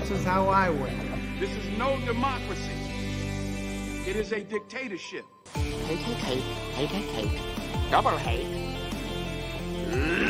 This 0.00 0.10
is 0.12 0.24
how 0.24 0.48
I 0.48 0.70
win. 0.70 1.38
This 1.38 1.50
is 1.50 1.78
no 1.78 1.98
democracy. 2.06 2.72
It 4.06 4.16
is 4.16 4.32
a 4.32 4.40
dictatorship. 4.40 5.26
Hate, 5.54 5.98
hate, 5.98 6.16
hate, 6.16 6.88
hate, 6.88 6.88
hate, 6.88 7.28
hate. 7.28 7.90
Double 7.90 8.16
hate. 8.16 8.46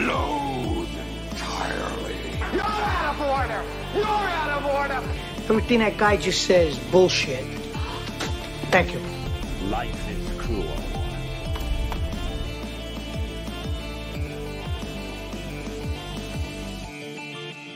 Loathe 0.07 0.89
entirely. 1.31 2.17
You're 2.53 2.63
out 2.63 3.15
of 3.15 3.21
order! 3.21 3.65
You're 3.95 4.05
out 4.05 4.51
of 4.59 4.67
order! 4.67 5.01
Everything 5.49 5.79
that 5.79 5.97
guy 5.97 6.17
just 6.17 6.45
says 6.47 6.77
bullshit. 6.91 7.45
Thank 8.71 8.93
you. 8.93 9.01
Life 9.69 10.11
is 10.11 10.41
cruel. 10.41 10.67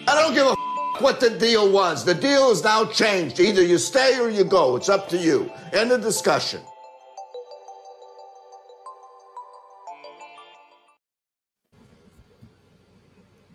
I 0.07 0.15
don't 0.21 0.35
give 0.35 0.47
a 0.47 0.51
f- 0.51 0.64
what 1.05 1.21
the 1.21 1.29
deal 1.29 1.71
was. 1.71 2.03
The 2.03 2.15
deal 2.15 2.51
is 2.51 2.65
now 2.65 2.87
changed. 2.87 3.39
Either 3.39 3.63
you 3.63 3.77
stay 3.77 4.19
or 4.19 4.31
you 4.31 4.43
go. 4.43 4.75
It's 4.75 4.89
up 4.89 5.07
to 5.11 5.19
you. 5.19 5.53
End 5.75 5.93
of 5.93 6.01
discussion. 6.01 6.63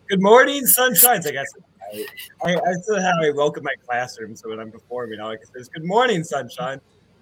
Good 0.07 0.21
morning, 0.21 0.63
sunshines. 0.63 1.25
I 1.27 1.31
guess 1.31 1.47
I, 2.43 2.55
I, 2.55 2.73
still 2.83 3.01
have 3.01 3.15
I 3.19 3.31
welcome 3.31 3.63
my 3.63 3.73
classroom, 3.83 4.35
so 4.35 4.49
when 4.49 4.59
I'm 4.59 4.71
performing, 4.71 5.19
all 5.19 5.31
I 5.31 5.37
can 5.37 5.45
say 5.47 5.59
is 5.59 5.69
"Good 5.69 5.85
morning, 5.85 6.23
sunshine." 6.23 6.79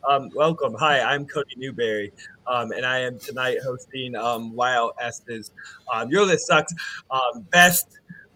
Um, 0.07 0.29
welcome. 0.35 0.73
Hi, 0.77 1.01
I'm 1.01 1.25
Cody 1.25 1.55
Newberry, 1.57 2.11
um, 2.47 2.71
and 2.71 2.85
I 2.85 2.99
am 2.99 3.17
tonight 3.19 3.57
hosting 3.63 4.15
um, 4.15 4.53
Wow 4.55 4.91
Estes. 5.01 5.51
Um, 5.93 6.09
Your 6.09 6.25
List 6.25 6.47
Sucks. 6.47 6.73
Um, 7.11 7.41
best 7.49 7.87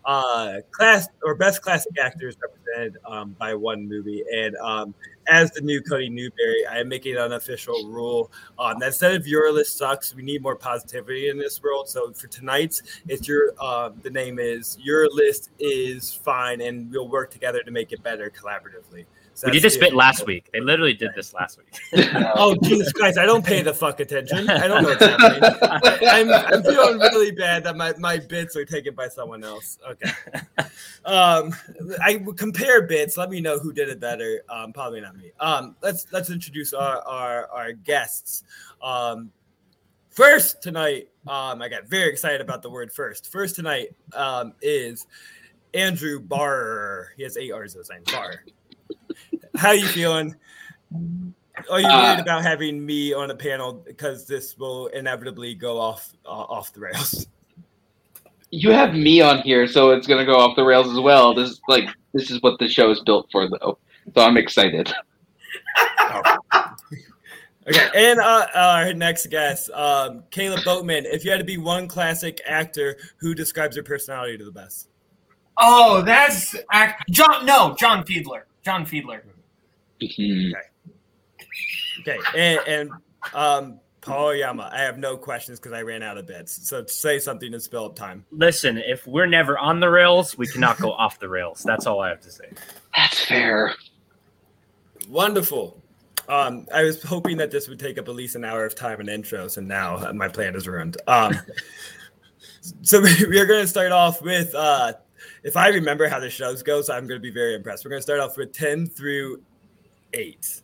uh, 0.05 0.57
class 0.71 1.07
or 1.23 1.35
best 1.35 1.61
classic 1.61 1.93
actors 1.99 2.35
represented 2.41 2.97
um, 3.05 3.35
by 3.39 3.53
one 3.53 3.87
movie. 3.87 4.23
And 4.33 4.55
um, 4.57 4.93
as 5.27 5.51
the 5.51 5.61
new 5.61 5.81
Cody 5.81 6.09
Newberry, 6.09 6.65
I 6.69 6.79
am 6.79 6.89
making 6.89 7.15
an 7.15 7.21
unofficial 7.21 7.87
rule 7.87 8.31
um, 8.57 8.79
that 8.79 8.87
instead 8.87 9.15
of 9.15 9.27
Your 9.27 9.51
List 9.51 9.77
Sucks, 9.77 10.15
we 10.15 10.23
need 10.23 10.41
more 10.41 10.55
positivity 10.55 11.29
in 11.29 11.37
this 11.37 11.61
world. 11.61 11.87
So 11.89 12.11
for 12.11 12.27
tonight's, 12.27 12.81
it's 13.07 13.27
your 13.27 13.53
uh, 13.59 13.91
the 14.01 14.09
name 14.09 14.39
is 14.39 14.77
Your 14.81 15.09
List 15.09 15.51
is 15.59 16.13
fine, 16.13 16.61
and 16.61 16.91
we'll 16.91 17.09
work 17.09 17.31
together 17.31 17.61
to 17.63 17.71
make 17.71 17.91
it 17.91 18.01
better 18.03 18.31
collaboratively. 18.31 19.05
So 19.33 19.47
We 19.47 19.53
did 19.53 19.63
this 19.63 19.77
bit 19.77 19.93
last 19.93 20.25
week. 20.25 20.49
They 20.53 20.59
literally 20.59 20.93
did 20.93 21.11
this 21.15 21.33
last 21.33 21.57
week. 21.57 22.07
Oh 22.35 22.55
Jesus 22.63 22.91
Christ! 22.93 23.17
I 23.17 23.25
don't 23.25 23.45
pay 23.45 23.61
the 23.61 23.73
fuck 23.73 23.99
attention. 23.99 24.49
I 24.49 24.67
don't 24.67 24.83
know 24.83 24.89
what's 24.89 25.03
happening. 25.05 25.41
I'm, 26.07 26.29
I'm 26.31 26.63
feeling 26.63 26.99
really 26.99 27.31
bad 27.31 27.63
that 27.63 27.75
my, 27.75 27.93
my 27.97 28.17
bits 28.17 28.55
are 28.55 28.65
taken 28.65 28.95
by 28.95 29.07
someone 29.07 29.43
else. 29.43 29.77
Okay. 29.89 30.11
Um, 31.05 31.53
I 32.01 32.23
compare 32.35 32.83
bits. 32.83 33.17
Let 33.17 33.29
me 33.29 33.41
know 33.41 33.59
who 33.59 33.73
did 33.73 33.89
it 33.89 33.99
better. 33.99 34.43
Um, 34.49 34.73
probably 34.73 35.01
not 35.01 35.15
me. 35.17 35.31
Um, 35.39 35.75
let's 35.81 36.07
let's 36.11 36.29
introduce 36.29 36.73
our 36.73 37.01
our, 37.01 37.47
our 37.47 37.73
guests. 37.73 38.43
Um, 38.81 39.31
first 40.09 40.61
tonight, 40.61 41.09
um, 41.27 41.61
I 41.61 41.69
got 41.69 41.87
very 41.87 42.09
excited 42.09 42.41
about 42.41 42.61
the 42.61 42.69
word 42.69 42.91
first. 42.91 43.31
First 43.31 43.55
tonight 43.55 43.89
um, 44.13 44.53
is 44.61 45.07
Andrew 45.73 46.19
Barr. 46.19 47.09
He 47.17 47.23
has 47.23 47.37
eight 47.37 47.51
R's 47.51 47.75
in 47.75 47.79
his 47.79 47.89
name. 47.89 48.03
Barr. 48.05 48.43
How 49.55 49.69
are 49.69 49.75
you 49.75 49.87
feeling? 49.87 50.35
Are 51.69 51.79
you 51.79 51.87
worried 51.87 52.19
Uh, 52.19 52.21
about 52.21 52.43
having 52.43 52.85
me 52.85 53.13
on 53.13 53.31
a 53.31 53.35
panel 53.35 53.73
because 53.73 54.25
this 54.25 54.57
will 54.57 54.87
inevitably 54.87 55.53
go 55.55 55.79
off 55.79 56.13
uh, 56.25 56.29
off 56.29 56.73
the 56.73 56.79
rails? 56.79 57.27
You 58.51 58.71
have 58.71 58.93
me 58.93 59.21
on 59.21 59.39
here, 59.43 59.67
so 59.67 59.91
it's 59.91 60.07
gonna 60.07 60.25
go 60.25 60.37
off 60.39 60.55
the 60.55 60.63
rails 60.63 60.89
as 60.91 60.99
well. 60.99 61.33
This 61.33 61.49
is 61.51 61.61
like 61.67 61.89
this 62.13 62.31
is 62.31 62.41
what 62.41 62.59
the 62.59 62.67
show 62.67 62.89
is 62.91 62.99
built 63.01 63.27
for, 63.31 63.47
though. 63.49 63.77
So 64.15 64.21
I'm 64.23 64.37
excited. 64.37 64.91
Okay, 67.67 67.89
and 67.95 68.19
uh, 68.19 68.47
our 68.55 68.91
next 68.91 69.27
guest, 69.29 69.69
um, 69.69 70.23
Caleb 70.31 70.61
Boatman. 70.65 71.05
If 71.05 71.23
you 71.23 71.29
had 71.29 71.37
to 71.37 71.43
be 71.45 71.57
one 71.59 71.87
classic 71.87 72.41
actor, 72.47 72.97
who 73.17 73.35
describes 73.35 73.75
your 73.75 73.83
personality 73.85 74.35
to 74.39 74.43
the 74.43 74.51
best? 74.51 74.89
Oh, 75.59 76.01
that's 76.01 76.55
act- 76.71 77.03
John. 77.11 77.45
No, 77.45 77.75
John 77.79 78.03
Fiedler. 78.03 78.41
John 78.65 78.83
Fiedler. 78.83 79.21
Mhm. 80.01 80.53
Okay, 82.01 82.17
and, 82.35 82.59
and 82.67 82.91
um, 83.33 83.79
Paul 84.01 84.33
Yama. 84.33 84.69
I 84.73 84.81
have 84.81 84.97
no 84.97 85.15
questions 85.15 85.59
because 85.59 85.73
I 85.73 85.83
ran 85.83 86.01
out 86.01 86.17
of 86.17 86.25
bits. 86.25 86.67
So 86.67 86.85
say 86.87 87.19
something 87.19 87.51
to 87.51 87.59
spill 87.59 87.85
up 87.85 87.95
time. 87.95 88.25
Listen, 88.31 88.77
if 88.79 89.05
we're 89.05 89.27
never 89.27 89.57
on 89.59 89.79
the 89.79 89.89
rails, 89.89 90.37
we 90.37 90.47
cannot 90.47 90.79
go 90.79 90.91
off 90.91 91.19
the 91.19 91.29
rails. 91.29 91.61
That's 91.63 91.85
all 91.85 92.01
I 92.01 92.09
have 92.09 92.21
to 92.21 92.31
say. 92.31 92.49
That's 92.95 93.23
fair. 93.25 93.75
Wonderful. 95.07 95.81
Um, 96.27 96.65
I 96.73 96.83
was 96.83 97.01
hoping 97.03 97.37
that 97.37 97.51
this 97.51 97.67
would 97.67 97.79
take 97.79 97.97
up 97.97 98.07
at 98.07 98.15
least 98.15 98.35
an 98.35 98.43
hour 98.43 98.65
of 98.65 98.73
time 98.73 98.99
and 98.99 99.09
intros, 99.09 99.57
and 99.57 99.67
now 99.67 100.11
my 100.13 100.27
plan 100.27 100.55
is 100.55 100.67
ruined. 100.67 100.97
Um, 101.07 101.33
so 102.81 103.01
we, 103.01 103.13
we 103.29 103.39
are 103.39 103.45
going 103.45 103.61
to 103.61 103.67
start 103.67 103.91
off 103.91 104.21
with, 104.21 104.53
uh, 104.55 104.93
if 105.43 105.55
I 105.55 105.69
remember 105.69 106.07
how 106.07 106.19
the 106.19 106.29
shows 106.29 106.63
goes, 106.63 106.89
I'm 106.89 107.05
going 107.07 107.19
to 107.19 107.23
be 107.23 107.31
very 107.31 107.53
impressed. 107.53 107.85
We're 107.85 107.89
going 107.89 107.99
to 107.99 108.03
start 108.03 108.19
off 108.19 108.37
with 108.37 108.51
10 108.51 108.87
through 108.87 109.41
8. 110.13 110.61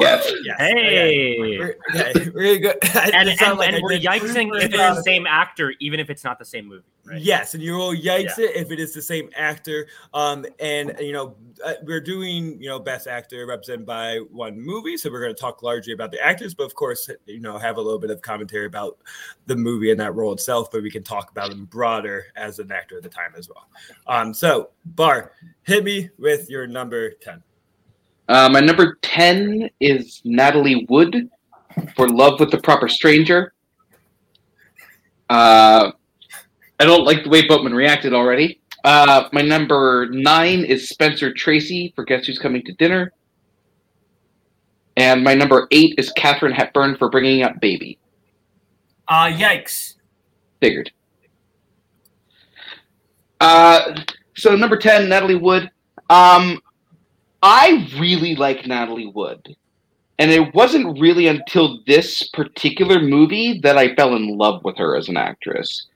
Yeah. 0.00 0.22
Yes. 0.44 0.58
Hey. 0.58 1.36
Okay. 1.38 1.58
We're, 1.58 1.76
okay. 1.94 2.30
We're 2.34 2.58
good. 2.58 2.76
And, 2.94 3.28
It 3.28 3.42
and, 3.42 3.58
like 3.58 3.72
and 3.72 3.82
we're 3.82 3.98
yikesing 3.98 4.50
if 4.56 4.72
it 4.72 4.74
is 4.74 4.96
the 4.96 5.02
same 5.02 5.26
actor, 5.26 5.74
even 5.80 5.98
if 6.00 6.10
it's 6.10 6.24
not 6.24 6.38
the 6.38 6.44
same 6.44 6.68
movie. 6.68 6.84
Right? 7.04 7.20
Yes, 7.22 7.54
and 7.54 7.62
you 7.62 7.72
will 7.72 7.94
yikes 7.94 8.36
Yeah. 8.36 8.46
it 8.46 8.56
if 8.56 8.70
it 8.70 8.78
is 8.78 8.92
the 8.92 9.00
same 9.00 9.30
actor. 9.34 9.86
Um, 10.12 10.44
and 10.60 10.94
you 11.00 11.12
know, 11.12 11.36
uh, 11.64 11.74
we're 11.84 12.00
doing 12.02 12.60
you 12.60 12.68
know 12.68 12.78
best 12.78 13.06
actor 13.06 13.46
represented 13.46 13.86
by 13.86 14.18
one 14.30 14.60
movie, 14.60 14.96
so 14.96 15.10
we're 15.10 15.20
going 15.20 15.34
to 15.34 15.40
talk 15.40 15.62
largely 15.62 15.94
about 15.94 16.12
the 16.12 16.24
actors, 16.24 16.54
but 16.54 16.64
of 16.64 16.74
course, 16.74 17.08
you 17.26 17.40
know, 17.40 17.56
have 17.56 17.78
a 17.78 17.80
little 17.80 17.98
bit 17.98 18.10
of 18.10 18.20
commentary 18.20 18.66
about 18.66 18.98
the 19.46 19.56
movie 19.56 19.90
and 19.90 19.98
that 20.00 20.14
role 20.14 20.32
itself. 20.32 20.70
But 20.70 20.82
we 20.82 20.90
can 20.90 21.02
talk 21.02 21.30
about 21.30 21.50
him 21.50 21.64
broader 21.64 22.26
as 22.36 22.58
an 22.58 22.70
actor 22.70 22.98
at 22.98 23.02
the 23.02 23.08
time 23.08 23.32
as 23.36 23.48
well. 23.48 23.68
Um, 24.06 24.34
so 24.34 24.70
Bar, 24.84 25.32
hit 25.62 25.82
me 25.82 26.10
with 26.18 26.50
your 26.50 26.66
number 26.66 27.12
ten. 27.12 27.42
Uh, 28.28 28.48
my 28.50 28.60
number 28.60 28.98
ten 29.00 29.70
is 29.80 30.20
Natalie 30.24 30.86
Wood 30.88 31.30
for 31.96 32.08
Love 32.08 32.40
with 32.40 32.50
the 32.50 32.58
Proper 32.58 32.88
Stranger. 32.88 33.54
Uh, 35.30 35.92
I 36.80 36.84
don't 36.84 37.04
like 37.04 37.24
the 37.24 37.30
way 37.30 37.46
Boatman 37.46 37.74
reacted 37.74 38.12
already. 38.12 38.60
Uh, 38.84 39.28
my 39.32 39.42
number 39.42 40.08
nine 40.10 40.64
is 40.64 40.88
Spencer 40.88 41.32
Tracy 41.32 41.92
for 41.96 42.04
Guess 42.04 42.26
Who's 42.26 42.38
Coming 42.38 42.62
to 42.64 42.72
Dinner. 42.74 43.12
And 44.96 45.22
my 45.24 45.34
number 45.34 45.66
eight 45.70 45.94
is 45.98 46.12
Katharine 46.12 46.52
Hepburn 46.52 46.96
for 46.96 47.08
Bringing 47.08 47.42
Up 47.42 47.60
Baby. 47.60 47.98
Uh, 49.06 49.26
yikes. 49.26 49.94
Figured. 50.60 50.90
Uh, 53.40 54.00
so 54.36 54.54
number 54.54 54.76
ten, 54.76 55.08
Natalie 55.08 55.36
Wood. 55.36 55.70
Um, 56.10 56.60
I 57.42 57.88
really 57.98 58.34
like 58.34 58.66
Natalie 58.66 59.12
Wood, 59.14 59.56
and 60.18 60.30
it 60.30 60.54
wasn't 60.54 60.98
really 60.98 61.28
until 61.28 61.78
this 61.86 62.28
particular 62.30 63.00
movie 63.00 63.60
that 63.60 63.78
I 63.78 63.94
fell 63.94 64.16
in 64.16 64.36
love 64.36 64.64
with 64.64 64.76
her 64.78 64.96
as 64.96 65.08
an 65.08 65.16
actress. 65.16 65.86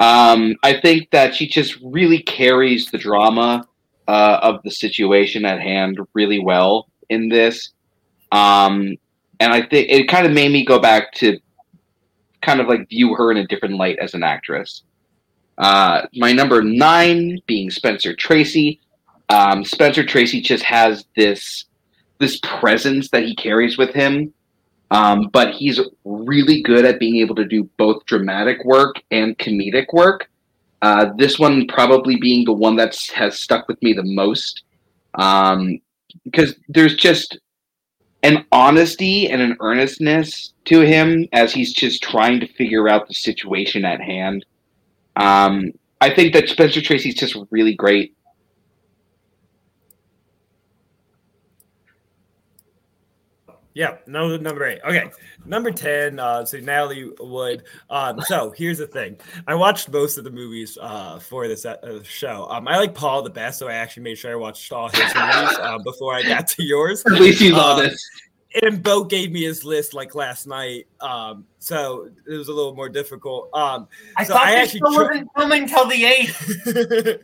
Um, 0.00 0.56
I 0.62 0.80
think 0.80 1.10
that 1.10 1.34
she 1.34 1.46
just 1.46 1.78
really 1.82 2.22
carries 2.22 2.90
the 2.90 2.98
drama 2.98 3.68
uh, 4.08 4.40
of 4.42 4.62
the 4.64 4.70
situation 4.70 5.44
at 5.44 5.60
hand 5.60 5.98
really 6.14 6.40
well 6.40 6.88
in 7.10 7.28
this. 7.28 7.70
Um, 8.32 8.96
and 9.38 9.52
I 9.52 9.62
think 9.62 9.88
it 9.90 10.08
kind 10.08 10.26
of 10.26 10.32
made 10.32 10.50
me 10.52 10.64
go 10.64 10.78
back 10.78 11.12
to 11.14 11.38
kind 12.42 12.60
of 12.60 12.66
like 12.66 12.88
view 12.88 13.14
her 13.14 13.30
in 13.30 13.36
a 13.36 13.46
different 13.46 13.76
light 13.76 13.98
as 14.00 14.14
an 14.14 14.22
actress. 14.22 14.82
Uh, 15.58 16.06
my 16.14 16.32
number 16.32 16.62
nine 16.62 17.38
being 17.46 17.70
Spencer 17.70 18.14
Tracy. 18.16 18.80
Um, 19.30 19.64
Spencer 19.64 20.04
Tracy 20.04 20.40
just 20.40 20.64
has 20.64 21.04
this 21.16 21.64
this 22.18 22.38
presence 22.42 23.08
that 23.10 23.22
he 23.22 23.34
carries 23.34 23.78
with 23.78 23.94
him, 23.94 24.34
um, 24.90 25.30
but 25.32 25.54
he's 25.54 25.80
really 26.04 26.60
good 26.62 26.84
at 26.84 26.98
being 26.98 27.16
able 27.16 27.34
to 27.36 27.46
do 27.46 27.64
both 27.78 28.04
dramatic 28.04 28.62
work 28.64 28.96
and 29.10 29.38
comedic 29.38 29.86
work. 29.94 30.28
Uh, 30.82 31.12
this 31.16 31.38
one 31.38 31.66
probably 31.66 32.16
being 32.16 32.44
the 32.44 32.52
one 32.52 32.76
that 32.76 32.94
has 33.14 33.40
stuck 33.40 33.68
with 33.68 33.80
me 33.82 33.94
the 33.94 34.02
most, 34.02 34.64
um, 35.14 35.78
because 36.24 36.56
there's 36.68 36.96
just 36.96 37.38
an 38.22 38.44
honesty 38.52 39.28
and 39.30 39.40
an 39.40 39.56
earnestness 39.60 40.52
to 40.66 40.80
him 40.80 41.26
as 41.32 41.54
he's 41.54 41.72
just 41.72 42.02
trying 42.02 42.40
to 42.40 42.46
figure 42.54 42.88
out 42.88 43.08
the 43.08 43.14
situation 43.14 43.84
at 43.84 44.00
hand. 44.00 44.44
Um, 45.16 45.72
I 46.00 46.10
think 46.10 46.34
that 46.34 46.48
Spencer 46.48 46.82
Tracy's 46.82 47.14
just 47.14 47.36
really 47.50 47.74
great. 47.74 48.14
Yeah, 53.74 53.98
no, 54.06 54.36
number 54.36 54.64
eight. 54.64 54.80
Okay, 54.84 55.10
number 55.46 55.70
ten. 55.70 56.18
Uh, 56.18 56.44
so 56.44 56.58
Natalie 56.58 57.10
Wood. 57.20 57.62
Um, 57.88 58.20
so 58.22 58.50
here's 58.56 58.78
the 58.78 58.86
thing. 58.88 59.16
I 59.46 59.54
watched 59.54 59.88
most 59.90 60.18
of 60.18 60.24
the 60.24 60.30
movies 60.30 60.76
uh, 60.80 61.20
for 61.20 61.46
this 61.46 61.64
uh, 61.64 62.02
show. 62.02 62.48
Um, 62.50 62.66
I 62.66 62.78
like 62.78 62.94
Paul 62.94 63.22
the 63.22 63.30
best, 63.30 63.60
so 63.60 63.68
I 63.68 63.74
actually 63.74 64.02
made 64.02 64.18
sure 64.18 64.32
I 64.32 64.34
watched 64.34 64.72
all 64.72 64.88
his 64.88 64.98
movies 65.00 65.58
uh, 65.60 65.78
before 65.84 66.14
I 66.14 66.22
got 66.22 66.48
to 66.48 66.64
yours. 66.64 67.04
At 67.06 67.12
least 67.12 67.40
you 67.40 67.54
Um, 67.54 67.60
honest. 67.78 68.04
and 68.60 68.82
Bo 68.82 69.04
gave 69.04 69.30
me 69.30 69.42
his 69.44 69.64
list 69.64 69.94
like 69.94 70.16
last 70.16 70.48
night, 70.48 70.88
um, 71.00 71.46
so 71.60 72.08
it 72.28 72.34
was 72.36 72.48
a 72.48 72.52
little 72.52 72.74
more 72.74 72.88
difficult. 72.88 73.50
Um, 73.54 73.86
I 74.16 74.24
so 74.24 74.32
thought 74.32 74.46
I 74.48 74.50
this 74.56 74.74
actually 74.74 74.80
show 74.80 75.02
wasn't 75.04 75.28
filming 75.36 75.68
till 75.68 75.86
the 75.86 76.04
eighth. 76.06 77.22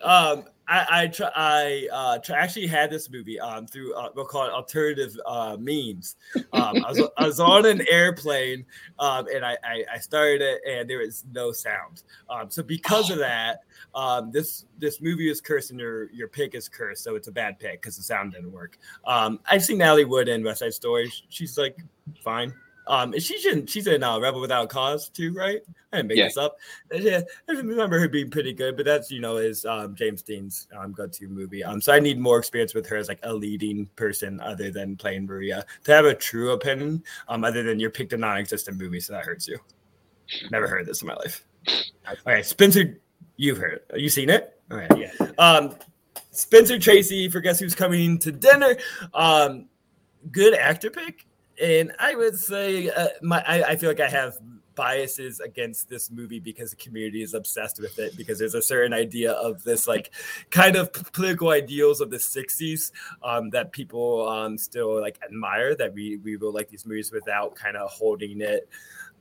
um, 0.02 0.44
I 0.70 0.86
I, 1.02 1.06
tr- 1.08 1.24
I 1.34 1.88
uh, 1.92 2.18
tr- 2.18 2.34
actually 2.34 2.68
had 2.68 2.90
this 2.90 3.10
movie 3.10 3.40
um, 3.40 3.66
through 3.66 3.92
uh, 3.94 4.10
we'll 4.14 4.24
call 4.24 4.46
it 4.46 4.52
alternative 4.52 5.18
uh, 5.26 5.56
means. 5.58 6.16
Um, 6.52 6.84
I, 6.84 6.90
was, 6.90 7.10
I 7.16 7.26
was 7.26 7.40
on 7.40 7.66
an 7.66 7.84
airplane 7.90 8.64
um, 8.98 9.26
and 9.34 9.44
I, 9.44 9.58
I, 9.64 9.84
I 9.94 9.98
started 9.98 10.40
it 10.40 10.60
and 10.66 10.88
there 10.88 10.98
was 10.98 11.24
no 11.32 11.52
sound. 11.52 12.04
Um, 12.28 12.50
so 12.50 12.62
because 12.62 13.10
of 13.10 13.18
that, 13.18 13.64
um, 13.94 14.30
this 14.30 14.64
this 14.78 15.00
movie 15.00 15.28
is 15.30 15.40
cursed 15.40 15.72
and 15.72 15.80
your 15.80 16.10
your 16.12 16.28
pick 16.28 16.54
is 16.54 16.68
cursed, 16.68 17.02
so 17.02 17.16
it's 17.16 17.28
a 17.28 17.32
bad 17.32 17.58
pick 17.58 17.82
because 17.82 17.96
the 17.96 18.02
sound 18.02 18.32
didn't 18.32 18.52
work. 18.52 18.78
Um, 19.04 19.40
I've 19.50 19.64
seen 19.64 19.78
Natalie 19.78 20.04
Wood 20.04 20.28
in 20.28 20.44
West 20.44 20.60
Side 20.60 20.74
Story. 20.74 21.12
She's 21.28 21.58
like 21.58 21.76
fine. 22.22 22.54
Um, 22.90 23.18
she's 23.18 23.46
in 23.46 23.66
she's 23.66 23.86
in 23.86 24.02
uh, 24.02 24.18
Rebel 24.18 24.40
Without 24.40 24.68
Cause 24.68 25.08
too, 25.08 25.32
right? 25.32 25.60
I 25.92 25.96
didn't 25.98 26.08
make 26.08 26.18
Yeah. 26.18 26.24
this 26.24 26.36
up. 26.36 26.56
Yeah, 26.92 27.20
I 27.48 27.52
remember 27.52 27.98
her 28.00 28.08
being 28.08 28.30
pretty 28.30 28.52
good, 28.52 28.76
but 28.76 28.84
that's 28.84 29.10
you 29.10 29.20
know 29.20 29.36
is 29.36 29.64
um, 29.64 29.94
James 29.94 30.22
Dean's 30.22 30.66
um, 30.76 30.92
go-to 30.92 31.28
movie. 31.28 31.62
Um, 31.62 31.80
so 31.80 31.92
I 31.92 32.00
need 32.00 32.18
more 32.18 32.38
experience 32.38 32.74
with 32.74 32.86
her 32.88 32.96
as 32.96 33.08
like 33.08 33.20
a 33.22 33.32
leading 33.32 33.86
person 33.96 34.40
other 34.40 34.70
than 34.70 34.96
playing 34.96 35.26
Maria 35.26 35.64
to 35.84 35.92
have 35.92 36.04
a 36.04 36.14
true 36.14 36.50
opinion. 36.50 37.02
Um, 37.28 37.44
other 37.44 37.62
than 37.62 37.78
you 37.80 37.90
picked 37.90 38.12
a 38.12 38.16
non-existent 38.16 38.76
movie, 38.76 39.00
so 39.00 39.12
that 39.12 39.24
hurts 39.24 39.46
you. 39.46 39.58
Never 40.50 40.66
heard 40.68 40.86
this 40.86 41.00
in 41.02 41.08
my 41.08 41.14
life. 41.14 41.44
Okay, 42.26 42.42
Spencer, 42.42 42.98
you've 43.36 43.58
heard 43.58 43.80
it. 43.88 44.00
You 44.00 44.08
seen 44.08 44.30
it? 44.30 44.60
All 44.70 44.76
right. 44.78 44.90
Yeah. 44.96 45.10
Um, 45.38 45.76
Spencer 46.32 46.78
Tracy 46.78 47.28
for 47.28 47.40
Guess 47.40 47.58
Who's 47.60 47.74
Coming 47.74 48.18
to 48.20 48.32
Dinner. 48.32 48.76
Um, 49.14 49.66
good 50.30 50.54
actor 50.54 50.90
pick, 50.90 51.26
and 51.60 51.92
I 51.98 52.14
would 52.14 52.38
say 52.38 52.88
uh, 52.90 53.08
my 53.22 53.42
I, 53.46 53.62
I 53.70 53.76
feel 53.76 53.90
like 53.90 54.00
I 54.00 54.08
have 54.08 54.38
biases 54.74 55.40
against 55.40 55.88
this 55.88 56.10
movie 56.10 56.40
because 56.40 56.70
the 56.70 56.76
community 56.76 57.22
is 57.22 57.34
obsessed 57.34 57.80
with 57.80 57.98
it 57.98 58.16
because 58.16 58.38
there's 58.38 58.54
a 58.54 58.62
certain 58.62 58.94
idea 58.94 59.32
of 59.32 59.62
this 59.62 59.86
like 59.86 60.10
kind 60.50 60.76
of 60.76 60.92
political 61.12 61.50
ideals 61.50 62.00
of 62.00 62.08
the 62.08 62.16
60s 62.16 62.92
um, 63.22 63.50
that 63.50 63.72
people 63.72 64.26
um, 64.28 64.56
still 64.56 64.98
like 65.00 65.18
admire 65.22 65.74
that 65.74 65.92
we 65.92 66.16
we 66.18 66.36
will 66.36 66.52
like 66.52 66.68
these 66.68 66.86
movies 66.86 67.12
without 67.12 67.54
kind 67.54 67.76
of 67.76 67.90
holding 67.90 68.40
it 68.40 68.68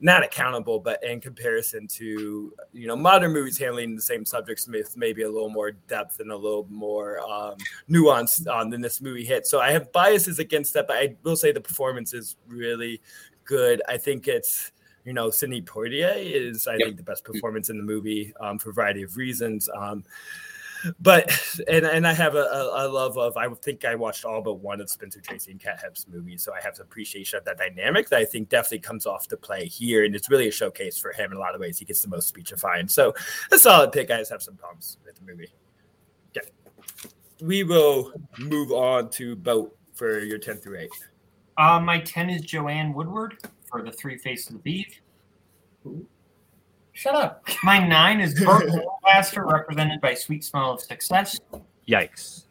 not 0.02 0.24
accountable, 0.24 0.80
but 0.80 1.04
in 1.04 1.20
comparison 1.20 1.88
to 1.88 2.54
you 2.72 2.88
know 2.88 2.96
modern 2.96 3.34
movies 3.34 3.58
handling 3.58 3.96
the 3.96 4.02
same 4.02 4.26
subjects 4.26 4.68
with 4.68 4.96
maybe 4.96 5.24
a 5.24 5.30
little 5.30 5.50
more 5.50 5.72
depth 5.72 6.20
and 6.20 6.32
a 6.32 6.36
little 6.36 6.68
more 6.70 7.20
um, 7.30 7.56
nuance 7.88 8.46
um, 8.48 8.70
than 8.70 8.82
this 8.82 9.02
movie 9.02 9.26
hit. 9.26 9.46
So 9.46 9.60
I 9.60 9.72
have 9.72 9.92
biases 9.92 10.40
against 10.40 10.74
that, 10.74 10.88
but 10.88 10.98
I 10.98 11.16
will 11.24 11.36
say 11.36 11.52
the 11.52 11.62
performance 11.62 12.14
is 12.14 12.38
really 12.48 13.02
good. 13.46 13.82
I 13.90 13.98
think 13.98 14.28
it's 14.28 14.72
you 15.06 15.14
know 15.14 15.30
Sidney 15.30 15.62
Poitier 15.62 16.16
is 16.18 16.68
I 16.68 16.76
Yep. 16.76 16.86
think 16.86 16.98
the 16.98 17.04
best 17.04 17.24
performance 17.24 17.70
in 17.70 17.78
the 17.78 17.84
movie 17.84 18.34
um, 18.40 18.58
for 18.58 18.70
a 18.70 18.74
variety 18.74 19.04
of 19.04 19.18
reasons. 19.18 19.70
Um, 19.76 20.04
but 21.00 21.32
and 21.68 21.86
and 21.86 22.08
I 22.08 22.14
have 22.14 22.36
a, 22.36 22.44
a, 22.44 22.88
a 22.88 22.90
love 22.90 23.18
of 23.18 23.38
I 23.38 23.48
think 23.50 23.86
I 23.86 23.96
watched 23.96 24.26
all 24.26 24.42
but 24.42 24.56
one 24.56 24.82
of 24.82 24.90
Spencer 24.90 25.22
Tracy 25.22 25.52
and 25.52 25.60
Cat 25.60 25.80
Hep's 25.82 26.08
movies, 26.08 26.44
so 26.44 26.54
I 26.54 26.62
have 26.62 26.76
an 26.76 26.82
appreciation 26.82 27.38
of 27.38 27.46
that 27.46 27.58
dynamic 27.58 28.10
that 28.10 28.20
I 28.20 28.26
think 28.26 28.50
definitely 28.50 28.80
comes 28.80 29.06
off 29.06 29.28
to 29.30 29.38
play 29.38 29.66
here, 29.66 30.06
and 30.06 30.16
it's 30.16 30.30
really 30.30 30.48
a 30.48 30.52
showcase 30.52 30.98
for 30.98 31.12
him 31.12 31.32
in 31.32 31.38
a 31.38 31.40
lot 31.40 31.56
of 31.56 31.62
ways. 31.62 31.80
He 31.80 31.86
gets 31.86 32.02
the 32.02 32.10
most 32.10 32.28
speechifying, 32.28 32.88
so 32.88 33.14
a 33.52 33.58
solid 33.58 33.92
pick. 33.92 34.12
I 34.12 34.18
just 34.18 34.32
have 34.32 34.44
some 34.44 34.56
problems 34.56 34.98
with 35.06 35.16
the 35.16 35.26
movie. 35.26 35.54
Yeah, 36.34 36.42
we 37.42 37.64
will 37.64 38.14
move 38.38 38.72
on 38.72 39.10
to 39.12 39.36
boat 39.36 39.78
for 39.94 40.20
your 40.20 40.38
ten 40.38 40.58
through 40.58 40.80
eight. 40.80 40.92
Uh, 41.60 41.78
my 41.78 42.00
10 42.00 42.30
is 42.30 42.42
Joanne 42.42 42.94
Woodward 42.94 43.38
for 43.70 43.84
The 43.84 43.92
Three 43.92 44.18
Faces 44.18 44.56
of 44.56 44.66
Eve. 44.66 45.02
Shut 47.00 47.16
up. 47.16 47.48
My 47.64 47.80
9 47.80 48.20
is 48.20 48.44
Burt 48.44 48.70
Lancaster, 49.06 49.46
represented 49.46 50.02
by 50.02 50.14
Sweet 50.14 50.44
Smell 50.44 50.74
of 50.74 50.82
Success. 50.82 51.40
Yikes. 51.88 52.44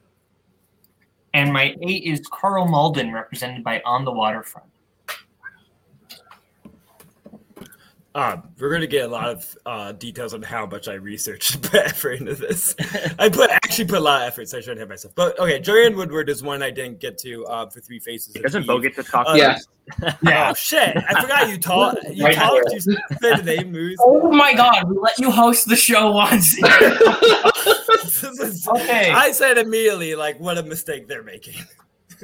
And 1.34 1.52
my 1.52 1.76
8 1.82 2.04
is 2.04 2.22
Karl 2.32 2.66
Malden, 2.66 3.12
represented 3.12 3.62
by 3.62 3.82
On 3.84 4.06
the 4.06 4.10
Waterfront. 4.10 4.66
Um, 8.14 8.43
we're 8.58 8.70
going 8.70 8.81
to 8.81 8.87
get 8.87 9.05
a 9.05 9.08
lot 9.08 9.28
of 9.28 9.56
uh, 9.66 9.93
details 9.93 10.32
on 10.34 10.43
how 10.43 10.66
much 10.66 10.88
I 10.88 10.94
researched 10.94 11.55
and 11.55 11.62
put 11.62 11.75
effort 11.87 12.12
into 12.20 12.34
this. 12.34 12.75
I 13.19 13.28
put 13.28 13.50
actually 13.50 13.84
put 13.84 13.99
a 13.99 14.00
lot 14.00 14.22
of 14.22 14.28
effort, 14.28 14.49
so 14.49 14.58
I 14.58 14.60
shouldn't 14.60 14.81
have 14.81 14.88
myself. 14.88 15.14
But 15.14 15.38
okay, 15.38 15.60
Joanne 15.60 15.94
Woodward 15.94 16.28
is 16.31 16.43
one 16.43 16.62
I 16.62 16.70
didn't 16.70 17.00
get 17.00 17.19
to 17.19 17.44
uh, 17.46 17.69
for 17.69 17.81
Three 17.81 18.00
Faces. 18.00 18.34
of 18.34 18.43
Doesn't 18.43 18.66
Bo 18.66 18.78
get 18.81 18.94
to 18.96 19.02
talk? 19.02 19.26
Uh, 19.28 19.34
Yeah. 20.22 20.50
Oh 20.50 20.55
shit! 20.55 20.99
I 20.99 21.19
forgot 21.19 21.49
you 21.49 21.56
taught. 21.56 21.96
You 22.14 22.25
Right 22.25 22.34
taught. 22.34 22.62
You 22.72 22.81
said 22.81 22.99
the 23.38 23.43
name 23.43 23.72
moves. 23.72 23.99
Oh 24.05 24.31
my 24.31 24.52
god, 24.52 24.87
we 24.87 24.99
let 24.99 25.19
you 25.19 25.31
host 25.31 25.66
the 25.66 25.76
show 25.76 26.11
once. 26.12 26.58
Okay. 28.69 29.11
I 29.12 29.32
said 29.32 29.58
immediately, 29.58 30.14
like, 30.14 30.38
what 30.40 30.58
a 30.58 30.62
mistake 30.62 31.08
they're 31.08 31.22
making. 31.22 31.54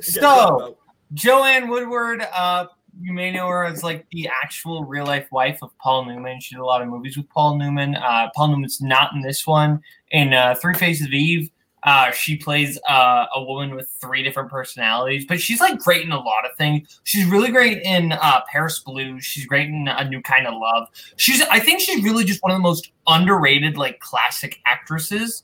So- 0.00 0.76
Joanne 1.12 1.68
Woodward, 1.68 2.22
uh, 2.34 2.66
you 3.00 3.12
may 3.12 3.30
know 3.30 3.48
her 3.48 3.64
as 3.64 3.82
like 3.82 4.06
the 4.12 4.28
actual 4.42 4.84
real 4.84 5.04
life 5.04 5.30
wife 5.32 5.58
of 5.62 5.76
Paul 5.78 6.06
Newman. 6.06 6.40
She 6.40 6.54
did 6.54 6.60
a 6.60 6.64
lot 6.64 6.82
of 6.82 6.88
movies 6.88 7.16
with 7.16 7.28
Paul 7.28 7.58
Newman. 7.58 7.96
Uh, 7.96 8.30
Paul 8.34 8.48
Newman's 8.48 8.80
not 8.80 9.12
in 9.14 9.22
this 9.22 9.46
one. 9.46 9.82
In 10.10 10.32
uh, 10.32 10.54
Three 10.60 10.74
Faces 10.74 11.06
of 11.06 11.12
Eve, 11.12 11.50
uh, 11.84 12.10
she 12.12 12.36
plays 12.36 12.78
uh, 12.88 13.26
a 13.34 13.42
woman 13.42 13.74
with 13.74 13.88
three 14.00 14.22
different 14.22 14.50
personalities, 14.50 15.26
but 15.26 15.40
she's 15.40 15.60
like 15.60 15.78
great 15.78 16.04
in 16.04 16.12
a 16.12 16.18
lot 16.18 16.46
of 16.50 16.56
things. 16.56 17.00
She's 17.04 17.26
really 17.26 17.50
great 17.50 17.82
in 17.82 18.12
uh, 18.12 18.40
Paris 18.50 18.78
Blues. 18.78 19.24
She's 19.24 19.44
great 19.44 19.68
in 19.68 19.86
A 19.88 20.08
New 20.08 20.22
Kind 20.22 20.46
of 20.46 20.54
Love. 20.56 20.88
She's, 21.16 21.42
I 21.42 21.60
think, 21.60 21.80
she's 21.80 22.02
really 22.02 22.24
just 22.24 22.42
one 22.42 22.52
of 22.52 22.56
the 22.56 22.62
most 22.62 22.90
underrated 23.06 23.76
like 23.76 24.00
classic 24.00 24.60
actresses. 24.64 25.42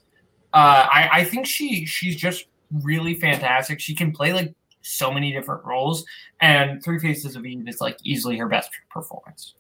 Uh, 0.55 0.89
I, 0.91 1.09
I 1.13 1.25
think 1.25 1.47
she 1.47 1.85
she's 1.85 2.17
just 2.17 2.47
really 2.83 3.15
fantastic. 3.15 3.79
She 3.79 3.95
can 3.95 4.11
play 4.11 4.33
like 4.33 4.55
so 4.83 5.13
many 5.13 5.33
different 5.33 5.65
roles, 5.65 6.05
and 6.41 6.83
Three 6.83 6.99
Faces 6.99 7.37
of 7.37 7.45
Eve 7.45 7.69
is 7.69 7.81
like 7.81 7.99
easily 8.05 8.37
her 8.39 8.49
best 8.49 8.71
performance. 8.91 9.55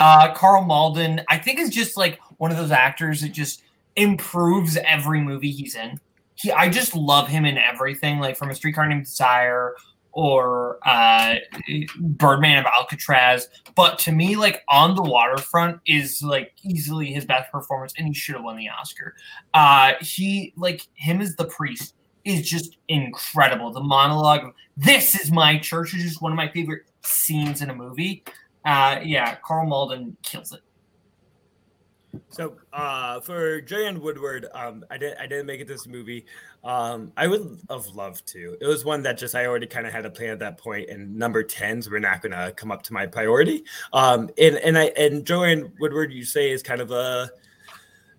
Uh, 0.00 0.34
Karl 0.34 0.64
Malden, 0.64 1.22
I 1.28 1.38
think, 1.38 1.58
is 1.58 1.70
just 1.70 1.96
like 1.96 2.18
one 2.38 2.50
of 2.50 2.56
those 2.56 2.70
actors 2.72 3.20
that 3.20 3.32
just 3.32 3.62
improves 3.96 4.76
every 4.76 5.20
movie 5.20 5.50
he's 5.50 5.74
in. 5.74 6.00
He, 6.34 6.50
I 6.50 6.68
just 6.68 6.96
love 6.96 7.28
him 7.28 7.44
in 7.44 7.58
everything, 7.58 8.18
like 8.18 8.36
from 8.36 8.50
A 8.50 8.54
Streetcar 8.54 8.88
Named 8.88 9.04
Desire 9.04 9.74
or 10.12 10.78
uh, 10.84 11.36
Birdman 11.98 12.58
of 12.58 12.66
Alcatraz. 12.66 13.48
But 13.74 13.98
to 14.00 14.12
me, 14.12 14.36
like 14.36 14.62
On 14.68 14.94
the 14.94 15.02
Waterfront 15.02 15.80
is 15.86 16.22
like 16.22 16.52
easily 16.62 17.06
his 17.12 17.24
best 17.24 17.50
performance, 17.50 17.94
and 17.96 18.06
he 18.06 18.14
should 18.14 18.34
have 18.34 18.44
won 18.44 18.56
the 18.56 18.68
Oscar. 18.68 19.14
Uh, 19.54 19.92
he 20.00 20.52
like 20.56 20.86
him 20.94 21.20
as 21.20 21.36
the 21.36 21.46
priest 21.46 21.94
is 22.24 22.48
just 22.48 22.78
incredible. 22.88 23.70
The 23.72 23.80
monologue, 23.80 24.44
of, 24.44 24.54
"This 24.76 25.14
is 25.18 25.30
my 25.30 25.58
church," 25.58 25.94
is 25.94 26.02
just 26.02 26.22
one 26.22 26.32
of 26.32 26.36
my 26.36 26.48
favorite 26.48 26.82
scenes 27.02 27.62
in 27.62 27.70
a 27.70 27.74
movie. 27.74 28.24
Uh, 28.64 29.00
yeah, 29.02 29.36
Karl 29.36 29.66
Malden 29.66 30.16
kills 30.22 30.52
it. 30.52 30.60
So 32.28 32.56
uh, 32.72 33.20
for 33.20 33.60
Joanne 33.60 34.00
Woodward, 34.00 34.46
um, 34.54 34.84
I 34.90 34.98
didn't 34.98 35.18
I 35.18 35.26
didn't 35.26 35.46
make 35.46 35.60
it 35.60 35.68
this 35.68 35.86
movie. 35.86 36.26
Um, 36.62 37.12
I 37.16 37.26
would 37.26 37.58
have 37.70 37.86
loved 37.86 38.26
to. 38.28 38.56
It 38.60 38.66
was 38.66 38.84
one 38.84 39.02
that 39.02 39.18
just 39.18 39.34
I 39.34 39.46
already 39.46 39.66
kind 39.66 39.86
of 39.86 39.92
had 39.92 40.04
a 40.04 40.10
plan 40.10 40.30
at 40.30 40.38
that 40.40 40.58
point, 40.58 40.90
and 40.90 41.16
number 41.16 41.42
tens 41.42 41.88
were 41.88 42.00
not 42.00 42.22
going 42.22 42.32
to 42.32 42.52
come 42.52 42.70
up 42.70 42.82
to 42.84 42.92
my 42.92 43.06
priority. 43.06 43.64
Um, 43.92 44.28
and 44.38 44.56
and 44.56 44.76
I 44.78 44.84
and 44.96 45.24
Joanne 45.24 45.72
Woodward, 45.80 46.12
you 46.12 46.24
say 46.24 46.50
is 46.50 46.62
kind 46.62 46.80
of 46.80 46.90
a 46.90 47.30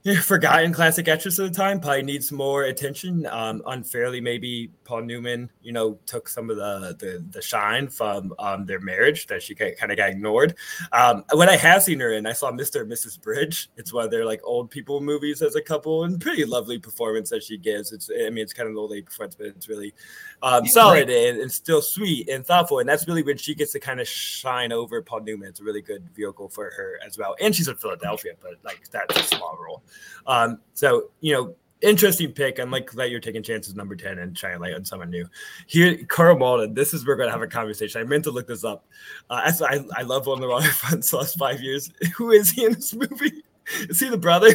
yeah, 0.04 0.20
forgotten 0.22 0.74
classic 0.74 1.08
actress 1.08 1.40
of 1.40 1.52
the 1.52 1.58
time. 1.58 1.80
Probably 1.80 2.04
needs 2.04 2.32
more 2.32 2.64
attention. 2.64 3.26
Um, 3.26 3.62
unfairly, 3.66 4.20
maybe 4.20 4.70
Paul 4.84 5.04
Newman, 5.04 5.50
you 5.62 5.72
know, 5.72 5.98
took 6.06 6.28
some 6.28 6.50
of 6.50 6.58
the 6.58 6.96
the, 7.00 7.26
the 7.30 7.42
shine 7.42 7.88
from 7.88 8.34
um, 8.38 8.66
their 8.66 8.80
marriage 8.80 9.28
that 9.28 9.42
she 9.42 9.56
kind 9.56 9.92
of 9.92 9.98
got 9.98 10.10
ignored. 10.10 10.56
Um, 10.92 11.24
when 11.34 11.50
I 11.50 11.56
have 11.56 11.84
seen 11.84 12.00
her 12.02 12.12
in, 12.14 12.26
I 12.26 12.34
saw 12.34 12.52
Mr. 12.52 12.82
and 12.82 12.92
Mrs. 12.92 13.22
Bridge. 13.22 13.70
It's 13.78 13.94
one 13.94 14.04
of 14.04 14.12
their 14.12 14.26
like 14.26 14.42
old 14.44 14.70
people 14.70 15.00
movies 15.00 15.42
as 15.42 15.56
a 15.56 15.62
couple, 15.62 16.04
and 16.04 16.20
pretty 16.20 16.46
lovely 16.46 16.80
performance 16.80 17.30
that 17.30 17.44
she 17.44 17.58
gives. 17.58 17.94
It's 17.94 18.10
I 18.10 18.30
mean 18.30 18.44
it's 18.44 18.54
kind 18.54 18.68
of 18.68 18.74
an 18.74 18.80
old 18.80 18.92
lady 18.92 19.04
performance, 19.04 19.36
but 19.36 19.48
it's 19.48 19.70
really 19.70 19.94
um, 20.42 20.66
solid 20.66 21.10
and, 21.10 21.40
and 21.40 21.52
still 21.52 21.82
sweet 21.82 22.28
and 22.28 22.46
thoughtful. 22.46 22.80
And 22.80 22.90
that's 22.90 23.08
really 23.08 23.24
when 23.24 23.38
she 23.38 23.56
gets 23.56 23.72
to 23.72 23.80
kind 23.80 24.02
of 24.02 24.08
shine 24.08 24.74
over 24.74 25.02
Paul 25.02 25.22
Newman. 25.22 25.48
It's 25.48 25.62
a 25.62 25.64
really 25.64 25.82
good 25.82 26.10
vehicle 26.14 26.50
for 26.50 26.66
her 26.72 27.00
as 27.06 27.18
well. 27.18 27.36
And 27.40 27.56
she's 27.56 27.70
in 27.70 27.78
Philadelphia, 27.78 28.34
but 28.42 28.56
like 28.66 28.82
that's 28.92 29.18
a 29.18 29.24
small 29.36 29.58
role. 29.62 29.82
Um, 30.26 30.60
so 30.74 31.12
you 31.22 31.34
know, 31.34 31.56
interesting 31.84 32.32
pick. 32.32 32.60
I'm 32.60 32.72
like 32.72 32.92
that 32.92 33.12
you're 33.12 33.20
taking 33.20 33.44
chances 33.44 33.76
number 33.76 33.96
10 33.96 34.20
and 34.20 34.36
trying 34.36 34.54
to 34.54 34.60
light 34.60 34.74
on 34.74 34.86
someone 34.86 35.10
new. 35.10 35.28
Here, 35.68 35.98
Karl 36.08 36.38
Malden, 36.38 36.74
this 36.74 36.94
is 36.94 37.06
we're 37.06 37.16
gonna 37.16 37.32
have 37.32 37.42
a 37.42 37.48
conversation. 37.48 38.02
I 38.02 38.06
meant 38.06 38.24
to 38.24 38.32
look 38.32 38.48
this 38.48 38.64
up. 38.64 38.86
Uh 39.30 39.52
I, 39.62 39.84
I 39.96 40.02
love 40.04 40.28
on 40.28 40.42
the 40.42 40.48
Waterfront 40.48 41.06
the 41.06 41.18
last 41.18 41.38
five 41.38 41.62
years. 41.62 41.92
Who 42.18 42.32
is 42.32 42.50
he 42.50 42.66
in 42.66 42.74
this 42.74 42.94
movie? 42.94 43.44
Is 43.90 44.00
he 44.00 44.10
the 44.10 44.18
brother? 44.18 44.50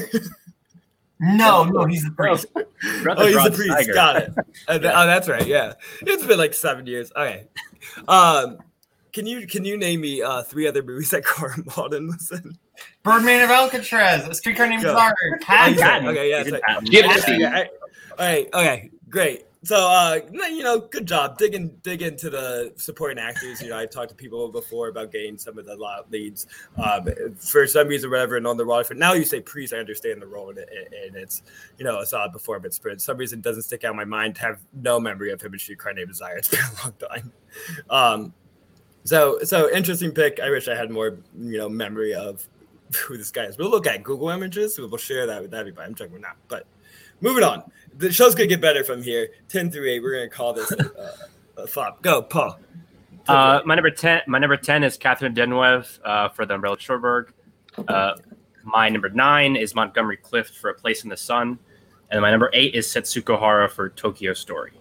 No, 1.20 1.64
no, 1.72 1.84
he's 1.86 2.04
the 2.04 2.10
priest. 2.10 2.46
oh, 2.54 3.26
he's 3.26 3.44
the 3.44 3.52
priest. 3.54 3.70
Tiger. 3.70 3.94
Got 3.94 4.16
it. 4.16 4.34
Uh, 4.68 4.74
oh, 4.74 5.06
that's 5.06 5.28
right. 5.28 5.46
Yeah, 5.46 5.72
it's 6.02 6.26
been 6.26 6.36
like 6.36 6.52
seven 6.52 6.86
years. 6.86 7.10
Okay. 7.16 7.46
Um, 8.06 8.58
can 9.14 9.24
you 9.24 9.46
can 9.46 9.64
you 9.64 9.78
name 9.78 10.02
me 10.02 10.20
uh, 10.20 10.42
three 10.42 10.66
other 10.66 10.82
movies 10.82 11.10
that 11.10 11.24
Karl 11.24 11.54
Malden 11.76 12.08
was 12.08 12.30
in? 12.30 12.58
Birdman 13.02 13.42
of 13.42 13.50
Alcatraz, 13.50 14.26
A 14.26 14.34
Streetcar 14.34 14.68
Named 14.68 14.82
Desire, 14.82 15.14
Patton. 15.40 16.08
Okay, 16.08 16.30
yeah, 16.30 16.44
okay, 16.46 17.68
all 18.18 18.26
right, 18.26 18.48
okay, 18.54 18.90
great. 19.08 19.44
So, 19.64 19.76
uh, 19.76 20.20
you 20.32 20.62
know, 20.62 20.78
good 20.78 21.06
job. 21.06 21.36
Digging, 21.36 21.68
dig 21.82 22.02
into 22.02 22.30
the 22.30 22.72
supporting 22.76 23.18
actors. 23.18 23.60
You 23.60 23.70
know, 23.70 23.76
I've 23.76 23.90
talked 23.90 24.10
to 24.10 24.14
people 24.14 24.48
before 24.52 24.88
about 24.88 25.10
getting 25.10 25.36
some 25.36 25.58
of 25.58 25.66
the 25.66 26.04
leads 26.10 26.46
um, 26.76 27.08
for 27.36 27.66
some 27.66 27.88
reason, 27.88 28.08
whatever. 28.08 28.36
And 28.36 28.46
on 28.46 28.56
the 28.56 28.64
roster, 28.64 28.94
now 28.94 29.14
you 29.14 29.24
say 29.24 29.40
priest, 29.40 29.74
I 29.74 29.78
understand 29.78 30.22
the 30.22 30.26
role, 30.26 30.50
and, 30.50 30.58
and 30.58 31.16
it's 31.16 31.42
you 31.76 31.84
know 31.84 31.98
a 31.98 32.06
solid 32.06 32.32
performance. 32.32 32.78
But 32.78 32.92
for 32.92 32.98
some 33.00 33.16
reason, 33.16 33.40
doesn't 33.40 33.62
stick 33.62 33.82
out 33.82 33.90
in 33.90 33.96
my 33.96 34.04
mind. 34.04 34.38
Have 34.38 34.60
no 34.72 35.00
memory 35.00 35.32
of 35.32 35.42
him 35.42 35.52
in 35.52 35.58
Streetcar 35.58 35.92
Named 35.92 36.08
Desire. 36.08 36.36
It's 36.36 36.48
been 36.50 36.60
a 36.60 36.82
long 36.84 36.94
time. 37.10 37.32
Um, 37.90 38.34
so, 39.02 39.38
so 39.42 39.70
interesting 39.74 40.12
pick. 40.12 40.38
I 40.38 40.50
wish 40.50 40.68
I 40.68 40.76
had 40.76 40.90
more, 40.90 41.18
you 41.36 41.58
know, 41.58 41.68
memory 41.68 42.14
of 42.14 42.46
who 43.06 43.16
this 43.16 43.30
guy 43.30 43.44
is. 43.44 43.58
We'll 43.58 43.70
look 43.70 43.86
at 43.86 44.02
Google 44.02 44.30
images. 44.30 44.78
We'll 44.78 44.96
share 44.96 45.26
that 45.26 45.42
with 45.42 45.54
everybody. 45.54 45.88
I'm 45.88 45.94
checking 45.94 46.20
now, 46.20 46.32
but 46.48 46.66
moving 47.20 47.44
on 47.44 47.64
the 47.98 48.12
show's 48.12 48.34
gonna 48.34 48.46
get 48.46 48.60
better 48.60 48.84
from 48.84 49.02
here. 49.02 49.28
Ten 49.48 49.70
through 49.70 49.88
eight, 49.88 50.02
we're 50.02 50.14
gonna 50.14 50.28
call 50.28 50.52
this 50.52 50.70
a, 50.72 51.14
a 51.56 51.66
flop. 51.66 52.02
Go, 52.02 52.22
Paul. 52.22 52.58
Uh, 53.26 53.60
my 53.64 53.74
number 53.74 53.90
ten, 53.90 54.22
my 54.26 54.38
number 54.38 54.56
ten 54.56 54.82
is 54.82 54.96
Catherine 54.96 55.34
Deneuve 55.34 55.98
uh, 56.04 56.28
for 56.30 56.46
the 56.46 56.54
Umbrella 56.54 56.78
Cherbourg. 56.78 57.32
Uh, 57.86 58.14
my 58.62 58.88
number 58.88 59.08
nine 59.10 59.56
is 59.56 59.74
Montgomery 59.74 60.16
Clift 60.16 60.54
for 60.54 60.70
A 60.70 60.74
Place 60.74 61.04
in 61.04 61.10
the 61.10 61.16
Sun, 61.16 61.58
and 62.10 62.22
my 62.22 62.30
number 62.30 62.50
eight 62.52 62.74
is 62.74 62.86
Setsuko 62.86 63.38
Hara 63.38 63.68
for 63.68 63.90
Tokyo 63.90 64.32
Story. 64.32 64.72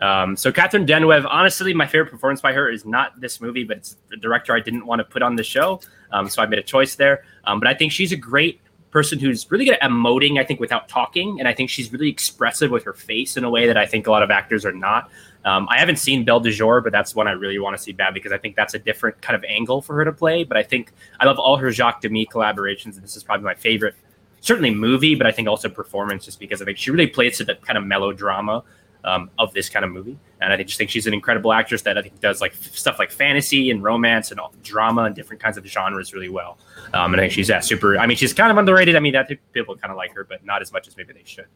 Um, 0.00 0.36
so 0.36 0.50
Catherine 0.50 0.86
Deneuve, 0.86 1.26
honestly, 1.28 1.74
my 1.74 1.86
favorite 1.86 2.10
performance 2.10 2.40
by 2.40 2.52
her 2.52 2.70
is 2.70 2.84
not 2.84 3.20
this 3.20 3.40
movie, 3.40 3.64
but 3.64 3.78
it's 3.78 3.96
the 4.08 4.16
director 4.16 4.54
I 4.54 4.60
didn't 4.60 4.86
want 4.86 5.00
to 5.00 5.04
put 5.04 5.22
on 5.22 5.36
the 5.36 5.44
show, 5.44 5.80
um, 6.10 6.28
so 6.28 6.42
I 6.42 6.46
made 6.46 6.58
a 6.58 6.62
choice 6.62 6.94
there. 6.94 7.24
Um, 7.44 7.60
but 7.60 7.68
I 7.68 7.74
think 7.74 7.92
she's 7.92 8.12
a 8.12 8.16
great 8.16 8.60
person 8.90 9.18
who's 9.18 9.48
really 9.50 9.64
good 9.64 9.74
at 9.74 9.82
emoting, 9.82 10.40
I 10.40 10.44
think, 10.44 10.60
without 10.60 10.88
talking. 10.88 11.38
And 11.38 11.48
I 11.48 11.54
think 11.54 11.70
she's 11.70 11.92
really 11.92 12.08
expressive 12.08 12.70
with 12.70 12.84
her 12.84 12.92
face 12.92 13.36
in 13.36 13.44
a 13.44 13.50
way 13.50 13.66
that 13.66 13.76
I 13.76 13.86
think 13.86 14.06
a 14.06 14.10
lot 14.10 14.22
of 14.22 14.30
actors 14.30 14.64
are 14.64 14.72
not. 14.72 15.10
Um, 15.44 15.68
I 15.70 15.78
haven't 15.78 15.96
seen 15.96 16.24
Belle 16.24 16.40
de 16.40 16.50
Jour, 16.50 16.80
but 16.80 16.92
that's 16.92 17.14
one 17.14 17.28
I 17.28 17.32
really 17.32 17.58
want 17.58 17.76
to 17.76 17.82
see 17.82 17.92
bad 17.92 18.14
because 18.14 18.32
I 18.32 18.38
think 18.38 18.56
that's 18.56 18.74
a 18.74 18.78
different 18.78 19.20
kind 19.22 19.36
of 19.36 19.44
angle 19.44 19.80
for 19.80 19.94
her 19.96 20.04
to 20.04 20.12
play. 20.12 20.44
But 20.44 20.56
I 20.56 20.62
think 20.62 20.92
I 21.18 21.26
love 21.26 21.38
all 21.38 21.56
her 21.56 21.70
Jacques 21.70 22.02
Demy 22.02 22.26
collaborations, 22.26 22.94
and 22.94 23.02
this 23.02 23.16
is 23.16 23.22
probably 23.22 23.44
my 23.44 23.54
favorite, 23.54 23.94
certainly 24.40 24.70
movie, 24.70 25.14
but 25.14 25.26
I 25.26 25.32
think 25.32 25.48
also 25.48 25.68
performance, 25.68 26.24
just 26.24 26.40
because 26.40 26.60
I 26.60 26.64
think 26.64 26.78
she 26.78 26.90
really 26.90 27.06
plays 27.06 27.38
to 27.38 27.44
the 27.44 27.54
kind 27.54 27.78
of 27.78 27.84
melodrama 27.84 28.64
um, 29.04 29.30
of 29.38 29.52
this 29.52 29.68
kind 29.68 29.84
of 29.84 29.90
movie. 29.90 30.18
And 30.40 30.52
I 30.52 30.62
just 30.62 30.78
think 30.78 30.90
she's 30.90 31.06
an 31.06 31.14
incredible 31.14 31.52
actress 31.52 31.82
that 31.82 31.98
I 31.98 32.02
think 32.02 32.20
does 32.20 32.40
like 32.40 32.54
stuff 32.54 32.98
like 32.98 33.10
fantasy 33.10 33.70
and 33.70 33.82
romance 33.82 34.30
and 34.30 34.40
all, 34.40 34.52
drama 34.62 35.04
and 35.04 35.14
different 35.14 35.42
kinds 35.42 35.58
of 35.58 35.66
genres 35.66 36.14
really 36.14 36.28
well. 36.28 36.58
Um, 36.94 37.12
and 37.12 37.20
I 37.20 37.24
think 37.24 37.32
she's 37.32 37.48
yeah, 37.48 37.60
super. 37.60 37.98
I 37.98 38.06
mean, 38.06 38.16
she's 38.16 38.32
kind 38.32 38.50
of 38.50 38.58
underrated. 38.58 38.96
I 38.96 39.00
mean, 39.00 39.16
I 39.16 39.24
think 39.24 39.40
people 39.52 39.76
kind 39.76 39.90
of 39.90 39.96
like 39.96 40.14
her, 40.14 40.24
but 40.24 40.44
not 40.44 40.62
as 40.62 40.72
much 40.72 40.88
as 40.88 40.96
maybe 40.96 41.12
they 41.12 41.24
should. 41.24 41.46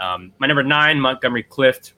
Um, 0.00 0.32
my 0.38 0.46
number 0.46 0.62
nine, 0.62 1.00
Montgomery 1.00 1.44
Clift. 1.44 1.94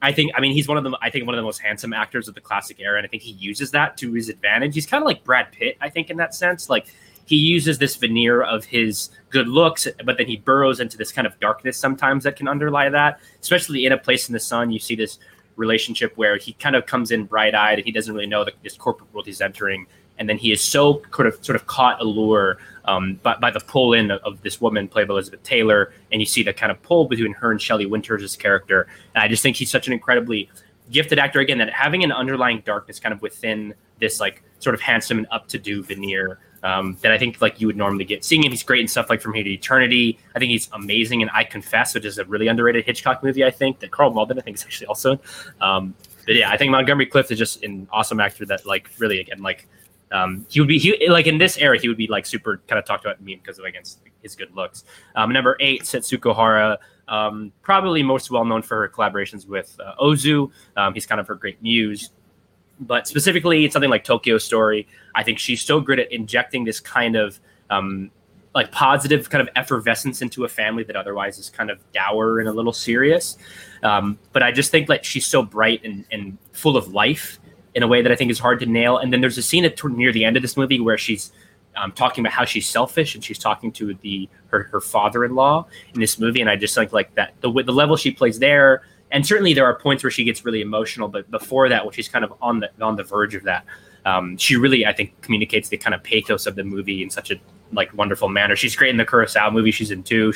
I 0.00 0.12
think, 0.12 0.32
I 0.34 0.40
mean, 0.40 0.52
he's 0.52 0.68
one 0.68 0.78
of 0.78 0.84
the, 0.84 0.96
I 1.02 1.10
think 1.10 1.26
one 1.26 1.34
of 1.34 1.38
the 1.38 1.44
most 1.44 1.58
handsome 1.58 1.92
actors 1.92 2.28
of 2.28 2.34
the 2.34 2.40
classic 2.40 2.80
era, 2.80 2.98
and 2.98 3.06
I 3.06 3.08
think 3.08 3.22
he 3.22 3.32
uses 3.32 3.70
that 3.72 3.96
to 3.98 4.12
his 4.12 4.28
advantage. 4.28 4.74
He's 4.74 4.86
kind 4.86 5.02
of 5.02 5.06
like 5.06 5.24
Brad 5.24 5.52
Pitt, 5.52 5.76
I 5.80 5.88
think, 5.88 6.08
in 6.08 6.16
that 6.18 6.34
sense. 6.34 6.70
Like 6.70 6.86
he 7.28 7.36
uses 7.36 7.76
this 7.76 7.94
veneer 7.94 8.42
of 8.42 8.64
his 8.64 9.10
good 9.28 9.48
looks, 9.48 9.86
but 10.06 10.16
then 10.16 10.26
he 10.26 10.38
burrows 10.38 10.80
into 10.80 10.96
this 10.96 11.12
kind 11.12 11.26
of 11.26 11.38
darkness 11.40 11.76
sometimes 11.76 12.24
that 12.24 12.36
can 12.36 12.48
underlie 12.48 12.88
that. 12.88 13.20
Especially 13.42 13.84
in 13.84 13.92
a 13.92 13.98
place 13.98 14.30
in 14.30 14.32
the 14.32 14.40
sun, 14.40 14.70
you 14.72 14.78
see 14.78 14.94
this 14.94 15.18
relationship 15.56 16.16
where 16.16 16.38
he 16.38 16.54
kind 16.54 16.74
of 16.74 16.86
comes 16.86 17.10
in 17.10 17.26
bright 17.26 17.54
eyed 17.54 17.78
and 17.78 17.84
he 17.84 17.92
doesn't 17.92 18.14
really 18.14 18.26
know 18.26 18.44
the, 18.44 18.52
this 18.62 18.78
corporate 18.78 19.12
world 19.12 19.26
he's 19.26 19.42
entering, 19.42 19.86
and 20.18 20.26
then 20.26 20.38
he 20.38 20.52
is 20.52 20.62
so 20.62 21.02
sort 21.14 21.28
of 21.28 21.44
sort 21.44 21.54
of 21.54 21.66
caught 21.66 22.00
allure 22.00 22.56
um, 22.86 23.20
by, 23.22 23.36
by 23.36 23.50
the 23.50 23.60
pull 23.60 23.92
in 23.92 24.10
of, 24.10 24.22
of, 24.22 24.40
this 24.40 24.58
woman 24.58 24.88
played 24.88 25.06
by 25.06 25.12
Elizabeth 25.12 25.42
Taylor, 25.42 25.92
and 26.10 26.22
you 26.22 26.26
see 26.26 26.42
the 26.42 26.54
kind 26.54 26.72
of 26.72 26.80
pull 26.80 27.08
between 27.08 27.34
her 27.34 27.50
and 27.50 27.60
Shelley 27.60 27.84
Winters' 27.84 28.36
character. 28.36 28.88
And 29.14 29.22
I 29.22 29.28
just 29.28 29.42
think 29.42 29.56
he's 29.56 29.70
such 29.70 29.86
an 29.86 29.92
incredibly 29.92 30.48
gifted 30.90 31.18
actor 31.18 31.40
again 31.40 31.58
that 31.58 31.68
having 31.68 32.02
an 32.04 32.10
underlying 32.10 32.62
darkness 32.64 32.98
kind 32.98 33.12
of 33.12 33.20
within 33.20 33.74
this 34.00 34.18
like 34.18 34.42
sort 34.60 34.74
of 34.74 34.80
handsome 34.80 35.18
and 35.18 35.26
up 35.30 35.46
to 35.48 35.58
do 35.58 35.82
veneer 35.82 36.38
um, 36.62 36.96
that 37.02 37.12
I 37.12 37.18
think 37.18 37.40
like 37.40 37.60
you 37.60 37.66
would 37.66 37.76
normally 37.76 38.04
get. 38.04 38.24
Seeing 38.24 38.44
him, 38.44 38.50
he's 38.50 38.62
great 38.62 38.80
and 38.80 38.90
stuff 38.90 39.10
like 39.10 39.20
From 39.20 39.34
Here 39.34 39.44
to 39.44 39.50
Eternity. 39.50 40.18
I 40.34 40.38
think 40.38 40.50
he's 40.50 40.68
amazing, 40.72 41.22
and 41.22 41.30
I 41.32 41.44
Confess, 41.44 41.94
which 41.94 42.04
is 42.04 42.18
a 42.18 42.24
really 42.24 42.48
underrated 42.48 42.84
Hitchcock 42.84 43.22
movie. 43.22 43.44
I 43.44 43.50
think 43.50 43.80
that 43.80 43.90
Karl 43.90 44.10
Malden, 44.10 44.38
I 44.38 44.42
think, 44.42 44.56
is 44.56 44.64
actually 44.64 44.86
also. 44.86 45.20
Um, 45.60 45.94
but 46.26 46.34
yeah, 46.34 46.50
I 46.50 46.56
think 46.56 46.70
Montgomery 46.70 47.06
Clift 47.06 47.30
is 47.30 47.38
just 47.38 47.62
an 47.62 47.88
awesome 47.90 48.20
actor 48.20 48.44
that 48.46 48.66
like 48.66 48.90
really 48.98 49.20
again 49.20 49.42
like 49.42 49.66
um, 50.12 50.46
he 50.50 50.60
would 50.60 50.68
be 50.68 50.78
he 50.78 51.08
like 51.08 51.26
in 51.26 51.38
this 51.38 51.56
era 51.58 51.78
he 51.78 51.88
would 51.88 51.96
be 51.96 52.06
like 52.06 52.26
super 52.26 52.60
kind 52.66 52.78
of 52.78 52.84
talked 52.84 53.04
about 53.04 53.20
me 53.22 53.36
because 53.36 53.58
of 53.58 53.64
against 53.64 54.00
his 54.22 54.34
good 54.34 54.54
looks. 54.54 54.84
Um, 55.14 55.32
number 55.32 55.56
eight, 55.60 55.82
Setsuko 55.82 56.34
Hara. 56.34 56.78
Um, 57.06 57.52
probably 57.62 58.02
most 58.02 58.30
well 58.30 58.44
known 58.44 58.60
for 58.60 58.80
her 58.80 58.88
collaborations 58.88 59.46
with 59.46 59.74
uh, 59.82 59.94
Ozu. 59.98 60.50
Um, 60.76 60.92
he's 60.92 61.06
kind 61.06 61.20
of 61.20 61.26
her 61.26 61.34
great 61.34 61.62
muse 61.62 62.10
but 62.80 63.08
specifically 63.08 63.68
something 63.70 63.90
like 63.90 64.04
Tokyo 64.04 64.38
Story, 64.38 64.86
I 65.14 65.22
think 65.22 65.38
she's 65.38 65.62
so 65.62 65.80
good 65.80 65.98
at 65.98 66.10
injecting 66.12 66.64
this 66.64 66.80
kind 66.80 67.16
of 67.16 67.40
um, 67.70 68.10
like 68.54 68.72
positive 68.72 69.30
kind 69.30 69.42
of 69.42 69.48
effervescence 69.56 70.22
into 70.22 70.44
a 70.44 70.48
family 70.48 70.82
that 70.84 70.96
otherwise 70.96 71.38
is 71.38 71.50
kind 71.50 71.70
of 71.70 71.78
dour 71.92 72.40
and 72.40 72.48
a 72.48 72.52
little 72.52 72.72
serious. 72.72 73.36
Um, 73.82 74.18
but 74.32 74.42
I 74.42 74.52
just 74.52 74.70
think 74.70 74.88
like 74.88 75.04
she's 75.04 75.26
so 75.26 75.42
bright 75.42 75.84
and, 75.84 76.04
and 76.10 76.38
full 76.52 76.76
of 76.76 76.92
life 76.92 77.38
in 77.74 77.82
a 77.82 77.86
way 77.86 78.02
that 78.02 78.10
I 78.10 78.16
think 78.16 78.30
is 78.30 78.38
hard 78.38 78.60
to 78.60 78.66
nail. 78.66 78.98
And 78.98 79.12
then 79.12 79.20
there's 79.20 79.38
a 79.38 79.42
scene 79.42 79.64
at 79.64 79.82
near 79.84 80.12
the 80.12 80.24
end 80.24 80.36
of 80.36 80.42
this 80.42 80.56
movie 80.56 80.80
where 80.80 80.98
she's 80.98 81.32
um, 81.76 81.92
talking 81.92 82.24
about 82.24 82.32
how 82.32 82.44
she's 82.44 82.66
selfish 82.66 83.14
and 83.14 83.22
she's 83.22 83.38
talking 83.38 83.70
to 83.72 83.94
the 83.94 84.28
her, 84.48 84.64
her 84.64 84.80
father-in-law 84.80 85.66
in 85.94 86.00
this 86.00 86.18
movie. 86.18 86.40
And 86.40 86.50
I 86.50 86.56
just 86.56 86.74
think 86.74 86.92
like 86.92 87.14
that 87.14 87.34
the 87.40 87.50
the 87.50 87.72
level 87.72 87.96
she 87.96 88.10
plays 88.10 88.38
there 88.38 88.82
and 89.10 89.26
certainly 89.26 89.54
there 89.54 89.64
are 89.64 89.78
points 89.78 90.02
where 90.02 90.10
she 90.10 90.24
gets 90.24 90.44
really 90.44 90.60
emotional, 90.60 91.08
but 91.08 91.30
before 91.30 91.68
that, 91.68 91.84
when 91.84 91.92
she's 91.92 92.08
kind 92.08 92.24
of 92.24 92.32
on 92.40 92.60
the 92.60 92.70
on 92.80 92.96
the 92.96 93.04
verge 93.04 93.34
of 93.34 93.44
that, 93.44 93.64
um, 94.04 94.36
she 94.36 94.56
really 94.56 94.86
I 94.86 94.92
think 94.92 95.20
communicates 95.22 95.68
the 95.68 95.76
kind 95.76 95.94
of 95.94 96.02
pathos 96.02 96.46
of 96.46 96.56
the 96.56 96.64
movie 96.64 97.02
in 97.02 97.10
such 97.10 97.30
a 97.30 97.36
like 97.72 97.92
wonderful 97.94 98.28
manner. 98.28 98.56
She's 98.56 98.76
great 98.76 98.90
in 98.90 98.96
the 98.96 99.06
Kurosawa 99.06 99.52
movie. 99.52 99.70
She's 99.70 99.90
in 99.90 100.02
too, 100.02 100.32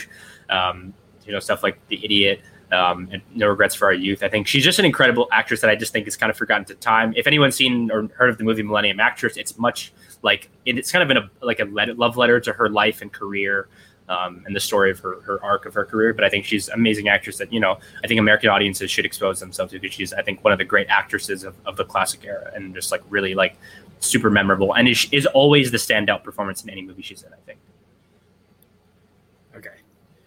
um, 0.50 0.92
you 1.26 1.32
know, 1.32 1.40
stuff 1.40 1.62
like 1.62 1.78
The 1.88 2.02
Idiot. 2.04 2.40
Um, 2.70 3.06
and 3.12 3.20
No 3.34 3.48
Regrets 3.48 3.74
for 3.74 3.84
Our 3.84 3.92
Youth. 3.92 4.22
I 4.22 4.30
think 4.30 4.46
she's 4.46 4.64
just 4.64 4.78
an 4.78 4.86
incredible 4.86 5.28
actress 5.30 5.60
that 5.60 5.68
I 5.68 5.76
just 5.76 5.92
think 5.92 6.08
is 6.08 6.16
kind 6.16 6.30
of 6.30 6.38
forgotten 6.38 6.64
to 6.64 6.74
time. 6.74 7.12
If 7.14 7.26
anyone's 7.26 7.54
seen 7.54 7.90
or 7.90 8.08
heard 8.16 8.30
of 8.30 8.38
the 8.38 8.44
movie 8.44 8.62
Millennium 8.62 8.98
Actress, 8.98 9.36
it's 9.36 9.58
much 9.58 9.92
like 10.22 10.48
it's 10.64 10.90
kind 10.90 11.10
of 11.10 11.14
a 11.14 11.44
like 11.44 11.60
a 11.60 11.66
love 11.66 12.16
letter 12.16 12.40
to 12.40 12.52
her 12.54 12.70
life 12.70 13.02
and 13.02 13.12
career 13.12 13.68
um, 14.08 14.42
and 14.46 14.54
the 14.54 14.60
story 14.60 14.90
of 14.90 14.98
her, 15.00 15.20
her 15.22 15.42
arc 15.42 15.66
of 15.66 15.74
her 15.74 15.84
career. 15.84 16.12
But 16.12 16.24
I 16.24 16.28
think 16.28 16.44
she's 16.44 16.68
an 16.68 16.74
amazing 16.74 17.08
actress 17.08 17.38
that, 17.38 17.52
you 17.52 17.60
know, 17.60 17.78
I 18.02 18.06
think 18.06 18.20
American 18.20 18.50
audiences 18.50 18.90
should 18.90 19.04
expose 19.04 19.40
themselves 19.40 19.72
to 19.72 19.78
because 19.78 19.94
she's, 19.94 20.12
I 20.12 20.22
think, 20.22 20.44
one 20.44 20.52
of 20.52 20.58
the 20.58 20.64
great 20.64 20.88
actresses 20.88 21.44
of, 21.44 21.54
of 21.66 21.76
the 21.76 21.84
classic 21.84 22.24
era 22.24 22.50
and 22.54 22.74
just 22.74 22.90
like 22.90 23.02
really 23.08 23.34
like 23.34 23.56
super 24.00 24.30
memorable 24.30 24.74
and 24.74 24.88
is, 24.88 25.06
is 25.12 25.26
always 25.26 25.70
the 25.70 25.78
standout 25.78 26.24
performance 26.24 26.62
in 26.62 26.70
any 26.70 26.82
movie 26.82 27.02
she's 27.02 27.22
in, 27.22 27.32
I 27.32 27.36
think. 27.46 27.58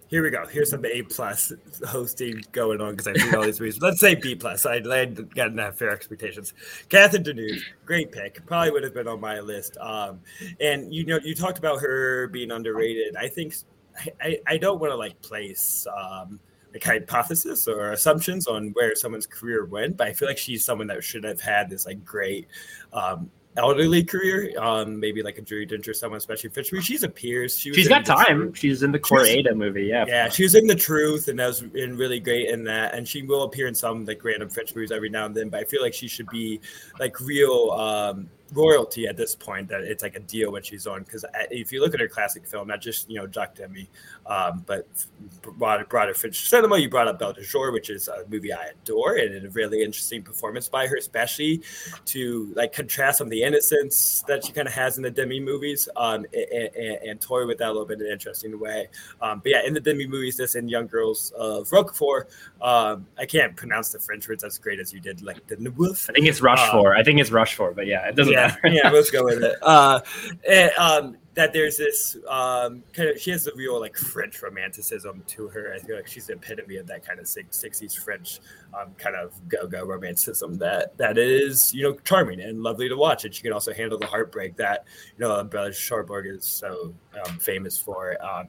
Here 0.08 0.22
we 0.22 0.30
go. 0.30 0.46
Here's 0.46 0.70
some 0.70 0.86
A 0.86 1.02
plus 1.02 1.52
hosting 1.88 2.44
going 2.52 2.80
on 2.80 2.96
because 2.96 3.08
I 3.08 3.12
read 3.12 3.36
all 3.36 3.44
these 3.44 3.60
reasons. 3.60 3.82
Let's 3.82 4.00
say 4.00 4.14
B 4.14 4.36
plus. 4.36 4.66
I 4.66 4.80
got 4.80 5.56
have 5.58 5.78
fair 5.78 5.90
expectations. 5.90 6.54
Catherine 6.90 7.24
Deneuve, 7.24 7.62
great 7.86 8.12
pick. 8.12 8.46
Probably 8.46 8.72
would 8.72 8.84
have 8.84 8.94
been 8.94 9.08
on 9.08 9.20
my 9.20 9.40
list. 9.40 9.78
Um, 9.78 10.20
and 10.60 10.94
you 10.94 11.06
know, 11.06 11.20
you 11.24 11.34
talked 11.34 11.58
about 11.58 11.82
her 11.82 12.28
being 12.28 12.52
underrated. 12.52 13.16
I 13.16 13.28
think 13.28 13.56
I, 14.22 14.38
I 14.46 14.58
don't 14.58 14.80
want 14.80 14.92
to 14.92 14.98
like 14.98 15.20
place 15.22 15.88
um, 15.96 16.40
like 16.74 16.84
hypothesis 16.84 17.68
or 17.68 17.94
assumptions 17.94 18.48
on 18.48 18.70
where 18.74 18.96
someone's 18.96 19.26
career 19.26 19.66
went, 19.66 19.98
but 19.98 20.08
I 20.08 20.14
feel 20.14 20.28
like 20.28 20.38
she's 20.38 20.64
someone 20.64 20.88
that 20.88 21.04
should 21.04 21.24
have 21.24 21.42
had 21.42 21.70
this 21.70 21.86
like 21.86 22.04
great 22.06 22.48
um, 22.94 23.32
elderly 23.58 24.04
career, 24.04 24.52
um, 24.60 25.00
maybe 25.00 25.24
like 25.24 25.38
a 25.38 25.42
Judi 25.42 25.70
Dench 25.72 25.88
or 25.88 25.94
someone, 25.94 26.18
especially 26.18 26.50
Fitzroy. 26.50 26.82
She's 26.82 27.04
appears. 27.04 27.58
She 27.58 27.74
she's 27.74 27.88
got 27.88 28.06
time. 28.06 28.42
Truth. 28.42 28.58
She's 28.58 28.84
in 28.84 28.92
the 28.92 29.00
Kore-eda 29.00 29.56
movie. 29.56 29.86
Yeah. 29.86 30.06
Yeah, 30.08 30.30
she 30.30 30.44
was 30.44 30.56
in 30.56 30.68
the 30.68 30.76
Truth, 30.76 31.28
and 31.28 31.40
that 31.40 31.48
was 31.48 31.62
in 31.74 31.98
really 31.98 32.20
great 32.20 32.50
in 32.50 32.64
that. 32.66 32.94
And 32.94 33.08
she 33.08 33.24
will 33.24 33.44
appear 33.44 33.68
in 33.68 33.76
some 33.76 34.06
like 34.06 34.24
random 34.24 34.50
French 34.50 34.76
movies 34.76 34.92
every 34.92 35.10
now 35.10 35.26
and 35.26 35.36
then. 35.36 35.50
But 35.50 35.62
I 35.62 35.64
feel 35.64 35.82
like 35.82 35.94
she 35.94 36.08
should 36.08 36.28
be 36.30 36.60
like 37.00 37.20
real. 37.20 37.72
Um, 37.72 38.30
royalty 38.54 39.08
at 39.08 39.18
this 39.18 39.36
point 39.36 39.68
that 39.68 39.82
it's 39.82 40.04
like 40.04 40.16
a 40.16 40.20
deal 40.20 40.52
when 40.52 40.62
she's 40.62 40.86
on 40.86 41.04
because 41.04 41.26
if 41.50 41.72
you 41.72 41.82
look 41.82 41.94
at 41.94 42.00
her 42.00 42.08
classic 42.08 42.46
film 42.46 42.68
not 42.68 42.80
just 42.80 43.10
you 43.10 43.18
know 43.18 43.28
Jacques 43.28 43.56
Demy 43.56 43.90
um, 44.28 44.64
but 44.68 44.88
broader, 45.42 45.86
broader 45.86 46.14
French 46.14 46.48
cinema 46.48 46.78
you 46.78 46.90
brought 46.90 47.08
up 47.08 47.18
Belle 47.18 47.34
de 47.34 47.44
Jour 47.44 47.72
which 47.72 47.90
is 47.90 48.08
a 48.08 48.24
movie 48.30 48.54
I 48.54 48.68
adore 48.68 49.16
and 49.16 49.46
a 49.46 49.50
really 49.50 49.82
interesting 49.82 50.22
performance 50.22 50.70
by 50.70 50.86
her 50.86 50.96
especially 50.96 51.64
to 52.06 52.54
like 52.56 52.72
contrast 52.72 53.18
some 53.18 53.28
of 53.28 53.32
the 53.32 53.42
innocence 53.42 54.24
that 54.28 54.46
she 54.46 54.54
kind 54.54 54.68
of 54.68 54.74
has 54.74 54.98
in 54.98 55.04
the 55.04 55.12
Demy 55.12 55.40
movies 55.40 55.90
um, 55.96 56.26
and, 56.34 56.70
and, 56.76 56.98
and, 57.10 57.22
toy 57.22 57.48
with 57.48 57.58
that 57.58 57.70
a 57.70 57.72
little 57.72 57.86
bit 57.86 58.00
in 58.00 58.06
an 58.06 58.12
interesting 58.12 58.60
way. 58.60 58.88
Um, 59.22 59.40
but 59.40 59.52
yeah 59.52 59.66
in 59.66 59.74
the 59.74 59.80
Demy 59.80 60.06
movies 60.06 60.38
this 60.38 60.56
in 60.56 60.68
Young 60.68 60.86
Girls 60.86 61.32
of 61.36 61.72
Roquefort 61.72 62.30
um, 62.62 63.08
I 63.18 63.26
can't 63.26 63.56
pronounce 63.56 63.90
the 63.90 64.00
French 64.00 64.30
words 64.30 64.44
as 64.44 64.60
great 64.60 64.80
as 64.80 64.94
you 64.94 65.00
did 65.00 65.24
like 65.24 65.46
the 65.48 65.56
Wolf 65.72 66.10
I 66.10 66.14
think 66.14 66.28
it's 66.28 66.42
Rochefort. 66.42 66.96
Um, 66.96 67.00
I 67.00 67.04
think 67.04 67.20
it's 67.20 67.32
Rochefort 67.32 67.76
but 67.76 67.88
yeah 67.88 68.08
it 68.08 68.16
doesn't 68.16 68.35
yeah, 68.36 68.56
yeah, 68.66 68.90
let's 68.90 69.12
go 69.12 69.24
with 69.24 69.44
it. 69.44 69.58
Uh, 69.62 70.00
and, 70.48 70.72
um, 70.78 71.18
that 71.36 71.52
there's 71.52 71.76
this 71.78 72.16
um, 72.30 72.82
kind 72.94 73.10
of 73.10 73.20
she 73.20 73.30
has 73.30 73.46
a 73.46 73.54
real 73.56 73.80
like 73.80 73.96
French 73.98 74.42
romanticism 74.42 75.22
to 75.28 75.50
her. 75.50 75.74
I 75.74 75.80
feel 75.80 75.98
like 75.98 76.08
she's 76.08 76.28
the 76.28 76.34
epitome 76.34 76.78
of 76.78 76.88
that 76.88 77.06
kind 77.06 77.20
of 77.20 77.26
'60s 77.26 77.98
French 77.98 78.40
um, 78.74 78.94
kind 78.98 79.16
of 79.16 79.34
go-go 79.50 79.86
romanticism 79.86 80.58
that 80.60 80.98
that 80.98 81.18
is 81.18 81.74
you 81.74 81.84
know 81.84 81.98
charming 82.06 82.40
and 82.40 82.64
lovely 82.64 82.88
to 82.88 82.96
watch. 82.96 83.26
And 83.26 83.36
she 83.36 83.44
can 83.44 83.52
also 83.52 83.74
handle 83.74 84.00
the 84.00 84.08
heartbreak 84.08 84.56
that 84.58 84.86
you 85.18 85.26
know 85.26 85.44
Bella 85.44 85.74
Cherbourg 85.74 86.26
is 86.26 86.46
so 86.46 86.94
um, 87.26 87.38
famous 87.40 87.78
for. 87.78 88.18
Um, 88.26 88.48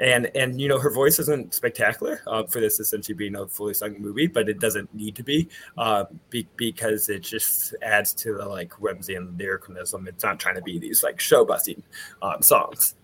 and 0.00 0.30
and 0.36 0.60
you 0.60 0.68
know 0.68 0.78
her 0.78 0.90
voice 0.90 1.18
isn't 1.18 1.54
spectacular 1.54 2.20
uh, 2.26 2.44
for 2.44 2.60
this 2.60 2.80
essentially 2.80 3.14
being 3.14 3.36
a 3.36 3.46
fully 3.46 3.74
sung 3.74 4.00
movie, 4.00 4.26
but 4.26 4.48
it 4.48 4.60
doesn't 4.60 4.92
need 4.94 5.16
to 5.16 5.22
be, 5.22 5.48
uh, 5.76 6.04
be, 6.30 6.46
because 6.56 7.08
it 7.08 7.20
just 7.20 7.74
adds 7.82 8.12
to 8.14 8.34
the 8.34 8.44
like 8.44 8.72
whimsy 8.80 9.14
and 9.14 9.38
lyricalism. 9.38 10.06
It's 10.08 10.24
not 10.24 10.38
trying 10.38 10.54
to 10.54 10.62
be 10.62 10.78
these 10.78 11.02
like 11.02 11.20
show 11.20 11.44
busting 11.44 11.82
um, 12.22 12.42
songs. 12.42 12.94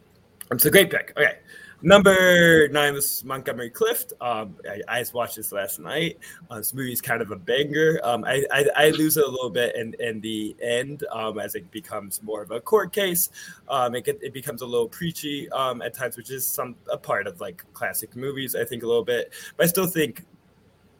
It's 0.51 0.65
a 0.65 0.71
great 0.71 0.91
pick. 0.91 1.13
Okay, 1.17 1.39
Number 1.85 2.67
nine 2.69 2.95
was 2.95 3.23
Montgomery 3.27 3.69
Clift. 3.69 4.15
Um, 4.19 4.57
I, 4.67 4.81
I, 4.89 5.01
just 5.01 5.13
watched 5.13 5.37
this 5.37 5.53
last 5.53 5.79
night. 5.79 6.19
Uh, 6.49 6.57
this 6.57 6.73
movie 6.73 6.95
is 6.95 7.03
kind 7.03 7.21
of 7.21 7.31
a 7.31 7.37
banger. 7.37 8.01
Um, 8.03 8.25
I, 8.25 8.43
I, 8.51 8.67
I, 8.75 8.89
lose 8.89 9.19
it 9.19 9.25
a 9.27 9.29
little 9.29 9.51
bit 9.51 9.77
in, 9.77 9.95
in 10.01 10.19
the 10.23 10.57
end 10.63 11.05
um, 11.13 11.39
as 11.39 11.55
it 11.55 11.71
becomes 11.71 12.23
more 12.23 12.41
of 12.41 12.53
a 12.53 12.59
court 12.59 12.95
case. 12.95 13.29
Um, 13.69 13.95
it, 13.95 14.07
get, 14.07 14.19
it 14.23 14.33
becomes 14.33 14.63
a 14.63 14.67
little 14.67 14.89
preachy 14.89 15.51
um, 15.51 15.83
at 15.83 15.93
times, 15.93 16.17
which 16.17 16.31
is 16.31 16.47
some 16.47 16.75
a 16.91 16.97
part 16.97 17.27
of 17.27 17.39
like 17.43 17.63
classic 17.75 18.17
movies. 18.17 18.57
I 18.57 18.65
think 18.65 18.83
a 18.83 18.87
little 18.87 19.05
bit, 19.05 19.35
but 19.59 19.65
I 19.65 19.67
still 19.67 19.87
think 19.87 20.25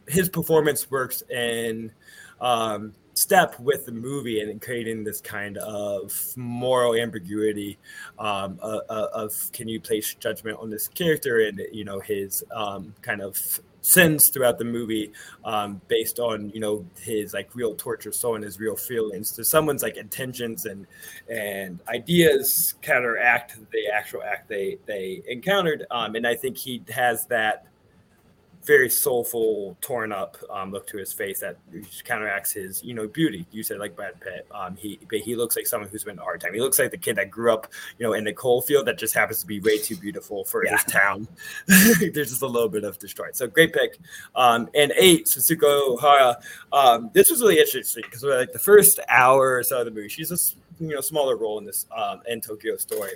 his 0.07 0.29
performance 0.29 0.91
works 0.91 1.23
in 1.31 1.93
um, 2.43 2.93
step 3.15 3.59
with 3.61 3.87
the 3.87 3.93
movie 3.93 4.41
and 4.41 4.61
creating 4.61 5.05
this 5.05 5.21
kind 5.21 5.57
of 5.59 6.13
moral 6.37 6.95
ambiguity 6.95 7.79
um, 8.19 8.59
uh, 8.63 8.81
uh, 8.89 9.09
of 9.13 9.33
can 9.53 9.69
you 9.69 9.81
place 9.81 10.15
judgment 10.15 10.59
on 10.61 10.71
this 10.71 10.89
character 10.89 11.47
and 11.47 11.63
you 11.73 11.85
know 11.85 12.01
his 12.01 12.45
um, 12.55 12.93
kind 13.03 13.23
of 13.23 13.61
sins 13.85 14.31
throughout 14.31 14.59
the 14.59 14.65
movie 14.65 15.13
um, 15.45 15.81
based 15.89 16.19
on 16.19 16.49
you 16.51 16.61
know 16.61 16.85
his 17.01 17.35
like 17.35 17.55
real 17.55 17.75
torture 17.75 18.13
soul 18.13 18.35
and 18.35 18.43
his 18.43 18.59
real 18.59 18.77
feelings. 18.77 19.29
So 19.29 19.43
someone's 19.43 19.83
like 19.83 19.97
intentions 19.97 20.65
and 20.65 20.87
and 21.29 21.81
ideas 21.89 22.75
counteract 22.81 23.59
the 23.71 23.87
actual 23.93 24.23
act 24.23 24.49
they 24.49 24.79
they 24.87 25.23
encountered 25.29 25.87
um, 25.91 26.15
and 26.15 26.27
i 26.27 26.35
think 26.35 26.57
he 26.57 26.83
has 26.91 27.27
that 27.27 27.67
very 28.65 28.89
soulful, 28.89 29.77
torn 29.81 30.13
up 30.13 30.37
um, 30.51 30.73
look 30.73 30.87
to 30.89 30.97
his 30.97 31.13
face 31.13 31.41
that 31.41 31.57
counteracts 32.05 32.53
his, 32.53 32.83
you 32.83 32.95
know, 32.95 33.07
beauty. 33.07 33.47
You 33.51 33.63
said 33.63 33.79
like 33.79 33.95
Brad 33.95 34.21
Pitt. 34.21 34.47
Um, 34.51 34.77
he 34.77 34.99
he 35.11 35.37
looks 35.37 35.57
like 35.57 35.67
someone 35.67 35.91
who's 35.91 36.05
been 36.05 36.19
a 36.19 36.23
hard 36.23 36.41
time. 36.41 36.55
He 36.55 36.61
looks 36.61 36.79
like 36.79 36.91
the 36.91 36.99
kid 36.99 37.17
that 37.17 37.31
grew 37.31 37.53
up, 37.53 37.69
you 37.99 38.07
know, 38.07 38.15
in 38.15 38.25
the 38.25 38.33
coal 38.33 38.63
field 38.63 38.87
that 38.87 38.99
just 38.99 39.15
happens 39.15 39.41
to 39.41 39.47
be 39.47 39.61
way 39.61 39.79
too 39.79 39.97
beautiful 39.97 40.45
for 40.45 40.65
yeah. 40.65 40.73
his 40.73 40.85
town. 40.85 41.29
There's 41.67 42.31
just 42.31 42.43
a 42.43 42.47
little 42.47 42.69
bit 42.69 42.85
of 42.85 42.99
destroyed. 42.99 43.37
So 43.37 43.47
great 43.47 43.73
pick. 43.73 43.99
Um, 44.35 44.69
and 44.75 44.93
eight, 44.97 45.27
Setsuko 45.27 46.01
Hara. 46.01 46.39
Um, 46.73 47.11
this 47.13 47.31
was 47.31 47.41
really 47.41 47.59
interesting 47.59 48.05
because 48.05 48.23
like 48.23 48.53
the 48.53 48.59
first 48.59 49.01
hour 49.09 49.57
or 49.57 49.63
so 49.63 49.81
of 49.81 49.85
the 49.85 49.91
movie, 49.91 50.09
she's 50.09 50.31
just 50.31 50.57
you 50.81 50.89
know 50.89 51.01
smaller 51.01 51.37
role 51.37 51.59
in 51.59 51.65
this 51.65 51.87
um, 51.97 52.21
in 52.27 52.41
Tokyo 52.41 52.77
story. 52.77 53.13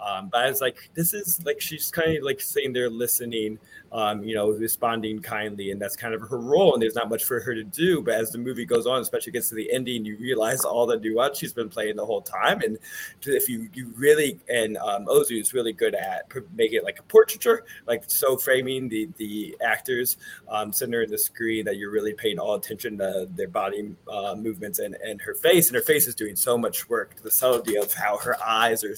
Um, 0.00 0.28
but 0.28 0.44
I 0.44 0.48
was 0.48 0.60
like, 0.60 0.90
this 0.94 1.12
is 1.12 1.44
like 1.44 1.60
she's 1.60 1.90
kind 1.90 2.16
of 2.16 2.22
like 2.22 2.40
sitting 2.40 2.72
they're 2.72 2.90
listening, 2.90 3.58
um, 3.92 4.22
you 4.22 4.34
know, 4.34 4.50
responding 4.50 5.20
kindly, 5.20 5.70
and 5.70 5.80
that's 5.80 5.96
kind 5.96 6.14
of 6.14 6.20
her 6.22 6.38
role. 6.38 6.74
And 6.74 6.82
there's 6.82 6.94
not 6.94 7.08
much 7.08 7.24
for 7.24 7.40
her 7.40 7.54
to 7.54 7.64
do. 7.64 8.00
But 8.02 8.14
as 8.14 8.30
the 8.30 8.38
movie 8.38 8.64
goes 8.64 8.86
on, 8.86 9.00
especially 9.00 9.32
gets 9.32 9.48
to 9.48 9.54
the 9.54 9.70
ending, 9.72 10.04
you 10.04 10.16
realize 10.18 10.60
all 10.60 10.86
the 10.86 10.98
nuance 10.98 11.38
she's 11.38 11.52
been 11.52 11.68
playing 11.68 11.96
the 11.96 12.06
whole 12.06 12.22
time. 12.22 12.60
And 12.60 12.78
if 13.22 13.48
you 13.48 13.68
you 13.74 13.92
really 13.96 14.38
and 14.48 14.76
um, 14.78 15.06
Ozu 15.06 15.40
is 15.40 15.52
really 15.54 15.72
good 15.72 15.94
at 15.94 16.30
making 16.54 16.78
it 16.78 16.84
like 16.84 16.98
a 17.00 17.02
portraiture, 17.04 17.64
like 17.86 18.04
so 18.06 18.36
framing 18.36 18.88
the 18.88 19.08
the 19.16 19.56
actors 19.64 20.16
um, 20.48 20.72
center 20.72 21.02
in 21.02 21.10
the 21.10 21.18
screen 21.18 21.64
that 21.64 21.76
you're 21.76 21.90
really 21.90 22.14
paying 22.14 22.38
all 22.38 22.54
attention 22.54 22.98
to 22.98 23.28
their 23.34 23.48
body 23.48 23.94
uh, 24.10 24.34
movements 24.36 24.78
and 24.78 24.94
and 25.04 25.20
her 25.20 25.34
face, 25.34 25.68
and 25.68 25.74
her 25.74 25.82
face 25.82 26.06
is 26.06 26.14
doing 26.14 26.36
so 26.36 26.56
much 26.56 26.88
work. 26.88 27.16
The 27.22 27.30
subtlety 27.30 27.76
of 27.76 27.92
how 27.92 28.18
her 28.18 28.36
eyes 28.44 28.84
are 28.84 28.94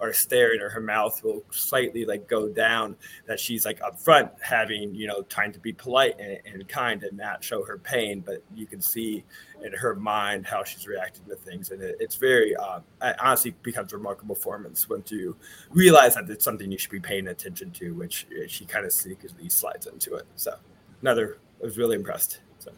are 0.00 0.12
staring 0.12 0.60
or 0.60 0.68
her 0.68 0.80
mouth 0.80 1.22
will 1.22 1.42
slightly 1.50 2.04
like 2.04 2.28
go 2.28 2.48
down 2.48 2.96
that 3.26 3.38
she's 3.40 3.64
like 3.64 3.80
up 3.82 3.98
front 3.98 4.30
having 4.40 4.94
you 4.94 5.06
know 5.06 5.22
trying 5.22 5.52
to 5.52 5.60
be 5.60 5.72
polite 5.72 6.14
and, 6.18 6.38
and 6.44 6.68
kind 6.68 7.02
and 7.04 7.16
not 7.16 7.42
show 7.42 7.64
her 7.64 7.78
pain 7.78 8.20
but 8.20 8.42
you 8.54 8.66
can 8.66 8.80
see 8.80 9.24
in 9.64 9.72
her 9.72 9.94
mind 9.94 10.44
how 10.44 10.62
she's 10.62 10.86
reacting 10.86 11.24
to 11.26 11.36
things 11.36 11.70
and 11.70 11.82
it, 11.82 11.96
it's 12.00 12.16
very 12.16 12.54
uh, 12.56 12.80
honestly 13.20 13.54
becomes 13.62 13.92
remarkable 13.92 14.34
performance 14.34 14.88
once 14.88 15.10
you 15.10 15.36
realize 15.70 16.14
that 16.14 16.28
it's 16.28 16.44
something 16.44 16.70
you 16.70 16.76
should 16.76 16.90
be 16.90 17.00
paying 17.00 17.28
attention 17.28 17.70
to 17.70 17.92
which 17.94 18.26
uh, 18.32 18.46
she 18.46 18.64
kind 18.66 18.84
of 18.84 18.92
sneakily 18.92 19.50
slides 19.50 19.86
into 19.86 20.14
it. 20.14 20.26
So 20.36 20.54
another 21.00 21.38
I 21.62 21.64
was 21.64 21.78
really 21.78 21.96
impressed. 21.96 22.40
So 22.58 22.72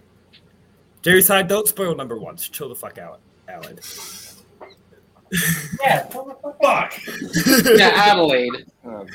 Jerry 1.03 1.23
side 1.23 1.49
don't 1.49 1.67
spoil 1.67 1.95
number 1.95 2.17
one. 2.17 2.37
Chill 2.37 2.69
the 2.69 2.77
fuck 2.77 2.99
out 2.99 3.21
Alan 3.49 3.79
yeah, 5.83 6.05
fuck. 6.63 6.95
yeah, 7.77 7.93
Adelaide. 7.95 8.67
Oh, 8.85 9.07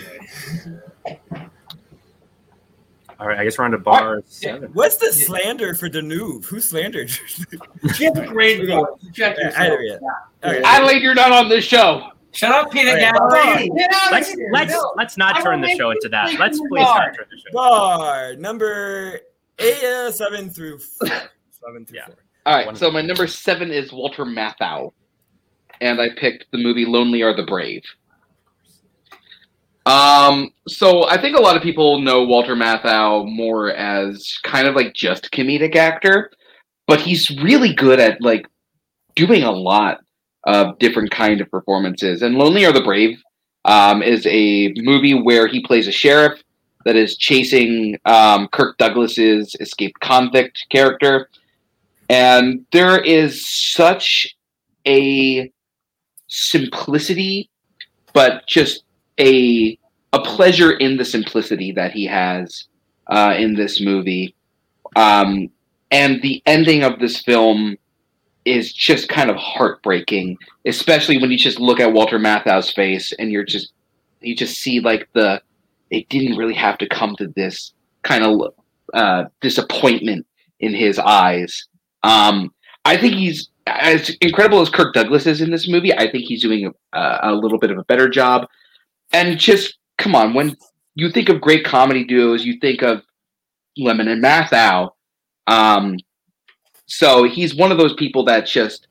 All 3.19 3.27
right, 3.27 3.37
I 3.37 3.43
guess 3.43 3.57
we're 3.57 3.65
on 3.65 3.71
to 3.71 3.77
bar 3.77 4.15
what? 4.15 4.31
seven. 4.31 4.71
What's 4.73 4.97
the 4.97 5.11
slander 5.13 5.75
for 5.75 5.89
Deneuve? 5.89 6.45
Who 6.45 6.59
slandered? 6.59 7.09
she 7.95 8.05
has 8.05 8.17
a 8.17 8.25
great 8.25 8.67
Check 9.13 9.37
Adelaide. 9.37 9.99
Okay. 10.43 10.61
Adelaide, 10.63 11.03
you're 11.03 11.13
not 11.13 11.31
on 11.31 11.47
this 11.47 11.63
show. 11.63 12.09
Shut 12.31 12.51
up, 12.51 12.71
Peter 12.71 12.93
right, 12.93 13.13
Gallery. 13.13 13.71
Let's 14.09 14.35
let's 14.51 14.71
no. 14.71 14.93
let's 14.95 15.17
not 15.17 15.43
turn 15.43 15.61
the 15.61 15.69
show 15.75 15.91
into 15.91 16.09
that. 16.09 16.39
Let's 16.39 16.57
please 16.59 16.83
bar. 16.83 16.97
not 16.97 17.15
turn 17.15 17.25
the 17.29 17.37
show. 17.37 17.51
Bar 17.53 18.35
number 18.35 19.19
eight, 19.59 19.83
uh, 19.83 20.11
seven 20.11 20.49
through 20.49 20.79
four. 20.79 21.09
seven 21.51 21.85
through 21.85 21.97
yeah. 21.97 22.05
four. 22.07 22.15
All 22.45 22.55
right, 22.55 22.75
so 22.75 22.89
my 22.89 23.01
number 23.01 23.27
seven 23.27 23.69
is 23.69 23.91
Walter 23.91 24.25
Matthau 24.25 24.93
and 25.81 25.99
I 25.99 26.09
picked 26.15 26.45
the 26.51 26.57
movie 26.57 26.85
Lonely 26.85 27.23
Are 27.23 27.35
the 27.35 27.43
Brave. 27.43 27.83
Um, 29.85 30.51
so 30.67 31.07
I 31.07 31.19
think 31.19 31.35
a 31.35 31.41
lot 31.41 31.57
of 31.57 31.63
people 31.63 31.99
know 32.01 32.23
Walter 32.23 32.55
Matthau 32.55 33.27
more 33.27 33.71
as 33.71 34.37
kind 34.43 34.67
of 34.67 34.75
like 34.75 34.93
just 34.93 35.31
comedic 35.31 35.75
actor, 35.75 36.31
but 36.87 37.01
he's 37.01 37.31
really 37.41 37.73
good 37.73 37.99
at 37.99 38.21
like 38.21 38.45
doing 39.15 39.43
a 39.43 39.51
lot 39.51 40.01
of 40.43 40.77
different 40.77 41.09
kind 41.11 41.41
of 41.41 41.49
performances. 41.49 42.21
And 42.21 42.35
Lonely 42.35 42.63
Are 42.65 42.71
the 42.71 42.83
Brave 42.83 43.21
um, 43.65 44.03
is 44.03 44.25
a 44.27 44.71
movie 44.77 45.19
where 45.19 45.47
he 45.47 45.61
plays 45.61 45.87
a 45.87 45.91
sheriff 45.91 46.41
that 46.85 46.95
is 46.95 47.17
chasing 47.17 47.97
um, 48.05 48.47
Kirk 48.49 48.77
Douglas's 48.77 49.55
escaped 49.59 49.99
convict 49.99 50.65
character, 50.69 51.29
and 52.09 52.65
there 52.71 52.99
is 52.99 53.47
such 53.47 54.35
a 54.87 55.51
simplicity, 56.31 57.49
but 58.13 58.47
just 58.47 58.83
a 59.19 59.77
a 60.13 60.21
pleasure 60.21 60.71
in 60.71 60.97
the 60.97 61.05
simplicity 61.05 61.71
that 61.71 61.91
he 61.91 62.05
has 62.05 62.67
uh, 63.07 63.35
in 63.37 63.53
this 63.53 63.79
movie. 63.79 64.35
Um, 64.95 65.49
and 65.89 66.21
the 66.21 66.41
ending 66.45 66.83
of 66.83 66.99
this 66.99 67.21
film 67.21 67.77
is 68.43 68.73
just 68.73 69.07
kind 69.07 69.29
of 69.29 69.35
heartbreaking, 69.35 70.37
especially 70.65 71.17
when 71.17 71.31
you 71.31 71.37
just 71.37 71.59
look 71.59 71.79
at 71.79 71.93
Walter 71.93 72.19
Matthau's 72.19 72.71
face 72.71 73.13
and 73.19 73.31
you're 73.31 73.45
just 73.45 73.73
you 74.21 74.35
just 74.35 74.57
see 74.57 74.79
like 74.79 75.07
the 75.13 75.41
it 75.89 76.07
didn't 76.09 76.37
really 76.37 76.53
have 76.53 76.77
to 76.79 76.87
come 76.87 77.15
to 77.17 77.27
this 77.35 77.73
kind 78.03 78.23
of 78.23 78.53
uh, 78.93 79.25
disappointment 79.41 80.25
in 80.59 80.73
his 80.73 80.97
eyes. 80.97 81.67
Um, 82.03 82.53
I 82.85 82.97
think 82.97 83.15
he's 83.15 83.50
as 83.67 84.09
incredible 84.21 84.61
as 84.61 84.69
Kirk 84.69 84.93
Douglas 84.93 85.27
is 85.27 85.41
in 85.41 85.51
this 85.51 85.67
movie, 85.67 85.93
I 85.93 86.09
think 86.09 86.25
he's 86.25 86.41
doing 86.41 86.73
a, 86.93 87.19
a 87.23 87.33
little 87.33 87.59
bit 87.59 87.71
of 87.71 87.77
a 87.77 87.83
better 87.85 88.09
job. 88.09 88.47
And 89.13 89.37
just 89.37 89.77
come 89.97 90.15
on, 90.15 90.33
when 90.33 90.55
you 90.95 91.11
think 91.11 91.29
of 91.29 91.41
great 91.41 91.65
comedy 91.65 92.03
duos, 92.03 92.45
you 92.45 92.59
think 92.59 92.81
of 92.81 93.03
Lemmon 93.77 94.09
and 94.09 94.23
Matthau. 94.23 94.91
Um, 95.47 95.97
so 96.85 97.23
he's 97.23 97.55
one 97.55 97.71
of 97.71 97.77
those 97.77 97.93
people 97.93 98.25
that 98.25 98.45
just 98.45 98.87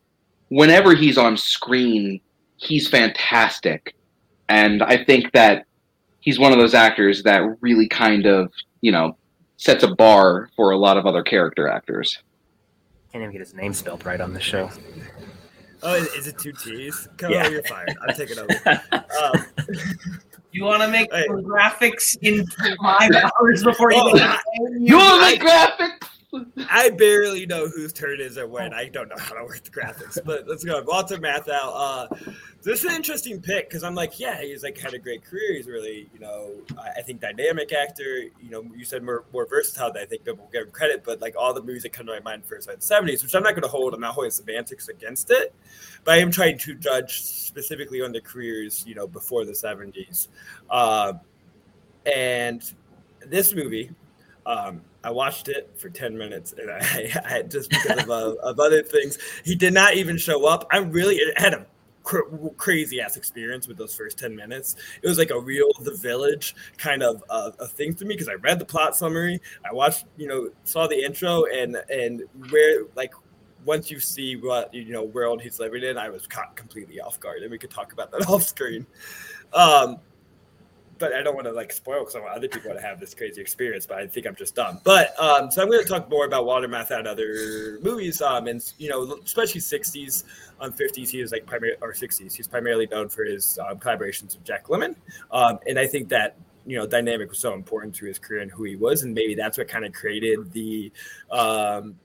whenever 0.49 0.95
he's 0.95 1.19
on 1.19 1.37
screen, 1.37 2.21
he's 2.57 2.89
fantastic. 2.89 3.95
And 4.49 4.83
I 4.83 5.05
think 5.05 5.33
that 5.33 5.67
he's 6.21 6.39
one 6.39 6.53
of 6.53 6.59
those 6.59 6.75
actors 6.75 7.23
that 7.23 7.43
really 7.61 7.89
kind 7.89 8.27
of, 8.27 8.53
you 8.81 8.93
know, 8.93 9.17
sets 9.57 9.85
a 9.85 9.95
bar 9.95 10.49
for 10.57 10.71
a 10.71 10.79
lot 10.79 10.97
of 10.97 11.07
other 11.07 11.23
character 11.23 11.69
actors. 11.69 12.23
Can't 13.13 13.23
even 13.23 13.33
get 13.33 13.41
his 13.41 13.55
name 13.55 13.73
spelled 13.75 14.07
right 14.07 14.21
on 14.21 14.33
the 14.33 14.41
show. 14.41 14.71
Oh, 15.83 15.95
is, 15.95 16.07
is 16.15 16.27
it 16.29 16.39
two 16.39 16.53
T's? 16.53 17.09
Come 17.17 17.33
Yeah. 17.33 17.47
on, 17.47 17.53
you're 17.53 17.63
fired. 17.63 17.97
I'm 18.07 18.15
taking 18.15 18.39
over. 18.39 18.61
Um, 19.21 19.45
You 20.53 20.65
want 20.65 20.83
to 20.83 20.89
make 20.89 21.13
Hey. 21.13 21.27
graphics 21.29 22.17
in 22.23 22.47
five 22.83 23.11
hours 23.41 23.65
before 23.65 23.93
you 23.93 23.99
Oh, 24.01 24.13
make 24.15 24.81
You 24.89 24.97
want 24.97 25.15
to 25.15 25.21
make 25.21 25.41
graphics? 25.41 25.99
I 26.69 26.91
barely 26.91 27.47
know 27.47 27.69
whose 27.69 27.93
turn 27.93 28.21
is 28.21 28.39
or 28.39 28.47
when. 28.47 28.73
I 28.73 28.89
don't 28.89 29.09
know 29.09 29.19
how 29.19 29.35
to 29.35 29.45
work 29.45 29.63
the 29.65 29.71
graphics, 29.71 30.19
but 30.25 30.47
let's 30.47 30.65
go. 30.65 30.75
Lots 30.75 30.87
Walter 30.87 31.19
Matthau. 31.19 31.49
Uh, 31.53 32.07
this 32.63 32.81
is 32.81 32.85
an 32.85 32.93
interesting 32.93 33.41
pick 33.41 33.69
because 33.69 33.83
I'm 33.83 33.95
like, 33.95 34.21
yeah, 34.21 34.41
he's 34.41 34.63
like 34.63 34.79
had 34.79 34.95
a 34.95 34.99
great 34.99 35.25
career. 35.25 35.55
He's 35.55 35.67
really, 35.67 36.09
you 36.13 36.21
know, 36.21 36.53
I, 36.79 37.01
I 37.01 37.03
think 37.03 37.21
dynamic 37.21 37.73
actor. 37.73 38.23
You 38.41 38.51
know, 38.51 38.63
you 38.77 38.85
said 38.85 39.03
more, 39.03 39.25
more 39.33 39.47
versatile 39.47 39.93
than 39.93 40.03
I 40.03 40.07
think 40.07 40.25
people 40.25 40.49
give 40.53 40.67
him 40.67 40.71
credit, 40.71 41.03
but 41.05 41.21
like 41.21 41.35
all 41.37 41.53
the 41.53 41.63
movies 41.63 41.83
that 41.83 41.93
come 41.93 42.07
to 42.07 42.13
my 42.13 42.21
mind 42.21 42.45
first 42.45 42.69
are 42.69 42.77
the 42.77 42.81
70s, 42.81 43.23
which 43.23 43.35
I'm 43.35 43.43
not 43.43 43.53
going 43.53 43.63
to 43.63 43.69
hold. 43.69 43.95
I'm 43.95 44.01
not 44.01 44.15
holding 44.15 44.31
semantics 44.31 44.89
against 44.89 45.31
it, 45.31 45.55
but 46.05 46.15
I 46.15 46.19
am 46.19 46.31
trying 46.31 46.59
to 46.59 46.75
judge 46.75 47.23
specifically 47.23 48.03
on 48.03 48.13
the 48.13 48.21
careers, 48.21 48.85
you 48.87 48.95
know, 48.95 49.07
before 49.07 49.45
the 49.45 49.53
70s. 49.53 50.29
Uh, 50.69 51.15
and 52.07 52.73
this 53.27 53.55
movie, 53.55 53.91
um, 54.47 54.83
I 55.03 55.11
watched 55.11 55.49
it 55.49 55.71
for 55.77 55.89
10 55.89 56.17
minutes 56.17 56.55
and 56.59 56.71
I, 56.71 57.11
I 57.37 57.43
just 57.43 57.71
because 57.71 58.03
of, 58.03 58.11
uh, 58.11 58.35
of 58.43 58.61
other 58.61 58.83
things, 58.83 59.19
he 59.45 59.55
did 59.55 59.73
not 59.73 59.95
even 59.95 60.17
show 60.19 60.47
up. 60.47 60.67
I 60.71 60.79
really 60.79 61.21
had 61.37 61.55
a 61.55 61.67
cr- 62.03 62.49
crazy 62.57 63.01
ass 63.01 63.17
experience 63.17 63.67
with 63.67 63.79
those 63.79 63.95
first 63.95 64.19
10 64.19 64.35
minutes. 64.37 64.77
It 65.03 65.09
was 65.09 65.19
like 65.19 65.31
a 65.31 65.41
real 65.41 65.69
The 65.81 65.95
Village 65.95 66.55
kind 66.77 67.03
of 67.03 67.25
uh, 67.31 67.53
a 67.59 67.67
thing 67.67 67.95
to 67.95 68.05
me 68.05 68.15
because 68.15 68.29
I 68.29 68.35
read 68.35 68.59
the 68.59 68.65
plot 68.65 68.97
summary, 68.97 69.41
I 69.69 69.73
watched, 69.73 70.05
you 70.17 70.29
know, 70.29 70.51
saw 70.65 70.87
the 70.87 71.03
intro 71.03 71.45
and, 71.47 71.77
and 71.89 72.23
where 72.51 72.85
like, 72.95 73.13
once 73.65 73.91
you 73.91 74.01
see 74.01 74.37
what 74.37 74.73
you 74.73 74.91
know 74.93 75.05
world 75.05 75.43
he's 75.43 75.61
living 75.61 75.83
in, 75.83 75.99
I 75.99 76.09
was 76.09 76.27
caught 76.27 76.57
completely 76.57 76.99
off 76.99 77.21
guard, 77.21 77.43
and 77.43 77.51
we 77.51 77.59
could 77.59 77.71
talk 77.71 77.93
about 77.93 78.11
that 78.13 78.27
off 78.29 78.43
screen. 78.43 78.87
Um, 79.53 79.99
but 81.01 81.15
I 81.15 81.23
don't 81.23 81.35
want 81.35 81.47
to 81.47 81.53
like 81.53 81.73
spoil 81.73 82.01
because 82.01 82.15
I 82.15 82.21
want 82.21 82.37
other 82.37 82.47
people 82.47 82.73
to 82.73 82.81
have 82.81 83.01
this 83.01 83.15
crazy 83.15 83.41
experience. 83.41 83.87
But 83.87 83.99
I 83.99 84.07
think 84.07 84.27
I'm 84.27 84.37
just 84.37 84.55
dumb. 84.55 84.79
But 84.85 85.19
um, 85.19 85.51
so 85.51 85.63
I'm 85.63 85.69
going 85.69 85.83
to 85.83 85.89
talk 85.89 86.09
more 86.09 86.27
about 86.27 86.45
Walter 86.45 86.69
Matthau 86.69 86.99
and 86.99 87.09
other 87.09 87.81
movies. 87.83 88.21
Um, 88.21 88.47
and 88.47 88.63
you 88.79 88.91
know, 88.91 89.19
especially 89.25 89.63
60s, 89.63 90.25
um, 90.61 90.73
50s, 90.73 91.09
he 91.09 91.23
was 91.23 91.33
like 91.33 91.47
primary 91.47 91.75
or 91.81 91.93
60s. 91.93 92.33
He's 92.35 92.47
primarily 92.47 92.87
known 92.87 93.09
for 93.09 93.25
his 93.25 93.59
um, 93.67 93.79
collaborations 93.79 94.37
with 94.37 94.45
Jack 94.45 94.67
Lemmon. 94.67 94.95
Um, 95.33 95.59
and 95.67 95.79
I 95.79 95.87
think 95.87 96.11
that 96.11 96.37
you 96.67 96.77
know 96.77 96.87
dynamic 96.87 97.31
was 97.31 97.39
so 97.39 97.55
important 97.55 97.95
to 97.97 98.05
his 98.05 98.19
career 98.19 98.43
and 98.43 98.51
who 98.51 98.65
he 98.65 98.77
was, 98.77 99.03
and 99.03 99.15
maybe 99.15 99.35
that's 99.35 99.59
what 99.59 99.67
kind 99.67 99.85
of 99.85 99.93
created 99.93 100.53
the. 100.53 100.93
Um, 101.31 101.97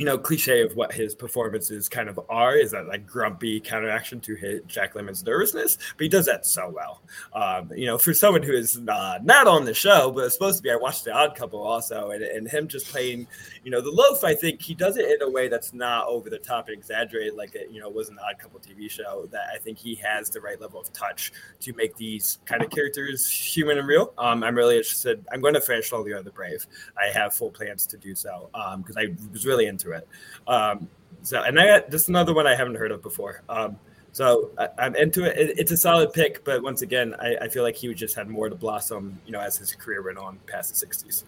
you 0.00 0.06
know, 0.06 0.16
cliche 0.16 0.62
of 0.62 0.74
what 0.76 0.94
his 0.94 1.14
performances 1.14 1.86
kind 1.86 2.08
of 2.08 2.18
are 2.30 2.56
is 2.56 2.70
that 2.70 2.88
like 2.88 3.06
grumpy 3.06 3.60
counteraction 3.60 4.18
to 4.18 4.34
his 4.34 4.62
Jack 4.66 4.94
Lemmon's 4.94 5.22
nervousness, 5.22 5.76
but 5.76 6.02
he 6.02 6.08
does 6.08 6.24
that 6.24 6.46
so 6.46 6.72
well. 6.74 7.02
Um, 7.34 7.70
you 7.76 7.84
know, 7.84 7.98
for 7.98 8.14
someone 8.14 8.42
who 8.42 8.54
is 8.54 8.80
uh, 8.88 9.18
not 9.22 9.46
on 9.46 9.66
the 9.66 9.74
show, 9.74 10.10
but 10.10 10.32
supposed 10.32 10.56
to 10.56 10.62
be, 10.62 10.70
I 10.70 10.76
watched 10.76 11.04
The 11.04 11.12
Odd 11.12 11.36
Couple 11.36 11.62
also, 11.62 12.12
and, 12.12 12.24
and 12.24 12.48
him 12.48 12.66
just 12.66 12.88
playing, 12.88 13.26
you 13.62 13.70
know, 13.70 13.82
the 13.82 13.90
loaf. 13.90 14.24
I 14.24 14.34
think 14.34 14.62
he 14.62 14.74
does 14.74 14.96
it 14.96 15.04
in 15.04 15.20
a 15.20 15.30
way 15.30 15.48
that's 15.48 15.74
not 15.74 16.06
over 16.06 16.30
the 16.30 16.38
top 16.38 16.68
and 16.68 16.78
exaggerated, 16.78 17.34
like 17.34 17.54
it, 17.54 17.70
you 17.70 17.78
know, 17.78 17.90
was 17.90 18.08
an 18.08 18.18
Odd 18.26 18.38
Couple 18.38 18.58
TV 18.58 18.90
show. 18.90 19.28
That 19.30 19.48
I 19.54 19.58
think 19.58 19.76
he 19.76 19.96
has 19.96 20.30
the 20.30 20.40
right 20.40 20.58
level 20.58 20.80
of 20.80 20.90
touch 20.94 21.30
to 21.60 21.74
make 21.74 21.94
these 21.98 22.38
kind 22.46 22.62
of 22.62 22.70
characters 22.70 23.28
human 23.30 23.76
and 23.76 23.86
real. 23.86 24.14
Um, 24.16 24.42
I'm 24.44 24.54
really 24.54 24.78
interested. 24.78 25.26
I'm 25.30 25.42
going 25.42 25.52
to 25.52 25.60
finish 25.60 25.92
All 25.92 26.02
the 26.02 26.14
Other 26.14 26.30
Brave. 26.30 26.66
I 26.98 27.12
have 27.12 27.34
full 27.34 27.50
plans 27.50 27.86
to 27.88 27.98
do 27.98 28.14
so 28.14 28.48
because 28.78 28.96
I 28.96 29.14
was 29.30 29.44
really 29.44 29.66
into 29.66 29.89
it. 29.92 30.08
Um, 30.46 30.88
so, 31.22 31.42
and 31.42 31.58
I 31.58 31.66
got 31.66 31.92
is 31.94 32.08
another 32.08 32.34
one 32.34 32.46
I 32.46 32.54
haven't 32.54 32.76
heard 32.76 32.90
of 32.90 33.02
before. 33.02 33.42
Um, 33.48 33.78
so 34.12 34.50
I, 34.58 34.68
I'm 34.78 34.96
into 34.96 35.24
it. 35.24 35.38
it. 35.38 35.58
It's 35.58 35.72
a 35.72 35.76
solid 35.76 36.12
pick, 36.12 36.44
but 36.44 36.62
once 36.62 36.82
again, 36.82 37.14
I, 37.20 37.36
I 37.42 37.48
feel 37.48 37.62
like 37.62 37.76
he 37.76 37.92
just 37.94 38.14
had 38.14 38.28
more 38.28 38.48
to 38.48 38.54
blossom, 38.54 39.20
you 39.26 39.32
know, 39.32 39.40
as 39.40 39.56
his 39.56 39.74
career 39.74 40.02
went 40.02 40.18
on 40.18 40.38
past 40.46 40.80
the 40.80 40.86
'60s. 40.86 41.24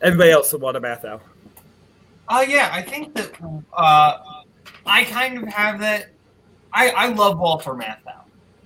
Everybody 0.00 0.30
else, 0.30 0.52
Walter 0.54 0.80
Matthau. 0.80 1.20
Oh 2.28 2.42
yeah, 2.42 2.70
I 2.72 2.80
think 2.80 3.14
that 3.14 3.32
uh, 3.72 4.18
I 4.86 5.04
kind 5.04 5.42
of 5.42 5.48
have 5.48 5.80
that. 5.80 6.10
I 6.72 6.90
I 6.90 7.06
love 7.08 7.38
Walter 7.38 7.72
Matthau, 7.72 8.19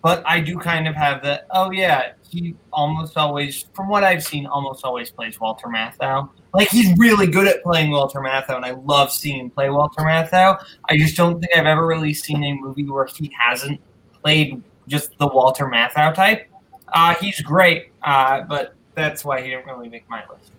but 0.04 0.22
I 0.26 0.38
do 0.38 0.58
kind 0.58 0.86
of 0.86 0.94
have 0.94 1.22
that. 1.22 1.46
Oh 1.50 1.70
yeah, 1.70 2.12
he 2.28 2.54
almost 2.74 3.16
always, 3.16 3.64
from 3.72 3.88
what 3.88 4.04
I've 4.04 4.22
seen, 4.22 4.44
almost 4.44 4.84
always 4.84 5.10
plays 5.10 5.40
Walter 5.40 5.66
Matthau. 5.66 6.28
Like 6.52 6.68
he's 6.68 6.94
really 6.98 7.26
good 7.26 7.48
at 7.48 7.62
playing 7.62 7.90
Walter 7.90 8.20
Matthau, 8.20 8.56
and 8.56 8.66
I 8.66 8.72
love 8.72 9.10
seeing 9.10 9.40
him 9.40 9.50
play 9.50 9.70
Walter 9.70 10.02
Matthau. 10.02 10.62
I 10.90 10.98
just 10.98 11.16
don't 11.16 11.40
think 11.40 11.56
I've 11.56 11.64
ever 11.64 11.86
really 11.86 12.12
seen 12.12 12.44
a 12.44 12.52
movie 12.52 12.84
where 12.84 13.06
he 13.06 13.32
hasn't 13.36 13.80
played 14.22 14.62
just 14.88 15.16
the 15.18 15.26
Walter 15.26 15.64
Matthau 15.64 16.14
type. 16.14 16.50
Uh, 16.88 17.14
he's 17.14 17.40
great, 17.40 17.90
uh, 18.02 18.42
but 18.42 18.74
that's 18.94 19.24
why 19.24 19.40
he 19.40 19.48
didn't 19.48 19.64
really 19.64 19.88
make 19.88 20.06
my 20.10 20.22
list. 20.30 20.52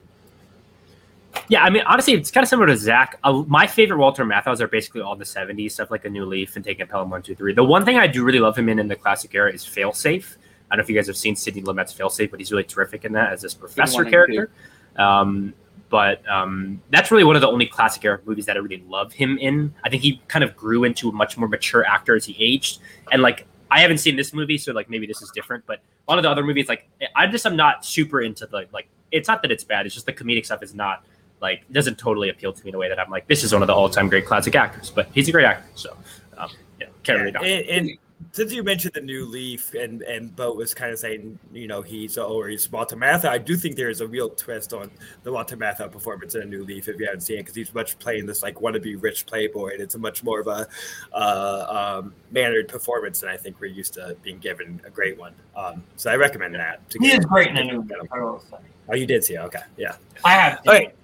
Yeah, 1.47 1.63
I 1.63 1.69
mean, 1.69 1.83
honestly, 1.85 2.13
it's 2.13 2.31
kind 2.31 2.43
of 2.43 2.49
similar 2.49 2.67
to 2.67 2.77
Zach. 2.77 3.19
Uh, 3.23 3.43
my 3.47 3.67
favorite 3.67 3.97
Walter 3.97 4.25
Matthau's 4.25 4.61
are 4.61 4.67
basically 4.67 5.01
all 5.01 5.15
the 5.15 5.25
70s 5.25 5.71
stuff, 5.71 5.91
like 5.91 6.05
A 6.05 6.09
New 6.09 6.25
Leaf 6.25 6.55
and 6.55 6.65
Taking 6.65 6.83
a 6.83 6.87
Pelham 6.87 7.09
1, 7.09 7.21
2, 7.21 7.35
3. 7.35 7.53
The 7.53 7.63
one 7.63 7.85
thing 7.85 7.97
I 7.97 8.07
do 8.07 8.23
really 8.23 8.39
love 8.39 8.57
him 8.57 8.69
in 8.69 8.79
in 8.79 8.87
the 8.87 8.95
classic 8.95 9.33
era 9.35 9.51
is 9.51 9.63
Failsafe. 9.63 10.37
I 10.69 10.75
don't 10.75 10.79
know 10.79 10.83
if 10.83 10.89
you 10.89 10.95
guys 10.95 11.07
have 11.07 11.17
seen 11.17 11.35
Sidney 11.35 11.61
Lumet's 11.61 11.93
Failsafe, 11.93 12.31
but 12.31 12.39
he's 12.39 12.51
really 12.51 12.63
terrific 12.63 13.05
in 13.05 13.13
that 13.13 13.31
as 13.33 13.41
this 13.41 13.53
professor 13.53 14.03
character. 14.03 14.49
Um, 14.95 15.53
but 15.89 16.27
um, 16.27 16.81
that's 16.89 17.11
really 17.11 17.23
one 17.23 17.35
of 17.35 17.41
the 17.41 17.47
only 17.47 17.67
classic 17.67 18.03
era 18.03 18.19
movies 18.25 18.47
that 18.47 18.55
I 18.55 18.59
really 18.59 18.83
love 18.87 19.13
him 19.13 19.37
in. 19.37 19.73
I 19.83 19.89
think 19.89 20.01
he 20.01 20.21
kind 20.27 20.43
of 20.43 20.55
grew 20.55 20.83
into 20.83 21.09
a 21.09 21.11
much 21.11 21.37
more 21.37 21.47
mature 21.47 21.85
actor 21.85 22.15
as 22.15 22.25
he 22.25 22.35
aged. 22.39 22.79
And 23.11 23.21
like, 23.21 23.45
I 23.69 23.81
haven't 23.81 23.99
seen 23.99 24.15
this 24.15 24.33
movie, 24.33 24.57
so 24.57 24.73
like 24.73 24.89
maybe 24.89 25.05
this 25.05 25.21
is 25.21 25.31
different. 25.35 25.65
But 25.67 25.79
a 26.07 26.11
lot 26.11 26.17
of 26.17 26.23
the 26.23 26.29
other 26.29 26.43
movies, 26.43 26.67
like, 26.67 26.89
I 27.15 27.27
just 27.27 27.45
am 27.45 27.55
not 27.55 27.85
super 27.85 28.21
into 28.21 28.47
the 28.47 28.67
like. 28.71 28.87
It's 29.11 29.27
not 29.27 29.41
that 29.43 29.51
it's 29.51 29.63
bad; 29.63 29.85
it's 29.85 29.93
just 29.93 30.05
the 30.05 30.13
comedic 30.13 30.45
stuff 30.45 30.63
is 30.63 30.73
not 30.73 31.05
like 31.49 31.59
it 31.69 31.73
doesn't 31.73 31.97
totally 31.97 32.29
appeal 32.29 32.51
to 32.53 32.63
me 32.63 32.69
in 32.69 32.75
a 32.75 32.77
way 32.77 32.89
that 32.89 32.99
I'm 32.99 33.11
like, 33.11 33.27
this 33.27 33.43
is 33.43 33.53
one 33.53 33.61
of 33.63 33.67
the 33.67 33.73
all-time 33.73 34.07
great 34.09 34.25
classic 34.25 34.55
actors. 34.55 34.89
But 34.89 35.09
he's 35.13 35.27
a 35.29 35.31
great 35.31 35.45
actor, 35.45 35.69
so 35.75 35.89
um, 36.37 36.49
yeah, 36.79 36.87
can't 37.03 37.19
really 37.19 37.31
knock. 37.31 37.43
And, 37.43 37.65
and 37.75 37.97
since 38.31 38.53
you 38.53 38.63
mentioned 38.63 38.93
the 38.93 39.01
new 39.01 39.25
leaf 39.25 39.73
and 39.73 40.01
and 40.03 40.33
Boat 40.35 40.55
was 40.55 40.73
kind 40.73 40.91
of 40.91 40.97
saying, 40.99 41.37
you 41.53 41.67
know, 41.67 41.81
he's 41.81 42.17
or 42.17 42.47
he's 42.47 42.71
Walter 42.71 42.95
Matthau, 42.95 43.29
I 43.29 43.37
do 43.37 43.55
think 43.57 43.75
there 43.75 43.89
is 43.89 43.99
a 44.01 44.07
real 44.07 44.29
twist 44.29 44.73
on 44.73 44.89
the 45.23 45.31
Walter 45.33 45.57
Matthau 45.57 45.91
performance 45.91 46.33
in 46.33 46.41
a 46.41 46.45
new 46.45 46.63
leaf 46.63 46.87
if 46.87 46.97
you 46.99 47.05
haven't 47.05 47.21
seen 47.21 47.37
it, 47.39 47.41
because 47.43 47.55
he's 47.55 47.73
much 47.73 47.99
playing 47.99 48.25
this 48.25 48.41
like 48.41 48.55
wannabe 48.55 48.95
rich 49.01 49.25
playboy, 49.25 49.73
and 49.73 49.81
it's 49.81 49.95
a 49.95 49.99
much 49.99 50.23
more 50.23 50.39
of 50.39 50.47
a 50.47 50.65
uh, 51.13 51.99
um, 52.01 52.13
mannered 52.31 52.67
performance 52.69 53.19
than 53.19 53.29
I 53.29 53.37
think 53.37 53.59
we're 53.59 53.67
used 53.67 53.93
to 53.95 54.15
being 54.23 54.39
given 54.39 54.81
a 54.85 54.89
great 54.89 55.17
one. 55.19 55.33
Um, 55.55 55.83
so 55.97 56.09
I 56.09 56.15
recommend 56.15 56.55
that. 56.55 56.89
To 56.91 56.99
He 56.99 57.07
get- 57.09 57.19
is 57.19 57.25
great 57.25 57.49
in 57.49 57.57
a 57.57 57.63
new 57.65 57.81
leaf. 57.81 57.91
him. 57.91 58.07
I 58.11 58.19
will 58.21 58.39
say. 58.39 58.57
Oh, 58.89 58.95
you 58.95 59.05
did 59.05 59.23
see 59.25 59.33
it. 59.35 59.39
Okay, 59.39 59.63
yeah. 59.77 59.95
I 60.23 60.31
have. 60.33 60.59
All 60.67 60.73
right. 60.73 60.95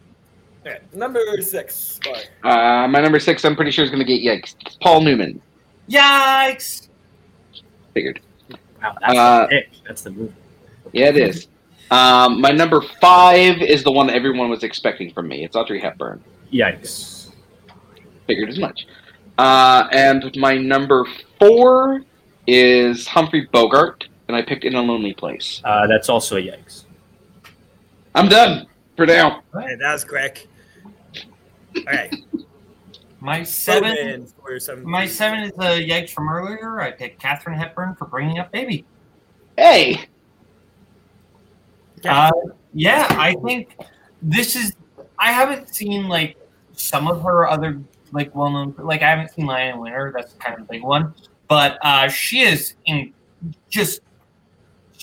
All 0.65 0.71
right. 0.71 0.93
Number 0.95 1.19
six. 1.41 1.99
Boy. 2.03 2.23
Uh, 2.49 2.87
my 2.87 2.99
number 3.01 3.19
six, 3.19 3.43
I'm 3.45 3.55
pretty 3.55 3.71
sure 3.71 3.83
is 3.83 3.89
going 3.91 4.05
to 4.05 4.17
get 4.17 4.21
yikes. 4.23 4.55
Paul 4.79 5.01
Newman. 5.01 5.41
Yikes! 5.89 6.87
Figured. 7.93 8.19
Wow, 8.81 8.95
that's 9.01 9.17
Uh, 9.17 9.41
the 9.41 9.47
pick. 9.49 9.69
That's 9.87 10.01
the 10.03 10.11
movie. 10.11 10.33
Yeah, 10.93 11.07
it 11.09 11.17
is. 11.17 11.47
Um, 11.89 12.39
my 12.39 12.51
number 12.51 12.81
five 13.01 13.61
is 13.61 13.83
the 13.83 13.91
one 13.91 14.07
that 14.07 14.15
everyone 14.15 14.49
was 14.49 14.63
expecting 14.63 15.11
from 15.13 15.27
me. 15.27 15.43
It's 15.43 15.55
Audrey 15.55 15.79
Hepburn. 15.79 16.23
Yikes. 16.53 17.31
Figured 18.27 18.49
as 18.49 18.59
much. 18.59 18.87
Uh, 19.37 19.87
and 19.91 20.33
my 20.37 20.57
number 20.57 21.05
four 21.39 22.01
is 22.47 23.07
Humphrey 23.07 23.47
Bogart, 23.51 24.07
and 24.27 24.37
I 24.37 24.41
picked 24.41 24.63
In 24.63 24.75
a 24.75 24.81
Lonely 24.81 25.13
Place. 25.13 25.61
Uh, 25.65 25.87
that's 25.87 26.07
also 26.07 26.37
a 26.37 26.41
yikes. 26.41 26.85
I'm 28.15 28.29
done 28.29 28.67
for 28.95 29.05
now. 29.05 29.41
Hey, 29.53 29.75
that 29.75 29.93
was 29.93 30.03
quick. 30.05 30.47
All 31.77 31.83
right. 31.85 32.13
My 33.19 33.43
seven. 33.43 34.27
Boatman 34.43 34.83
My 34.83 35.05
seven 35.05 35.39
is 35.43 35.51
a 35.51 35.87
yikes 35.87 36.09
from 36.09 36.27
earlier. 36.29 36.81
I 36.81 36.91
picked 36.91 37.21
Katharine 37.21 37.57
Hepburn 37.57 37.95
for 37.95 38.05
bringing 38.05 38.39
up 38.39 38.51
baby. 38.51 38.85
Hey, 39.57 40.07
Uh, 42.03 42.31
yeah, 42.73 43.07
I 43.11 43.35
think 43.45 43.77
this 44.21 44.55
is. 44.55 44.73
I 45.19 45.31
haven't 45.31 45.73
seen 45.75 46.07
like 46.07 46.35
some 46.73 47.07
of 47.07 47.21
her 47.21 47.47
other 47.47 47.79
like 48.11 48.33
well-known. 48.35 48.73
Like 48.77 49.03
I 49.03 49.09
haven't 49.09 49.31
seen 49.31 49.45
Lion 49.45 49.73
and 49.73 49.81
Winter. 49.81 50.11
That's 50.15 50.33
kind 50.33 50.55
of 50.55 50.61
a 50.61 50.65
big 50.65 50.81
one. 50.83 51.13
But 51.47 51.77
uh, 51.83 52.07
she 52.07 52.41
is 52.41 52.73
in 52.85 53.13
just. 53.69 54.01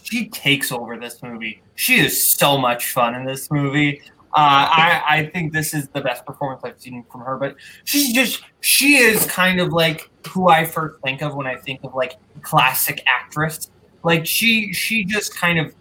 She 0.02 0.28
takes 0.28 0.72
over 0.72 0.96
this 0.96 1.22
movie. 1.22 1.62
She 1.74 2.00
is 2.00 2.20
so 2.20 2.59
much 2.59 2.90
fun 2.92 3.14
in 3.14 3.24
this 3.24 3.50
movie. 3.50 4.02
I, 4.35 5.03
I 5.09 5.27
think 5.27 5.53
this 5.53 5.75
is 5.75 5.88
the 5.88 6.01
best 6.01 6.27
performance 6.27 6.62
I've 6.64 6.81
seen 6.81 7.05
from 7.11 7.23
her. 7.23 7.37
But 7.37 7.57
she's 7.85 8.12
just 8.12 8.43
she 8.61 8.97
is 8.97 9.27
kind 9.27 9.61
of 9.61 9.73
like 9.73 10.11
who 10.29 10.49
I 10.49 10.64
first 10.64 11.01
think 11.03 11.23
of 11.23 11.35
when 11.35 11.47
I 11.47 11.57
think 11.57 11.81
of 11.85 11.95
like 11.95 12.17
classic 12.43 13.03
actress. 13.07 13.71
Like 14.03 14.27
she 14.27 14.73
she 14.73 15.05
just 15.05 15.35
kind 15.37 15.59
of 15.59 15.75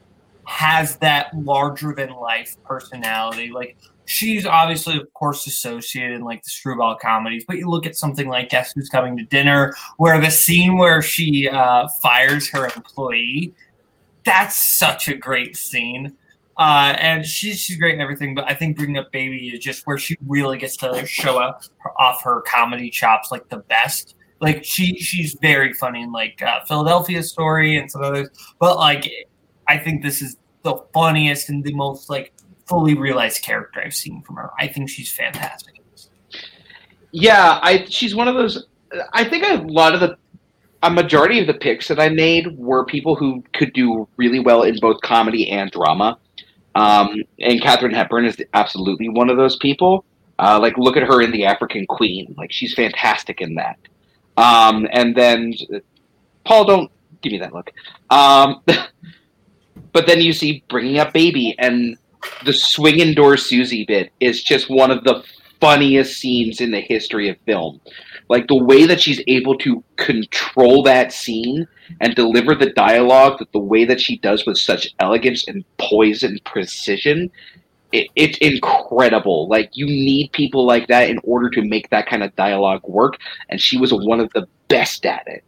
has 0.46 0.96
that 0.98 1.38
larger 1.38 1.94
than 1.94 2.10
life 2.12 2.56
personality. 2.64 3.52
Like 3.52 3.78
she's 4.08 4.46
obviously, 4.46 4.98
of 4.98 5.14
course, 5.14 5.46
associated 5.46 6.16
in 6.16 6.24
like 6.24 6.42
the 6.44 6.50
screwball 6.50 6.96
comedies, 6.96 7.44
but 7.48 7.58
you 7.58 7.70
look 7.70 7.86
at 7.86 7.96
something 7.96 8.28
like 8.28 8.50
Guess 8.50 8.74
Who's 8.74 8.90
Coming 8.90 9.18
to 9.18 9.24
Dinner, 9.24 9.76
where 9.98 10.20
the 10.20 10.32
scene 10.32 10.78
where 10.78 11.02
she 11.02 11.48
uh, 11.48 11.88
fires 12.02 12.50
her 12.50 12.66
employee, 12.66 13.54
that's 14.24 14.56
such 14.56 15.10
a 15.10 15.16
great 15.16 15.56
scene. 15.56 16.16
Uh, 16.58 16.96
and 16.98 17.24
she's 17.26 17.60
she's 17.60 17.78
great 17.78 17.93
and 17.93 18.02
everything, 18.02 18.34
but 18.34 18.46
I 18.50 18.56
think 18.56 18.78
bringing 18.78 18.98
up 18.98 19.12
Baby 19.12 19.50
is 19.50 19.60
just 19.60 19.86
where 19.86 19.98
she 19.98 20.17
really 20.26 20.58
gets 20.58 20.76
to 20.78 21.06
show 21.06 21.38
up 21.38 21.63
off 22.00 22.24
her 22.24 22.41
comedy 22.41 22.89
chops 22.89 23.32
like 23.32 23.48
the 23.50 23.58
best. 23.58 24.15
Like 24.39 24.63
she 24.63 24.98
she's 24.98 25.38
very 25.41 25.74
funny 25.74 26.02
in 26.02 26.12
like 26.12 26.41
uh, 26.41 26.62
Philadelphia 26.65 27.22
Story 27.22 27.78
and 27.78 27.91
some 27.91 28.02
others, 28.02 28.30
but 28.60 28.78
like 28.78 29.08
I 29.67 29.78
think 29.78 30.02
this 30.02 30.22
is 30.22 30.38
the 30.63 30.78
funniest 30.93 31.50
and 31.50 31.63
the 31.63 31.74
most 31.74 32.10
like 32.10 32.34
fully 32.65 32.96
realized 32.96 33.43
character 33.43 33.82
I've 33.84 33.96
seen 33.96 34.22
from 34.24 34.38
her. 34.38 34.50
I 34.60 34.67
think 34.67 34.89
she's 34.89 35.12
fantastic. 35.12 35.76
Yeah, 37.12 37.60
I 37.62 37.86
she's 37.88 38.15
one 38.15 38.28
of 38.28 38.36
those. 38.36 38.65
I 39.13 39.24
think 39.24 39.43
a 39.43 39.63
lot 39.72 39.93
of 39.93 40.00
the 40.00 40.17
a 40.84 40.89
majority 40.89 41.39
of 41.39 41.48
the 41.48 41.54
picks 41.54 41.88
that 41.88 42.00
I 42.00 42.10
made 42.10 42.58
were 42.58 42.86
people 42.86 43.15
who 43.15 43.43
could 43.54 43.74
do 43.74 44.08
really 44.17 44.39
well 44.39 44.63
in 44.63 44.78
both 44.80 45.02
comedy 45.02 45.50
and 45.50 45.72
drama. 45.72 46.17
Um, 46.78 47.24
and 47.40 47.60
Katharine 47.60 47.94
Hepburn 47.94 48.26
is 48.26 48.38
absolutely 48.54 49.10
one 49.10 49.32
of 49.32 49.38
those 49.38 49.56
people. 49.56 50.06
Uh, 50.38 50.60
like, 50.62 50.78
look 50.78 50.96
at 50.96 51.02
her 51.02 51.24
in 51.24 51.32
The 51.32 51.46
African 51.46 51.88
Queen. 51.88 52.36
Like, 52.38 52.52
she's 52.52 52.76
fantastic 52.76 53.42
in 53.42 53.56
that. 53.56 53.80
Um, 54.38 54.88
and 54.92 55.16
then, 55.16 55.56
Paul, 56.46 56.66
don't 56.66 56.92
give 57.22 57.32
me 57.32 57.40
that 57.40 57.52
look. 57.52 57.72
Um, 58.12 58.62
but 59.92 60.06
then 60.06 60.22
you 60.22 60.34
see 60.34 60.63
Bringing 60.70 61.00
Up 61.00 61.13
Baby, 61.13 61.56
and 61.58 61.98
the 62.46 62.54
swinging 62.54 63.16
door 63.16 63.38
Susie 63.38 63.84
bit 63.84 64.12
is 64.20 64.44
just 64.44 64.70
one 64.70 64.92
of 64.92 65.04
the 65.04 65.24
funniest 65.60 66.20
scenes 66.20 66.62
in 66.62 66.72
the 66.72 66.82
history 66.82 67.30
of 67.30 67.38
film. 67.46 67.80
Like 68.30 68.48
the 68.48 68.63
way 68.63 68.86
that 68.86 69.02
she's 69.02 69.22
able 69.28 69.58
to 69.60 69.84
control 69.96 70.84
that 70.84 71.13
scene 71.13 71.67
and 72.02 72.15
deliver 72.15 72.56
the 72.56 72.72
dialogue 72.72 73.39
that 73.39 73.52
the 73.54 73.60
way 73.60 73.86
that 73.86 74.02
she 74.02 74.17
does 74.17 74.46
with 74.46 74.58
such 74.58 74.89
elegance 75.00 75.48
and 75.48 75.63
poise 75.78 76.24
and 76.24 76.43
precision, 76.43 77.32
it, 77.91 78.08
it's 78.15 78.38
incredible. 78.39 79.48
Like 79.48 79.72
you 79.74 79.86
need 79.86 80.32
people 80.34 80.65
like 80.65 80.88
that 80.88 81.10
in 81.10 81.20
order 81.24 81.50
to 81.52 81.63
make 81.63 81.89
that 81.89 82.08
kind 82.08 82.24
of 82.24 82.36
dialogue 82.36 82.82
work, 82.84 83.17
and 83.50 83.62
she 83.62 83.78
was 83.78 83.93
one 83.93 84.20
of 84.20 84.30
the 84.34 84.48
best 84.67 85.06
at 85.06 85.24
it. 85.28 85.43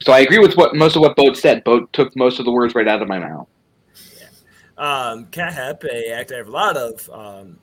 So 0.00 0.12
I 0.12 0.20
agree 0.20 0.38
with 0.38 0.56
what 0.56 0.74
most 0.74 0.96
of 0.96 1.02
what 1.02 1.16
Boat 1.16 1.36
said. 1.36 1.64
Boat 1.64 1.92
took 1.92 2.16
most 2.16 2.38
of 2.38 2.44
the 2.44 2.52
words 2.52 2.74
right 2.74 2.88
out 2.88 3.02
of 3.02 3.08
my 3.08 3.18
mouth. 3.18 3.48
Um, 4.78 5.26
actor 5.36 5.42
I 5.42 6.36
have 6.36 6.46
a 6.46 6.50
lot 6.50 6.76
of 6.76 7.10
um, 7.10 7.58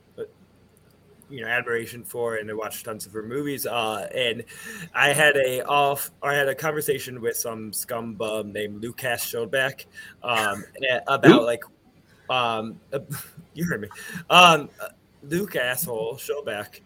you 1.30 1.42
know 1.42 1.48
admiration 1.48 2.04
for 2.04 2.36
and 2.36 2.50
I 2.50 2.54
watched 2.54 2.86
tons 2.86 3.06
of 3.06 3.14
her 3.14 3.24
movies. 3.24 3.66
Uh, 3.66 4.08
and 4.14 4.44
I 4.94 5.14
had 5.14 5.36
a 5.38 5.66
off 5.66 6.12
I 6.22 6.34
had 6.34 6.48
a 6.48 6.56
conversation 6.56 7.22
with 7.22 7.38
some 7.38 7.74
scumbum 7.74 8.52
named 8.52 8.82
Lucas 8.82 9.26
Schoedbach 9.26 9.86
um, 10.24 10.64
about 11.08 11.44
like 11.44 11.64
um 12.30 12.80
you 13.54 13.66
heard 13.66 13.82
me 13.82 13.88
um 14.30 14.70
Luke 15.24 15.56
asshole 15.56 16.16
Schoedbach. 16.16 16.82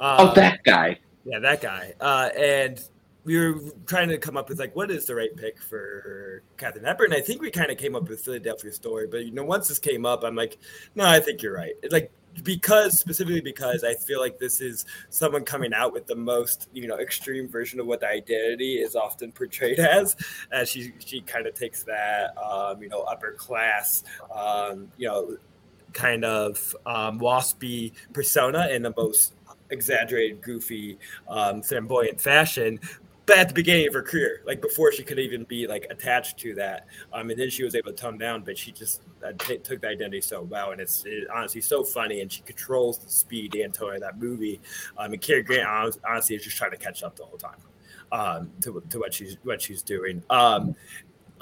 Um, 0.00 0.28
oh, 0.28 0.34
that 0.34 0.62
guy. 0.64 0.98
Yeah, 1.24 1.38
that 1.38 1.60
guy. 1.60 1.94
Uh, 2.00 2.30
and 2.36 2.82
we 3.24 3.38
were 3.38 3.60
trying 3.86 4.08
to 4.08 4.18
come 4.18 4.36
up 4.36 4.48
with 4.48 4.58
like 4.58 4.76
what 4.76 4.90
is 4.90 5.06
the 5.06 5.14
right 5.14 5.34
pick 5.34 5.60
for 5.60 6.42
Katharine 6.56 6.84
Hepburn. 6.84 7.12
I 7.12 7.20
think 7.20 7.40
we 7.40 7.50
kind 7.50 7.70
of 7.70 7.78
came 7.78 7.96
up 7.96 8.08
with 8.08 8.20
Philadelphia 8.20 8.72
Story, 8.72 9.06
but 9.06 9.24
you 9.24 9.32
know, 9.32 9.44
once 9.44 9.68
this 9.68 9.78
came 9.78 10.04
up, 10.04 10.24
I'm 10.24 10.36
like, 10.36 10.58
no, 10.94 11.06
I 11.06 11.20
think 11.20 11.42
you're 11.42 11.54
right. 11.54 11.74
It's 11.82 11.92
Like 11.92 12.12
because 12.42 12.98
specifically 12.98 13.40
because 13.40 13.84
I 13.84 13.94
feel 13.94 14.20
like 14.20 14.38
this 14.38 14.60
is 14.60 14.84
someone 15.10 15.44
coming 15.44 15.72
out 15.72 15.92
with 15.92 16.06
the 16.06 16.16
most 16.16 16.68
you 16.72 16.86
know 16.86 16.98
extreme 16.98 17.48
version 17.48 17.80
of 17.80 17.86
what 17.86 18.00
the 18.00 18.08
identity 18.08 18.74
is 18.74 18.96
often 18.96 19.32
portrayed 19.32 19.78
as, 19.78 20.16
and 20.52 20.66
she 20.66 20.92
she 20.98 21.20
kind 21.20 21.46
of 21.46 21.54
takes 21.54 21.82
that 21.84 22.36
um, 22.38 22.82
you 22.82 22.88
know 22.88 23.02
upper 23.02 23.32
class 23.32 24.04
um, 24.34 24.88
you 24.96 25.08
know 25.08 25.36
kind 25.92 26.24
of 26.24 26.74
um, 26.86 27.20
waspy 27.20 27.92
persona 28.12 28.68
in 28.68 28.82
the 28.82 28.92
most 28.96 29.32
exaggerated, 29.70 30.42
goofy, 30.42 30.98
um, 31.28 31.62
flamboyant 31.62 32.20
fashion, 32.20 32.80
but 33.26 33.38
at 33.38 33.48
the 33.48 33.54
beginning 33.54 33.88
of 33.88 33.94
her 33.94 34.02
career, 34.02 34.42
like 34.46 34.60
before 34.60 34.92
she 34.92 35.02
could 35.02 35.18
even 35.18 35.44
be 35.44 35.66
like 35.66 35.86
attached 35.90 36.38
to 36.40 36.54
that, 36.56 36.86
um, 37.12 37.30
and 37.30 37.38
then 37.38 37.48
she 37.48 37.64
was 37.64 37.74
able 37.74 37.90
to 37.90 37.96
tone 37.96 38.18
down. 38.18 38.42
But 38.42 38.58
she 38.58 38.70
just 38.70 39.02
uh, 39.24 39.32
t- 39.38 39.58
took 39.58 39.80
the 39.80 39.88
identity 39.88 40.20
so 40.20 40.42
well, 40.42 40.72
and 40.72 40.80
it's 40.80 41.04
it, 41.06 41.28
honestly 41.34 41.60
so 41.60 41.82
funny, 41.82 42.20
and 42.20 42.30
she 42.30 42.42
controls 42.42 42.98
the 42.98 43.08
speed 43.08 43.54
and 43.54 43.72
tone 43.72 43.94
of 43.94 44.00
that 44.00 44.18
movie. 44.18 44.60
Um, 44.98 45.12
and 45.12 45.22
Cary 45.22 45.42
Grant 45.42 45.96
honestly 46.06 46.36
is 46.36 46.44
just 46.44 46.56
trying 46.56 46.72
to 46.72 46.76
catch 46.76 47.02
up 47.02 47.16
the 47.16 47.24
whole 47.24 47.38
time 47.38 47.56
um, 48.12 48.50
to, 48.60 48.82
to 48.90 48.98
what 48.98 49.14
she's 49.14 49.36
what 49.42 49.62
she's 49.62 49.82
doing. 49.82 50.22
Um, 50.30 50.74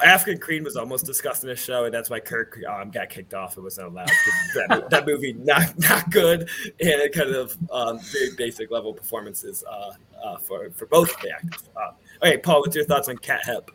African 0.03 0.41
Queen 0.41 0.65
was 0.65 0.77
almost 0.77 1.05
discussed 1.07 1.45
in 1.45 1.49
the 1.49 1.57
show, 1.57 1.85
and 1.85 1.95
that's 1.95 2.11
why 2.11 2.19
Kirk 2.19 2.59
um, 2.69 2.91
got 2.91 3.09
kicked 3.09 3.35
off. 3.35 3.57
It 3.57 3.61
wasn't 3.61 3.89
allowed. 3.89 4.11
That, 4.55 4.87
that, 4.91 5.07
movie 5.07 5.35
not 5.35 5.79
not 5.79 6.11
good, 6.11 6.49
and 6.81 7.13
kind 7.13 7.31
of 7.31 7.57
um, 7.71 7.99
very 8.01 8.31
basic 8.37 8.71
level 8.71 8.93
performances 8.95 9.63
uh, 9.69 9.93
uh, 10.23 10.37
for 10.39 10.71
for 10.71 10.87
both 10.87 11.19
the 11.21 11.31
actors. 11.31 11.69
Uh, 11.77 11.91
okay, 12.23 12.39
Paul, 12.39 12.61
what's 12.61 12.77
your 12.77 12.85
thoughts 12.85 13.09
on 13.09 13.19
Kat 13.19 13.45
Hep? 13.45 13.71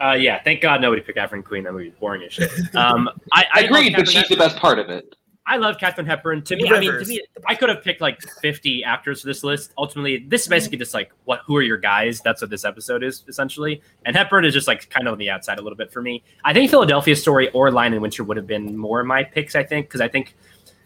Uh, 0.00 0.12
yeah, 0.12 0.42
thank 0.42 0.60
God 0.60 0.80
nobody 0.80 1.00
picked 1.00 1.18
African 1.18 1.42
Queen. 1.42 1.64
That 1.64 1.72
movie's 1.72 1.94
boring 1.98 2.22
as 2.22 2.32
shit. 2.32 2.50
Um, 2.74 3.08
I, 3.32 3.46
I 3.54 3.60
agreed, 3.62 3.94
but 3.96 4.08
she's 4.08 4.28
the 4.28 4.36
best 4.36 4.56
part 4.56 4.78
of 4.78 4.90
it. 4.90 5.16
I 5.48 5.58
love 5.58 5.78
Katharine 5.78 6.06
Hepburn. 6.06 6.42
To 6.42 6.56
me, 6.56 6.68
I 6.68 6.80
mean, 6.80 6.92
to 6.92 7.04
me, 7.04 7.22
I 7.46 7.54
could 7.54 7.68
have 7.68 7.82
picked 7.82 8.00
like 8.00 8.20
50 8.42 8.82
actors 8.82 9.20
for 9.20 9.28
this 9.28 9.44
list. 9.44 9.72
Ultimately, 9.78 10.24
this 10.26 10.42
is 10.42 10.48
basically 10.48 10.78
just 10.78 10.92
like 10.92 11.12
what 11.24 11.40
who 11.46 11.56
are 11.56 11.62
your 11.62 11.76
guys? 11.78 12.20
That's 12.20 12.40
what 12.40 12.50
this 12.50 12.64
episode 12.64 13.04
is 13.04 13.24
essentially. 13.28 13.80
And 14.04 14.16
Hepburn 14.16 14.44
is 14.44 14.52
just 14.52 14.66
like 14.66 14.90
kind 14.90 15.06
of 15.06 15.12
on 15.12 15.18
the 15.18 15.30
outside 15.30 15.58
a 15.58 15.62
little 15.62 15.76
bit 15.76 15.92
for 15.92 16.02
me. 16.02 16.24
I 16.44 16.52
think 16.52 16.68
Philadelphia 16.70 17.14
Story 17.14 17.48
or 17.50 17.70
Lion 17.70 17.94
in 17.94 18.00
Winter 18.00 18.24
would 18.24 18.36
have 18.36 18.46
been 18.46 18.76
more 18.76 19.04
my 19.04 19.22
picks. 19.22 19.54
I 19.54 19.62
think 19.62 19.86
because 19.86 20.00
I 20.00 20.08
think 20.08 20.34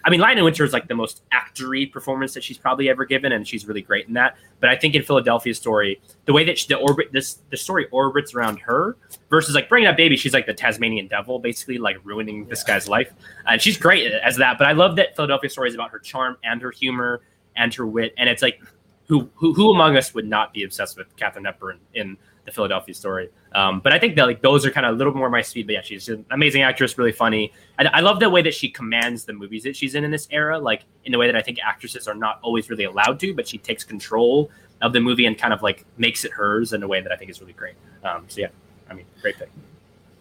I 0.04 0.10
mean, 0.10 0.20
Lion 0.20 0.38
in 0.38 0.44
Winter 0.44 0.64
is 0.64 0.72
like 0.72 0.88
the 0.88 0.94
most 0.94 1.22
actory 1.32 1.90
performance 1.90 2.34
that 2.34 2.42
she's 2.42 2.58
probably 2.58 2.88
ever 2.88 3.04
given, 3.04 3.32
and 3.32 3.46
she's 3.46 3.66
really 3.66 3.82
great 3.82 4.08
in 4.08 4.14
that. 4.14 4.36
But 4.60 4.70
I 4.70 4.76
think 4.76 4.94
in 4.94 5.02
Philadelphia 5.02 5.54
story, 5.54 6.00
the 6.24 6.32
way 6.32 6.44
that 6.44 6.58
she, 6.58 6.68
the 6.68 6.76
orbit 6.76 7.12
this 7.12 7.38
the 7.50 7.56
story 7.56 7.86
orbits 7.90 8.34
around 8.34 8.58
her 8.60 8.96
versus 9.28 9.54
like 9.54 9.68
bringing 9.68 9.88
up 9.88 9.96
baby, 9.96 10.16
she's 10.16 10.32
like 10.32 10.46
the 10.46 10.54
Tasmanian 10.54 11.06
devil, 11.06 11.38
basically 11.38 11.78
like 11.78 11.98
ruining 12.04 12.46
this 12.46 12.62
guy's 12.62 12.88
life, 12.88 13.12
and 13.46 13.60
she's 13.60 13.76
great 13.76 14.10
as 14.12 14.36
that. 14.36 14.58
But 14.58 14.66
I 14.66 14.72
love 14.72 14.96
that 14.96 15.16
Philadelphia 15.16 15.50
story 15.50 15.68
is 15.68 15.74
about 15.74 15.90
her 15.90 15.98
charm 15.98 16.36
and 16.44 16.62
her 16.62 16.70
humor 16.70 17.22
and 17.56 17.72
her 17.74 17.86
wit, 17.86 18.14
and 18.16 18.28
it's 18.28 18.42
like 18.42 18.60
who 19.06 19.28
who, 19.34 19.52
who 19.52 19.70
among 19.70 19.96
us 19.96 20.14
would 20.14 20.26
not 20.26 20.52
be 20.54 20.62
obsessed 20.62 20.96
with 20.96 21.14
Katharine 21.16 21.44
Hepburn 21.44 21.78
in 21.94 22.16
the 22.44 22.52
Philadelphia 22.52 22.94
story. 22.94 23.30
Um, 23.52 23.80
but 23.80 23.92
I 23.92 23.98
think 23.98 24.16
that 24.16 24.24
like 24.24 24.42
those 24.42 24.64
are 24.64 24.70
kind 24.70 24.86
of 24.86 24.94
a 24.94 24.98
little 24.98 25.14
more 25.14 25.30
my 25.30 25.42
speed. 25.42 25.66
But 25.66 25.74
yeah, 25.74 25.82
she's 25.82 26.08
an 26.08 26.24
amazing 26.30 26.62
actress, 26.62 26.96
really 26.98 27.12
funny. 27.12 27.52
I, 27.80 27.84
I 27.94 28.00
love 28.00 28.20
the 28.20 28.28
way 28.28 28.42
that 28.42 28.54
she 28.54 28.68
commands 28.68 29.24
the 29.24 29.32
movies 29.32 29.62
that 29.64 29.74
she's 29.74 29.94
in 29.94 30.04
in 30.04 30.10
this 30.10 30.28
era, 30.30 30.58
like 30.58 30.84
in 31.04 31.12
the 31.12 31.18
way 31.18 31.26
that 31.26 31.36
I 31.36 31.42
think 31.42 31.58
actresses 31.64 32.06
are 32.06 32.14
not 32.14 32.38
always 32.42 32.68
really 32.70 32.84
allowed 32.84 33.18
to, 33.20 33.34
but 33.34 33.48
she 33.48 33.58
takes 33.58 33.82
control 33.82 34.50
of 34.82 34.92
the 34.92 35.00
movie 35.00 35.26
and 35.26 35.36
kind 35.36 35.52
of 35.52 35.62
like 35.62 35.84
makes 35.96 36.24
it 36.24 36.32
hers 36.32 36.72
in 36.72 36.82
a 36.82 36.88
way 36.88 37.00
that 37.00 37.10
I 37.10 37.16
think 37.16 37.30
is 37.30 37.40
really 37.40 37.54
great. 37.54 37.74
Um, 38.04 38.24
so 38.28 38.42
yeah, 38.42 38.48
I 38.88 38.94
mean, 38.94 39.06
great 39.20 39.36
pick. 39.38 39.50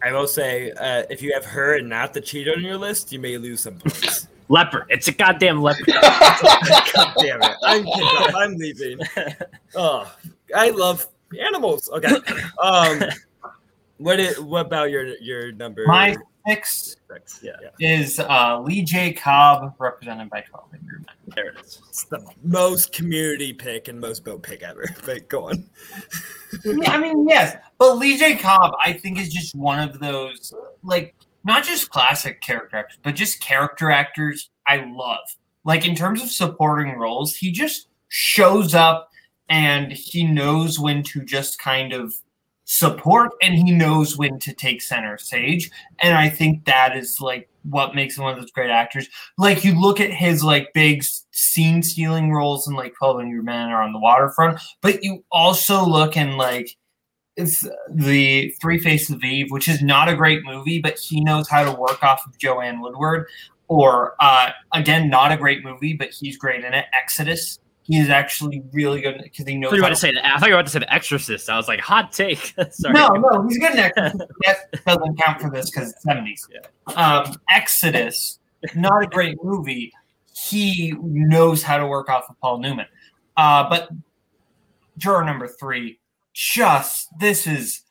I 0.02 0.12
will 0.12 0.26
say, 0.26 0.72
uh, 0.72 1.04
if 1.10 1.20
you 1.20 1.32
have 1.34 1.44
her 1.44 1.76
and 1.76 1.88
not 1.88 2.14
the 2.14 2.20
cheetah 2.22 2.54
on 2.54 2.62
your 2.62 2.78
list, 2.78 3.12
you 3.12 3.18
may 3.18 3.36
lose 3.36 3.60
some 3.60 3.78
points. 3.78 4.28
leopard. 4.48 4.86
It's 4.88 5.08
a 5.08 5.12
goddamn 5.12 5.62
leopard. 5.62 5.86
God 6.02 7.14
damn 7.18 7.42
it! 7.42 7.56
I'm, 7.62 7.86
I'm 8.36 8.56
leaving. 8.56 8.98
Oh, 9.76 10.12
I 10.52 10.70
love 10.70 11.06
animals. 11.40 11.88
Okay. 11.90 12.16
Um, 12.60 13.04
what 13.98 14.18
is, 14.18 14.40
what 14.40 14.66
about 14.66 14.90
your 14.90 15.16
your 15.18 15.52
number? 15.52 15.84
My 15.86 16.16
six, 16.46 16.96
six. 17.10 17.40
Yeah. 17.42 17.52
is 17.80 18.18
uh, 18.20 18.60
Lee 18.60 18.82
J. 18.82 19.12
Cobb, 19.12 19.74
represented 19.78 20.30
by 20.30 20.40
twelve 20.42 20.68
Angry 20.72 20.98
Men. 20.98 21.06
There 21.34 21.50
it 21.50 21.60
is. 21.64 21.80
It's 21.88 22.04
the 22.04 22.24
most 22.42 22.92
community 22.92 23.52
pick 23.52 23.88
and 23.88 24.00
most 24.00 24.24
boat 24.24 24.42
pick 24.42 24.62
ever. 24.62 24.84
But 25.04 25.28
go 25.28 25.48
on. 25.48 25.68
yeah, 26.64 26.92
I 26.92 26.98
mean, 26.98 27.28
yes, 27.28 27.56
but 27.78 27.94
Lee 27.94 28.18
J. 28.18 28.36
Cobb, 28.36 28.74
I 28.84 28.92
think, 28.92 29.18
is 29.18 29.32
just 29.32 29.54
one 29.54 29.78
of 29.78 29.98
those 30.00 30.52
like 30.82 31.14
not 31.44 31.64
just 31.64 31.90
classic 31.90 32.40
character 32.40 32.76
actors, 32.76 32.98
but 33.02 33.14
just 33.14 33.40
character 33.40 33.90
actors 33.90 34.50
I 34.66 34.84
love. 34.94 35.20
Like 35.64 35.86
in 35.86 35.94
terms 35.94 36.22
of 36.22 36.30
supporting 36.30 36.96
roles, 36.96 37.34
he 37.34 37.50
just 37.50 37.88
shows 38.08 38.74
up 38.74 39.10
and 39.48 39.92
he 39.92 40.24
knows 40.24 40.78
when 40.78 41.02
to 41.02 41.24
just 41.24 41.58
kind 41.58 41.92
of 41.92 42.14
support 42.70 43.32
and 43.42 43.54
he 43.54 43.72
knows 43.72 44.16
when 44.16 44.38
to 44.38 44.54
take 44.54 44.80
center 44.80 45.18
stage. 45.18 45.68
And 46.00 46.16
I 46.16 46.28
think 46.28 46.66
that 46.66 46.96
is 46.96 47.20
like 47.20 47.48
what 47.64 47.96
makes 47.96 48.16
him 48.16 48.22
one 48.22 48.34
of 48.34 48.40
those 48.40 48.52
great 48.52 48.70
actors. 48.70 49.08
Like 49.38 49.64
you 49.64 49.78
look 49.78 49.98
at 49.98 50.12
his 50.12 50.44
like 50.44 50.72
big 50.72 51.02
scene 51.32 51.82
stealing 51.82 52.30
roles 52.30 52.68
in 52.68 52.74
like 52.74 52.94
12 52.96 53.22
Angry 53.22 53.42
Men 53.42 53.70
or 53.70 53.82
on 53.82 53.92
the 53.92 53.98
waterfront, 53.98 54.60
but 54.82 55.02
you 55.02 55.24
also 55.32 55.84
look 55.84 56.16
in 56.16 56.36
like 56.36 56.76
it's 57.36 57.66
the 57.92 58.54
Three 58.60 58.78
Faces 58.78 59.16
of 59.16 59.24
Eve, 59.24 59.50
which 59.50 59.68
is 59.68 59.82
not 59.82 60.08
a 60.08 60.14
great 60.14 60.44
movie, 60.44 60.80
but 60.80 60.96
he 60.96 61.20
knows 61.20 61.48
how 61.48 61.64
to 61.64 61.72
work 61.76 62.04
off 62.04 62.24
of 62.24 62.38
Joanne 62.38 62.80
Woodward. 62.80 63.26
Or 63.66 64.14
uh, 64.20 64.50
again, 64.72 65.10
not 65.10 65.32
a 65.32 65.36
great 65.36 65.64
movie, 65.64 65.94
but 65.94 66.10
he's 66.10 66.36
great 66.36 66.64
in 66.64 66.72
it. 66.72 66.84
Exodus. 66.96 67.58
He 67.90 67.98
is 67.98 68.08
actually 68.08 68.62
really 68.72 69.00
good 69.00 69.20
because 69.20 69.48
he 69.48 69.56
knows. 69.56 69.66
I 69.66 69.70
thought 69.70 69.76
you 69.76 69.82
were 69.82 69.86
about 69.88 69.94
to 69.94 70.00
say 70.00 70.14
that. 70.14 70.24
I 70.24 70.38
thought 70.38 70.48
you 70.48 70.54
were 70.54 70.60
about 70.60 70.66
to 70.66 70.72
say 70.72 70.78
the 70.78 70.94
Exorcist. 70.94 71.50
I 71.50 71.56
was 71.56 71.66
like, 71.66 71.80
hot 71.80 72.12
take. 72.12 72.54
Sorry. 72.70 72.94
No, 72.94 73.08
no, 73.08 73.48
he's 73.48 73.58
good 73.58 73.72
in 73.72 73.78
Exorcist. 73.80 74.18
that 74.44 74.84
doesn't 74.86 75.20
count 75.20 75.40
for 75.40 75.50
this 75.50 75.70
because 75.70 75.90
it's 75.90 76.02
seventies. 76.04 76.46
Um, 76.94 77.34
Exodus, 77.50 78.38
not 78.76 79.02
a 79.02 79.08
great 79.08 79.42
movie. 79.42 79.92
He 80.32 80.94
knows 81.02 81.64
how 81.64 81.78
to 81.78 81.86
work 81.88 82.08
off 82.08 82.30
of 82.30 82.38
Paul 82.40 82.60
Newman. 82.60 82.86
Uh, 83.36 83.68
but 83.68 83.88
juror 84.96 85.24
number 85.24 85.48
three, 85.48 85.98
just 86.32 87.08
this 87.18 87.48
is 87.48 87.82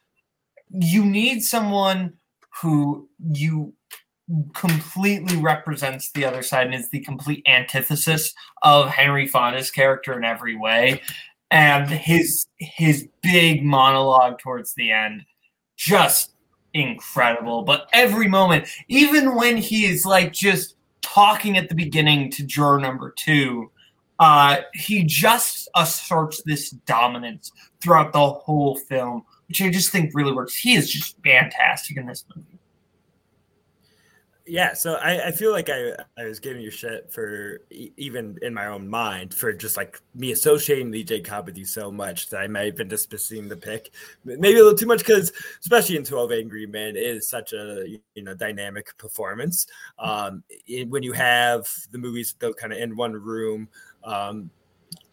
you 0.69 1.03
need 1.03 1.41
someone 1.41 2.13
who 2.61 3.09
you 3.33 3.73
completely 4.53 5.37
represents 5.37 6.11
the 6.11 6.25
other 6.25 6.41
side 6.43 6.67
and 6.67 6.75
is 6.75 6.89
the 6.89 6.99
complete 6.99 7.43
antithesis 7.47 8.33
of 8.61 8.89
Henry 8.89 9.27
Fonda's 9.27 9.71
character 9.71 10.17
in 10.17 10.23
every 10.23 10.55
way. 10.55 11.01
And 11.51 11.89
his 11.89 12.45
his 12.57 13.07
big 13.23 13.63
monologue 13.63 14.37
towards 14.37 14.75
the 14.75 14.91
end, 14.91 15.23
just 15.77 16.33
incredible. 16.73 17.63
But 17.63 17.89
every 17.91 18.27
moment, 18.27 18.67
even 18.87 19.35
when 19.35 19.57
he 19.57 19.85
is 19.85 20.05
like 20.05 20.31
just 20.31 20.75
talking 21.01 21.57
at 21.57 21.69
the 21.69 21.75
beginning 21.75 22.29
to 22.31 22.43
juror 22.43 22.79
number 22.79 23.13
two, 23.17 23.71
uh, 24.19 24.57
he 24.73 25.03
just 25.03 25.69
asserts 25.75 26.43
this 26.45 26.69
dominance 26.69 27.51
throughout 27.81 28.13
the 28.13 28.29
whole 28.29 28.77
film, 28.77 29.23
which 29.47 29.61
I 29.61 29.71
just 29.71 29.91
think 29.91 30.11
really 30.13 30.33
works. 30.33 30.55
He 30.55 30.75
is 30.75 30.91
just 30.91 31.15
fantastic 31.23 31.97
in 31.97 32.05
this 32.05 32.25
movie. 32.35 32.58
Yeah, 34.49 34.73
so 34.73 34.95
I, 34.95 35.27
I 35.27 35.31
feel 35.31 35.51
like 35.51 35.69
I, 35.69 35.91
I 36.17 36.25
was 36.25 36.39
giving 36.39 36.63
you 36.63 36.71
shit 36.71 37.11
for 37.13 37.61
e- 37.69 37.91
even 37.97 38.35
in 38.41 38.51
my 38.51 38.65
own 38.65 38.87
mind 38.87 39.31
for 39.31 39.53
just 39.53 39.77
like 39.77 40.01
me 40.15 40.31
associating 40.31 40.89
Lee 40.89 41.03
J. 41.03 41.21
Cobb 41.21 41.45
with 41.45 41.55
you 41.55 41.65
so 41.65 41.91
much 41.91 42.29
that 42.29 42.39
I 42.39 42.47
might 42.47 42.65
have 42.65 42.75
been 42.75 42.87
dismissing 42.87 43.47
the 43.47 43.55
pick, 43.55 43.91
maybe 44.25 44.55
a 44.55 44.63
little 44.63 44.73
too 44.73 44.87
much 44.87 44.99
because 44.99 45.31
especially 45.61 45.97
in 45.97 46.03
Twelve 46.03 46.31
Angry 46.31 46.65
Men 46.65 46.95
it 46.95 47.03
is 47.03 47.29
such 47.29 47.53
a 47.53 47.85
you 48.15 48.23
know 48.23 48.33
dynamic 48.33 48.97
performance. 48.97 49.67
Um, 49.99 50.43
it, 50.65 50.89
when 50.89 51.03
you 51.03 51.13
have 51.13 51.69
the 51.91 51.99
movies 51.99 52.33
though 52.39 52.53
kind 52.53 52.73
of 52.73 52.79
in 52.79 52.95
one 52.95 53.13
room, 53.13 53.69
um, 54.03 54.49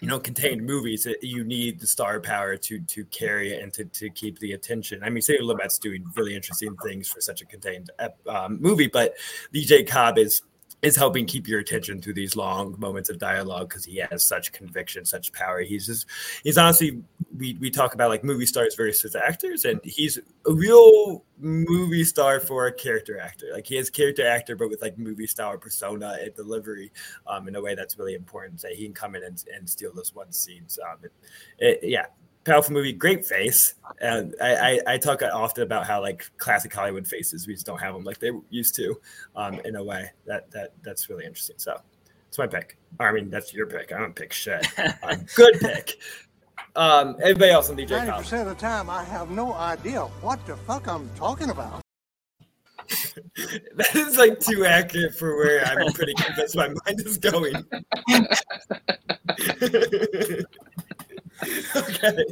you 0.01 0.09
know 0.09 0.19
contained 0.19 0.65
movies 0.65 1.07
you 1.23 1.45
need 1.45 1.81
the 1.81 1.87
star 1.87 2.21
power 2.21 2.57
to 2.57 2.81
to 2.81 3.05
carry 3.07 3.53
it 3.53 3.63
and 3.63 3.73
to, 3.73 3.85
to 3.87 4.11
keep 4.11 4.39
the 4.39 4.53
attention. 4.53 5.03
I 5.03 5.11
mean 5.11 5.23
Sidney 5.23 5.47
Lumet's 5.47 5.79
doing 5.79 6.05
really 6.15 6.35
interesting 6.35 6.77
things 6.83 7.09
for 7.09 7.21
such 7.21 7.43
a 7.43 7.47
contained 7.47 7.91
um, 8.29 8.61
movie 8.61 8.89
but 8.89 9.15
Lee 9.53 9.65
J. 9.65 9.85
Cobb 9.85 10.19
is 10.19 10.43
is 10.83 10.95
helping 10.95 11.25
keep 11.27 11.49
your 11.49 11.61
attention 11.61 12.01
through 12.01 12.15
these 12.15 12.37
long 12.37 12.75
moments 12.79 13.09
of 13.09 13.19
dialogue 13.19 13.69
because 13.69 13.85
he 13.85 13.97
has 14.11 14.25
such 14.25 14.53
conviction, 14.53 15.05
such 15.05 15.33
power. 15.33 15.61
He's 15.61 15.87
just 15.87 16.07
he's 16.45 16.59
honestly 16.59 17.03
we 17.37 17.55
we 17.61 17.71
talk 17.71 17.95
about 17.95 18.11
like 18.11 18.23
movie 18.23 18.47
stars 18.47 18.75
versus 18.75 19.17
actors, 19.17 19.65
and 19.65 19.81
he's 19.83 20.19
a 20.19 20.53
real 20.53 21.25
movie 21.39 22.05
star 22.05 22.41
for 22.41 22.67
a 22.67 22.73
character 22.73 23.19
actor. 23.19 23.47
Like 23.53 23.67
he 23.67 23.77
is 23.79 23.91
character 23.91 24.27
actor, 24.27 24.55
but 24.55 24.69
with 24.69 24.83
like 24.83 24.99
movie 24.99 25.27
star 25.27 25.59
persona 25.59 26.19
and 26.21 26.35
delivery 26.35 26.93
um, 27.27 27.49
in 27.49 27.57
a 27.57 27.61
way 27.61 27.75
that's 27.75 27.99
really 27.99 28.15
important. 28.15 28.61
That 28.63 28.73
he 28.73 28.85
can 28.85 28.95
come 28.95 29.15
in 29.15 29.25
and, 29.25 29.43
and 29.55 29.69
steal 29.69 29.93
those 29.95 30.15
one 30.15 30.33
scenes. 30.33 30.79
Um, 30.79 30.99
it, 31.03 31.13
it, 31.59 31.89
yeah, 31.89 32.07
powerful 32.47 32.73
movie, 32.73 32.93
great 32.93 33.27
face. 33.27 33.75
And 34.01 34.35
I, 34.41 34.55
I, 34.55 34.81
I, 34.95 34.99
talk 34.99 35.23
often 35.23 35.65
about 35.65 35.87
how 35.87 36.01
like 36.01 36.31
classic 36.39 36.73
Hollywood 36.73 37.07
faces, 37.07 37.47
we 37.47 37.55
just 37.55 37.67
don't 37.67 37.81
have 37.81 37.95
them 37.95 38.05
like 38.05 38.19
they 38.19 38.31
used 38.51 38.75
to, 38.77 38.99
um, 39.35 39.61
in 39.65 39.77
a 39.77 39.85
way 39.85 40.11
that 40.27 40.51
that 40.53 40.73
that's 40.83 41.11
really 41.11 41.25
interesting. 41.25 41.57
So 41.59 41.81
it's 42.29 42.39
my 42.39 42.47
pick. 42.47 42.79
I 43.01 43.13
mean, 43.13 43.31
that's 43.31 43.53
your 43.53 43.67
pick. 43.67 43.93
I 43.93 43.99
don't 43.99 44.15
pick 44.15 44.33
shit. 44.33 44.67
Um, 45.03 45.27
good 45.35 45.59
pick. 45.61 45.99
Um, 46.77 47.17
everybody 47.21 47.51
else 47.51 47.71
on 47.71 47.77
DJ? 47.77 47.91
Ninety 47.91 48.13
percent 48.13 48.49
of 48.49 48.57
the 48.57 48.61
time, 48.61 48.89
I 48.89 49.03
have 49.05 49.31
no 49.31 49.53
idea 49.55 50.01
what 50.01 50.45
the 50.47 50.57
fuck 50.57 50.87
I'm 50.87 51.11
talking 51.17 51.51
about. 51.51 51.83
that 53.77 53.95
is 53.95 54.17
like 54.17 54.39
too 54.39 54.65
accurate 54.65 55.15
for 55.15 55.37
where 55.37 55.65
I'm 55.65 55.93
pretty 55.93 56.15
convinced 56.15 56.55
my 56.55 56.69
mind 56.69 57.01
is 57.05 57.19
going. 57.19 57.65
okay. 61.77 62.25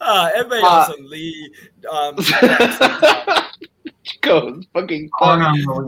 Uh, 0.00 0.30
everybody 0.34 0.62
else 0.62 0.88
uh, 0.88 0.92
on 0.92 1.10
Lee. 1.10 1.52
Um, 1.90 2.16
goes 4.20 4.66
fucking 4.72 5.10
on. 5.20 5.86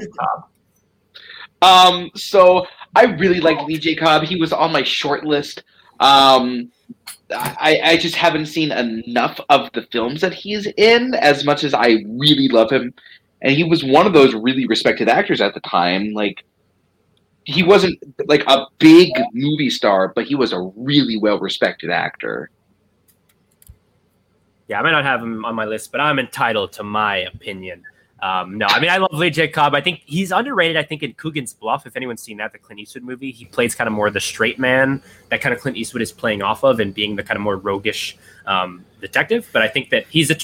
Um, 1.62 2.11
so 2.14 2.66
I 2.94 3.04
really 3.04 3.40
like 3.40 3.66
Lee 3.66 3.78
J. 3.78 3.94
Cobb. 3.94 4.24
He 4.24 4.37
was 4.37 4.52
on 4.52 4.72
my 4.72 4.83
short 4.83 5.24
list. 5.24 5.62
Um, 6.00 6.70
I, 7.30 7.80
I 7.83 7.96
just 7.96 8.14
haven't 8.14 8.46
seen 8.46 8.70
enough 8.70 9.40
of 9.48 9.70
the 9.72 9.83
films 9.90 10.20
that 10.20 10.35
he's 10.35 10.66
in 10.76 11.14
as 11.14 11.44
much 11.44 11.64
as 11.64 11.74
I 11.74 12.04
really 12.07 12.48
love 12.48 12.70
him. 12.70 12.94
And 13.42 13.54
he 13.54 13.64
was 13.64 13.85
one 13.85 14.07
of 14.07 14.12
those 14.12 14.35
really 14.35 14.66
respected 14.66 15.09
actors 15.09 15.40
at 15.40 15.54
the 15.54 15.61
time. 15.61 16.12
Like, 16.12 16.44
he 17.44 17.62
wasn't 17.62 17.98
like 18.26 18.42
a 18.46 18.66
big 18.78 19.11
movie 19.33 19.70
star, 19.70 20.09
but 20.09 20.24
he 20.24 20.35
was 20.35 20.52
a 20.52 20.61
really 20.76 21.16
well 21.16 21.38
respected 21.38 21.90
actor. 21.90 22.50
Yeah, 24.68 24.80
I 24.80 24.83
may 24.83 24.90
not 24.90 25.04
have 25.04 25.22
him 25.22 25.44
on 25.44 25.54
my 25.54 25.66
list, 25.66 25.92
but 25.92 26.00
I'm 26.00 26.18
entitled 26.18 26.72
to 26.74 26.83
my 26.83 27.18
opinion. 27.18 27.85
Um, 28.22 28.57
no, 28.57 28.66
I 28.66 28.80
mean 28.80 28.88
I 28.88 28.96
love 28.96 29.12
Lee 29.12 29.28
J. 29.28 29.48
Cobb. 29.48 29.74
I 29.74 29.83
think 29.83 30.00
he's 30.07 30.33
underrated. 30.33 30.78
I 30.78 30.83
think 30.83 31.02
in 31.02 31.12
Coogan's 31.12 31.52
Bluff, 31.52 31.87
if 31.87 31.94
anyone's 31.94 32.22
seen 32.22 32.38
that, 32.38 32.52
the 32.52 32.59
Clint 32.59 32.80
Eastwood 32.80 33.04
movie, 33.04 33.30
he 33.30 33.44
plays 33.44 33.74
kind 33.74 33.87
of 33.87 33.92
more 33.92 34.09
the 34.09 34.20
straight 34.20 34.59
man 34.59 35.02
that 35.28 35.42
kind 35.42 35.54
of 35.54 35.61
Clint 35.61 35.76
Eastwood 35.76 36.00
is 36.00 36.11
playing 36.11 36.40
off 36.40 36.64
of, 36.64 36.80
and 36.80 36.94
being 36.94 37.16
the 37.16 37.22
kind 37.22 37.37
of 37.37 37.42
more 37.42 37.59
roguish 37.59 38.16
um, 38.46 38.83
detective. 39.02 39.46
But 39.52 39.61
I 39.61 39.68
think 39.68 39.90
that 39.90 40.07
he's 40.07 40.30
a, 40.30 40.37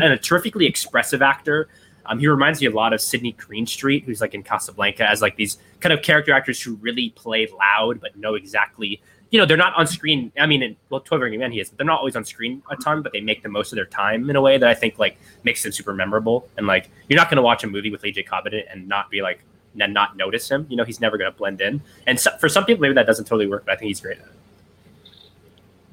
a 0.00 0.16
terrifically 0.16 0.64
expressive 0.64 1.20
actor. 1.20 1.68
Um, 2.08 2.18
he 2.18 2.28
reminds 2.28 2.60
me 2.60 2.66
a 2.66 2.70
lot 2.70 2.92
of 2.92 3.00
Sidney 3.00 3.32
Greenstreet, 3.32 4.04
who's 4.04 4.20
like 4.20 4.34
in 4.34 4.42
Casablanca, 4.42 5.08
as 5.08 5.22
like 5.22 5.36
these 5.36 5.58
kind 5.80 5.92
of 5.92 6.02
character 6.02 6.32
actors 6.32 6.60
who 6.62 6.74
really 6.76 7.10
play 7.10 7.48
loud 7.58 8.00
but 8.00 8.16
know 8.16 8.34
exactly. 8.34 9.00
You 9.30 9.40
know, 9.40 9.46
they're 9.46 9.56
not 9.56 9.74
on 9.74 9.86
screen. 9.86 10.30
I 10.38 10.46
mean, 10.46 10.62
in, 10.62 10.76
well, 10.88 11.00
Twelve 11.00 11.22
Angry 11.22 11.50
he 11.50 11.60
is, 11.60 11.68
but 11.68 11.78
they're 11.78 11.86
not 11.86 11.98
always 11.98 12.14
on 12.14 12.24
screen 12.24 12.62
a 12.70 12.76
ton. 12.76 13.02
But 13.02 13.12
they 13.12 13.20
make 13.20 13.42
the 13.42 13.48
most 13.48 13.72
of 13.72 13.76
their 13.76 13.86
time 13.86 14.30
in 14.30 14.36
a 14.36 14.40
way 14.40 14.56
that 14.56 14.68
I 14.68 14.74
think 14.74 14.98
like 14.98 15.18
makes 15.42 15.62
them 15.62 15.72
super 15.72 15.92
memorable. 15.92 16.48
And 16.56 16.66
like, 16.66 16.90
you're 17.08 17.18
not 17.18 17.28
going 17.28 17.36
to 17.36 17.42
watch 17.42 17.64
a 17.64 17.66
movie 17.66 17.90
with 17.90 18.02
Lee 18.02 18.12
J. 18.12 18.22
Cobb 18.22 18.46
in 18.46 18.54
it 18.54 18.68
and 18.70 18.88
not 18.88 19.10
be 19.10 19.22
like 19.22 19.40
and 19.78 19.92
not 19.92 20.16
notice 20.16 20.48
him. 20.48 20.66
You 20.70 20.76
know, 20.76 20.84
he's 20.84 21.00
never 21.00 21.18
going 21.18 21.30
to 21.30 21.36
blend 21.36 21.60
in. 21.60 21.82
And 22.06 22.18
so, 22.18 22.30
for 22.38 22.48
some 22.48 22.64
people, 22.64 22.82
maybe 22.82 22.94
that 22.94 23.06
doesn't 23.06 23.26
totally 23.26 23.46
work, 23.46 23.64
but 23.66 23.72
I 23.72 23.76
think 23.76 23.88
he's 23.88 24.00
great. 24.00 24.18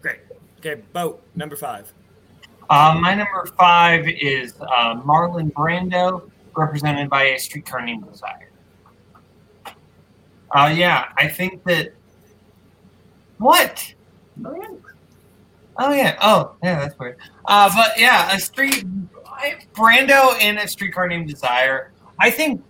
Great. 0.02 0.20
Okay, 0.60 0.82
boat 0.94 1.24
number 1.36 1.56
five. 1.56 1.92
Uh, 2.74 2.98
my 3.00 3.14
number 3.14 3.46
five 3.56 4.08
is 4.08 4.56
uh, 4.60 4.96
Marlon 4.96 5.54
Brando, 5.54 6.28
represented 6.58 7.08
by 7.08 7.26
a 7.26 7.38
streetcar 7.38 7.86
named 7.86 8.04
Desire. 8.12 8.50
Uh, 10.50 10.74
yeah, 10.76 11.10
I 11.16 11.28
think 11.28 11.64
that. 11.66 11.94
What? 13.38 13.94
Oh 14.44 15.94
yeah. 15.94 16.18
Oh 16.20 16.56
yeah, 16.64 16.80
that's 16.80 16.98
weird. 16.98 17.18
Uh, 17.46 17.70
but 17.76 17.92
yeah, 17.96 18.36
a 18.36 18.40
street 18.40 18.86
Brando 19.76 20.42
in 20.42 20.58
a 20.58 20.68
streetcar 20.68 21.08
named 21.08 21.30
Desire. 21.30 21.92
I 22.20 22.32
think 22.32 22.64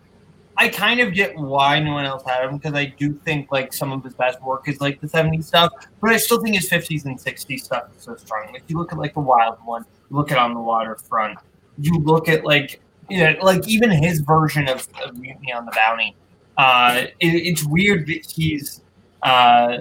I 0.57 0.67
kind 0.67 0.99
of 0.99 1.13
get 1.13 1.35
why 1.37 1.79
no 1.79 1.93
one 1.93 2.05
else 2.05 2.23
had 2.25 2.43
him 2.43 2.57
because 2.57 2.73
I 2.73 2.85
do 2.85 3.13
think 3.25 3.51
like 3.51 3.73
some 3.73 3.91
of 3.91 4.03
his 4.03 4.13
best 4.13 4.41
work 4.41 4.67
is 4.67 4.79
like 4.81 5.01
the 5.01 5.07
70s 5.07 5.45
stuff, 5.45 5.71
but 5.99 6.11
I 6.11 6.17
still 6.17 6.41
think 6.41 6.55
his 6.55 6.69
50s 6.69 7.05
and 7.05 7.17
60s 7.17 7.61
stuff 7.61 7.85
is 7.95 8.03
so 8.03 8.15
strong. 8.17 8.51
Like 8.53 8.63
you 8.67 8.77
look 8.77 8.91
at 8.91 8.99
like 8.99 9.13
the 9.13 9.19
Wild 9.21 9.57
One, 9.63 9.85
look 10.13 10.31
at 10.31 10.37
On 10.37 10.53
the 10.53 10.59
Waterfront, 10.59 11.37
you 11.77 11.97
look 11.99 12.29
at 12.29 12.45
like 12.45 12.81
you 13.09 13.23
know, 13.23 13.35
like 13.41 13.67
even 13.67 13.89
his 13.91 14.21
version 14.21 14.67
of, 14.69 14.87
of 15.03 15.17
Mutiny 15.17 15.51
on 15.51 15.65
the 15.65 15.71
Bounty. 15.71 16.15
Uh, 16.57 17.05
it, 17.19 17.27
it's 17.27 17.65
weird 17.65 18.07
that 18.07 18.31
he's 18.31 18.81
uh, 19.23 19.79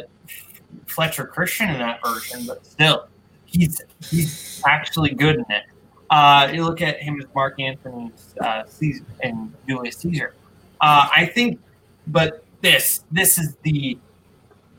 Fletcher 0.87 1.25
Christian 1.27 1.68
in 1.68 1.79
that 1.79 2.01
version, 2.05 2.45
but 2.47 2.66
still, 2.66 3.07
he's 3.45 3.80
he's 4.11 4.62
actually 4.66 5.11
good 5.11 5.37
in 5.37 5.45
it. 5.51 5.64
Uh, 6.11 6.51
you 6.53 6.64
look 6.64 6.83
at 6.83 7.01
him 7.01 7.20
as 7.20 7.26
Mark 7.35 7.61
Antony 7.61 8.11
uh, 8.41 8.64
Caesar, 8.66 9.05
and 9.22 9.53
Julius 9.68 9.97
Caesar 9.99 10.35
uh, 10.83 11.09
I 11.14 11.26
think, 11.26 11.61
but 12.09 12.45
this 12.61 13.05
this 13.12 13.39
is 13.39 13.57
the 13.62 13.99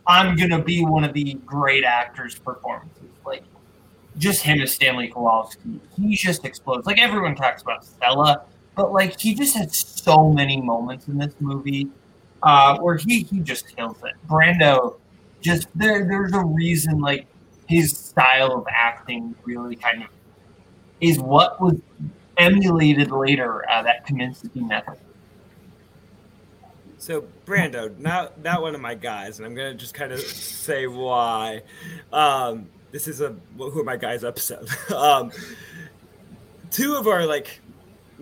I'm 0.05 0.35
gonna 0.35 0.61
be 0.61 0.85
one 0.85 1.05
of 1.05 1.13
the 1.13 1.35
great 1.45 1.85
actors' 1.85 2.35
performances. 2.35 3.09
Like 3.25 3.43
just 4.17 4.41
him 4.41 4.61
as 4.61 4.73
Stanley 4.73 5.09
Kowalski, 5.09 5.79
he 5.97 6.15
just 6.15 6.45
explodes. 6.45 6.85
Like 6.85 6.99
everyone 6.99 7.35
talks 7.35 7.61
about 7.61 7.85
Stella, 7.85 8.43
but 8.75 8.91
like 8.91 9.19
he 9.19 9.33
just 9.33 9.55
had 9.55 9.73
so 9.73 10.31
many 10.31 10.61
moments 10.61 11.07
in 11.07 11.17
this 11.17 11.33
movie 11.39 11.89
uh, 12.41 12.77
where 12.79 12.97
he 12.97 13.23
he 13.23 13.39
just 13.39 13.75
kills 13.75 13.97
it. 14.03 14.13
Brando, 14.27 14.97
just 15.41 15.67
there 15.75 16.05
there's 16.05 16.33
a 16.33 16.43
reason 16.43 16.99
like 16.99 17.27
his 17.67 17.97
style 17.97 18.53
of 18.53 18.65
acting 18.69 19.35
really 19.45 19.75
kind 19.75 20.03
of 20.03 20.09
is 21.01 21.19
what 21.19 21.59
was 21.61 21.79
emulated 22.37 23.11
later 23.11 23.67
uh, 23.69 23.83
that 23.83 24.05
Kominsky 24.07 24.67
method. 24.67 24.97
So 26.97 27.25
Brando, 27.45 27.97
not 27.99 28.41
not 28.41 28.61
one 28.61 28.75
of 28.75 28.81
my 28.81 28.95
guys, 28.95 29.37
and 29.37 29.45
I'm 29.45 29.55
gonna 29.55 29.73
just 29.73 29.93
kind 29.93 30.11
of 30.11 30.19
say 30.21 30.87
why. 30.87 31.63
Um, 32.13 32.69
this 32.93 33.07
is 33.07 33.21
a 33.21 33.35
who 33.57 33.81
are 33.81 33.83
my 33.83 33.97
guys 33.97 34.23
episode. 34.23 34.69
um, 34.95 35.31
two 36.69 36.95
of 36.95 37.07
our 37.07 37.25
like 37.25 37.59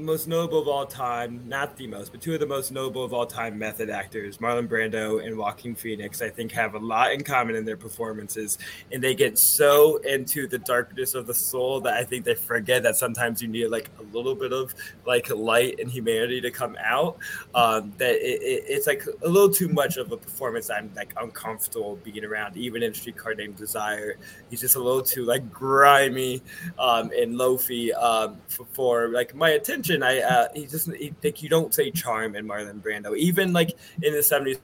most 0.01 0.27
notable 0.27 0.59
of 0.59 0.67
all 0.67 0.85
time, 0.85 1.41
not 1.47 1.77
the 1.77 1.87
most, 1.87 2.11
but 2.11 2.21
two 2.21 2.33
of 2.33 2.39
the 2.39 2.45
most 2.45 2.71
notable 2.71 3.03
of 3.03 3.13
all 3.13 3.25
time 3.25 3.57
method 3.57 3.89
actors, 3.89 4.37
Marlon 4.37 4.67
Brando 4.67 5.25
and 5.25 5.37
Joaquin 5.37 5.75
Phoenix, 5.75 6.21
I 6.21 6.29
think 6.29 6.51
have 6.51 6.75
a 6.75 6.79
lot 6.79 7.11
in 7.13 7.23
common 7.23 7.55
in 7.55 7.65
their 7.65 7.77
performances. 7.77 8.57
And 8.91 9.03
they 9.03 9.13
get 9.13 9.37
so 9.37 9.97
into 9.97 10.47
the 10.47 10.59
darkness 10.59 11.13
of 11.13 11.27
the 11.27 11.33
soul 11.33 11.81
that 11.81 11.93
I 11.93 12.03
think 12.03 12.25
they 12.25 12.35
forget 12.35 12.83
that 12.83 12.95
sometimes 12.95 13.41
you 13.41 13.47
need 13.47 13.67
like 13.67 13.89
a 13.99 14.15
little 14.15 14.35
bit 14.35 14.53
of 14.53 14.73
like 15.05 15.29
light 15.29 15.79
and 15.79 15.89
humanity 15.89 16.41
to 16.41 16.51
come 16.51 16.77
out. 16.83 17.17
Um, 17.53 17.93
that 17.97 18.15
it, 18.15 18.41
it, 18.41 18.63
it's 18.67 18.87
like 18.87 19.05
a 19.23 19.27
little 19.29 19.53
too 19.53 19.69
much 19.69 19.97
of 19.97 20.11
a 20.11 20.17
performance 20.17 20.69
I'm 20.69 20.91
like 20.95 21.13
uncomfortable 21.21 21.97
being 22.03 22.25
around. 22.25 22.57
Even 22.57 22.81
in 22.81 22.93
Streetcar 22.93 23.35
Named 23.35 23.57
Desire, 23.57 24.17
he's 24.49 24.61
just 24.61 24.75
a 24.75 24.79
little 24.79 25.01
too 25.03 25.25
like 25.25 25.51
grimy 25.51 26.41
um, 26.79 27.11
and 27.15 27.37
loafy 27.37 27.93
um, 27.93 28.37
for, 28.47 28.65
for 28.71 29.07
like 29.09 29.35
my 29.35 29.51
attention 29.51 29.90
mention, 29.99 30.03
I 30.03 30.21
uh, 30.21 30.47
he 30.53 30.65
just 30.65 30.91
he, 30.93 31.13
like 31.23 31.41
you 31.41 31.49
don't 31.49 31.73
say 31.73 31.91
charm 31.91 32.35
in 32.35 32.47
Marlon 32.47 32.81
Brando. 32.81 33.15
Even 33.17 33.53
like 33.53 33.77
in 34.01 34.13
the 34.13 34.23
seventies 34.23 34.59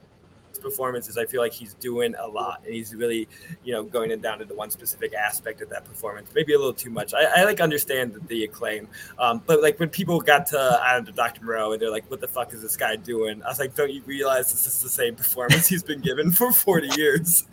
performances, 0.67 1.17
I 1.17 1.25
feel 1.25 1.41
like 1.41 1.53
he's 1.53 1.73
doing 1.75 2.15
a 2.19 2.27
lot, 2.27 2.61
and 2.65 2.73
he's 2.73 2.93
really 2.93 3.27
you 3.63 3.73
know 3.73 3.83
going 3.83 4.11
in 4.11 4.19
down 4.21 4.41
into 4.41 4.53
one 4.53 4.69
specific 4.69 5.13
aspect 5.13 5.61
of 5.61 5.69
that 5.69 5.85
performance. 5.85 6.29
Maybe 6.35 6.53
a 6.53 6.57
little 6.57 6.73
too 6.73 6.89
much. 6.89 7.13
I, 7.13 7.41
I 7.41 7.43
like 7.45 7.61
understand 7.61 8.13
the, 8.13 8.19
the 8.27 8.43
acclaim, 8.45 8.87
um, 9.19 9.41
but 9.45 9.61
like 9.61 9.79
when 9.79 9.89
people 9.89 10.19
got 10.19 10.47
to 10.47 10.79
I 10.83 10.95
don't 10.95 11.07
know, 11.07 11.13
Dr. 11.13 11.43
Moreau 11.45 11.73
and 11.73 11.81
they're 11.81 11.91
like, 11.91 12.09
"What 12.09 12.21
the 12.21 12.27
fuck 12.27 12.53
is 12.53 12.61
this 12.61 12.75
guy 12.75 12.95
doing?" 12.95 13.41
I 13.43 13.49
was 13.49 13.59
like, 13.59 13.75
"Don't 13.75 13.91
you 13.91 14.01
realize 14.05 14.51
this 14.51 14.67
is 14.67 14.81
the 14.81 14.89
same 14.89 15.15
performance 15.15 15.67
he's 15.67 15.83
been 15.83 16.01
given 16.01 16.31
for 16.31 16.51
forty 16.51 16.89
years?" 16.97 17.45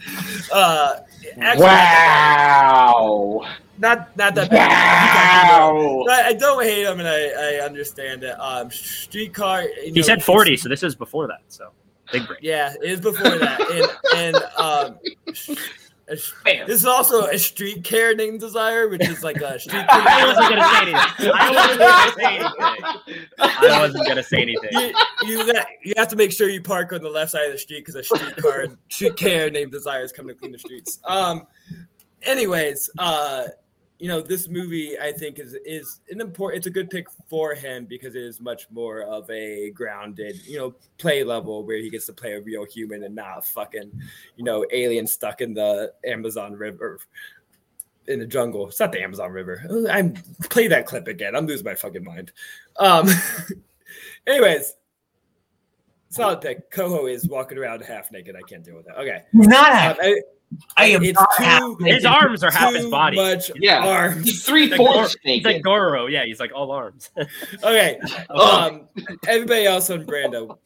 Uh, 0.52 1.00
actually, 1.40 1.64
wow 1.64 3.44
not 3.78 4.16
not 4.16 4.34
that 4.34 4.50
bad. 4.50 5.60
I, 6.10 6.28
I 6.28 6.32
don't 6.34 6.62
hate 6.62 6.84
him, 6.84 7.00
and 7.00 7.08
I, 7.08 7.58
I 7.58 7.64
understand 7.64 8.24
it. 8.24 8.38
Um, 8.38 8.70
streetcar. 8.70 9.64
he 9.82 9.90
know, 9.90 10.02
said 10.02 10.22
forty, 10.22 10.56
so 10.56 10.68
this 10.68 10.82
is 10.82 10.94
before 10.94 11.26
that. 11.28 11.42
So 11.48 11.70
big 12.12 12.26
break. 12.26 12.40
Yeah, 12.42 12.74
it 12.82 12.90
is 12.90 13.00
before 13.00 13.38
that, 13.38 13.60
and 14.14 14.36
and 14.36 14.36
um. 14.58 15.56
This 16.06 16.34
is 16.68 16.84
also 16.84 17.24
a 17.28 17.38
street 17.38 17.82
care 17.82 18.14
named 18.14 18.40
Desire, 18.40 18.88
which 18.88 19.08
is 19.08 19.24
like 19.24 19.38
a 19.38 19.58
street. 19.58 19.86
I 19.88 20.26
wasn't 20.26 20.50
gonna 20.50 20.68
say 20.68 20.82
anything. 20.82 21.32
I 21.34 21.50
wasn't 21.50 21.78
gonna 21.78 22.12
say 22.12 22.36
anything. 22.36 23.24
I 23.38 23.80
wasn't 23.80 24.06
gonna 24.06 24.22
say 24.22 24.42
anything. 24.42 24.92
You, 25.22 25.46
you, 25.46 25.52
you 25.82 25.94
have 25.96 26.08
to 26.08 26.16
make 26.16 26.30
sure 26.30 26.50
you 26.50 26.60
park 26.60 26.92
on 26.92 27.02
the 27.02 27.08
left 27.08 27.30
side 27.30 27.46
of 27.46 27.52
the 27.52 27.58
street 27.58 27.86
because 27.86 27.94
a 27.94 28.04
street 28.04 28.36
car, 28.36 28.66
street 28.90 29.16
care 29.16 29.50
named 29.50 29.72
Desire 29.72 30.02
is 30.02 30.12
coming 30.12 30.34
to 30.34 30.38
clean 30.38 30.52
the 30.52 30.58
streets. 30.58 30.98
Um. 31.04 31.46
Anyways, 32.22 32.90
uh, 32.98 33.44
you 33.98 34.08
know, 34.08 34.20
this 34.20 34.48
movie 34.48 34.98
I 34.98 35.12
think 35.12 35.38
is 35.38 35.54
is 35.64 36.00
an 36.10 36.20
important. 36.20 36.58
It's 36.58 36.66
a 36.66 36.70
good 36.70 36.90
pick 36.90 37.06
for 37.28 37.54
him 37.54 37.86
because 37.86 38.14
it 38.14 38.22
is 38.22 38.40
much 38.40 38.66
more 38.70 39.02
of 39.02 39.28
a 39.30 39.70
grounded, 39.70 40.44
you 40.46 40.58
know, 40.58 40.74
play 40.98 41.22
level 41.22 41.64
where 41.64 41.78
he 41.78 41.90
gets 41.90 42.06
to 42.06 42.12
play 42.12 42.32
a 42.32 42.40
real 42.40 42.64
human 42.64 43.04
and 43.04 43.14
not 43.14 43.38
a 43.38 43.42
fucking, 43.42 43.92
you 44.36 44.44
know, 44.44 44.66
alien 44.72 45.06
stuck 45.06 45.40
in 45.40 45.54
the 45.54 45.92
Amazon 46.04 46.54
River. 46.54 46.98
In 48.06 48.18
the 48.18 48.26
jungle, 48.26 48.68
it's 48.68 48.80
not 48.80 48.92
the 48.92 49.00
Amazon 49.00 49.30
River. 49.30 49.64
I'm 49.90 50.14
play 50.50 50.68
that 50.68 50.86
clip 50.86 51.08
again. 51.08 51.34
I'm 51.34 51.46
losing 51.46 51.64
my 51.64 51.74
fucking 51.74 52.04
mind. 52.04 52.32
Um, 52.78 53.08
anyways, 54.26 54.74
solid 56.10 56.42
pick. 56.42 56.70
Coho 56.70 57.06
is 57.06 57.26
walking 57.26 57.56
around 57.56 57.82
half 57.82 58.12
naked. 58.12 58.36
I 58.36 58.42
can't 58.42 58.62
deal 58.62 58.76
with 58.76 58.86
that. 58.86 58.98
Okay, 58.98 59.22
he's 59.32 59.48
not 59.48 59.72
half. 59.72 59.98
Um, 59.98 60.04
I, 60.04 60.20
I 60.76 60.86
am 60.86 61.02
it's 61.02 61.20
too, 61.38 61.76
his 61.84 62.04
arms 62.04 62.42
are 62.42 62.50
half 62.50 62.74
his 62.74 62.86
body. 62.86 63.16
Much 63.16 63.50
yeah, 63.56 63.86
arms. 63.86 64.24
He's 64.24 64.44
three 64.44 64.68
He's 64.68 64.76
fourths 64.76 65.16
like, 65.24 65.34
he's 65.34 65.44
like 65.44 65.62
Goro. 65.62 66.06
Yeah, 66.06 66.24
he's 66.24 66.40
like 66.40 66.52
all 66.54 66.70
arms. 66.70 67.10
okay. 67.62 67.98
Oh. 68.30 68.66
Um, 68.66 68.88
everybody 69.28 69.66
else 69.66 69.90
on 69.90 70.06
Brando, 70.06 70.58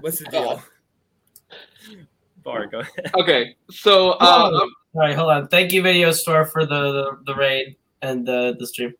what's 0.00 0.20
the 0.20 0.26
deal? 0.26 0.62
Bar, 2.44 2.66
go 2.66 2.80
ahead. 2.80 3.10
Okay, 3.14 3.56
so 3.70 4.12
um, 4.12 4.20
All 4.20 4.68
right, 4.94 5.14
hold 5.14 5.30
on. 5.30 5.48
Thank 5.48 5.72
you, 5.72 5.82
Video 5.82 6.10
Store, 6.12 6.46
for 6.46 6.64
the 6.64 6.92
the, 6.92 7.18
the 7.26 7.34
raid 7.34 7.76
and 8.00 8.26
the 8.26 8.56
the 8.58 8.66
stream. 8.66 8.94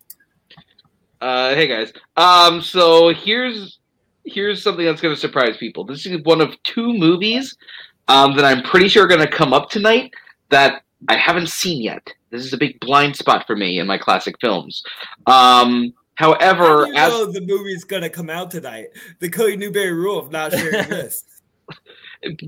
Uh, 1.20 1.54
hey 1.54 1.66
guys. 1.66 1.92
Um, 2.16 2.60
so 2.60 3.12
here's 3.14 3.78
here's 4.24 4.62
something 4.62 4.84
that's 4.84 5.00
going 5.00 5.14
to 5.14 5.20
surprise 5.20 5.56
people. 5.56 5.84
This 5.84 6.06
is 6.06 6.20
one 6.24 6.40
of 6.40 6.60
two 6.62 6.92
movies 6.92 7.56
um, 8.08 8.34
that 8.36 8.44
I'm 8.44 8.62
pretty 8.62 8.88
sure 8.88 9.04
are 9.04 9.08
going 9.08 9.20
to 9.20 9.28
come 9.28 9.52
up 9.52 9.70
tonight 9.70 10.12
that 10.50 10.82
I 11.08 11.16
haven't 11.16 11.48
seen 11.48 11.82
yet. 11.82 12.06
This 12.30 12.44
is 12.44 12.52
a 12.52 12.58
big 12.58 12.78
blind 12.80 13.16
spot 13.16 13.46
for 13.46 13.56
me 13.56 13.78
in 13.78 13.86
my 13.86 13.98
classic 13.98 14.36
films. 14.40 14.82
Um, 15.26 15.92
however, 16.14 16.64
How 16.64 16.84
do 16.84 16.90
you 16.90 16.96
as 16.96 17.12
know 17.12 17.32
the 17.32 17.40
movie's 17.40 17.84
gonna 17.84 18.10
come 18.10 18.30
out 18.30 18.50
tonight. 18.50 18.88
The 19.18 19.28
Cody 19.30 19.56
Newberry 19.56 19.92
rule 19.92 20.18
of 20.18 20.30
not 20.30 20.52
sharing 20.52 20.88
lists. 20.90 21.42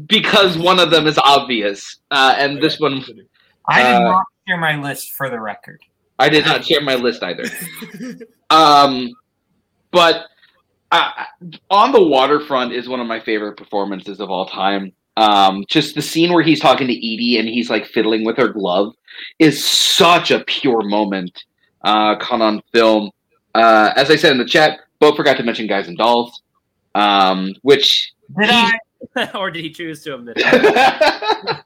because 0.07 0.59
one 0.59 0.78
of 0.78 0.90
them 0.90 1.07
is 1.07 1.18
obvious, 1.18 1.98
uh, 2.11 2.34
and 2.38 2.62
this 2.62 2.78
one 2.78 3.03
I 3.68 3.82
did 3.82 3.94
Uh, 3.94 4.00
not 4.00 4.24
share 4.46 4.59
my 4.59 4.76
list 4.80 5.12
for 5.12 5.30
the 5.30 5.40
record. 5.40 5.80
I 6.18 6.28
did 6.28 6.44
not 6.44 6.64
share 6.64 6.80
my 6.82 6.94
list 6.94 7.22
either. 7.22 7.44
Um, 8.50 9.09
but 9.92 10.26
uh, 10.90 11.11
on 11.70 11.90
the 11.92 12.03
waterfront 12.03 12.74
is 12.74 12.86
one 12.86 13.00
of 13.00 13.07
my 13.07 13.18
favorite 13.18 13.57
performances 13.57 14.20
of 14.20 14.28
all 14.30 14.44
time. 14.44 14.92
Um, 15.16 15.64
just 15.68 15.94
the 15.94 16.02
scene 16.02 16.32
where 16.32 16.42
he's 16.42 16.60
talking 16.60 16.86
to 16.86 16.92
Edie 16.94 17.38
and 17.38 17.48
he's 17.48 17.68
like 17.68 17.86
fiddling 17.86 18.24
with 18.24 18.36
her 18.38 18.48
glove 18.48 18.94
is 19.38 19.62
such 19.62 20.30
a 20.30 20.40
pure 20.44 20.82
moment 20.82 21.44
uh, 21.82 22.16
caught 22.16 22.40
on 22.40 22.62
film. 22.72 23.10
Uh, 23.54 23.92
as 23.96 24.10
I 24.10 24.16
said 24.16 24.32
in 24.32 24.38
the 24.38 24.46
chat, 24.46 24.80
Bo 24.98 25.14
forgot 25.14 25.36
to 25.36 25.42
mention 25.42 25.66
Guys 25.66 25.88
and 25.88 25.98
Dolls, 25.98 26.42
um, 26.94 27.54
which 27.62 28.12
Did 28.38 28.48
he- 28.48 28.54
I? 29.16 29.30
or 29.34 29.50
did 29.50 29.64
he 29.64 29.70
choose 29.70 30.02
to 30.04 30.14
omit 30.14 30.34
it? 30.38 31.60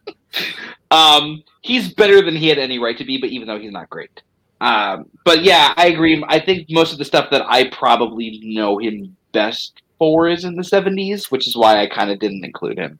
um, 0.90 1.42
he's 1.62 1.92
better 1.92 2.22
than 2.22 2.36
he 2.36 2.48
had 2.48 2.58
any 2.58 2.78
right 2.78 2.96
to 2.96 3.04
be, 3.04 3.18
but 3.18 3.30
even 3.30 3.48
though 3.48 3.58
he's 3.58 3.72
not 3.72 3.90
great. 3.90 4.22
Um, 4.60 5.06
but 5.24 5.42
yeah, 5.42 5.74
I 5.76 5.88
agree. 5.88 6.24
I 6.28 6.38
think 6.40 6.70
most 6.70 6.92
of 6.92 6.98
the 6.98 7.04
stuff 7.04 7.28
that 7.30 7.42
I 7.46 7.68
probably 7.70 8.40
know 8.42 8.78
him 8.78 9.14
best 9.32 9.82
for 9.98 10.28
is 10.28 10.44
in 10.44 10.54
the 10.56 10.62
70s, 10.62 11.30
which 11.30 11.46
is 11.48 11.56
why 11.56 11.80
I 11.82 11.86
kind 11.86 12.10
of 12.10 12.18
didn't 12.18 12.44
include 12.44 12.78
him. 12.78 12.98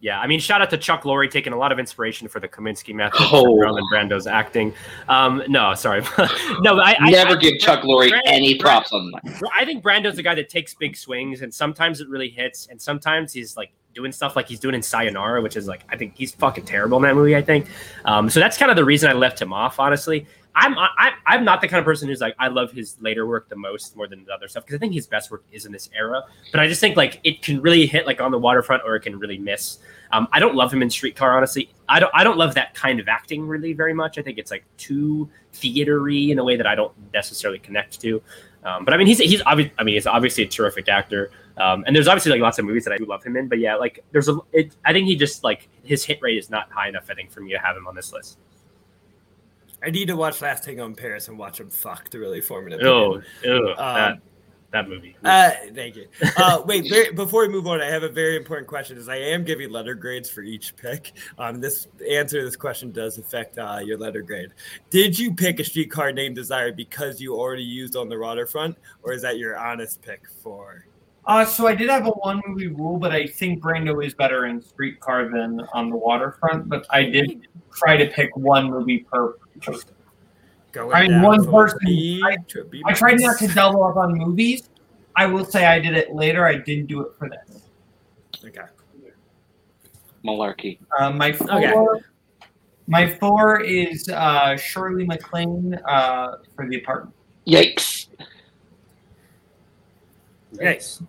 Yeah, 0.00 0.20
I 0.20 0.26
mean, 0.26 0.38
shout 0.38 0.60
out 0.60 0.68
to 0.68 0.76
Chuck 0.76 1.04
Lorre 1.04 1.30
taking 1.30 1.54
a 1.54 1.56
lot 1.56 1.72
of 1.72 1.78
inspiration 1.78 2.28
for 2.28 2.38
the 2.38 2.46
Kominsky 2.48 2.94
method 2.94 3.22
Oh. 3.32 3.42
from 3.44 3.52
Marlon 3.54 3.88
Brando's 3.90 4.26
acting. 4.26 4.74
Um, 5.08 5.42
no, 5.48 5.72
sorry, 5.74 6.02
no, 6.60 6.78
I, 6.78 6.94
I 7.00 7.10
Never 7.10 7.32
I, 7.32 7.40
give 7.40 7.58
Chuck 7.58 7.84
Lorre 7.84 8.10
Brand- 8.10 8.22
any 8.26 8.58
props 8.58 8.92
on 8.92 9.10
that. 9.12 9.42
I 9.56 9.64
think 9.64 9.82
Brando's 9.82 10.18
a 10.18 10.22
guy 10.22 10.34
that 10.34 10.50
takes 10.50 10.74
big 10.74 10.94
swings, 10.94 11.40
and 11.40 11.52
sometimes 11.54 12.02
it 12.02 12.08
really 12.10 12.28
hits, 12.28 12.66
and 12.66 12.80
sometimes 12.80 13.32
he's 13.32 13.56
like 13.56 13.72
doing 13.94 14.12
stuff 14.12 14.36
like 14.36 14.46
he's 14.46 14.60
doing 14.60 14.74
in 14.74 14.82
Sayonara, 14.82 15.40
which 15.40 15.56
is 15.56 15.66
like 15.66 15.84
I 15.88 15.96
think 15.96 16.14
he's 16.16 16.32
fucking 16.32 16.66
terrible 16.66 16.98
in 16.98 17.04
that 17.04 17.14
movie. 17.14 17.34
I 17.34 17.40
think, 17.42 17.66
um, 18.04 18.28
so 18.28 18.40
that's 18.40 18.58
kind 18.58 18.70
of 18.70 18.76
the 18.76 18.84
reason 18.84 19.08
I 19.08 19.14
left 19.14 19.40
him 19.40 19.54
off. 19.54 19.80
Honestly, 19.80 20.26
I'm 20.56 20.78
I, 20.78 21.12
I'm 21.26 21.44
not 21.44 21.60
the 21.60 21.68
kind 21.68 21.80
of 21.80 21.84
person 21.84 22.08
who's 22.08 22.20
like 22.20 22.34
I 22.38 22.48
love 22.48 22.70
his 22.70 22.96
later 23.00 23.26
work 23.26 23.48
the 23.48 23.56
most 23.56 23.96
more 23.96 24.06
than 24.06 24.24
the 24.24 24.32
other 24.32 24.46
stuff 24.46 24.64
because 24.64 24.76
I 24.76 24.78
think 24.78 24.94
his 24.94 25.06
best 25.06 25.30
work 25.30 25.44
is 25.50 25.66
in 25.66 25.72
this 25.72 25.90
era. 25.96 26.22
But 26.52 26.60
I 26.60 26.68
just 26.68 26.80
think 26.80 26.96
like 26.96 27.20
it 27.24 27.42
can 27.42 27.60
really 27.60 27.86
hit 27.86 28.06
like 28.06 28.20
on 28.20 28.30
the 28.30 28.38
waterfront 28.38 28.82
or 28.84 28.94
it 28.94 29.00
can 29.00 29.18
really 29.18 29.38
miss. 29.38 29.78
Um, 30.12 30.28
I 30.32 30.38
don't 30.38 30.54
love 30.54 30.72
him 30.72 30.80
in 30.80 30.90
Streetcar, 30.90 31.36
honestly. 31.36 31.70
I 31.88 31.98
don't. 31.98 32.10
I 32.14 32.22
don't 32.22 32.38
love 32.38 32.54
that 32.54 32.74
kind 32.74 33.00
of 33.00 33.08
acting 33.08 33.48
really 33.48 33.72
very 33.72 33.94
much. 33.94 34.16
I 34.16 34.22
think 34.22 34.38
it's 34.38 34.52
like 34.52 34.64
too 34.76 35.28
theatery 35.52 36.30
in 36.30 36.38
a 36.38 36.44
way 36.44 36.56
that 36.56 36.66
I 36.66 36.76
don't 36.76 36.92
necessarily 37.12 37.58
connect 37.58 38.00
to. 38.02 38.22
Um, 38.62 38.84
but 38.84 38.94
I 38.94 38.96
mean, 38.96 39.08
he's 39.08 39.18
he's 39.18 39.42
I 39.44 39.56
mean, 39.56 39.70
he's 39.86 40.06
obviously 40.06 40.44
a 40.44 40.48
terrific 40.48 40.88
actor. 40.88 41.30
Um, 41.56 41.84
and 41.86 41.94
there's 41.94 42.08
obviously 42.08 42.32
like 42.32 42.40
lots 42.40 42.58
of 42.58 42.64
movies 42.64 42.84
that 42.84 42.92
I 42.92 42.98
do 42.98 43.06
love 43.06 43.24
him 43.24 43.36
in. 43.36 43.48
But 43.48 43.58
yeah, 43.58 43.74
like 43.74 44.04
there's 44.12 44.28
a. 44.28 44.38
It, 44.52 44.74
I 44.84 44.92
think 44.92 45.06
he 45.06 45.16
just 45.16 45.42
like 45.42 45.68
his 45.82 46.04
hit 46.04 46.20
rate 46.22 46.38
is 46.38 46.48
not 46.48 46.70
high 46.70 46.88
enough. 46.88 47.06
I 47.10 47.14
think 47.14 47.32
for 47.32 47.40
me 47.40 47.50
to 47.52 47.58
have 47.58 47.76
him 47.76 47.86
on 47.88 47.94
this 47.94 48.12
list. 48.12 48.38
I 49.84 49.90
need 49.90 50.08
to 50.08 50.16
watch 50.16 50.40
Last 50.40 50.64
Tango 50.64 50.86
in 50.86 50.94
Paris 50.94 51.28
and 51.28 51.38
watch 51.38 51.60
him 51.60 51.70
fuck 51.70 52.08
to 52.10 52.18
really 52.18 52.40
form 52.40 52.70
an 52.72 52.80
Oh, 52.84 53.20
ew, 53.42 53.68
Um, 53.70 53.76
that 53.76 54.18
that 54.74 54.88
movie. 54.88 55.16
Uh, 55.24 55.52
thank 55.72 55.94
you. 55.94 56.08
Uh, 56.36 56.60
wait, 56.66 56.88
very, 56.90 57.12
before 57.12 57.42
we 57.42 57.48
move 57.48 57.68
on, 57.68 57.80
I 57.80 57.86
have 57.86 58.02
a 58.02 58.08
very 58.08 58.36
important 58.36 58.66
question. 58.66 58.98
Is 58.98 59.08
I 59.08 59.16
am 59.16 59.44
giving 59.44 59.70
letter 59.70 59.94
grades 59.94 60.28
for 60.28 60.42
each 60.42 60.74
pick. 60.74 61.12
Um, 61.38 61.60
this 61.60 61.86
answer 62.10 62.40
to 62.40 62.44
this 62.44 62.56
question 62.56 62.90
does 62.90 63.16
affect 63.16 63.56
uh, 63.56 63.78
your 63.84 63.96
letter 63.96 64.20
grade. 64.20 64.50
Did 64.90 65.16
you 65.16 65.32
pick 65.32 65.60
a 65.60 65.64
streetcar 65.64 66.10
named 66.10 66.34
Desire 66.34 66.72
because 66.72 67.20
you 67.20 67.36
already 67.36 67.62
used 67.62 67.94
on 67.94 68.08
the 68.08 68.18
waterfront, 68.18 68.76
or 69.04 69.12
is 69.12 69.22
that 69.22 69.38
your 69.38 69.56
honest 69.56 70.02
pick 70.02 70.22
for? 70.42 70.84
Uh, 71.26 71.44
so 71.44 71.68
I 71.68 71.74
did 71.76 71.88
have 71.88 72.06
a 72.06 72.10
one 72.10 72.42
movie 72.44 72.66
rule, 72.66 72.98
but 72.98 73.12
I 73.12 73.28
think 73.28 73.62
Brando 73.62 74.04
is 74.04 74.12
better 74.12 74.46
in 74.46 74.60
Streetcar 74.60 75.30
than 75.30 75.60
on 75.72 75.88
the 75.88 75.96
waterfront. 75.96 76.68
But 76.68 76.84
I 76.90 77.04
did 77.04 77.46
try 77.72 77.96
to 77.96 78.06
pick 78.06 78.36
one 78.36 78.70
movie 78.70 79.06
per 79.10 79.36
person. 79.64 79.90
Going 80.72 80.92
I 80.92 81.08
mean, 81.08 81.22
one 81.22 81.44
person. 81.44 81.78
B 81.84 82.22
I, 82.24 82.36
to 82.48 82.64
B 82.64 82.82
I 82.84 82.92
tried 82.92 83.20
not 83.20 83.38
to 83.38 83.48
double 83.48 83.84
up 83.84 83.96
on 83.96 84.14
movies. 84.14 84.68
I 85.16 85.26
will 85.26 85.44
say 85.44 85.66
I 85.66 85.78
did 85.78 85.94
it 85.94 86.12
later. 86.12 86.46
I 86.46 86.56
didn't 86.56 86.86
do 86.86 87.00
it 87.02 87.12
for 87.16 87.28
this. 87.28 87.62
Okay. 88.44 88.62
Malarkey. 90.24 90.78
Uh, 90.98 91.12
my 91.12 91.32
four, 91.32 91.50
Okay. 91.52 92.04
my 92.88 93.08
four 93.08 93.60
is 93.60 94.08
uh, 94.08 94.56
Shirley 94.56 95.06
MacLaine 95.06 95.74
uh, 95.86 96.38
for 96.56 96.68
the 96.68 96.78
apartment. 96.78 97.14
Yikes. 97.46 98.08
Nice. 100.52 101.02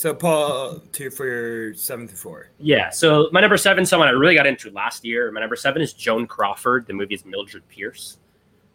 So 0.00 0.14
Paul, 0.14 0.80
two 0.92 1.10
for 1.10 1.26
your 1.26 1.74
seven 1.74 2.08
through 2.08 2.16
four. 2.16 2.48
Yeah. 2.58 2.88
So 2.88 3.28
my 3.32 3.40
number 3.42 3.58
seven, 3.58 3.84
someone 3.84 4.08
I 4.08 4.12
really 4.12 4.34
got 4.34 4.46
into 4.46 4.70
last 4.70 5.04
year. 5.04 5.30
My 5.30 5.40
number 5.40 5.56
seven 5.56 5.82
is 5.82 5.92
Joan 5.92 6.26
Crawford. 6.26 6.86
The 6.86 6.94
movie 6.94 7.16
is 7.16 7.26
Mildred 7.26 7.68
Pierce. 7.68 8.16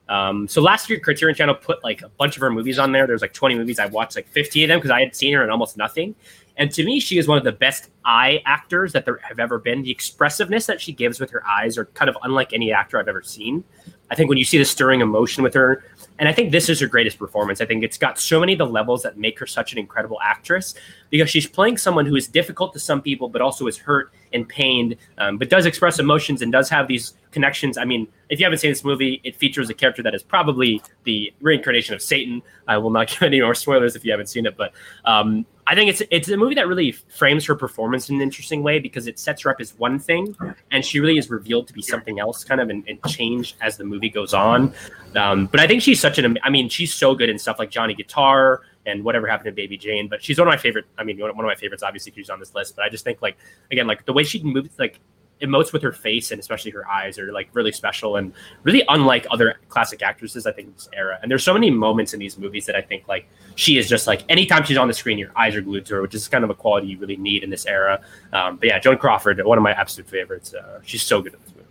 Um, 0.08 0.48
so 0.48 0.62
last 0.62 0.88
year, 0.88 1.00
Criterion 1.00 1.36
Channel 1.36 1.56
put 1.56 1.84
like 1.84 2.04
a 2.04 2.10
bunch 2.10 2.36
of 2.38 2.42
her 2.42 2.52
movies 2.52 2.78
on 2.78 2.92
there. 2.92 3.08
There's 3.08 3.24
like 3.24 3.34
20 3.34 3.56
movies. 3.56 3.80
I 3.80 3.88
watched 3.88 4.16
like 4.16 4.28
15 4.28 4.66
of 4.66 4.68
them 4.68 4.78
because 4.78 4.92
I 4.92 5.00
had 5.00 5.16
seen 5.16 5.34
her 5.34 5.44
in 5.44 5.50
almost 5.50 5.78
nothing. 5.78 6.14
And 6.58 6.72
to 6.72 6.86
me, 6.86 7.00
she 7.00 7.18
is 7.18 7.28
one 7.28 7.40
of 7.40 7.44
the 7.44 7.52
best 7.52 7.90
eye 8.06 8.44
actors 8.46 8.94
that 8.94 9.06
there 9.06 9.18
have 9.24 9.40
ever 9.40 9.58
been. 9.58 9.82
The 9.82 9.90
expressiveness 9.90 10.68
that 10.68 10.80
she 10.80 10.94
gives 10.94 11.20
with 11.20 11.32
her 11.32 11.44
eyes 11.48 11.76
are 11.76 11.86
kind 11.86 12.08
of 12.08 12.16
unlike 12.22 12.54
any 12.54 12.72
actor 12.72 13.00
I've 13.00 13.08
ever 13.08 13.24
seen. 13.24 13.64
I 14.12 14.16
think 14.16 14.30
when 14.30 14.38
you 14.38 14.46
see 14.46 14.60
the 14.60 14.66
stirring 14.66 15.02
emotion 15.02 15.42
with 15.42 15.56
her, 15.56 15.84
and 16.18 16.30
I 16.30 16.34
think 16.34 16.52
this 16.52 16.70
is 16.70 16.80
her 16.80 16.88
greatest 16.88 17.20
performance. 17.20 17.60
I 17.60 17.66
think 17.66 17.84
it's 17.84 17.98
got 17.98 18.18
so 18.18 18.40
many 18.40 18.54
of 18.54 18.60
the 18.60 18.68
levels 18.68 19.04
that 19.04 19.18
make 19.18 19.38
her 19.40 19.46
such 19.46 19.74
an 19.74 19.80
incredible 19.80 20.18
actress 20.24 20.74
because 21.10 21.30
she's 21.30 21.46
playing 21.46 21.78
someone 21.78 22.06
who 22.06 22.16
is 22.16 22.28
difficult 22.28 22.74
to 22.74 22.80
some 22.80 23.02
people, 23.02 23.28
but 23.28 23.42
also 23.42 23.68
is 23.68 23.78
hurt 23.78 24.14
and 24.32 24.48
pained, 24.48 24.96
um, 25.18 25.38
but 25.38 25.50
does 25.50 25.66
express 25.66 26.00
emotions 26.00 26.42
and 26.42 26.52
does 26.52 26.70
have 26.70 26.88
these 26.88 27.16
connections. 27.32 27.78
I 27.78 27.84
mean, 27.84 28.08
if 28.30 28.40
you 28.40 28.46
haven't 28.46 28.60
seen 28.60 28.72
this 28.72 28.86
movie, 28.86 29.20
it 29.26 29.36
features 29.36 29.70
a 29.70 29.74
character 29.74 30.02
that 30.04 30.16
is 30.16 30.24
probably 30.24 30.82
the 31.04 31.34
reincarnation 31.42 31.94
of 31.94 32.02
Satan. 32.02 32.42
I 32.68 32.78
will 32.78 32.92
not 32.92 33.08
give 33.10 33.24
any 33.24 33.42
more 33.42 33.56
spoilers 33.56 33.96
if 33.96 34.06
you 34.06 34.12
haven't 34.12 34.28
seen 34.28 34.46
it, 34.46 34.56
but 34.56 34.72
um, 35.04 35.46
I 35.68 35.74
think 35.74 35.90
it's 35.90 36.04
it's 36.12 36.30
a 36.30 36.38
movie 36.38 36.56
that 36.56 36.68
really 36.68 36.92
frames 36.92 37.46
her 37.46 37.56
performance 37.56 38.10
in 38.10 38.16
an 38.18 38.22
interesting 38.22 38.62
way 38.62 38.80
because 38.80 39.08
it 39.08 39.18
sets 39.18 39.42
her 39.44 39.50
up 39.50 39.60
as 39.60 39.78
one 39.80 39.98
thing, 39.98 40.36
and 40.72 40.86
she 40.86 41.00
really 41.00 41.18
is 41.18 41.30
revealed 41.30 41.68
to 41.68 41.74
be 41.74 41.82
something 41.82 42.20
else, 42.20 42.44
kind 42.44 42.62
of, 42.62 42.70
and, 42.70 42.84
and 42.88 43.04
changed 43.08 43.56
as 43.62 43.76
the 43.76 43.84
movie 43.84 44.10
goes 44.10 44.34
on. 44.34 44.74
Um, 45.16 45.48
but 45.48 45.60
I 45.60 45.68
think 45.68 45.82
she's 45.82 46.00
such 46.00 46.20
an 46.20 46.38
I 46.44 46.50
mean, 46.50 46.70
she's 46.70 46.94
so 46.94 47.16
good 47.16 47.30
in 47.30 47.40
stuff 47.40 47.58
like 47.58 47.72
Johnny 47.72 47.96
Guitar 47.96 48.62
and 48.86 49.04
whatever 49.04 49.26
happened 49.28 49.48
to 49.48 49.52
Baby 49.52 49.78
Jane. 49.78 50.08
But 50.08 50.24
she's 50.24 50.38
one 50.38 50.48
of 50.48 50.52
my 50.52 50.58
favorite. 50.58 50.86
I 51.00 51.04
mean, 51.04 51.20
one 51.20 51.32
of 51.32 51.38
my 51.38 51.56
favorites, 51.56 51.82
obviously, 51.82 52.12
because 52.12 52.26
she's 52.26 52.30
on 52.30 52.40
this 52.40 52.54
list. 52.54 52.76
But 52.76 52.86
I 52.86 52.90
just 52.90 53.04
think 53.04 53.22
like 53.24 53.38
again, 53.72 53.88
like 53.88 54.06
the 54.06 54.14
way 54.14 54.24
she 54.24 54.44
moves, 54.44 54.78
like 54.78 55.00
emotes 55.42 55.74
with 55.74 55.82
her 55.82 55.92
face 55.92 56.32
and 56.32 56.40
especially 56.40 56.72
her 56.72 56.88
eyes 56.90 57.20
are 57.20 57.32
like 57.32 57.50
really 57.54 57.72
special 57.72 58.16
and 58.16 58.34
really 58.64 58.84
unlike 58.88 59.28
other 59.30 59.56
classic 59.68 60.02
actresses 60.02 60.48
I 60.48 60.52
think 60.52 60.70
in 60.70 60.74
this 60.74 60.90
era. 60.94 61.20
And 61.22 61.30
there's 61.30 61.44
so 61.44 61.54
many 61.54 61.70
moments 61.70 62.14
in 62.14 62.20
these 62.20 62.38
movies 62.38 62.66
that 62.68 62.76
I 62.76 62.82
think 62.82 63.08
like 63.08 63.28
she 63.56 63.78
is 63.78 63.90
just 63.90 64.08
like 64.08 64.24
anytime 64.30 64.64
she's 64.64 64.78
on 64.78 64.88
the 64.88 64.94
screen, 64.94 65.18
your 65.18 65.32
eyes 65.36 65.56
are 65.56 65.62
glued 65.62 65.86
to 65.88 65.96
her, 65.96 66.02
which 66.02 66.16
is 66.16 66.28
kind 66.28 66.44
of 66.44 66.50
a 66.50 66.56
quality 66.56 66.88
you 66.88 66.98
really 66.98 67.18
need 67.18 67.44
in 67.44 67.50
this 67.50 67.66
era. 67.66 68.02
Um, 68.32 68.58
but 68.58 68.68
yeah, 68.68 68.80
Joan 68.80 68.98
Crawford, 68.98 69.44
one 69.44 69.58
of 69.58 69.64
my 69.64 69.72
absolute 69.72 70.10
favorites. 70.10 70.54
Uh, 70.54 70.80
she's 70.84 71.04
so 71.04 71.22
good 71.22 71.34
at 71.34 71.42
this 71.42 71.54
movie. 71.56 71.66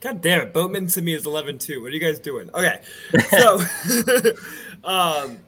God 0.00 0.22
damn 0.22 0.40
it. 0.40 0.54
Boatman 0.54 0.86
to 0.88 1.02
me 1.02 1.12
is 1.12 1.26
11 1.26 1.58
2. 1.58 1.82
What 1.82 1.88
are 1.88 1.90
you 1.90 2.00
guys 2.00 2.18
doing? 2.18 2.50
Okay. 2.54 2.80
So, 3.30 3.60
um, 4.84 5.38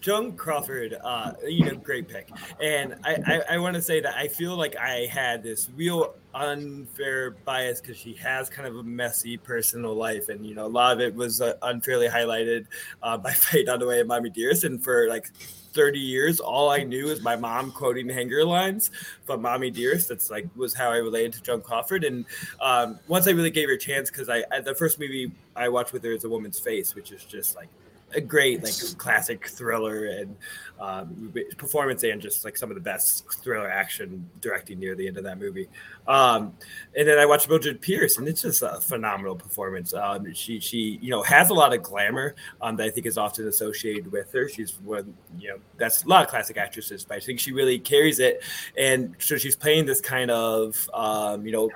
Joan 0.00 0.32
Crawford, 0.32 0.96
uh, 1.04 1.32
you 1.46 1.64
know, 1.64 1.74
great 1.74 2.08
pick. 2.08 2.30
And 2.60 2.96
I, 3.04 3.18
I, 3.26 3.54
I 3.54 3.58
want 3.58 3.74
to 3.74 3.82
say 3.82 4.00
that 4.00 4.16
I 4.16 4.28
feel 4.28 4.56
like 4.56 4.76
I 4.76 5.06
had 5.06 5.42
this 5.42 5.68
real 5.76 6.14
unfair 6.34 7.32
bias 7.32 7.80
because 7.80 7.98
she 7.98 8.14
has 8.14 8.48
kind 8.48 8.66
of 8.66 8.76
a 8.76 8.82
messy 8.82 9.36
personal 9.36 9.94
life. 9.94 10.30
And, 10.30 10.46
you 10.46 10.54
know, 10.54 10.66
a 10.66 10.68
lot 10.68 10.94
of 10.94 11.00
it 11.00 11.14
was 11.14 11.40
uh, 11.42 11.54
unfairly 11.62 12.08
highlighted 12.08 12.66
uh, 13.02 13.18
by 13.18 13.32
Faye 13.32 13.64
Dunaway 13.64 14.00
of 14.00 14.06
Mommy 14.06 14.30
Dearest. 14.30 14.64
And 14.64 14.82
for 14.82 15.06
like 15.08 15.30
30 15.72 15.98
years, 15.98 16.40
all 16.40 16.70
I 16.70 16.82
knew 16.82 17.06
was 17.06 17.20
my 17.20 17.36
mom 17.36 17.70
quoting 17.70 18.08
hanger 18.08 18.44
lines 18.44 18.90
from 19.24 19.42
Mommy 19.42 19.70
Dearest. 19.70 20.08
That's 20.08 20.30
like 20.30 20.48
was 20.56 20.72
how 20.72 20.90
I 20.90 20.96
related 20.96 21.34
to 21.34 21.42
Joan 21.42 21.60
Crawford. 21.60 22.04
And 22.04 22.24
um, 22.60 22.98
once 23.06 23.28
I 23.28 23.32
really 23.32 23.50
gave 23.50 23.68
her 23.68 23.74
a 23.74 23.78
chance, 23.78 24.10
because 24.10 24.30
I 24.30 24.44
the 24.60 24.74
first 24.74 24.98
movie 24.98 25.30
I 25.54 25.68
watched 25.68 25.92
with 25.92 26.02
her 26.04 26.12
is 26.12 26.24
A 26.24 26.28
Woman's 26.28 26.58
Face, 26.58 26.94
which 26.94 27.12
is 27.12 27.24
just 27.24 27.54
like 27.54 27.68
a 28.14 28.20
great 28.20 28.62
like 28.62 28.74
classic 28.98 29.48
thriller 29.48 30.06
and 30.06 30.36
um, 30.80 31.32
performance 31.56 32.02
and 32.02 32.20
just 32.20 32.44
like 32.44 32.56
some 32.56 32.70
of 32.70 32.74
the 32.74 32.80
best 32.80 33.30
thriller 33.42 33.70
action 33.70 34.28
directing 34.40 34.78
near 34.78 34.94
the 34.94 35.06
end 35.06 35.16
of 35.16 35.24
that 35.24 35.38
movie. 35.38 35.68
Um, 36.06 36.54
and 36.96 37.06
then 37.06 37.18
I 37.18 37.26
watched 37.26 37.48
Mildred 37.48 37.80
Pierce, 37.80 38.18
and 38.18 38.26
it's 38.26 38.42
just 38.42 38.62
a 38.62 38.80
phenomenal 38.80 39.36
performance. 39.36 39.94
Um, 39.94 40.32
she 40.34 40.58
she 40.58 40.98
you 41.00 41.10
know 41.10 41.22
has 41.22 41.50
a 41.50 41.54
lot 41.54 41.72
of 41.72 41.82
glamour 41.82 42.34
um, 42.60 42.76
that 42.76 42.86
I 42.86 42.90
think 42.90 43.06
is 43.06 43.16
often 43.16 43.46
associated 43.46 44.10
with 44.10 44.32
her. 44.32 44.48
She's 44.48 44.78
one 44.80 45.14
you 45.38 45.50
know 45.50 45.56
that's 45.76 46.02
a 46.04 46.08
lot 46.08 46.24
of 46.24 46.30
classic 46.30 46.56
actresses, 46.56 47.04
but 47.04 47.16
I 47.16 47.20
think 47.20 47.38
she 47.38 47.52
really 47.52 47.78
carries 47.78 48.18
it. 48.18 48.42
And 48.76 49.14
so 49.18 49.36
she's 49.36 49.56
playing 49.56 49.86
this 49.86 50.00
kind 50.00 50.30
of 50.30 50.88
um, 50.92 51.46
you 51.46 51.52
know 51.52 51.70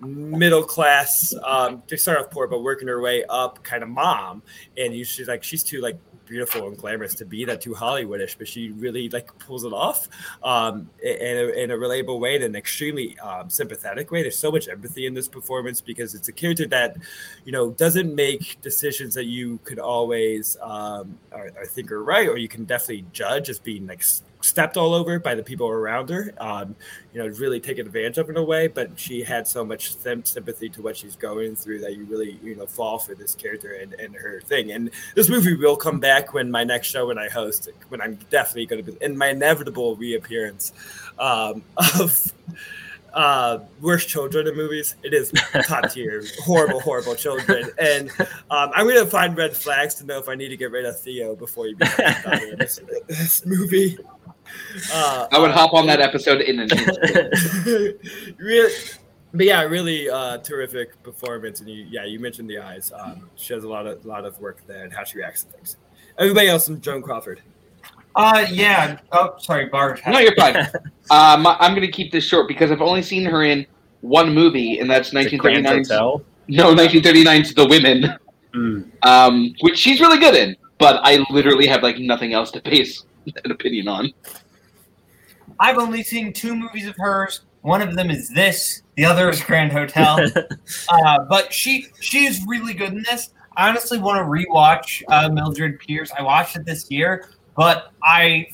middle 0.00 0.62
class, 0.62 1.34
um, 1.44 1.82
to 1.86 1.96
start 1.96 2.18
off 2.18 2.30
poor, 2.30 2.46
but 2.46 2.62
working 2.62 2.88
her 2.88 3.00
way 3.00 3.24
up 3.28 3.62
kind 3.64 3.82
of 3.82 3.88
mom. 3.88 4.42
And 4.76 4.94
you, 4.94 5.04
she's 5.04 5.28
like, 5.28 5.42
she's 5.42 5.62
too 5.62 5.80
like 5.80 5.98
beautiful 6.28 6.68
and 6.68 6.76
glamorous 6.76 7.14
to 7.14 7.24
be 7.24 7.44
that 7.44 7.60
too 7.60 7.74
Hollywoodish, 7.74 8.36
but 8.38 8.46
she 8.46 8.70
really 8.70 9.08
like 9.08 9.36
pulls 9.38 9.64
it 9.64 9.72
off 9.72 10.08
um, 10.42 10.88
in, 11.02 11.36
a, 11.36 11.62
in 11.62 11.70
a 11.70 11.76
relatable 11.76 12.20
way, 12.20 12.36
in 12.36 12.42
an 12.42 12.54
extremely 12.54 13.18
um, 13.20 13.48
sympathetic 13.50 14.10
way. 14.10 14.22
There's 14.22 14.38
so 14.38 14.52
much 14.52 14.68
empathy 14.68 15.06
in 15.06 15.14
this 15.14 15.28
performance 15.28 15.80
because 15.80 16.14
it's 16.14 16.28
a 16.28 16.32
character 16.32 16.66
that, 16.68 16.96
you 17.44 17.52
know, 17.52 17.70
doesn't 17.70 18.14
make 18.14 18.60
decisions 18.60 19.14
that 19.14 19.24
you 19.24 19.58
could 19.64 19.78
always 19.78 20.56
um, 20.60 21.18
or 21.32 21.50
think 21.66 21.90
are 21.90 22.02
right, 22.02 22.28
or 22.28 22.36
you 22.36 22.48
can 22.48 22.64
definitely 22.64 23.04
judge 23.12 23.48
as 23.48 23.58
being 23.58 23.86
like 23.86 24.02
stepped 24.48 24.76
all 24.76 24.94
over 24.94 25.18
by 25.18 25.34
the 25.34 25.42
people 25.42 25.68
around 25.68 26.08
her. 26.08 26.32
Um, 26.38 26.74
you 27.12 27.20
know, 27.22 27.28
really 27.38 27.60
taken 27.60 27.86
advantage 27.86 28.18
of 28.18 28.30
in 28.30 28.36
a 28.36 28.42
way, 28.42 28.66
but 28.66 28.98
she 28.98 29.22
had 29.22 29.46
so 29.46 29.64
much 29.64 29.94
sym- 29.96 30.24
sympathy 30.24 30.68
to 30.70 30.82
what 30.82 30.96
she's 30.96 31.16
going 31.16 31.54
through 31.54 31.80
that 31.80 31.96
you 31.96 32.04
really, 32.04 32.38
you 32.42 32.56
know, 32.56 32.66
fall 32.66 32.98
for 32.98 33.14
this 33.14 33.34
character 33.34 33.74
and, 33.74 33.94
and 33.94 34.14
her 34.14 34.40
thing. 34.40 34.72
And 34.72 34.90
this 35.14 35.28
movie 35.28 35.54
will 35.54 35.76
come 35.76 36.00
back 36.00 36.32
when 36.32 36.50
my 36.50 36.64
next 36.64 36.88
show 36.88 37.06
when 37.08 37.18
I 37.18 37.28
host, 37.28 37.68
when 37.88 38.00
I'm 38.00 38.18
definitely 38.30 38.66
going 38.66 38.84
to 38.84 38.92
be 38.92 38.98
in 39.04 39.16
my 39.16 39.28
inevitable 39.28 39.96
reappearance 39.96 40.72
um, 41.18 41.62
of 41.76 42.32
uh 43.14 43.58
worst 43.80 44.06
children 44.06 44.46
in 44.46 44.54
movies 44.54 44.94
it 45.02 45.14
is 45.14 45.32
top 45.64 45.90
tier 45.90 46.22
horrible 46.40 46.78
horrible 46.78 47.14
children 47.14 47.70
and 47.78 48.10
um 48.50 48.70
i'm 48.74 48.86
gonna 48.86 49.06
find 49.06 49.34
red 49.34 49.56
flags 49.56 49.94
to 49.94 50.04
know 50.04 50.18
if 50.18 50.28
i 50.28 50.34
need 50.34 50.48
to 50.48 50.58
get 50.58 50.70
rid 50.70 50.84
of 50.84 51.00
theo 51.00 51.34
before 51.34 51.66
you 51.66 51.74
become 51.74 52.04
this, 52.58 52.80
this 53.06 53.46
movie 53.46 53.96
uh 54.92 55.26
I 55.32 55.38
would 55.38 55.50
hop 55.50 55.74
on 55.74 55.86
that 55.86 56.00
episode 56.00 56.40
in 56.40 56.60
an 56.60 56.70
instant. 56.70 58.00
really 58.38 58.72
but 59.34 59.44
yeah 59.46 59.62
really 59.62 60.08
uh 60.08 60.38
terrific 60.38 61.00
performance 61.02 61.60
and 61.60 61.68
you 61.68 61.86
yeah 61.90 62.04
you 62.04 62.18
mentioned 62.18 62.48
the 62.48 62.58
eyes 62.58 62.90
um 62.98 63.28
she 63.36 63.52
has 63.52 63.64
a 63.64 63.68
lot 63.68 63.86
of 63.86 64.04
lot 64.06 64.24
of 64.24 64.38
work 64.40 64.66
there 64.66 64.84
and 64.84 64.92
how 64.92 65.04
she 65.04 65.18
reacts 65.18 65.42
to 65.44 65.52
things 65.52 65.76
everybody 66.18 66.48
else 66.48 66.66
from 66.66 66.80
joan 66.80 67.02
crawford 67.02 67.40
Uh, 68.16 68.44
yeah. 68.50 68.98
Oh, 69.12 69.34
sorry, 69.38 69.66
Bart. 69.66 70.00
No, 70.08 70.18
you're 70.18 70.34
fine. 70.34 70.56
um, 71.10 71.46
I'm 71.46 71.70
going 71.72 71.86
to 71.86 71.92
keep 71.92 72.10
this 72.10 72.24
short 72.24 72.48
because 72.48 72.72
I've 72.72 72.80
only 72.80 73.02
seen 73.02 73.24
her 73.26 73.44
in 73.44 73.64
one 74.00 74.34
movie, 74.34 74.80
and 74.80 74.90
that's 74.90 75.12
Is 75.14 75.26
it 75.32 75.36
Grand 75.36 75.64
1939's 75.64 75.90
No, 76.48 76.74
1939's 76.74 77.54
The 77.54 77.66
Women, 77.68 78.18
Mm. 78.54 78.90
um, 79.06 79.54
which 79.60 79.78
she's 79.78 80.00
really 80.00 80.18
good 80.18 80.34
in. 80.34 80.56
But 80.78 81.00
I 81.04 81.24
literally 81.30 81.68
have 81.68 81.82
like 81.84 81.98
nothing 81.98 82.32
else 82.32 82.50
to 82.52 82.60
base 82.62 83.04
an 83.44 83.50
opinion 83.50 83.88
on. 83.88 84.12
I've 85.60 85.78
only 85.78 86.02
seen 86.02 86.32
two 86.32 86.54
movies 86.54 86.86
of 86.86 86.96
hers. 86.96 87.42
One 87.62 87.82
of 87.82 87.96
them 87.96 88.10
is 88.10 88.28
this. 88.30 88.82
The 88.96 89.04
other 89.04 89.28
is 89.28 89.42
Grand 89.42 89.72
Hotel. 89.72 90.20
uh, 90.88 91.18
but 91.24 91.52
she 91.52 91.86
she's 92.00 92.44
really 92.46 92.74
good 92.74 92.92
in 92.92 93.02
this. 93.02 93.30
I 93.56 93.68
honestly 93.68 93.98
want 93.98 94.18
to 94.18 94.24
rewatch 94.24 95.02
uh, 95.08 95.28
Mildred 95.28 95.80
Pierce. 95.80 96.12
I 96.16 96.22
watched 96.22 96.56
it 96.56 96.64
this 96.64 96.90
year, 96.90 97.28
but 97.56 97.92
I 98.04 98.46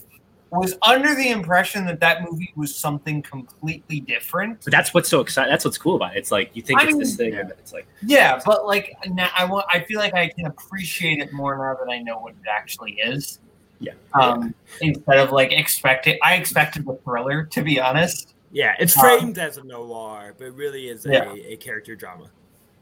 was 0.51 0.75
under 0.83 1.15
the 1.15 1.31
impression 1.31 1.85
that 1.87 2.01
that 2.01 2.23
movie 2.23 2.53
was 2.57 2.75
something 2.75 3.23
completely 3.23 4.01
different. 4.01 4.63
But 4.65 4.71
that's 4.73 4.95
what's 4.95 5.09
so 5.09 5.21
exciting. 5.21 5.51
That's 5.51 5.65
what's 5.65 5.79
cool 5.79 5.97
about 5.97 6.17
it. 6.17 6.19
It's 6.19 6.31
like 6.31 6.51
you 6.55 6.63
think 6.63 6.81
I 6.81 6.85
it's 6.85 6.93
mean, 6.93 7.01
this 7.01 7.17
thing, 7.17 7.35
yeah. 7.35 7.41
and 7.41 7.51
it's 7.51 7.73
like 7.73 7.87
Yeah, 8.03 8.41
but 8.47 8.67
like 8.67 8.97
now, 9.09 9.31
I 9.37 9.45
want. 9.45 9.67
I 9.71 9.81
feel 9.81 9.99
like 9.99 10.15
I 10.15 10.29
can 10.29 10.47
appreciate 10.47 11.19
it 11.19 11.33
more 11.33 11.57
now 11.57 11.85
that 11.85 11.93
I 11.93 12.01
know 12.01 12.19
what 12.19 12.33
it 12.33 12.49
actually 12.49 12.93
is. 12.93 13.41
Yeah. 13.85 13.93
Um, 14.21 14.55
instead 14.81 15.19
of 15.19 15.31
like 15.33 15.53
expecting, 15.53 16.19
I 16.23 16.35
expected 16.37 16.87
the 16.87 16.95
thriller 17.05 17.45
to 17.45 17.63
be 17.63 17.81
honest. 17.81 18.35
Yeah, 18.53 18.75
it's 18.79 18.97
Um, 18.97 19.03
framed 19.03 19.39
as 19.39 19.57
a 19.59 19.65
noir, 19.65 20.35
but 20.39 20.47
it 20.47 20.55
really 20.55 20.89
is 20.89 21.05
Yeah. 21.05 21.33
a, 21.33 21.53
a 21.53 21.57
character 21.57 21.97
drama. 21.97 22.31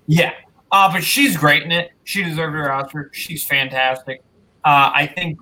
Yeah. 0.06 0.32
Uh, 0.70 0.90
but 0.92 1.02
she's 1.04 1.36
great 1.36 1.62
in 1.62 1.72
it. 1.72 1.92
She 2.04 2.22
deserved 2.22 2.54
her 2.54 2.70
Oscar. 2.70 3.10
She's 3.12 3.44
fantastic. 3.44 4.22
Uh, 4.64 4.90
I 4.94 5.06
think 5.06 5.38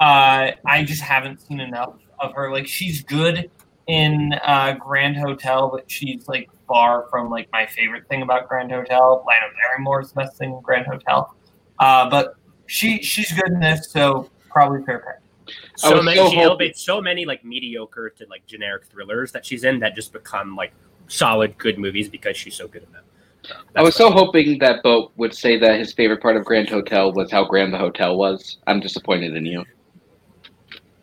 uh, 0.00 0.52
I 0.66 0.84
just 0.84 1.02
haven't 1.02 1.40
seen 1.40 1.60
enough 1.60 1.94
of 2.18 2.34
her. 2.34 2.50
Like 2.50 2.66
she's 2.66 3.02
good 3.02 3.50
in 3.86 4.34
uh, 4.44 4.72
Grand 4.78 5.16
Hotel, 5.16 5.68
but 5.68 5.90
she's 5.90 6.28
like 6.28 6.48
far 6.68 7.06
from 7.10 7.30
like 7.30 7.48
my 7.52 7.66
favorite 7.66 8.06
thing 8.08 8.22
about 8.22 8.48
Grand 8.48 8.70
Hotel. 8.70 9.24
Lana 9.26 9.52
Barrymore's 9.56 10.12
best 10.12 10.36
thing 10.36 10.52
in 10.52 10.60
Grand 10.60 10.86
Hotel. 10.86 11.34
Uh, 11.78 12.08
but 12.08 12.34
she 12.66 13.02
she's 13.02 13.32
good 13.32 13.48
in 13.48 13.60
this, 13.60 13.90
so 13.90 14.30
probably 14.50 14.82
fair 14.84 14.98
pick. 14.98 15.54
So 15.76 16.00
many, 16.02 16.16
so 16.16 16.24
she 16.28 16.36
hoping- 16.36 16.40
elevates 16.40 16.80
so 16.80 17.00
many 17.00 17.24
like 17.24 17.44
mediocre 17.44 18.10
to 18.10 18.26
like 18.28 18.46
generic 18.46 18.84
thrillers 18.86 19.32
that 19.32 19.44
she's 19.44 19.64
in 19.64 19.80
that 19.80 19.94
just 19.94 20.12
become 20.12 20.54
like 20.54 20.72
solid 21.08 21.56
good 21.58 21.78
movies 21.78 22.08
because 22.08 22.36
she's 22.36 22.54
so 22.54 22.68
good 22.68 22.82
in 22.84 22.92
them. 22.92 23.04
So 23.42 23.54
I 23.74 23.82
was 23.82 23.94
that's 23.94 23.96
so 23.96 24.10
hoping 24.10 24.58
that 24.58 24.82
Boat 24.82 25.12
would 25.16 25.34
say 25.34 25.58
that 25.58 25.78
his 25.78 25.92
favorite 25.92 26.20
part 26.20 26.36
of 26.36 26.44
Grand 26.44 26.68
Hotel 26.68 27.10
was 27.12 27.30
how 27.32 27.44
grand 27.44 27.72
the 27.72 27.78
hotel 27.78 28.16
was. 28.16 28.58
I'm 28.66 28.80
disappointed 28.80 29.34
in 29.34 29.46
you. 29.46 29.64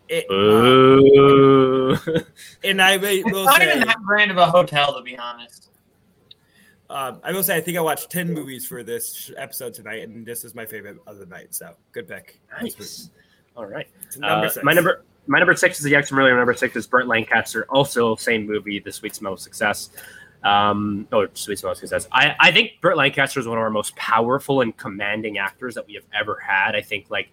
It, 0.08 0.24
uh, 0.30 0.34
Ooh. 0.34 1.98
and 2.64 2.80
I 2.80 2.96
will 2.96 3.04
It's 3.08 3.30
will 3.30 3.44
not 3.44 3.58
say, 3.60 3.74
even 3.74 3.86
that 3.88 3.98
grand 4.02 4.30
of 4.30 4.38
a 4.38 4.46
hotel, 4.46 4.96
to 4.96 5.02
be 5.02 5.18
honest. 5.18 5.68
um, 6.88 7.20
I 7.22 7.32
will 7.32 7.42
say, 7.42 7.56
I 7.56 7.60
think 7.60 7.76
I 7.76 7.80
watched 7.82 8.08
ten 8.08 8.32
movies 8.32 8.66
for 8.66 8.82
this 8.82 9.30
episode 9.36 9.74
tonight, 9.74 10.04
and 10.08 10.24
this 10.24 10.44
is 10.44 10.54
my 10.54 10.64
favorite 10.64 10.96
of 11.06 11.18
the 11.18 11.26
night. 11.26 11.54
So 11.54 11.74
good 11.92 12.08
pick. 12.08 12.40
nice. 12.62 13.10
All 13.58 13.66
right. 13.66 13.88
Number 14.16 14.46
Uh, 14.46 14.48
six. 14.48 14.64
my 14.64 14.72
number 14.72 15.02
my 15.26 15.38
number 15.38 15.54
six 15.54 15.76
is 15.78 15.84
the 15.84 15.90
Jackson 15.90 16.16
Miller. 16.16 16.34
Number 16.34 16.54
six 16.54 16.74
is 16.76 16.86
Burt 16.86 17.06
Lancaster. 17.06 17.66
Also, 17.68 18.16
same 18.16 18.46
movie, 18.46 18.78
The 18.78 18.90
Sweet 18.92 19.14
Smell 19.14 19.34
of 19.34 19.40
Success. 19.40 19.90
Um, 20.42 21.06
oh, 21.12 21.26
Sweet 21.34 21.58
Smell 21.58 21.72
of 21.72 21.78
Success. 21.78 22.08
I, 22.12 22.34
I 22.40 22.50
think 22.52 22.80
Burt 22.80 22.96
Lancaster 22.96 23.38
is 23.40 23.46
one 23.46 23.58
of 23.58 23.62
our 23.62 23.68
most 23.68 23.94
powerful 23.96 24.62
and 24.62 24.74
commanding 24.76 25.36
actors 25.36 25.74
that 25.74 25.86
we 25.86 25.94
have 25.94 26.04
ever 26.18 26.36
had. 26.38 26.74
I 26.76 26.80
think 26.80 27.06
like 27.10 27.28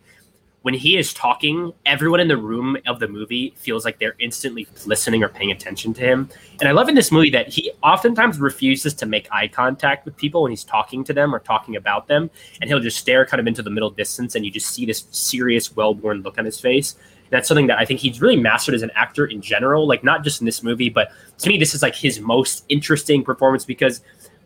when 0.66 0.74
he 0.74 0.98
is 0.98 1.14
talking, 1.14 1.72
everyone 1.86 2.20
in 2.20 2.28
the 2.28 2.36
room 2.36 2.76
of 2.88 3.00
the 3.00 3.08
movie 3.08 3.54
feels 3.56 3.86
like 3.86 4.00
they're 4.00 4.16
instantly 4.18 4.68
listening 4.88 5.24
or 5.24 5.30
paying 5.30 5.52
attention 5.52 5.94
to 5.94 6.02
him. 6.02 6.28
And 6.60 6.68
I 6.68 6.72
love 6.72 6.90
in 6.90 6.96
this 6.96 7.12
movie 7.12 7.30
that 7.30 7.48
he 7.50 7.72
oftentimes 7.84 8.40
refuses 8.40 8.96
to 8.96 9.06
make 9.06 9.28
eye 9.32 9.48
contact 9.48 10.06
with 10.06 10.18
people 10.18 10.42
when 10.42 10.52
he's 10.52 10.64
talking 10.64 11.04
to 11.04 11.14
them 11.14 11.36
or 11.36 11.38
talking 11.38 11.76
about 11.76 12.08
them. 12.08 12.32
And 12.62 12.68
he'll 12.68 12.80
just 12.80 12.98
stare 12.98 13.28
kind 13.28 13.40
of 13.40 13.46
into 13.46 13.62
the 13.62 13.70
middle 13.70 13.92
distance, 13.92 14.34
and 14.34 14.44
you 14.44 14.50
just 14.50 14.72
see 14.72 14.88
this 14.88 15.06
serious, 15.12 15.76
well 15.76 15.94
worn 15.94 16.24
look 16.24 16.40
on 16.40 16.46
his 16.46 16.60
face. 16.60 16.96
That's 17.30 17.48
something 17.48 17.68
that 17.68 17.78
I 17.78 17.86
think 17.86 18.00
he's 18.00 18.20
really 18.20 18.38
mastered 18.38 18.74
as 18.74 18.82
an 18.82 18.92
actor 18.96 19.28
in 19.28 19.42
general, 19.42 19.88
like 19.88 20.04
not 20.04 20.24
just 20.24 20.42
in 20.42 20.46
this 20.46 20.64
movie, 20.64 20.90
but 20.90 21.12
to 21.38 21.48
me, 21.48 21.60
this 21.60 21.76
is 21.76 21.84
like 21.84 21.96
his 21.96 22.20
most 22.20 22.66
interesting 22.70 23.24
performance 23.24 23.66
because 23.66 24.02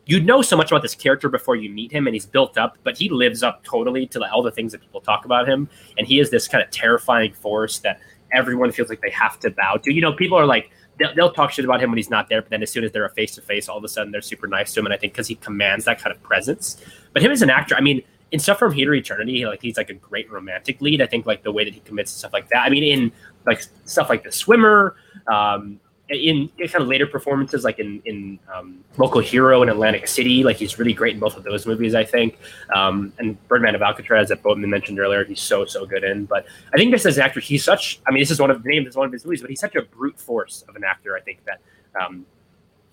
you 0.09 0.19
know 0.19 0.41
so 0.41 0.57
much 0.57 0.71
about 0.71 0.81
this 0.81 0.95
character 0.95 1.29
before 1.29 1.55
you 1.55 1.69
meet 1.69 1.91
him 1.91 2.07
and 2.07 2.15
he's 2.15 2.25
built 2.25 2.57
up 2.57 2.79
but 2.83 2.97
he 2.97 3.09
lives 3.09 3.43
up 3.43 3.63
totally 3.63 4.07
to 4.07 4.19
all 4.31 4.41
the 4.41 4.49
things 4.49 4.71
that 4.71 4.81
people 4.81 4.99
talk 4.99 5.23
about 5.23 5.47
him. 5.47 5.69
And 5.99 6.07
he 6.07 6.19
is 6.19 6.31
this 6.31 6.47
kind 6.47 6.63
of 6.63 6.71
terrifying 6.71 7.31
force 7.33 7.77
that 7.79 7.99
everyone 8.31 8.71
feels 8.71 8.89
like 8.89 9.01
they 9.01 9.11
have 9.11 9.39
to 9.41 9.51
bow 9.51 9.77
to. 9.77 9.93
You 9.93 10.01
know 10.01 10.11
people 10.11 10.35
are 10.35 10.47
like 10.47 10.71
they'll, 10.97 11.13
they'll 11.13 11.31
talk 11.31 11.51
shit 11.51 11.63
about 11.63 11.81
him 11.81 11.91
when 11.91 11.97
he's 11.97 12.09
not 12.09 12.27
there 12.27 12.41
but 12.41 12.49
then 12.49 12.63
as 12.63 12.71
soon 12.71 12.83
as 12.83 12.91
they're 12.91 13.07
face 13.09 13.35
to 13.35 13.41
face 13.43 13.69
all 13.69 13.77
of 13.77 13.83
a 13.83 13.87
sudden 13.87 14.11
they're 14.11 14.21
super 14.21 14.47
nice 14.47 14.73
to 14.73 14.79
him 14.79 14.87
and 14.87 14.93
i 14.93 14.97
think 14.97 15.13
because 15.13 15.27
he 15.27 15.35
commands 15.35 15.85
that 15.85 16.01
kind 16.01 16.15
of 16.15 16.21
presence. 16.23 16.83
But 17.13 17.21
him 17.21 17.31
as 17.31 17.43
an 17.43 17.51
actor 17.51 17.75
i 17.75 17.81
mean 17.81 18.01
in 18.31 18.39
stuff 18.39 18.57
from 18.57 18.73
to 18.73 18.93
eternity 18.95 19.45
like 19.45 19.61
he's 19.61 19.77
like 19.77 19.89
a 19.89 19.93
great 19.93 20.31
romantic 20.31 20.81
lead. 20.81 21.01
I 21.03 21.05
think 21.05 21.27
like 21.27 21.43
the 21.43 21.51
way 21.51 21.65
that 21.65 21.73
he 21.73 21.81
commits 21.81 22.11
stuff 22.11 22.33
like 22.33 22.49
that. 22.49 22.63
I 22.63 22.69
mean 22.69 22.83
in 22.83 23.11
like 23.45 23.63
stuff 23.85 24.09
like 24.09 24.23
the 24.23 24.31
swimmer 24.31 24.95
um 25.31 25.79
in, 26.09 26.49
in 26.57 26.67
kind 26.67 26.81
of 26.81 26.87
later 26.87 27.05
performances, 27.05 27.63
like 27.63 27.79
in 27.79 28.01
in 28.05 28.39
um, 28.53 28.83
Local 28.97 29.21
Hero 29.21 29.61
and 29.61 29.69
Atlantic 29.69 30.07
City, 30.07 30.43
like 30.43 30.57
he's 30.57 30.79
really 30.79 30.93
great 30.93 31.13
in 31.13 31.19
both 31.19 31.37
of 31.37 31.43
those 31.43 31.65
movies, 31.65 31.95
I 31.95 32.03
think. 32.03 32.37
Um, 32.73 33.13
and 33.19 33.37
Birdman 33.47 33.75
of 33.75 33.81
Alcatraz 33.81 34.29
that 34.29 34.41
Boatman 34.41 34.69
mentioned 34.69 34.99
earlier, 34.99 35.23
he's 35.23 35.41
so 35.41 35.65
so 35.65 35.85
good 35.85 36.03
in. 36.03 36.25
But 36.25 36.45
I 36.73 36.77
think 36.77 36.91
just 36.91 37.05
as 37.05 37.17
an 37.17 37.23
actor, 37.23 37.39
he's 37.39 37.63
such. 37.63 37.99
I 38.07 38.11
mean, 38.11 38.21
this 38.21 38.31
is 38.31 38.39
one 38.39 38.51
of 38.51 38.63
the 38.63 38.69
names, 38.69 38.87
is 38.87 38.95
one 38.95 39.05
of 39.05 39.13
his 39.13 39.23
movies, 39.23 39.41
but 39.41 39.49
he's 39.49 39.59
such 39.59 39.75
a 39.75 39.83
brute 39.83 40.19
force 40.19 40.63
of 40.67 40.75
an 40.75 40.83
actor. 40.83 41.15
I 41.15 41.21
think 41.21 41.43
that 41.45 41.61
um, 41.99 42.25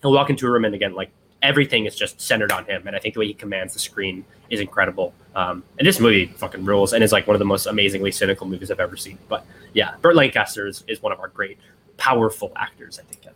he'll 0.03 0.13
walk 0.13 0.31
into 0.31 0.47
a 0.47 0.51
room 0.51 0.65
and 0.65 0.75
again, 0.75 0.95
like 0.95 1.11
everything 1.43 1.87
is 1.87 1.95
just 1.95 2.21
centered 2.21 2.53
on 2.53 2.65
him, 2.65 2.87
and 2.87 2.97
I 2.97 2.99
think 2.99 3.15
the 3.15 3.21
way 3.21 3.27
he 3.27 3.35
commands 3.35 3.73
the 3.73 3.79
screen 3.79 4.25
is 4.51 4.61
incredible. 4.61 5.15
Um, 5.35 5.63
and 5.79 5.87
this 5.87 6.01
movie 6.01 6.27
fucking 6.27 6.65
rules, 6.65 6.93
and 6.93 7.03
is 7.03 7.13
like 7.13 7.27
one 7.27 7.35
of 7.35 7.39
the 7.39 7.47
most 7.47 7.67
amazingly 7.67 8.11
cynical 8.11 8.47
movies 8.47 8.71
I've 8.71 8.81
ever 8.81 8.97
seen. 8.97 9.19
But 9.29 9.47
yeah, 9.73 9.95
Burt 10.01 10.17
Lancaster 10.17 10.67
is, 10.67 10.85
is 10.89 11.03
one 11.03 11.13
of 11.13 11.21
our 11.21 11.29
great 11.29 11.59
powerful 11.97 12.53
actors, 12.57 12.99
I 12.99 13.03
think. 13.03 13.27
Ever. 13.27 13.35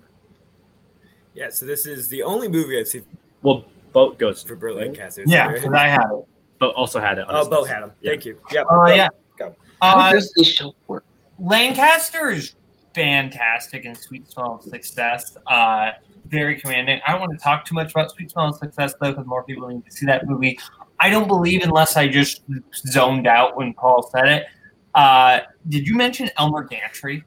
Yeah, 1.35 1.51
so 1.51 1.67
this 1.67 1.87
is 1.87 2.09
the 2.09 2.23
only 2.23 2.49
movie 2.49 2.79
I've 2.79 2.89
seen 2.89 3.05
Well, 3.43 3.65
Boat 3.93 4.19
goes 4.19 4.43
for 4.43 4.57
Burt 4.57 4.77
Lancaster. 4.77 5.25
Yeah, 5.27 5.53
because 5.53 5.73
I 5.73 5.89
had 5.89 6.07
it. 6.13 6.25
Boat 6.59 6.75
also 6.75 7.01
had 7.01 7.19
it. 7.19 7.25
Oh, 7.29 7.39
his 7.39 7.49
Bo 7.49 7.61
list. 7.61 7.73
had 7.73 7.83
him. 7.85 7.93
Yeah. 8.01 8.11
Thank 8.11 8.25
you. 8.27 8.39
Yep. 8.53 8.67
Oh, 8.71 8.87
Go. 8.87 8.95
yeah. 8.95 9.09
Go. 9.39 9.57
How 9.81 9.97
Uh, 9.99 10.13
does 10.13 10.33
this 10.37 10.49
show 10.49 10.75
work? 10.89 11.05
Lancaster 11.39 12.31
is 12.31 12.55
fantastic 12.95 13.85
in 13.85 13.95
Sweet 13.95 14.31
Smell 14.31 14.57
of 14.57 14.63
Success. 14.63 15.37
Uh, 15.47 15.93
very 16.27 16.61
commanding. 16.61 17.01
I 17.07 17.13
don't 17.13 17.21
want 17.21 17.33
to 17.33 17.39
talk 17.43 17.65
too 17.65 17.75
much 17.75 17.93
about 17.93 18.11
Sweet 18.11 18.31
Smell 18.31 18.49
of 18.49 18.57
Success 18.57 18.95
though, 19.01 19.11
because 19.13 19.27
more 19.27 19.43
people 19.45 19.69
need 19.69 19.85
to 19.87 19.91
see 19.91 20.05
that 20.07 20.27
movie. 20.29 20.59
I 21.01 21.09
don't 21.09 21.27
believe 21.29 21.63
unless 21.63 21.97
I 21.97 22.07
just 22.09 22.43
zoned 22.87 23.27
out 23.27 23.57
when 23.57 23.73
Paul 23.73 24.03
said 24.03 24.27
it. 24.29 24.47
Uh, 24.95 25.41
did 25.69 25.87
you 25.87 25.95
mention 25.97 26.29
Elmer 26.37 26.65
Gantry? 26.65 27.25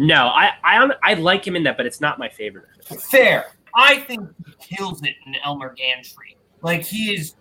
No, 0.00 0.28
I, 0.28 0.52
I 0.64 0.90
I 1.02 1.14
like 1.14 1.46
him 1.46 1.56
in 1.56 1.62
that, 1.64 1.76
but 1.76 1.84
it's 1.84 2.00
not 2.00 2.18
my 2.18 2.30
favorite. 2.30 2.64
Fair. 2.82 3.52
I 3.74 3.98
think 3.98 4.26
he 4.46 4.76
kills 4.76 5.02
it 5.02 5.14
in 5.26 5.34
Elmer 5.44 5.74
Gantry. 5.74 6.38
Like 6.62 6.82
he 6.82 7.14
is 7.14 7.34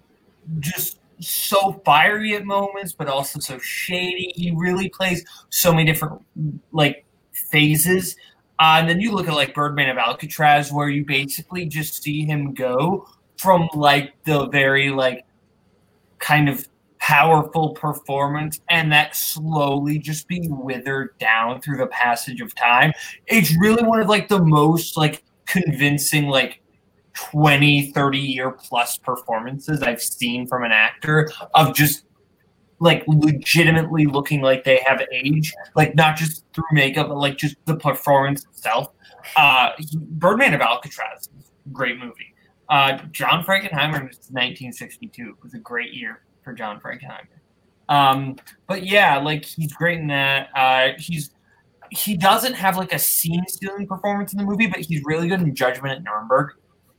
just 0.59 0.99
so 1.21 1.81
fiery 1.85 2.35
at 2.35 2.43
moments, 2.43 2.91
but 2.91 3.07
also 3.07 3.39
so 3.39 3.57
shady. 3.59 4.33
He 4.35 4.51
really 4.53 4.89
plays 4.89 5.25
so 5.49 5.71
many 5.71 5.85
different 5.85 6.21
like 6.73 7.05
phases. 7.31 8.17
Uh, 8.59 8.75
and 8.79 8.89
then 8.89 8.99
you 8.99 9.13
look 9.13 9.29
at 9.29 9.33
like 9.35 9.53
Birdman 9.55 9.89
of 9.89 9.97
Alcatraz, 9.97 10.69
where 10.69 10.89
you 10.89 11.05
basically 11.05 11.65
just 11.65 12.03
see 12.03 12.25
him 12.25 12.53
go 12.53 13.07
from 13.37 13.69
like 13.73 14.21
the 14.25 14.49
very 14.49 14.89
like 14.89 15.23
kind 16.17 16.49
of 16.49 16.67
powerful 17.09 17.71
performance 17.71 18.61
and 18.69 18.91
that 18.91 19.15
slowly 19.15 19.97
just 19.97 20.27
being 20.27 20.63
withered 20.63 21.17
down 21.17 21.59
through 21.59 21.75
the 21.75 21.87
passage 21.87 22.39
of 22.39 22.53
time. 22.53 22.93
It's 23.25 23.57
really 23.59 23.81
one 23.83 23.99
of 23.99 24.07
like 24.07 24.27
the 24.27 24.45
most 24.45 24.95
like 24.95 25.23
convincing 25.47 26.27
like 26.27 26.61
20 27.15 27.91
30 27.93 28.19
year 28.19 28.51
plus 28.51 28.99
performances 28.99 29.81
I've 29.81 30.03
seen 30.03 30.45
from 30.45 30.63
an 30.63 30.71
actor 30.71 31.31
of 31.55 31.73
just 31.73 32.05
like 32.79 33.03
legitimately 33.07 34.05
looking 34.05 34.41
like 34.41 34.63
they 34.63 34.79
have 34.85 35.01
age, 35.11 35.51
like 35.75 35.95
not 35.95 36.15
just 36.15 36.45
through 36.53 36.63
makeup, 36.73 37.07
but 37.07 37.17
like 37.17 37.37
just 37.37 37.55
the 37.65 37.75
performance 37.75 38.45
itself. 38.45 38.93
Uh, 39.35 39.71
Birdman 39.95 40.53
of 40.53 40.61
Alcatraz, 40.61 41.27
great 41.73 41.97
movie. 41.97 42.35
Uh, 42.69 42.99
John 43.11 43.43
Frankenheimer 43.43 44.07
was 44.07 44.29
1962. 44.29 45.29
It 45.29 45.35
was 45.41 45.55
a 45.55 45.57
great 45.57 45.91
year 45.91 46.21
for 46.49 46.55
John 46.55 46.79
Frankenheimer. 46.79 47.27
Um, 47.89 48.35
but 48.67 48.85
yeah, 48.85 49.17
like 49.17 49.45
he's 49.45 49.73
great 49.73 49.99
in 49.99 50.07
that. 50.07 50.49
Uh, 50.55 50.89
he's 50.97 51.31
he 51.91 52.17
doesn't 52.17 52.53
have 52.53 52.77
like 52.77 52.91
a 52.93 52.99
scene 52.99 53.43
stealing 53.47 53.87
performance 53.87 54.33
in 54.33 54.39
the 54.39 54.45
movie, 54.45 54.67
but 54.67 54.79
he's 54.79 55.01
really 55.05 55.27
good 55.27 55.41
in 55.41 55.55
Judgment 55.55 55.95
at 55.95 56.03
Nuremberg. 56.03 56.53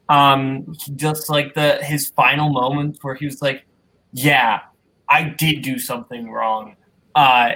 Um, 0.09 0.73
just 0.97 1.29
like 1.29 1.55
the 1.55 1.83
his 1.85 2.11
final 2.11 2.51
moments 2.51 2.99
where 3.03 3.15
he 3.15 3.25
was 3.27 3.43
like, 3.43 3.65
"Yeah, 4.13 4.61
I 5.09 5.25
did 5.25 5.63
do 5.63 5.79
something 5.79 6.31
wrong," 6.31 6.77
uh, 7.15 7.51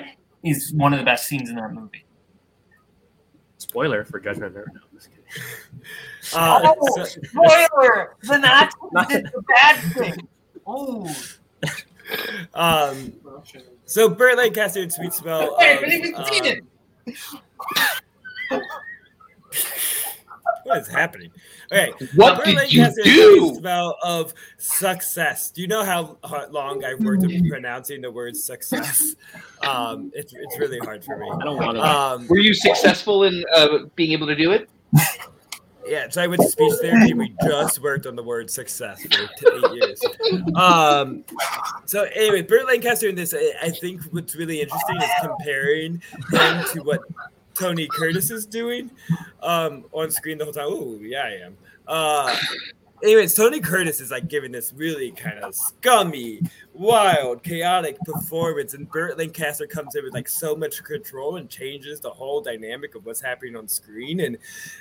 is 0.45 0.73
one 0.73 0.93
of 0.93 0.99
the 0.99 1.05
best 1.05 1.29
scenes 1.29 1.49
in 1.51 1.57
that 1.57 1.73
movie. 1.73 2.05
Spoiler 3.59 4.05
for 4.05 4.21
Judgment 4.21 4.55
Night. 4.55 4.65
No, 4.73 4.81
I'm 4.91 4.97
just 4.97 5.11
kidding. 5.11 5.25
Uh, 6.35 6.75
oh, 6.81 7.05
so- 7.05 7.21
spoiler! 7.23 8.17
The 8.23 8.39
Nazis 8.39 9.09
did 9.09 9.27
the 9.33 9.43
bad 9.43 9.93
thing. 9.93 10.29
Oh, 10.67 11.15
um, 12.55 13.13
so 13.85 14.09
Burt 14.09 14.37
Lancaster 14.37 14.81
and 14.81 14.93
Sweet 14.93 15.13
Smell. 15.13 15.57
Hey, 15.59 15.73
I 15.73 15.75
of, 15.75 15.83
haven't 15.83 15.93
even 15.93 16.25
seen 16.27 16.45
um. 16.45 16.65
What 20.65 20.79
is 20.79 20.89
happening? 20.89 21.31
Okay, 21.71 21.93
What 22.15 22.37
Burt 22.39 22.47
did 22.47 22.73
you 22.73 22.83
Lancaster 22.83 23.03
and 23.03 23.15
do? 23.15 23.39
Sweet 23.39 23.57
Smell 23.57 23.97
of 24.03 24.33
success. 24.59 25.51
Do 25.51 25.61
you 25.61 25.69
know 25.69 25.85
how 25.85 26.19
long 26.51 26.85
I've 26.85 27.01
worked 27.01 27.25
at 27.25 27.31
pronouncing 27.49 28.01
the 28.01 28.11
word 28.11 28.37
success? 28.37 29.15
Um, 29.63 30.11
it's 30.15 30.33
it's 30.33 30.59
really 30.59 30.79
hard 30.79 31.05
for 31.05 31.19
me. 31.19 31.29
I 31.31 31.45
don't 31.45 31.57
want 31.57 31.77
to. 31.77 31.85
Um, 31.85 32.29
Were 32.29 32.39
you 32.39 32.55
successful 32.55 33.25
in 33.25 33.45
uh, 33.55 33.79
being 33.95 34.13
able 34.13 34.27
to 34.27 34.37
do 34.37 34.53
it? 34.53 34.69
Yeah, 35.87 36.09
so 36.09 36.23
I 36.23 36.27
went 36.27 36.41
to 36.43 36.49
speech 36.49 36.73
therapy. 36.81 37.15
We 37.15 37.35
just 37.43 37.81
worked 37.81 38.07
on 38.07 38.17
the 38.17 38.23
word 38.23 38.51
success 38.51 39.03
for 39.03 39.23
eight 39.53 39.75
years. 39.75 40.03
Um, 40.55 41.25
so 41.85 42.05
anyway, 42.15 42.43
Burt 42.43 42.67
Lancaster 42.67 43.09
in 43.09 43.15
this, 43.15 43.35
I, 43.35 43.53
I 43.67 43.71
think 43.71 44.03
what's 44.11 44.35
really 44.35 44.61
interesting 44.63 44.97
is 44.97 45.11
comparing 45.21 46.03
him 46.33 46.65
to 46.73 46.81
what 46.83 47.01
Tony 47.55 47.87
Curtis 47.87 48.31
is 48.31 48.47
doing 48.47 48.91
um, 49.43 49.85
on 49.93 50.11
screen 50.11 50.39
the 50.39 50.45
whole 50.45 50.55
time. 50.55 50.67
Oh, 50.69 50.99
yeah, 51.01 51.23
I 51.23 51.45
am. 51.45 51.57
Uh, 51.87 52.37
anyways, 53.05 53.35
Tony 53.35 53.61
Curtis 53.61 54.01
is 54.01 54.11
like 54.11 54.29
giving 54.29 54.51
this 54.51 54.73
really 54.75 55.13
kind 55.13 55.39
of 55.39 55.55
scummy, 55.55 56.41
wild, 56.73 57.43
chaotic 57.43 57.99
performance, 58.01 58.75
and 58.75 58.89
Burt 58.91 59.19
Lancaster 59.19 59.67
comes 59.67 59.95
in 59.95 60.05
with 60.05 60.15
like 60.15 60.29
so 60.29 60.57
much 60.57 60.83
control 60.83 61.37
and 61.37 61.49
changes 61.49 62.01
the 62.01 62.11
whole 62.11 62.41
dynamic 62.41 62.95
of 62.95 63.05
what's 63.05 63.21
happening 63.21 63.57
on 63.57 63.69
screen. 63.69 64.21
And 64.21 64.39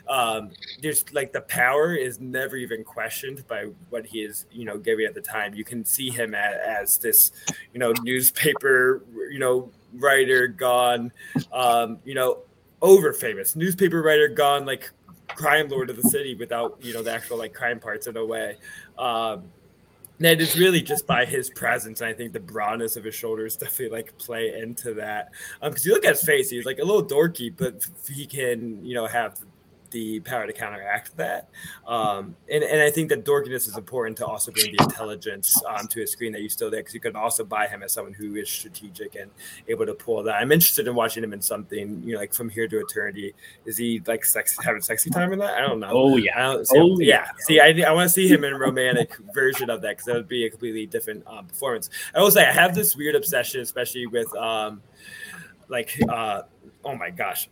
um, 0.07 0.51
there's 0.81 1.03
like 1.13 1.33
the 1.33 1.41
power 1.41 1.93
is 1.93 2.19
never 2.19 2.55
even 2.55 2.83
questioned 2.83 3.45
by 3.47 3.65
what 3.89 4.05
he 4.05 4.21
is, 4.21 4.45
you 4.51 4.65
know, 4.65 4.77
giving 4.77 5.05
at 5.05 5.13
the 5.13 5.21
time. 5.21 5.53
You 5.53 5.65
can 5.65 5.83
see 5.83 6.09
him 6.09 6.33
as, 6.33 6.55
as 6.65 6.97
this, 6.97 7.31
you 7.73 7.79
know, 7.79 7.93
newspaper, 8.03 9.03
you 9.29 9.39
know, 9.39 9.69
writer 9.95 10.47
gone, 10.47 11.11
um, 11.51 11.99
you 12.05 12.15
know, 12.15 12.39
over 12.81 13.13
famous 13.13 13.55
newspaper 13.55 14.01
writer 14.01 14.27
gone 14.27 14.65
like 14.65 14.91
crime 15.35 15.67
lord 15.69 15.89
of 15.89 15.95
the 15.95 16.09
city 16.09 16.35
without 16.35 16.77
you 16.81 16.93
know 16.93 17.03
the 17.03 17.11
actual 17.11 17.37
like 17.37 17.53
crime 17.53 17.79
parts 17.79 18.07
in 18.07 18.17
a 18.17 18.25
way. 18.25 18.57
Um, 18.97 19.43
and 20.19 20.39
it's 20.39 20.55
really 20.55 20.81
just 20.81 21.05
by 21.05 21.25
his 21.25 21.49
presence, 21.49 21.99
and 21.99 22.09
I 22.09 22.13
think 22.13 22.33
the 22.33 22.39
broadness 22.39 22.95
of 22.95 23.03
his 23.03 23.15
shoulders 23.15 23.55
definitely 23.57 23.97
like 23.97 24.17
play 24.17 24.57
into 24.57 24.93
that. 24.95 25.31
Um, 25.61 25.71
because 25.71 25.85
you 25.85 25.93
look 25.93 26.05
at 26.05 26.11
his 26.11 26.23
face, 26.23 26.49
he's 26.49 26.65
like 26.65 26.79
a 26.79 26.85
little 26.85 27.03
dorky, 27.03 27.53
but 27.55 27.85
he 28.11 28.25
can 28.25 28.85
you 28.85 28.95
know 28.95 29.05
have 29.05 29.39
the 29.93 30.19
power 30.19 30.45
to 30.45 30.51
counteract 30.51 31.15
that. 31.15 31.47
Um, 31.87 32.35
and, 32.51 32.63
and 32.63 32.81
I 32.81 32.91
think 32.91 33.09
that 33.09 33.23
dorkiness 33.23 33.67
is 33.67 33.77
important 33.77 34.17
to 34.17 34.25
also 34.25 34.51
bring 34.51 34.75
the 34.75 34.83
intelligence 34.83 35.55
um, 35.65 35.87
to 35.87 36.03
a 36.03 36.07
screen 36.07 36.33
that 36.33 36.41
you 36.41 36.49
still 36.49 36.69
there 36.69 36.81
because 36.81 36.93
you 36.93 36.99
can 36.99 37.15
also 37.15 37.45
buy 37.45 37.67
him 37.67 37.81
as 37.83 37.93
someone 37.93 38.13
who 38.13 38.35
is 38.35 38.49
strategic 38.49 39.15
and 39.15 39.31
able 39.69 39.85
to 39.85 39.93
pull 39.93 40.21
that. 40.23 40.35
I'm 40.35 40.51
interested 40.51 40.87
in 40.87 40.95
watching 40.95 41.23
him 41.23 41.31
in 41.31 41.41
something, 41.41 42.03
you 42.03 42.13
know, 42.13 42.19
like 42.19 42.33
from 42.33 42.49
here 42.49 42.67
to 42.67 42.79
eternity. 42.79 43.33
Is 43.65 43.77
he 43.77 44.01
like 44.05 44.25
sex 44.25 44.57
having 44.61 44.81
sexy 44.81 45.09
time 45.09 45.31
in 45.31 45.39
that? 45.39 45.53
I 45.53 45.61
don't 45.61 45.79
know. 45.79 45.91
Oh 45.91 46.17
yeah. 46.17 46.61
See, 46.63 46.77
oh 46.77 46.99
yeah. 46.99 47.05
yeah. 47.05 47.31
See, 47.39 47.59
I, 47.59 47.89
I 47.89 47.93
want 47.93 48.09
to 48.09 48.13
see 48.13 48.27
him 48.27 48.43
in 48.43 48.51
a 48.51 48.57
romantic 48.57 49.15
version 49.33 49.69
of 49.69 49.81
that 49.81 49.91
because 49.91 50.05
that 50.05 50.15
would 50.15 50.27
be 50.27 50.45
a 50.45 50.49
completely 50.49 50.85
different 50.87 51.25
um, 51.27 51.45
performance. 51.45 51.89
I 52.13 52.19
will 52.19 52.31
say 52.31 52.45
I 52.45 52.51
have 52.51 52.75
this 52.75 52.95
weird 52.95 53.15
obsession, 53.15 53.61
especially 53.61 54.07
with 54.07 54.33
um, 54.35 54.81
like 55.69 55.97
uh, 56.09 56.41
oh 56.83 56.95
my 56.95 57.11
gosh, 57.11 57.47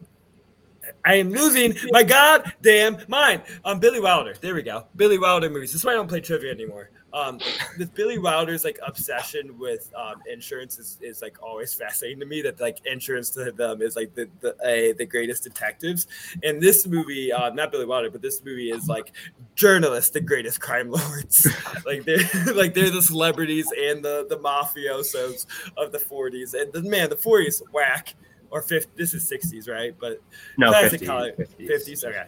I 1.06 1.16
am 1.16 1.30
losing 1.30 1.76
my 1.92 2.04
goddamn 2.04 2.98
mind. 3.08 3.44
Um, 3.66 3.80
Billy 3.80 4.00
Wilder. 4.00 4.34
There 4.40 4.56
we 4.56 4.64
go. 4.64 4.86
Billy 4.96 5.18
Wilder 5.18 5.50
movies. 5.50 5.72
This 5.72 5.82
is 5.82 5.86
why 5.86 5.92
I 5.92 5.96
don't 5.96 6.08
play 6.08 6.22
trivia 6.22 6.52
anymore. 6.52 6.90
Um, 7.14 7.40
with 7.78 7.94
Billy 7.94 8.18
Wilder's 8.18 8.64
like 8.64 8.80
obsession 8.86 9.60
with 9.60 9.92
um, 9.96 10.22
insurance 10.32 10.80
is, 10.80 10.98
is 11.02 11.22
like 11.22 11.44
always 11.44 11.74
fascinating 11.74 12.22
to 12.22 12.26
me. 12.26 12.42
That 12.42 12.60
like 12.62 12.80
insurance 12.86 13.30
to 13.32 13.52
them 13.52 13.82
is 13.82 13.96
like 13.96 14.16
the 14.16 14.30
the, 14.40 14.56
uh, 14.56 14.94
the 14.98 15.06
greatest 15.06 15.44
detectives. 15.44 16.08
And 16.44 16.62
this 16.62 16.88
movie, 16.88 17.32
uh, 17.32 17.50
not 17.50 17.72
Billy 17.72 17.86
Wilder, 17.86 18.10
but 18.10 18.22
this 18.22 18.44
movie 18.44 18.72
is 18.72 18.88
like 18.88 19.12
journalists, 19.56 20.12
the 20.12 20.22
greatest 20.22 20.62
crime 20.62 20.90
lords. 20.90 21.48
like 21.86 22.06
they're 22.06 22.30
like 22.54 22.74
they're 22.74 22.90
the 22.90 23.02
celebrities 23.02 23.68
and 23.78 24.04
the 24.04 24.26
the 24.30 24.38
mafiosos 24.38 25.46
of 25.76 25.92
the 25.92 26.00
40s. 26.00 26.54
And 26.54 26.72
the 26.72 26.82
man, 26.82 27.10
the 27.10 27.16
40s 27.18 27.62
whack 27.74 28.16
or 28.52 28.62
50 28.62 28.92
this 28.98 29.14
is 29.14 29.30
60s 29.30 29.68
right 29.70 29.96
but 30.00 30.22
no 30.58 30.70
classic 30.70 31.02
50s, 31.02 31.08
Hollywood, 31.08 31.48
50s. 31.60 31.70
50s 31.70 32.06
okay 32.06 32.26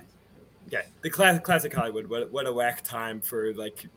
okay 0.68 0.84
the 1.02 1.10
classic 1.10 1.44
classic 1.44 1.74
hollywood 1.74 2.08
what, 2.10 2.32
what 2.32 2.48
a 2.48 2.54
whack 2.54 2.84
time 2.84 3.22
for 3.22 3.54
like 3.54 3.88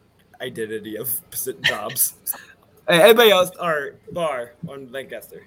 identity 0.41 0.97
of 0.99 1.09
jobs 1.63 2.15
hey, 2.89 3.01
anybody 3.03 3.31
else 3.31 3.51
or 3.61 3.95
bar 4.13 4.53
on 4.69 4.91
lancaster 4.93 5.47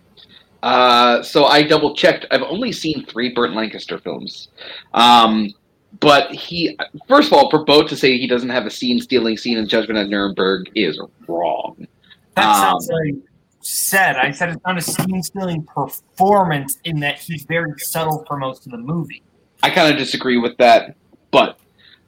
Uh, 0.62 1.24
so 1.24 1.46
I 1.46 1.64
double 1.64 1.96
checked. 1.96 2.26
I've 2.32 2.42
only 2.44 2.74
seen 2.74 3.06
three 3.06 3.34
Burt 3.34 3.52
Lancaster 3.52 3.98
films. 3.98 4.50
Um, 4.94 5.54
but 6.02 6.30
he, 6.36 6.78
first 7.08 7.32
of 7.32 7.34
all, 7.38 7.50
for 7.50 7.64
Bo 7.64 7.84
to 7.88 7.96
say 7.96 8.18
he 8.18 8.28
doesn't 8.28 8.50
have 8.50 8.66
a 8.66 8.70
scene 8.70 9.00
stealing 9.00 9.38
scene 9.38 9.58
in 9.58 9.70
Judgment 9.70 9.98
at 9.98 10.10
Nuremberg 10.10 10.70
is 10.76 11.00
wrong. 11.30 11.88
That 12.36 12.46
Um, 12.50 12.56
sounds 12.56 12.90
like 12.92 13.16
said. 13.62 14.16
I 14.16 14.32
said 14.32 14.49
it's 14.49 14.62
not 14.66 14.78
a 14.78 14.82
scene 14.82 15.24
stealing 15.24 15.64
performance 15.64 16.78
in 16.84 16.99
that 17.01 17.20
he's 17.20 17.43
very 17.43 17.74
subtle 17.78 18.24
for 18.28 18.38
most 18.38 18.66
of 18.66 18.72
the 18.72 18.78
movie. 18.78 19.24
I 19.62 19.70
kind 19.70 19.91
of 19.91 19.97
disagree 19.97 20.38
with 20.38 20.57
that, 20.57 20.95
but 21.32 21.60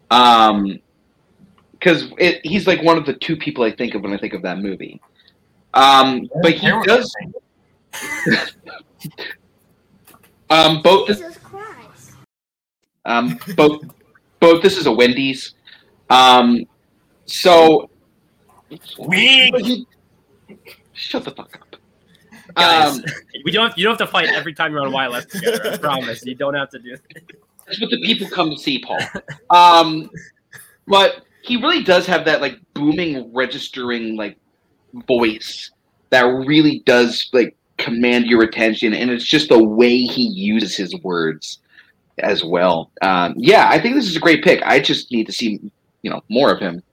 um, 0.10 0.80
because 1.74 2.12
he's 2.44 2.68
like 2.68 2.82
one 2.84 2.98
of 2.98 3.06
the 3.06 3.14
two 3.14 3.36
people 3.36 3.64
I 3.64 3.72
think 3.72 3.96
of 3.96 4.04
when 4.04 4.14
I 4.14 4.18
think 4.18 4.34
of 4.34 4.42
that 4.44 4.60
movie. 4.60 5.02
Um, 5.74 6.30
but 6.42 6.54
he 6.54 6.68
does. 6.84 7.14
um, 10.50 10.82
both 10.82 11.08
Jesus 11.08 11.38
Christ. 11.38 12.14
um, 13.06 13.40
both 13.56 13.84
both 14.40 14.62
this 14.62 14.78
is 14.78 14.86
a 14.86 14.92
Wendy's. 14.92 15.56
Um, 16.10 16.66
so 17.26 17.90
we 19.00 19.86
shut 20.94 21.24
the 21.24 21.32
fuck 21.32 21.56
up. 21.62 21.76
Guys, 22.56 22.98
Um, 22.98 23.04
we 23.46 23.52
don't. 23.52 23.76
You 23.78 23.86
don't 23.86 24.00
have 24.00 24.08
to 24.08 24.12
fight 24.12 24.30
every 24.30 24.54
time 24.54 24.72
you're 24.72 24.82
on 24.86 24.92
YLF 24.92 25.30
together. 25.30 25.74
I 25.74 25.78
promise. 25.78 26.26
You 26.26 26.36
don't 26.36 26.54
have 26.54 26.70
to 26.72 26.80
do. 26.80 26.98
That's 27.66 27.80
what 27.80 27.90
the 27.90 28.02
people 28.02 28.28
come 28.30 28.50
to 28.50 28.58
see, 28.58 28.80
Paul. 28.80 29.00
Um, 29.50 30.10
but 30.88 31.24
he 31.44 31.58
really 31.58 31.84
does 31.84 32.06
have 32.08 32.26
that 32.26 32.42
like 32.42 32.60
booming, 32.74 33.34
registering 33.34 34.16
like 34.18 34.38
voice 35.08 35.72
that 36.10 36.24
really 36.24 36.84
does 36.86 37.30
like 37.32 37.56
command 37.78 38.26
your 38.26 38.44
attention, 38.44 38.94
and 38.94 39.10
it's 39.10 39.26
just 39.26 39.50
the 39.50 39.64
way 39.64 39.98
he 39.98 40.24
uses 40.24 40.76
his 40.76 40.94
words 41.02 41.60
as 42.20 42.44
well. 42.44 42.92
Um, 43.02 43.34
yeah, 43.38 43.70
I 43.70 43.80
think 43.82 43.96
this 43.96 44.08
is 44.08 44.16
a 44.18 44.20
great 44.20 44.44
pick. 44.44 44.62
I 44.64 44.80
just 44.80 45.12
need 45.12 45.26
to 45.28 45.32
see 45.32 45.60
you 46.02 46.12
know 46.12 46.22
more 46.30 46.52
of 46.52 46.60
him. 46.60 46.84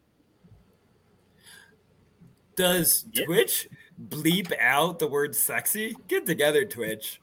does 2.56 3.04
twitch 3.24 3.68
bleep 4.08 4.52
out 4.60 4.98
the 4.98 5.06
word 5.06 5.34
sexy 5.34 5.96
get 6.06 6.24
together 6.26 6.64
twitch 6.64 7.20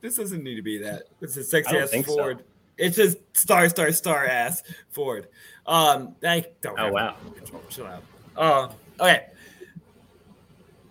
this 0.00 0.16
doesn't 0.16 0.42
need 0.42 0.56
to 0.56 0.62
be 0.62 0.78
that 0.78 1.04
it's 1.20 1.36
a 1.36 1.44
sexy 1.44 1.76
ass 1.78 1.90
think 1.90 2.06
so. 2.06 2.34
it's 2.78 2.96
just 2.96 3.18
star 3.32 3.68
star 3.68 3.92
star 3.92 4.26
ass 4.26 4.62
forward 4.90 5.28
um 5.66 6.14
i 6.26 6.44
don't 6.62 6.78
Oh, 6.80 6.90
wow. 6.90 7.14
control. 7.36 7.62
chill 7.68 7.86
out 7.86 8.02
uh, 8.36 8.68
okay 9.00 9.26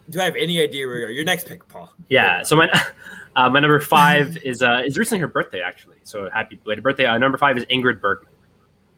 do 0.10 0.22
i 0.22 0.24
have 0.24 0.36
any 0.38 0.62
idea 0.62 0.88
where 0.88 1.00
you 1.00 1.06
are 1.06 1.10
your 1.10 1.26
next 1.26 1.48
pick 1.48 1.68
paul 1.68 1.92
Yeah. 2.08 2.42
So 2.44 2.56
my 2.56 2.70
uh, 3.36 3.50
my 3.50 3.60
number 3.60 3.80
five 3.82 4.38
is 4.38 4.62
uh, 4.62 4.84
is 4.86 4.98
recently 4.98 5.20
her 5.20 5.28
birthday 5.28 5.60
actually. 5.62 5.98
So 6.04 6.30
happy 6.30 6.56
belated 6.64 6.84
birthday. 6.84 7.06
Uh, 7.08 7.18
number 7.18 7.38
five 7.38 7.58
is 7.58 7.66
Ingrid 7.66 8.00
Bergman. 8.00 8.32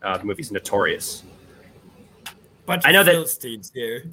Uh, 0.04 0.18
the 0.18 0.26
movie's 0.26 0.52
Notorious. 0.52 1.24
bunch 2.68 2.84
I 2.86 2.92
know 2.92 3.04
that- 3.04 3.72
here 3.74 4.04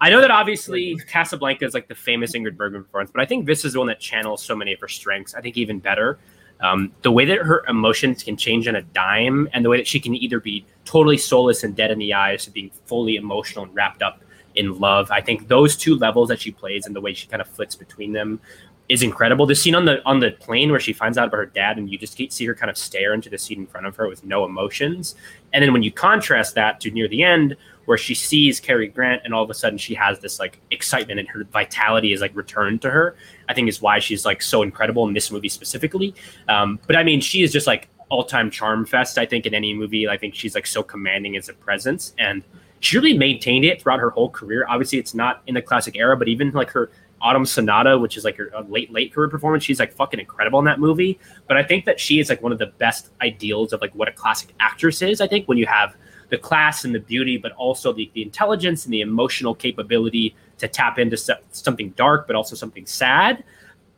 I 0.00 0.10
know 0.10 0.20
that 0.20 0.30
obviously 0.30 0.96
Casablanca 1.08 1.64
is 1.64 1.74
like 1.74 1.88
the 1.88 1.94
famous 1.94 2.32
Ingrid 2.32 2.56
Bergman 2.56 2.84
performance, 2.84 3.10
but 3.12 3.20
I 3.20 3.26
think 3.26 3.46
this 3.46 3.64
is 3.64 3.72
the 3.72 3.80
one 3.80 3.88
that 3.88 3.98
channels 3.98 4.42
so 4.42 4.54
many 4.54 4.72
of 4.72 4.80
her 4.80 4.88
strengths. 4.88 5.34
I 5.34 5.40
think 5.40 5.56
even 5.56 5.80
better. 5.80 6.18
Um, 6.60 6.92
the 7.02 7.12
way 7.12 7.24
that 7.24 7.38
her 7.38 7.64
emotions 7.68 8.22
can 8.22 8.36
change 8.36 8.66
on 8.66 8.76
a 8.76 8.82
dime, 8.82 9.48
and 9.52 9.64
the 9.64 9.68
way 9.68 9.76
that 9.76 9.86
she 9.86 10.00
can 10.00 10.14
either 10.14 10.40
be 10.40 10.64
totally 10.84 11.16
soulless 11.16 11.62
and 11.62 11.74
dead 11.76 11.90
in 11.90 11.98
the 11.98 12.14
eyes 12.14 12.44
to 12.44 12.50
being 12.50 12.70
fully 12.86 13.16
emotional 13.16 13.64
and 13.64 13.74
wrapped 13.74 14.02
up 14.02 14.22
in 14.56 14.78
love. 14.78 15.10
I 15.10 15.20
think 15.20 15.46
those 15.46 15.76
two 15.76 15.96
levels 15.96 16.28
that 16.30 16.40
she 16.40 16.50
plays 16.50 16.86
and 16.86 16.96
the 16.96 17.00
way 17.00 17.14
she 17.14 17.28
kind 17.28 17.40
of 17.40 17.48
flits 17.48 17.76
between 17.76 18.12
them 18.12 18.40
is 18.88 19.02
incredible. 19.02 19.46
The 19.46 19.54
scene 19.54 19.74
on 19.74 19.84
the 19.84 20.04
on 20.04 20.18
the 20.18 20.32
plane 20.32 20.70
where 20.70 20.80
she 20.80 20.92
finds 20.92 21.16
out 21.16 21.28
about 21.28 21.36
her 21.36 21.46
dad, 21.46 21.78
and 21.78 21.90
you 21.90 21.98
just 21.98 22.16
see 22.32 22.46
her 22.46 22.54
kind 22.54 22.70
of 22.70 22.76
stare 22.76 23.14
into 23.14 23.30
the 23.30 23.38
seat 23.38 23.58
in 23.58 23.66
front 23.66 23.86
of 23.86 23.94
her 23.96 24.08
with 24.08 24.24
no 24.24 24.44
emotions, 24.44 25.14
and 25.52 25.62
then 25.62 25.72
when 25.72 25.82
you 25.82 25.92
contrast 25.92 26.54
that 26.54 26.80
to 26.80 26.90
near 26.90 27.06
the 27.06 27.22
end 27.22 27.56
where 27.88 27.96
she 27.96 28.14
sees 28.14 28.60
Cary 28.60 28.86
Grant, 28.86 29.22
and 29.24 29.32
all 29.32 29.42
of 29.42 29.48
a 29.48 29.54
sudden 29.54 29.78
she 29.78 29.94
has 29.94 30.18
this 30.18 30.38
like 30.38 30.60
excitement 30.70 31.18
and 31.18 31.26
her 31.30 31.44
vitality 31.44 32.12
is 32.12 32.20
like 32.20 32.36
returned 32.36 32.82
to 32.82 32.90
her. 32.90 33.16
I 33.48 33.54
think 33.54 33.66
is 33.66 33.80
why 33.80 33.98
she's 33.98 34.26
like 34.26 34.42
so 34.42 34.60
incredible 34.60 35.08
in 35.08 35.14
this 35.14 35.30
movie 35.30 35.48
specifically. 35.48 36.14
Um, 36.50 36.78
but 36.86 36.96
I 36.96 37.02
mean, 37.02 37.22
she 37.22 37.42
is 37.42 37.50
just 37.50 37.66
like 37.66 37.88
all 38.10 38.24
time 38.24 38.50
charm 38.50 38.84
fest. 38.84 39.16
I 39.16 39.24
think 39.24 39.46
in 39.46 39.54
any 39.54 39.72
movie, 39.72 40.06
I 40.06 40.18
think 40.18 40.34
she's 40.34 40.54
like 40.54 40.66
so 40.66 40.82
commanding 40.82 41.34
as 41.38 41.48
a 41.48 41.54
presence, 41.54 42.12
and 42.18 42.44
she 42.80 42.98
really 42.98 43.16
maintained 43.16 43.64
it 43.64 43.80
throughout 43.80 44.00
her 44.00 44.10
whole 44.10 44.28
career. 44.28 44.66
Obviously, 44.68 44.98
it's 44.98 45.14
not 45.14 45.40
in 45.46 45.54
the 45.54 45.62
classic 45.62 45.96
era, 45.96 46.14
but 46.14 46.28
even 46.28 46.50
like 46.50 46.68
her 46.68 46.90
Autumn 47.22 47.46
Sonata, 47.46 47.96
which 47.98 48.18
is 48.18 48.24
like 48.24 48.36
her 48.36 48.50
late 48.68 48.92
late 48.92 49.14
career 49.14 49.30
performance, 49.30 49.64
she's 49.64 49.80
like 49.80 49.94
fucking 49.94 50.20
incredible 50.20 50.58
in 50.58 50.66
that 50.66 50.78
movie. 50.78 51.18
But 51.46 51.56
I 51.56 51.62
think 51.62 51.86
that 51.86 51.98
she 51.98 52.20
is 52.20 52.28
like 52.28 52.42
one 52.42 52.52
of 52.52 52.58
the 52.58 52.66
best 52.66 53.12
ideals 53.22 53.72
of 53.72 53.80
like 53.80 53.94
what 53.94 54.08
a 54.08 54.12
classic 54.12 54.54
actress 54.60 55.00
is. 55.00 55.22
I 55.22 55.26
think 55.26 55.48
when 55.48 55.56
you 55.56 55.64
have 55.64 55.96
the 56.30 56.38
class 56.38 56.84
and 56.84 56.94
the 56.94 57.00
beauty, 57.00 57.36
but 57.36 57.52
also 57.52 57.92
the, 57.92 58.10
the 58.14 58.22
intelligence 58.22 58.84
and 58.84 58.92
the 58.92 59.00
emotional 59.00 59.54
capability 59.54 60.34
to 60.58 60.68
tap 60.68 60.98
into 60.98 61.16
so- 61.16 61.38
something 61.52 61.90
dark, 61.90 62.26
but 62.26 62.36
also 62.36 62.54
something 62.54 62.86
sad. 62.86 63.44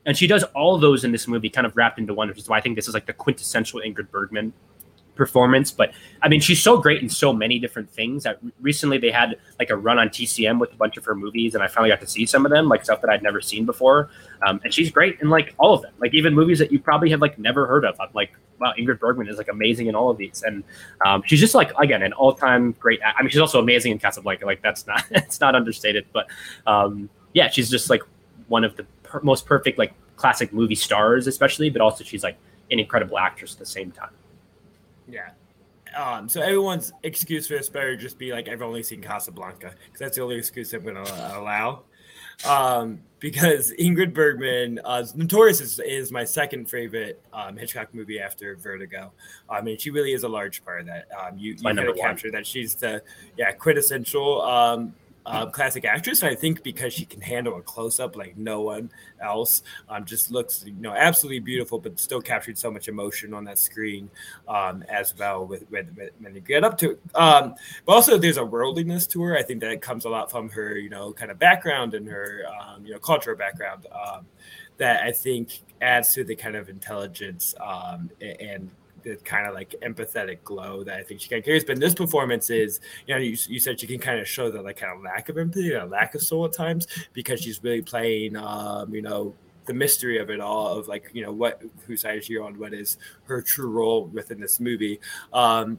And 0.07 0.17
she 0.17 0.27
does 0.27 0.45
all 0.55 0.79
those 0.79 1.05
in 1.05 1.13
this 1.13 1.29
movie, 1.29 1.51
kind 1.51 1.67
of 1.67 1.77
wrapped 1.77 1.99
into 1.99 2.15
one, 2.15 2.29
which 2.29 2.39
is 2.39 2.49
why 2.49 2.59
I 2.59 2.61
think 2.61 2.77
this 2.77 2.89
is 2.89 2.95
like 2.95 3.07
the 3.07 3.13
quintessential 3.13 3.81
Ingrid 3.81 4.11
Bergman 4.11 4.53
performance. 5.21 5.71
But 5.71 5.93
I 6.23 6.29
mean, 6.29 6.41
she's 6.41 6.63
so 6.63 6.79
great 6.79 7.03
in 7.03 7.11
so 7.11 7.31
many 7.31 7.59
different 7.59 7.91
things 7.91 8.23
that 8.23 8.39
recently 8.63 8.97
they 8.97 9.11
had 9.11 9.37
like 9.59 9.69
a 9.69 9.77
run 9.77 9.99
on 9.99 10.09
TCM 10.09 10.59
with 10.59 10.73
a 10.73 10.77
bunch 10.77 10.97
of 10.97 11.05
her 11.05 11.15
movies, 11.15 11.55
and 11.55 11.63
I 11.63 11.69
finally 11.69 11.91
got 11.91 12.01
to 12.01 12.07
see 12.07 12.25
some 12.25 12.47
of 12.47 12.51
them, 12.51 12.71
like 12.71 12.83
stuff 12.85 13.03
that 13.03 13.11
I'd 13.11 13.23
never 13.23 13.43
seen 13.43 13.67
before. 13.67 14.09
Um, 14.47 14.63
and 14.65 14.73
she's 14.73 14.91
great 14.91 15.21
in 15.21 15.29
like 15.29 15.55
all 15.59 15.75
of 15.75 15.83
them, 15.83 15.93
like 16.01 16.15
even 16.15 16.35
movies 16.35 16.59
that 16.59 16.73
you 16.73 16.79
probably 16.79 17.11
have 17.11 17.21
like 17.21 17.39
never 17.39 17.67
heard 17.67 17.85
of. 17.85 18.01
I'm 18.01 18.09
like, 18.15 18.33
wow, 18.59 18.73
Ingrid 18.79 18.99
Bergman 18.99 19.29
is 19.29 19.37
like 19.37 19.49
amazing 19.49 19.89
in 19.89 19.95
all 19.95 20.09
of 20.09 20.17
these, 20.17 20.43
and 20.43 20.65
um, 21.05 21.23
she's 21.27 21.41
just 21.41 21.55
like 21.55 21.71
again 21.79 22.03
an 22.03 22.15
all 22.15 22.33
time 22.33 22.73
great. 22.81 23.01
I 23.05 23.21
mean, 23.21 23.29
she's 23.29 23.41
also 23.41 23.61
amazing 23.61 23.93
in 23.93 23.99
Casablanca. 23.99 24.47
Like 24.47 24.63
that's 24.63 24.87
not 24.87 25.05
it's 25.11 25.41
not 25.41 25.55
understated, 25.55 26.07
but 26.15 26.29
um, 26.67 27.11
yeah, 27.35 27.51
she's 27.51 27.69
just 27.69 27.91
like 27.91 28.03
one 28.49 28.65
of 28.65 28.75
the 28.77 28.85
per- 29.03 29.21
most 29.21 29.45
perfect 29.45 29.79
like 29.79 29.93
classic 30.17 30.51
movie 30.51 30.75
stars, 30.75 31.27
especially, 31.27 31.69
but 31.69 31.83
also 31.83 32.05
she's 32.05 32.25
like 32.25 32.39
an 32.71 32.79
incredible 32.79 33.19
actress 33.19 33.53
at 33.53 33.59
the 33.59 33.67
same 33.67 33.91
time. 33.91 34.11
Yeah. 35.13 35.31
Um, 35.97 36.29
so 36.29 36.41
everyone's 36.41 36.93
excuse 37.03 37.49
for 37.49 37.55
this 37.55 37.69
better 37.69 37.97
just 37.97 38.19
be 38.19 38.33
like 38.33 38.49
I've 38.49 38.63
only 38.63 38.83
seen 38.83 39.03
Casablanca 39.03 39.75
because 39.85 39.99
that's 39.99 40.17
the 40.17 40.23
only 40.23 40.37
excuse 40.37 40.73
I'm 40.73 40.85
to 40.85 41.39
allow. 41.39 41.83
Um, 42.47 43.01
because 43.19 43.73
Ingrid 43.79 44.15
Bergman, 44.15 44.81
uh, 44.85 45.05
Notorious 45.15 45.61
is, 45.61 45.79
is 45.81 46.11
my 46.11 46.25
second 46.25 46.71
favorite 46.71 47.23
um, 47.33 47.57
Hitchcock 47.57 47.93
movie 47.93 48.19
after 48.21 48.57
Vertigo. 48.57 49.13
I 49.49 49.61
mean, 49.61 49.79
she 49.79 49.91
really 49.91 50.13
is 50.13 50.23
a 50.23 50.29
large 50.29 50.65
part 50.65 50.81
of 50.81 50.87
that. 50.87 51.09
Um, 51.19 51.39
you 51.39 51.53
you 51.53 51.63
kind 51.63 51.79
of 51.79 51.97
capture 51.97 52.31
that 52.31 52.47
she's 52.47 52.75
the 52.75 53.03
yeah 53.37 53.53
quintessential 53.53 54.43
um, 54.43 54.95
uh, 55.27 55.47
classic 55.47 55.85
actress. 55.85 56.23
I 56.23 56.35
think 56.35 56.63
because 56.63 56.93
she 56.93 57.05
can 57.05 57.21
handle 57.21 57.57
a 57.57 57.63
close 57.63 58.01
up 58.01 58.17
like 58.17 58.37
no 58.37 58.63
one 58.63 58.91
else, 59.23 59.63
um, 59.89 60.05
just 60.05 60.31
looks 60.31 60.65
you 60.67 60.73
know 60.75 60.93
absolutely 60.93 61.41
beautiful, 61.41 61.79
but 61.79 61.99
still 62.01 62.21
captured 62.21 62.59
so 62.59 62.71
much 62.71 62.89
emotion 62.89 63.35
on 63.35 63.45
that 63.45 63.59
screen 63.59 64.11
um, 64.49 64.83
as 64.89 65.15
well. 65.17 65.47
With, 65.47 65.71
with, 65.71 65.95
with, 65.97 66.11
when 66.21 66.35
you 66.35 66.41
get 66.41 66.65
up 66.65 66.79
to. 66.79 66.99
Um, 67.15 67.55
but 67.85 67.93
also 67.93 68.19
there's 68.19 68.39
a 68.39 68.45
worldliness 68.45 69.07
to 69.09 69.23
her. 69.23 69.37
I 69.37 69.43
think 69.43 69.61
that 69.61 69.81
comes 69.83 70.05
a 70.05 70.09
lot 70.09 70.31
from 70.31 70.49
her 70.51 70.77
you 70.79 70.91
know 70.91 71.13
kind 71.13 71.31
of 71.31 71.39
background 71.39 71.95
and 71.95 72.07
her 72.09 72.45
um, 72.61 72.85
you 72.85 72.93
know 72.93 72.99
cultural 72.99 73.37
background 73.37 73.87
um, 73.93 74.27
that 74.79 75.03
I 75.03 75.13
think 75.13 75.61
adds 75.81 76.15
to 76.15 76.25
the 76.25 76.35
kind 76.35 76.57
of 76.57 76.69
intelligence 76.69 77.55
um, 77.61 78.11
and 78.21 78.71
the 79.03 79.17
kind 79.17 79.47
of 79.47 79.55
like 79.55 79.75
empathetic 79.83 80.39
glow 80.45 80.85
that 80.85 80.97
I 80.97 81.03
think 81.03 81.21
she 81.21 81.29
kind 81.29 81.41
of 81.41 81.45
carries. 81.45 81.65
But 81.65 81.73
in 81.73 81.81
this 81.81 81.95
performance 81.95 82.51
is, 82.51 82.81
you 83.07 83.15
know, 83.15 83.21
you, 83.21 83.37
you 83.49 83.61
said 83.61 83.81
she 83.81 83.87
can 83.87 83.99
kind 83.99 84.21
of 84.21 84.29
show 84.29 84.51
the 84.51 84.63
like 84.63 84.77
kind 84.77 84.97
of 84.97 85.03
lack 85.03 85.29
of 85.29 85.39
empathy, 85.39 85.73
a 85.73 85.85
lack 85.85 86.15
of 86.15 86.23
soul 86.23 86.45
at 86.45 86.53
times 86.53 86.87
because 87.13 87.41
she's 87.41 87.63
really 87.63 87.83
playing, 87.83 88.37
um, 88.37 88.95
you 88.95 89.03
know, 89.03 89.35
the 89.67 89.75
mystery 89.75 90.19
of 90.19 90.31
it 90.31 90.41
all 90.41 90.79
of 90.79 90.89
like, 90.89 91.11
you 91.13 91.23
know, 91.23 91.33
what 91.33 91.63
whose 91.87 92.03
side 92.03 92.19
is 92.19 92.25
she 92.25 92.39
on, 92.39 92.59
what 92.59 92.75
is 92.75 92.99
her 93.25 93.43
true 93.43 93.71
role 93.71 94.07
within 94.07 94.41
this 94.41 94.61
movie. 94.61 95.01
Um, 95.33 95.79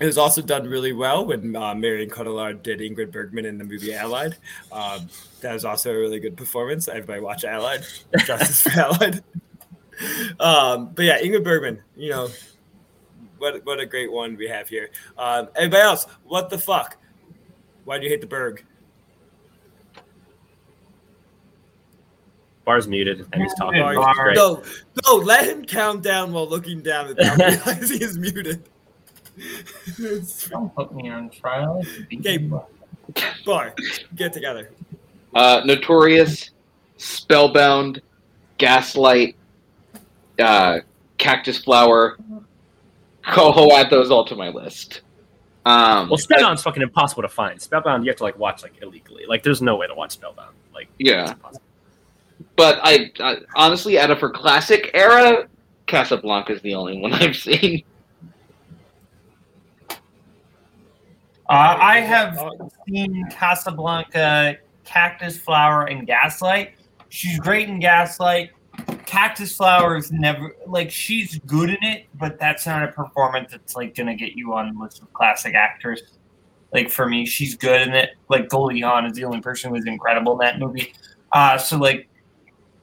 it 0.00 0.06
was 0.06 0.18
also 0.18 0.42
done 0.42 0.66
really 0.66 0.92
well 0.92 1.26
when 1.26 1.54
uh, 1.54 1.74
Marion 1.74 2.10
Cotillard 2.10 2.62
did 2.62 2.80
Ingrid 2.80 3.12
Bergman 3.12 3.44
in 3.44 3.58
the 3.58 3.64
movie 3.64 3.94
Allied. 3.94 4.36
Um, 4.72 5.08
that 5.42 5.52
was 5.52 5.64
also 5.64 5.92
a 5.92 5.98
really 5.98 6.18
good 6.18 6.36
performance. 6.36 6.88
Everybody 6.88 7.20
watch 7.20 7.44
Allied. 7.44 7.84
Justice 8.26 8.62
for 8.62 8.80
Allied 8.80 9.22
um, 10.40 10.90
but 10.94 11.04
yeah, 11.04 11.20
Ingrid 11.20 11.44
Bergman, 11.44 11.82
you 11.96 12.10
know, 12.10 12.28
what 13.38 13.64
what 13.64 13.80
a 13.80 13.86
great 13.86 14.10
one 14.10 14.36
we 14.36 14.48
have 14.48 14.68
here. 14.68 14.90
Um, 15.18 15.48
everybody 15.56 15.82
else, 15.82 16.06
what 16.24 16.50
the 16.50 16.58
fuck? 16.58 16.96
Why 17.84 17.98
do 17.98 18.04
you 18.04 18.10
hate 18.10 18.20
the 18.20 18.26
Berg? 18.26 18.64
Bar's 22.64 22.86
muted 22.86 23.26
and 23.32 23.42
he's 23.42 23.54
talking. 23.54 23.80
Bar. 23.80 24.34
No, 24.34 24.62
no, 25.04 25.16
let 25.16 25.48
him 25.48 25.64
count 25.64 26.02
down 26.02 26.32
while 26.32 26.48
looking 26.48 26.80
down 26.80 27.08
and 27.08 27.18
realize 27.18 27.90
he 27.90 28.02
is 28.02 28.16
muted. 28.16 28.62
Don't 30.48 30.72
put 30.74 30.94
me 30.94 31.08
on 31.08 31.30
trial. 31.30 31.82
Okay, 32.14 32.48
Bar, 33.44 33.74
get 34.14 34.32
together. 34.32 34.70
Uh, 35.34 35.62
Notorious, 35.64 36.50
Spellbound, 36.98 38.00
Gaslight, 38.58 39.34
uh, 40.38 40.80
Cactus 41.18 41.58
Flower. 41.58 42.18
I'll 43.24 43.72
add 43.76 43.90
those 43.90 44.10
all 44.10 44.24
to 44.26 44.34
my 44.34 44.48
list. 44.48 45.02
Um, 45.64 46.08
well, 46.08 46.18
Spellbound's 46.18 46.62
fucking 46.62 46.82
impossible 46.82 47.22
to 47.22 47.28
find. 47.28 47.60
Spellbound, 47.60 48.04
you 48.04 48.10
have 48.10 48.16
to 48.16 48.24
like 48.24 48.38
watch 48.38 48.62
like 48.62 48.74
illegally. 48.82 49.24
Like, 49.28 49.42
there's 49.42 49.62
no 49.62 49.76
way 49.76 49.86
to 49.86 49.94
watch 49.94 50.12
Spellbound. 50.12 50.56
Like, 50.74 50.88
yeah. 50.98 51.34
But 52.56 52.80
I, 52.82 53.12
I 53.20 53.36
honestly, 53.54 53.98
out 53.98 54.10
of 54.10 54.20
her 54.20 54.30
classic 54.30 54.90
era, 54.94 55.48
Casablanca 55.86 56.52
is 56.52 56.62
the 56.62 56.74
only 56.74 56.98
one 56.98 57.12
I've 57.12 57.36
seen. 57.36 57.84
Uh, 61.48 61.76
I 61.78 62.00
have 62.00 62.38
seen 62.88 63.26
Casablanca, 63.30 64.56
Cactus 64.84 65.38
Flower, 65.38 65.84
and 65.84 66.06
Gaslight. 66.06 66.72
She's 67.10 67.38
great 67.38 67.68
in 67.68 67.78
Gaslight. 67.78 68.50
Cactus 69.06 69.54
Flower 69.56 69.96
is 69.96 70.10
never 70.10 70.56
like 70.66 70.90
she's 70.90 71.38
good 71.40 71.70
in 71.70 71.82
it, 71.82 72.06
but 72.14 72.38
that's 72.38 72.66
not 72.66 72.82
a 72.82 72.88
performance 72.88 73.50
that's 73.50 73.76
like 73.76 73.94
gonna 73.94 74.14
get 74.14 74.32
you 74.32 74.54
on 74.54 74.74
the 74.74 74.80
list 74.80 75.02
of 75.02 75.12
classic 75.12 75.54
actors. 75.54 76.02
Like 76.72 76.88
for 76.90 77.06
me, 77.06 77.26
she's 77.26 77.54
good 77.54 77.82
in 77.82 77.94
it. 77.94 78.10
Like 78.28 78.48
Goldie 78.48 78.80
Hawn 78.80 79.04
is 79.04 79.12
the 79.12 79.24
only 79.24 79.40
person 79.40 79.70
who 79.70 79.76
is 79.76 79.86
incredible 79.86 80.32
in 80.32 80.38
that 80.38 80.58
movie. 80.58 80.94
Uh, 81.32 81.58
so 81.58 81.76
like 81.76 82.08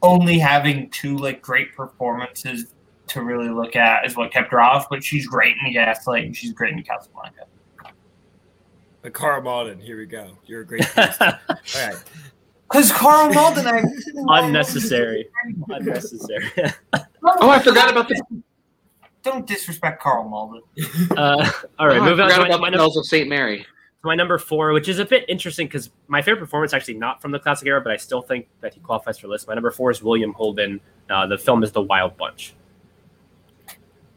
only 0.01 0.37
having 0.39 0.89
two 0.91 1.17
like 1.17 1.41
great 1.41 1.75
performances 1.75 2.73
to 3.07 3.23
really 3.23 3.49
look 3.49 3.75
at 3.75 4.05
is 4.05 4.15
what 4.15 4.31
kept 4.31 4.51
her 4.51 4.61
off. 4.61 4.87
But 4.89 5.03
she's 5.03 5.25
great 5.25 5.55
in 5.57 5.65
the 5.65 5.73
Gaslight 5.73 6.25
and 6.25 6.35
she's 6.35 6.53
great 6.53 6.73
in 6.73 6.83
Casablanca. 6.83 7.45
The 9.01 9.09
Karl 9.09 9.41
Malden, 9.41 9.79
here 9.79 9.97
we 9.97 10.05
go. 10.05 10.37
You're 10.45 10.61
a 10.61 10.65
great. 10.65 10.85
All 10.97 11.07
right. 11.75 11.95
Because 12.69 12.91
Karl 12.91 13.33
Malden, 13.33 13.65
I 13.67 13.83
unnecessary, 14.27 15.27
unnecessary. 15.69 16.51
oh, 17.23 17.49
I 17.49 17.59
forgot 17.59 17.89
about 17.91 18.07
the. 18.07 18.21
Don't 19.23 19.45
disrespect 19.45 20.01
Karl 20.01 20.29
Malden. 20.29 20.61
Uh, 21.11 21.51
all 21.77 21.87
right, 21.87 21.97
oh, 21.97 22.05
moving 22.05 22.25
on 22.25 22.31
to 22.31 22.37
my, 22.37 22.57
my 22.57 22.69
number 22.69 22.83
of 22.83 23.05
Saint 23.05 23.27
Mary. 23.27 23.65
My 24.01 24.15
number 24.15 24.37
four, 24.37 24.71
which 24.71 24.87
is 24.87 24.99
a 24.99 25.05
bit 25.05 25.25
interesting 25.27 25.67
because 25.67 25.89
my 26.07 26.21
favorite 26.21 26.39
performance 26.39 26.73
actually 26.73 26.93
not 26.93 27.21
from 27.21 27.31
the 27.31 27.39
classic 27.39 27.67
era, 27.67 27.81
but 27.81 27.91
I 27.91 27.97
still 27.97 28.21
think 28.21 28.47
that 28.61 28.73
he 28.73 28.79
qualifies 28.79 29.17
for 29.19 29.27
list. 29.27 29.47
My 29.47 29.55
number 29.55 29.71
four 29.71 29.91
is 29.91 30.01
William 30.01 30.31
Holden. 30.31 30.79
Uh, 31.09 31.27
the 31.27 31.37
film 31.37 31.63
is 31.63 31.73
The 31.73 31.81
Wild 31.81 32.15
Bunch. 32.15 32.53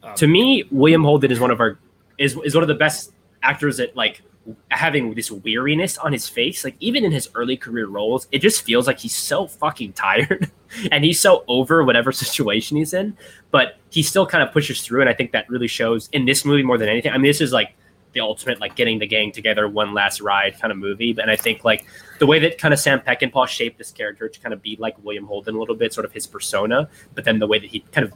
Um, 0.05 0.15
to 0.15 0.27
me, 0.29 0.65
William 0.71 1.03
Holden 1.03 1.33
is 1.33 1.41
one 1.41 1.51
of 1.51 1.59
our 1.59 1.79
is 2.19 2.37
is 2.45 2.55
one 2.55 2.63
of 2.63 2.69
the 2.69 2.75
best 2.75 3.13
actors 3.43 3.79
that 3.79 3.97
like 3.97 4.23
having 4.71 5.15
this 5.15 5.31
weariness 5.31 5.99
on 5.99 6.13
his 6.13 6.29
face. 6.29 6.65
Like 6.65 6.77
even 6.81 7.05
in 7.05 7.13
his 7.13 7.29
early 7.35 7.57
career 7.57 7.87
roles, 7.87 8.27
it 8.33 8.41
just 8.41 8.63
feels 8.63 8.87
like 8.87 8.99
he's 8.99 9.15
so 9.15 9.47
fucking 9.47 9.93
tired 9.93 10.51
and 10.93 11.05
he's 11.05 11.21
so 11.21 11.45
over 11.49 11.85
whatever 11.85 12.13
situation 12.13 12.77
he's 12.77 12.95
in. 12.95 13.17
But 13.51 13.77
he 13.91 14.03
still 14.03 14.27
kind 14.27 14.43
of 14.43 14.53
pushes 14.53 14.83
through, 14.83 15.01
and 15.03 15.11
I 15.11 15.15
think 15.15 15.33
that 15.33 15.49
really 15.49 15.69
shows 15.69 16.09
in 16.13 16.25
this 16.25 16.45
movie 16.45 16.63
more 16.63 16.79
than 16.79 16.89
anything. 16.89 17.13
I 17.13 17.19
mean, 17.19 17.29
this 17.29 17.41
is 17.41 17.53
like 17.53 17.75
the 18.13 18.21
ultimate 18.21 18.61
like 18.61 18.77
getting 18.77 18.99
the 18.99 19.07
gang 19.07 19.33
together 19.33 19.69
one 19.69 19.95
last 19.95 20.21
ride 20.21 20.59
kind 20.61 20.71
of 20.71 20.79
movie. 20.79 21.17
And 21.19 21.31
I 21.31 21.37
think 21.37 21.65
like 21.65 21.87
the 22.19 22.27
way 22.27 22.39
that 22.41 22.59
kind 22.59 22.75
of 22.75 22.81
Sam 22.81 23.01
Peckinpah 23.01 23.49
shaped 23.49 23.79
this 23.79 23.91
character 23.91 24.29
to 24.29 24.41
kind 24.41 24.53
of 24.53 24.63
be 24.63 24.77
like 24.79 24.97
William 25.03 25.27
Holden 25.27 25.55
a 25.55 25.59
little 25.59 25.75
bit, 25.75 25.93
sort 25.93 26.05
of 26.05 26.13
his 26.13 26.27
persona, 26.27 26.89
but 27.15 27.25
then 27.25 27.39
the 27.39 27.47
way 27.47 27.59
that 27.59 27.71
he 27.71 27.81
kind 27.93 28.07
of 28.07 28.13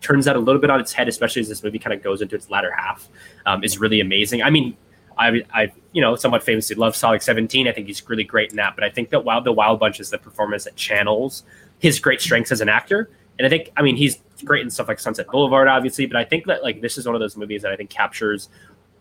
turns 0.00 0.24
that 0.24 0.36
a 0.36 0.38
little 0.38 0.60
bit 0.60 0.70
on 0.70 0.80
its 0.80 0.92
head, 0.92 1.08
especially 1.08 1.40
as 1.40 1.48
this 1.48 1.62
movie 1.62 1.78
kind 1.78 1.94
of 1.94 2.02
goes 2.02 2.22
into 2.22 2.34
its 2.34 2.50
latter 2.50 2.72
half, 2.72 3.08
um, 3.46 3.62
is 3.64 3.78
really 3.78 4.00
amazing. 4.00 4.42
I 4.42 4.50
mean, 4.50 4.76
I, 5.18 5.42
I, 5.52 5.72
you 5.92 6.00
know, 6.00 6.16
somewhat 6.16 6.42
famously 6.42 6.76
love 6.76 6.94
Stalag 6.94 7.22
17. 7.22 7.68
I 7.68 7.72
think 7.72 7.86
he's 7.86 8.06
really 8.08 8.24
great 8.24 8.50
in 8.50 8.56
that. 8.56 8.74
But 8.74 8.84
I 8.84 8.90
think 8.90 9.10
that 9.10 9.24
Wild 9.24 9.44
the 9.44 9.52
Wild 9.52 9.80
Bunch 9.80 10.00
is 10.00 10.10
the 10.10 10.18
performance 10.18 10.64
that 10.64 10.76
channels 10.76 11.42
his 11.78 11.98
great 11.98 12.20
strengths 12.20 12.52
as 12.52 12.60
an 12.60 12.68
actor. 12.68 13.10
And 13.38 13.46
I 13.46 13.48
think, 13.48 13.70
I 13.76 13.82
mean, 13.82 13.96
he's 13.96 14.18
great 14.44 14.62
in 14.62 14.70
stuff 14.70 14.88
like 14.88 14.98
Sunset 14.98 15.26
Boulevard, 15.28 15.68
obviously. 15.68 16.06
But 16.06 16.16
I 16.16 16.24
think 16.24 16.46
that 16.46 16.62
like 16.62 16.80
this 16.80 16.98
is 16.98 17.06
one 17.06 17.14
of 17.14 17.20
those 17.20 17.36
movies 17.36 17.62
that 17.62 17.72
I 17.72 17.76
think 17.76 17.90
captures 17.90 18.48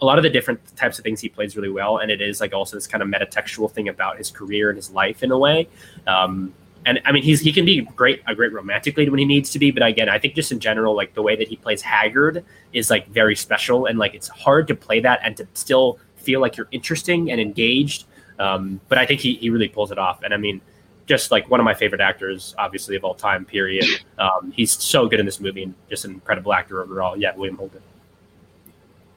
a 0.02 0.06
lot 0.06 0.18
of 0.18 0.24
the 0.24 0.30
different 0.30 0.76
types 0.76 0.98
of 0.98 1.04
things 1.04 1.22
he 1.22 1.30
plays 1.30 1.56
really 1.56 1.70
well. 1.70 1.98
And 1.98 2.12
it 2.12 2.22
is 2.22 2.42
like 2.42 2.54
also 2.54 2.76
this 2.76 2.88
kind 2.88 3.02
of 3.02 3.10
metatextual 3.10 3.72
thing 3.72 3.88
about 3.88 4.18
his 4.18 4.30
career 4.32 4.70
and 4.70 4.76
his 4.76 4.92
life 4.92 5.24
in 5.24 5.32
a 5.32 5.38
way. 5.38 5.68
Um, 6.06 6.54
and 6.86 7.02
I 7.06 7.12
mean, 7.12 7.24
he's 7.24 7.42
he 7.42 7.52
can 7.52 7.66
be 7.66 7.82
great 7.82 8.22
a 8.28 8.36
great 8.36 8.54
romantic 8.54 8.96
lead 8.98 9.10
when 9.10 9.20
he 9.20 9.26
needs 9.26 9.50
to 9.52 9.60
be, 9.60 9.72
but 9.72 9.84
again, 9.84 10.10
I 10.10 10.20
think 10.20 10.36
just 10.36 10.52
in 10.52 10.60
general, 10.60 10.96
like 10.96 11.14
the 11.14 11.22
way 11.22 11.36
that 11.36 11.48
he 11.48 11.56
plays 11.56 11.82
Haggard 11.82 12.46
is 12.74 12.90
like 12.90 13.08
very 13.10 13.36
special, 13.36 13.86
and 13.88 13.98
like 13.98 14.14
it's 14.14 14.28
hard 14.28 14.68
to 14.68 14.76
play 14.76 15.00
that 15.02 15.20
and 15.24 15.36
to 15.38 15.48
still 15.54 16.00
feel 16.16 16.42
like 16.42 16.58
you're 16.58 16.68
interesting 16.72 17.32
and 17.32 17.42
engaged. 17.42 18.06
Um, 18.40 18.82
but 18.90 18.98
I 18.98 19.06
think 19.06 19.22
he, 19.22 19.36
he 19.36 19.50
really 19.50 19.70
pulls 19.70 19.92
it 19.92 19.98
off. 19.98 20.22
And 20.24 20.34
I 20.34 20.38
mean, 20.38 20.62
just 21.06 21.32
like 21.32 21.50
one 21.50 21.60
of 21.60 21.64
my 21.64 21.74
favorite 21.74 22.02
actors, 22.02 22.56
obviously 22.58 22.96
of 22.96 23.04
all 23.04 23.14
time. 23.14 23.46
Period. 23.46 23.86
Um, 24.18 24.52
he's 24.56 24.72
so 24.72 25.08
good 25.08 25.20
in 25.20 25.26
this 25.26 25.40
movie 25.40 25.64
and 25.64 25.74
just 25.90 26.06
an 26.06 26.12
incredible 26.12 26.54
actor 26.54 26.82
overall. 26.82 27.16
Yeah, 27.18 27.36
William 27.36 27.58
Holden. 27.58 27.82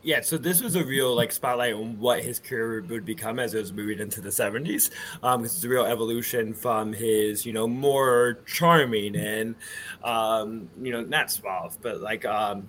Yeah, 0.02 0.20
so 0.20 0.38
this 0.38 0.62
was 0.62 0.76
a 0.76 0.84
real 0.84 1.14
like 1.14 1.32
spotlight 1.32 1.74
on 1.74 1.98
what 1.98 2.22
his 2.22 2.38
career 2.38 2.84
would 2.88 3.04
become 3.04 3.40
as 3.40 3.52
it 3.54 3.58
was 3.58 3.72
moving 3.72 3.98
into 3.98 4.20
the 4.20 4.30
seventies. 4.30 4.90
Um, 5.24 5.44
it's 5.44 5.62
a 5.64 5.68
real 5.68 5.84
evolution 5.84 6.54
from 6.54 6.92
his, 6.92 7.44
you 7.44 7.52
know, 7.52 7.66
more 7.66 8.38
charming 8.46 9.16
and, 9.16 9.56
um, 10.04 10.70
you 10.80 10.92
know, 10.92 11.00
not 11.00 11.32
suave, 11.32 11.78
but 11.82 12.00
like 12.00 12.24
um, 12.24 12.68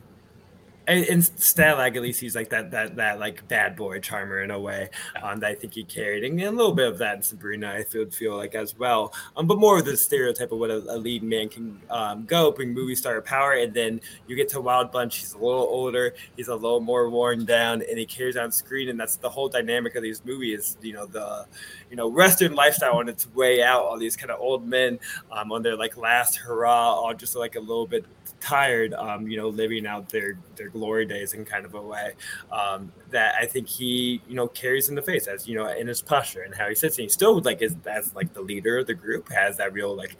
and, 0.90 1.22
Stalag 1.22 1.96
at 1.96 2.02
least 2.02 2.20
he's 2.20 2.36
like 2.36 2.50
that 2.50 2.72
that 2.72 2.96
that 2.96 3.20
like 3.20 3.48
bad 3.48 3.76
boy 3.76 4.00
charmer 4.00 4.42
in 4.42 4.52
a 4.52 4.60
way 4.60 4.90
um, 5.22 5.40
that 5.40 5.52
I 5.52 5.56
think 5.56 5.74
he 5.74 5.84
carried, 5.84 6.24
and 6.24 6.40
a 6.42 6.52
little 6.52 6.74
bit 6.74 6.88
of 6.88 6.98
that 7.00 7.18
in 7.18 7.24
Sabrina 7.24 7.72
I 7.72 7.84
feel 7.84 8.10
feel 8.10 8.36
like 8.36 8.56
as 8.56 8.78
well. 8.78 9.14
Um, 9.38 9.48
but 9.48 9.60
more 9.60 9.80
of 9.80 9.86
the 9.86 9.96
stereotype 9.96 10.52
of 10.52 10.60
what 10.60 10.72
a, 10.72 10.78
a 10.94 10.98
lead 10.98 11.24
man 11.24 11.50
can 11.50 11.80
um, 11.90 12.26
go, 12.26 12.52
bring 12.52 12.74
movie 12.74 12.96
star 12.96 13.22
power, 13.22 13.54
and 13.54 13.74
then 13.74 14.02
you 14.28 14.36
get 14.36 14.50
to 14.50 14.62
Wild 14.62 14.92
Bunch. 14.92 15.18
He's 15.18 15.34
a 15.34 15.38
little 15.38 15.62
older, 15.62 16.14
he's 16.36 16.48
a 16.48 16.56
little 16.56 16.80
more 16.82 17.10
worn 17.10 17.46
down, 17.46 17.84
and 17.88 17.98
he 17.98 18.06
carries 18.06 18.38
on 18.38 18.52
screen, 18.52 18.90
and 18.90 19.00
that's 19.00 19.18
the 19.18 19.30
whole 19.30 19.50
dynamic 19.50 19.96
of 19.96 20.04
these 20.04 20.24
movies. 20.26 20.78
You 20.82 20.94
know 20.94 21.06
the 21.06 21.46
you 21.90 21.96
know 21.96 22.08
Western 22.08 22.56
lifestyle 22.56 22.98
on 22.98 23.10
its 23.10 23.28
way 23.34 23.62
out. 23.64 23.84
All 23.84 23.98
these 23.98 24.16
kind 24.16 24.32
of 24.32 24.40
old 24.40 24.68
men 24.68 25.00
um, 25.32 25.52
on 25.52 25.62
their 25.62 25.76
like 25.76 25.98
last 25.98 26.38
hurrah, 26.38 26.94
all 26.94 27.14
just 27.14 27.36
like 27.36 27.56
a 27.56 27.60
little 27.60 27.88
bit 27.88 28.06
tired, 28.42 28.94
um, 28.94 29.28
you 29.28 29.38
know, 29.38 29.50
living 29.50 29.86
out 29.86 30.10
their 30.10 30.38
their 30.56 30.70
glory 30.70 31.06
days 31.06 31.34
in 31.34 31.46
kind 31.46 31.66
of 31.66 31.74
a 31.76 31.82
way 31.82 32.14
um, 32.52 32.92
that 33.12 33.36
I 33.40 33.46
think 33.46 33.68
he, 33.68 34.22
you 34.28 34.36
know, 34.36 34.48
carries 34.48 34.90
in 34.90 34.96
the 34.96 35.02
face 35.02 35.28
as 35.28 35.48
you 35.48 35.56
know 35.56 35.68
in 35.68 35.88
his 35.88 36.02
posture 36.02 36.42
and 36.42 36.54
how 36.54 36.70
he 36.70 36.76
sits. 36.76 36.98
And 36.98 37.04
he 37.04 37.10
still 37.10 37.40
like 37.42 37.62
is 37.62 37.76
as 37.86 38.14
like 38.16 38.34
the 38.34 38.42
leader 38.42 38.78
of 38.80 38.88
the 38.88 38.94
group 38.94 39.32
has 39.32 39.58
that 39.58 39.74
real 39.74 39.96
like 39.96 40.16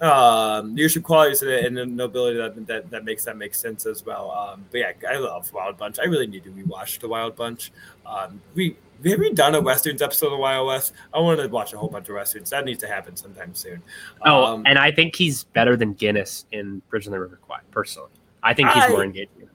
um, 0.00 0.74
leadership 0.74 1.02
qualities 1.02 1.42
and 1.42 1.76
the 1.76 1.86
nobility 1.86 2.38
that, 2.38 2.66
that 2.66 2.90
that 2.90 3.04
makes 3.04 3.24
that 3.24 3.36
make 3.36 3.54
sense 3.54 3.86
as 3.86 4.04
well. 4.04 4.30
Um, 4.30 4.64
but 4.70 4.78
yeah, 4.78 4.92
I 5.08 5.16
love 5.16 5.52
Wild 5.52 5.76
Bunch. 5.76 5.98
I 5.98 6.04
really 6.04 6.26
need 6.26 6.44
to 6.44 6.50
rewatch 6.50 6.98
the 7.00 7.08
Wild 7.08 7.36
Bunch. 7.36 7.72
Um, 8.06 8.40
we 8.54 8.76
have 9.04 9.18
we 9.18 9.32
done 9.32 9.54
a 9.54 9.60
westerns 9.60 10.02
episode 10.02 10.32
of 10.32 10.38
Wild 10.38 10.66
West? 10.66 10.92
I 11.14 11.18
want 11.20 11.40
to 11.40 11.48
watch 11.48 11.72
a 11.72 11.78
whole 11.78 11.88
bunch 11.88 12.08
of 12.08 12.14
westerns. 12.16 12.50
That 12.50 12.64
needs 12.64 12.80
to 12.80 12.86
happen 12.88 13.16
sometime 13.16 13.54
soon. 13.54 13.82
Oh, 14.24 14.44
Um, 14.44 14.62
and 14.66 14.78
I 14.78 14.90
think 14.90 15.16
he's 15.16 15.44
better 15.44 15.76
than 15.76 15.94
Guinness 15.94 16.46
in 16.52 16.82
Bridge 16.90 17.06
on 17.06 17.12
the 17.12 17.20
River 17.20 17.38
Kwai. 17.42 17.60
Personally, 17.70 18.10
I 18.42 18.54
think 18.54 18.68
he's 18.70 18.84
I- 18.84 18.88
more 18.88 19.04
engaging. 19.04 19.48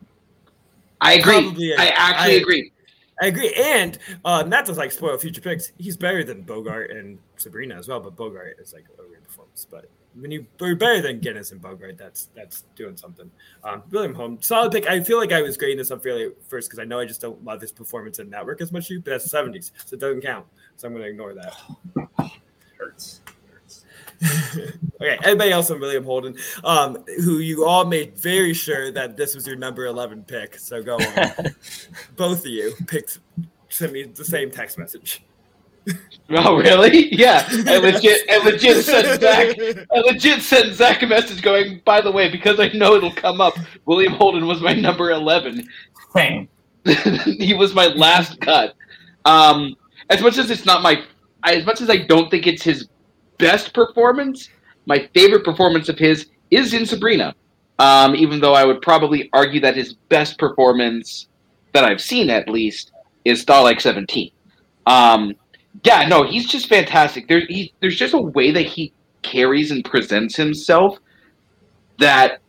I 1.01 1.13
agree. 1.13 1.33
Probably. 1.41 1.75
I 1.75 1.87
actually 1.87 2.33
I- 2.35 2.37
agree. 2.37 2.71
I 3.21 3.27
agree, 3.27 3.53
and 3.53 3.97
uh, 4.25 4.43
not 4.45 4.65
to 4.65 4.73
like 4.73 4.91
spoil 4.91 5.17
future 5.17 5.39
picks, 5.39 5.71
he's 5.77 5.95
better 5.95 6.25
than 6.25 6.41
Bogart 6.41 6.91
and 6.91 7.17
Sabrina 7.37 7.75
as 7.75 7.87
well. 7.87 8.01
But 8.01 8.17
Bogart 8.17 8.57
is 8.59 8.73
like 8.73 8.83
a 8.93 9.07
great 9.07 9.23
performance. 9.23 9.65
But 9.69 9.89
when 10.20 10.32
you 10.32 10.45
you're 10.59 10.76
better 10.76 11.01
than 11.01 11.20
Guinness 11.20 11.51
and 11.51 11.61
Bogart, 11.61 11.97
that's 11.97 12.30
that's 12.36 12.63
doing 12.76 12.95
something. 12.95 13.30
Um, 13.63 13.84
William 13.91 14.13
Holden, 14.13 14.41
solid 14.41 14.72
pick. 14.72 14.88
I 14.88 15.03
feel 15.03 15.18
like 15.18 15.32
I 15.32 15.41
was 15.41 15.57
grading 15.57 15.78
this 15.78 15.91
unfairly 15.91 16.26
at 16.26 16.43
first 16.43 16.70
because 16.70 16.80
I 16.80 16.86
know 16.86 16.99
I 16.99 17.05
just 17.05 17.22
don't 17.22 17.43
love 17.43 17.61
his 17.61 17.72
performance 17.72 18.20
in 18.20 18.30
Network 18.30 18.61
as 18.61 18.72
much. 18.72 18.89
But 18.89 19.05
that's 19.05 19.24
the 19.24 19.30
seventies, 19.30 19.72
so 19.86 19.95
it 19.95 19.99
doesn't 19.99 20.22
count. 20.22 20.45
So 20.78 20.88
I'm 20.88 20.93
going 20.93 21.03
to 21.03 21.09
ignore 21.09 21.34
that. 21.34 21.55
Hurts. 22.78 23.22
okay, 25.01 25.20
anybody 25.24 25.51
else 25.51 25.70
on 25.70 25.80
William 25.80 26.03
Holden, 26.03 26.38
um, 26.63 27.03
who 27.24 27.39
you 27.39 27.66
all 27.66 27.86
made 27.86 28.18
very 28.18 28.53
sure 28.53 28.91
that 28.91 29.18
this 29.18 29.36
was 29.36 29.45
your 29.45 29.57
number 29.57 29.86
11 29.86 30.24
pick. 30.24 30.57
So 30.57 30.82
go 30.82 30.95
on. 30.95 31.55
Both 32.16 32.39
of 32.39 32.47
you 32.47 32.74
picked, 32.88 33.20
sent 33.70 33.91
me 33.91 34.03
the 34.03 34.24
same 34.24 34.51
text 34.51 34.78
message. 34.78 35.22
Oh 36.27 36.57
really? 36.57 37.13
Yeah. 37.15 37.47
I 37.47 37.77
legit 37.77 38.21
I 38.31 38.38
legit 38.43 38.83
sent 38.83 39.21
Zach 39.21 39.55
I 39.59 39.99
legit 39.99 40.41
sent 40.41 40.73
Zach 40.73 41.03
a 41.03 41.05
message 41.05 41.43
going, 41.43 41.83
by 41.86 42.01
the 42.01 42.11
way, 42.11 42.31
because 42.31 42.59
I 42.59 42.69
know 42.69 42.95
it'll 42.95 43.13
come 43.13 43.39
up, 43.39 43.53
William 43.86 44.13
Holden 44.13 44.47
was 44.47 44.59
my 44.59 44.73
number 44.73 45.11
eleven. 45.11 45.67
Same. 46.13 46.49
he 47.25 47.53
was 47.53 47.75
my 47.75 47.88
last 47.88 48.41
cut. 48.41 48.75
Um 49.25 49.75
as 50.09 50.19
much 50.19 50.39
as 50.39 50.49
it's 50.49 50.65
not 50.65 50.81
my 50.81 51.03
I, 51.43 51.53
as 51.57 51.65
much 51.65 51.79
as 51.79 51.91
I 51.91 51.97
don't 51.97 52.31
think 52.31 52.47
it's 52.47 52.63
his 52.63 52.88
best 53.38 53.73
performance, 53.73 54.49
my 54.88 55.07
favorite 55.13 55.43
performance 55.43 55.89
of 55.89 55.99
his 55.99 56.27
is 56.51 56.73
in 56.73 56.86
Sabrina. 56.86 57.36
Um, 57.77 58.15
even 58.15 58.39
though 58.39 58.53
I 58.53 58.65
would 58.65 58.81
probably 58.81 59.29
argue 59.33 59.59
that 59.61 59.75
his 59.75 59.93
best 59.93 60.39
performance 60.39 61.27
that 61.73 61.83
I've 61.83 62.01
seen 62.01 62.29
at 62.29 62.49
least 62.49 62.93
is 63.25 63.43
Stalag 63.45 63.81
17. 63.81 64.31
Um, 64.86 65.36
yeah, 65.84 66.07
no, 66.07 66.23
he's 66.23 66.47
just 66.47 66.67
fantastic. 66.67 67.28
There, 67.28 67.41
he, 67.47 67.73
there's 67.80 67.97
just 67.97 68.13
a 68.13 68.21
way 68.21 68.51
that 68.51 68.65
he 68.65 68.93
carries 69.21 69.71
and 69.71 69.84
presents 69.84 70.36
himself 70.36 70.97
that 71.99 72.39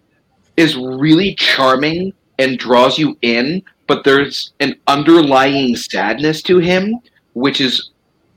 is 0.56 0.76
really 0.76 1.34
charming 1.34 2.12
and 2.38 2.58
draws 2.58 2.98
you 2.98 3.16
in, 3.22 3.62
but 3.86 4.04
there's 4.04 4.52
an 4.60 4.74
underlying 4.86 5.76
sadness 5.76 6.42
to 6.42 6.58
him, 6.58 6.94
which 7.34 7.60
is 7.60 7.90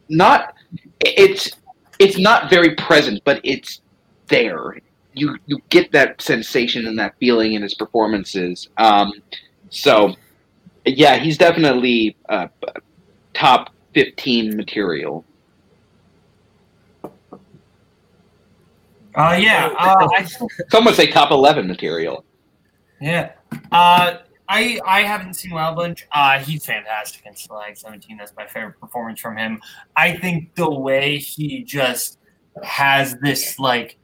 not 0.09 0.53
it's 0.99 1.51
it's 1.99 2.17
not 2.17 2.49
very 2.49 2.75
present, 2.75 3.21
but 3.25 3.41
it's 3.43 3.81
there. 4.27 4.77
You 5.13 5.37
you 5.47 5.59
get 5.69 5.91
that 5.91 6.21
sensation 6.21 6.87
and 6.87 6.97
that 6.99 7.15
feeling 7.19 7.53
in 7.53 7.61
his 7.61 7.73
performances. 7.73 8.69
Um, 8.77 9.11
so 9.69 10.15
yeah, 10.85 11.17
he's 11.17 11.37
definitely 11.37 12.15
uh, 12.27 12.47
top 13.33 13.71
fifteen 13.93 14.55
material. 14.55 15.25
Uh, 19.15 19.37
yeah. 19.39 19.73
Uh, 19.77 20.07
I, 20.15 20.23
Some 20.69 20.85
would 20.85 20.95
say 20.95 21.07
top 21.07 21.31
eleven 21.31 21.67
material. 21.67 22.23
yeah. 23.01 23.31
Uh, 23.71 24.17
I 24.47 24.79
I 24.85 25.01
haven't 25.01 25.33
seen 25.33 25.51
Wild 25.51 25.75
Bunch. 25.75 26.07
Uh, 26.11 26.39
he's 26.39 26.65
fantastic 26.65 27.25
in 27.25 27.33
Stalag 27.33 27.77
17. 27.77 28.17
That's 28.17 28.33
my 28.35 28.45
favorite 28.47 28.79
performance 28.79 29.19
from 29.19 29.37
him. 29.37 29.61
I 29.95 30.13
think 30.15 30.55
the 30.55 30.69
way 30.69 31.17
he 31.17 31.63
just 31.63 32.19
has 32.63 33.15
this 33.19 33.59
like 33.59 33.97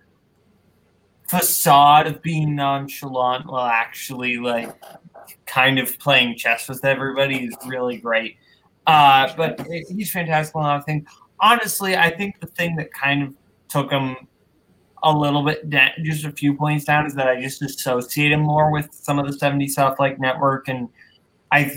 facade 1.29 2.07
of 2.07 2.21
being 2.21 2.55
nonchalant 2.55 3.47
while 3.47 3.65
actually 3.65 4.37
like 4.37 4.75
kind 5.47 5.79
of 5.79 5.97
playing 5.97 6.35
chess 6.35 6.69
with 6.69 6.85
everybody 6.85 7.45
is 7.45 7.55
really 7.65 7.97
great. 7.97 8.37
Uh, 8.87 9.33
but 9.35 9.65
he's 9.89 10.11
fantastic 10.11 10.55
in 10.55 10.61
a 10.61 10.63
lot 10.63 10.79
of 10.79 10.85
things. 10.85 11.07
Honestly, 11.39 11.95
I 11.95 12.09
think 12.09 12.39
the 12.39 12.47
thing 12.47 12.75
that 12.77 12.93
kind 12.93 13.23
of 13.23 13.33
took 13.67 13.91
him 13.91 14.15
a 15.03 15.11
little 15.11 15.43
bit 15.43 15.69
down, 15.69 15.91
just 16.03 16.25
a 16.25 16.31
few 16.31 16.55
points 16.55 16.85
down, 16.85 17.05
is 17.05 17.13
that 17.15 17.27
I 17.27 17.41
just 17.41 17.61
associate 17.61 18.31
him 18.31 18.41
more 18.41 18.71
with 18.71 18.93
some 18.93 19.19
of 19.19 19.25
the 19.27 19.37
70s 19.37 19.71
stuff 19.71 19.97
like 19.99 20.19
Network, 20.19 20.67
and 20.67 20.89
I 21.51 21.71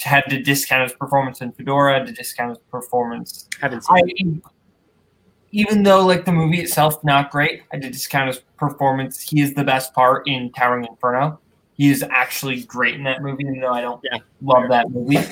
had 0.00 0.24
to 0.28 0.42
discount 0.42 0.90
his 0.90 0.92
performance 0.92 1.40
in 1.40 1.52
Fedora, 1.52 2.04
to 2.04 2.12
discount 2.12 2.50
his 2.50 2.58
performance. 2.70 3.48
Haven't 3.60 3.84
seen. 3.84 4.42
I, 4.44 4.50
even 5.52 5.84
though 5.84 6.04
like 6.04 6.24
the 6.24 6.32
movie 6.32 6.60
itself 6.60 7.02
not 7.04 7.30
great, 7.30 7.62
I 7.72 7.78
did 7.78 7.92
discount 7.92 8.26
his 8.26 8.40
performance. 8.56 9.20
He 9.20 9.40
is 9.40 9.54
the 9.54 9.62
best 9.62 9.94
part 9.94 10.26
in 10.26 10.50
Towering 10.52 10.84
Inferno. 10.84 11.40
He 11.76 11.90
is 11.90 12.04
actually 12.08 12.62
great 12.62 12.94
in 12.94 13.02
that 13.02 13.20
movie, 13.20 13.42
even 13.44 13.60
though 13.60 13.72
I 13.72 13.80
don't 13.80 14.02
love 14.42 14.68
that 14.68 14.90
movie. 14.90 15.18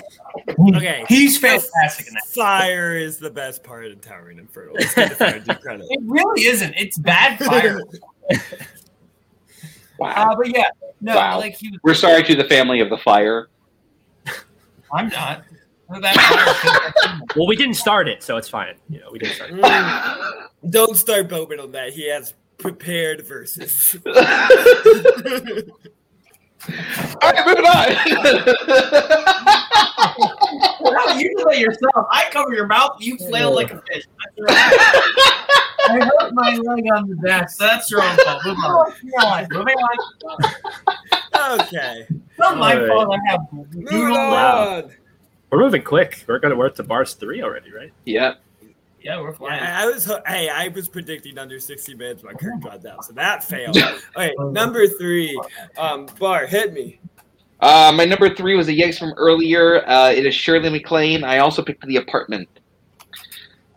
Okay. 0.74 1.05
He's 1.09 1.38
fantastic 1.38 2.09
in 2.09 2.14
that. 2.14 2.26
Fire 2.34 2.97
is 2.97 3.18
the 3.18 3.30
best 3.30 3.62
part 3.62 3.86
of 3.86 4.01
Towering 4.01 4.38
Inferno. 4.38 4.72
Let's 4.74 4.95
give 4.95 5.11
the 5.11 5.14
fire 5.14 5.38
due 5.38 5.55
credit. 5.55 5.86
It 5.90 6.01
really 6.05 6.47
isn't. 6.47 6.74
It's 6.76 6.97
bad 6.99 7.38
fire. 7.38 7.80
Wow. 9.99 10.32
Uh, 10.32 10.36
but 10.36 10.49
yeah, 10.49 10.64
no, 11.01 11.14
wow. 11.14 11.38
like 11.38 11.55
he 11.55 11.68
was. 11.70 11.78
We're 11.84 11.95
sorry 11.95 12.24
to 12.24 12.34
the 12.34 12.45
family 12.45 12.80
of 12.80 12.90
the 12.90 12.99
fire. 12.99 13.49
I'm 14.93 15.11
not. 15.11 15.45
No, 15.88 16.01
that 16.01 16.16
fire- 16.16 17.20
Well, 17.36 17.47
we 17.47 17.55
didn't 17.55 17.74
start 17.74 18.09
it, 18.09 18.20
so 18.22 18.36
it's 18.36 18.49
fine. 18.49 18.74
You 18.88 18.99
know, 18.99 19.11
we 19.12 19.20
didn't 19.20 19.34
start. 19.36 19.51
It. 19.53 19.61
Mm. 19.61 20.49
Don't 20.70 20.97
start 20.97 21.28
Bowman 21.28 21.61
on 21.61 21.70
that. 21.72 21.93
He 21.93 22.09
has 22.09 22.34
prepared 22.59 23.24
verses. 23.26 23.97
All 26.69 27.33
right, 27.33 27.47
moving 27.47 27.65
on. 27.67 27.89
No, 30.83 31.19
you 31.19 31.35
do 31.37 31.45
that 31.49 31.59
yourself. 31.59 32.07
I 32.11 32.25
cover 32.31 32.53
your 32.55 32.67
mouth. 32.67 32.97
You 33.01 33.17
flail 33.17 33.55
like 33.55 33.71
a 33.73 33.83
fish. 33.91 34.05
That's 34.37 34.37
your 34.37 34.51
own 34.51 34.57
fault. 34.57 35.05
I 35.85 35.99
hurt 36.21 36.33
my 36.35 36.55
leg 36.57 36.85
on 36.93 37.09
the 37.09 37.17
desk. 37.17 37.59
That's 37.59 37.91
your 37.91 38.03
own 38.03 38.17
fault. 38.19 38.43
Move 38.47 38.57
on. 38.59 38.65
Oh, 38.69 38.93
moving 39.03 39.15
on. 39.21 39.47
Moving 39.51 39.77
on. 39.77 41.61
okay. 41.61 42.07
It's 42.09 42.39
not 42.39 42.59
my 42.59 42.75
All 42.75 42.81
right. 42.81 42.89
fault. 42.89 43.15
I 43.15 43.31
have. 43.31 43.41
Moving 43.53 44.11
Wow. 44.15 44.77
on. 44.85 44.91
We're 45.51 45.59
moving 45.61 45.83
quick. 45.83 46.25
We're 46.29 46.39
gonna 46.39 46.57
we're 46.57 46.67
at 46.67 46.77
the 46.77 46.83
bars 46.85 47.15
three 47.15 47.43
already, 47.43 47.73
right? 47.73 47.93
yeah. 48.05 48.35
Yeah, 49.05 49.20
we're 49.20 49.32
flying. 49.32 49.62
Yeah, 49.62 49.80
I 49.80 49.82
I 49.82 49.86
was 49.86 50.11
hey, 50.26 50.48
I 50.48 50.68
was 50.68 50.88
predicting 50.88 51.38
under 51.38 51.59
60 51.59 51.94
minutes 51.94 52.22
when 52.22 52.36
Kirk 52.36 52.61
got 52.61 52.82
down, 52.82 53.03
so 53.03 53.12
that 53.14 53.42
failed. 53.44 53.76
Okay, 54.16 54.34
number 54.38 54.86
three, 54.86 55.40
um, 55.78 56.07
Bar, 56.18 56.46
hit 56.46 56.72
me. 56.72 57.00
Uh, 57.61 57.92
my 57.94 58.05
number 58.05 58.34
three 58.34 58.57
was 58.57 58.68
a 58.68 58.72
Yanks 58.72 58.98
from 58.98 59.14
earlier. 59.16 59.86
Uh, 59.88 60.11
it 60.11 60.26
is 60.26 60.34
Shirley 60.34 60.68
MacLaine. 60.68 61.24
I 61.24 61.38
also 61.38 61.62
picked 61.62 61.86
The 61.86 61.96
Apartment. 61.96 62.48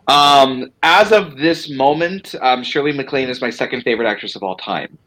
Um, 0.08 0.72
as 0.82 1.12
of 1.12 1.36
this 1.36 1.70
moment, 1.70 2.34
um, 2.40 2.62
Shirley 2.62 2.92
MacLaine 2.92 3.28
is 3.28 3.40
my 3.40 3.50
second 3.50 3.82
favorite 3.82 4.08
actress 4.08 4.36
of 4.36 4.42
all 4.42 4.56
time. 4.56 4.98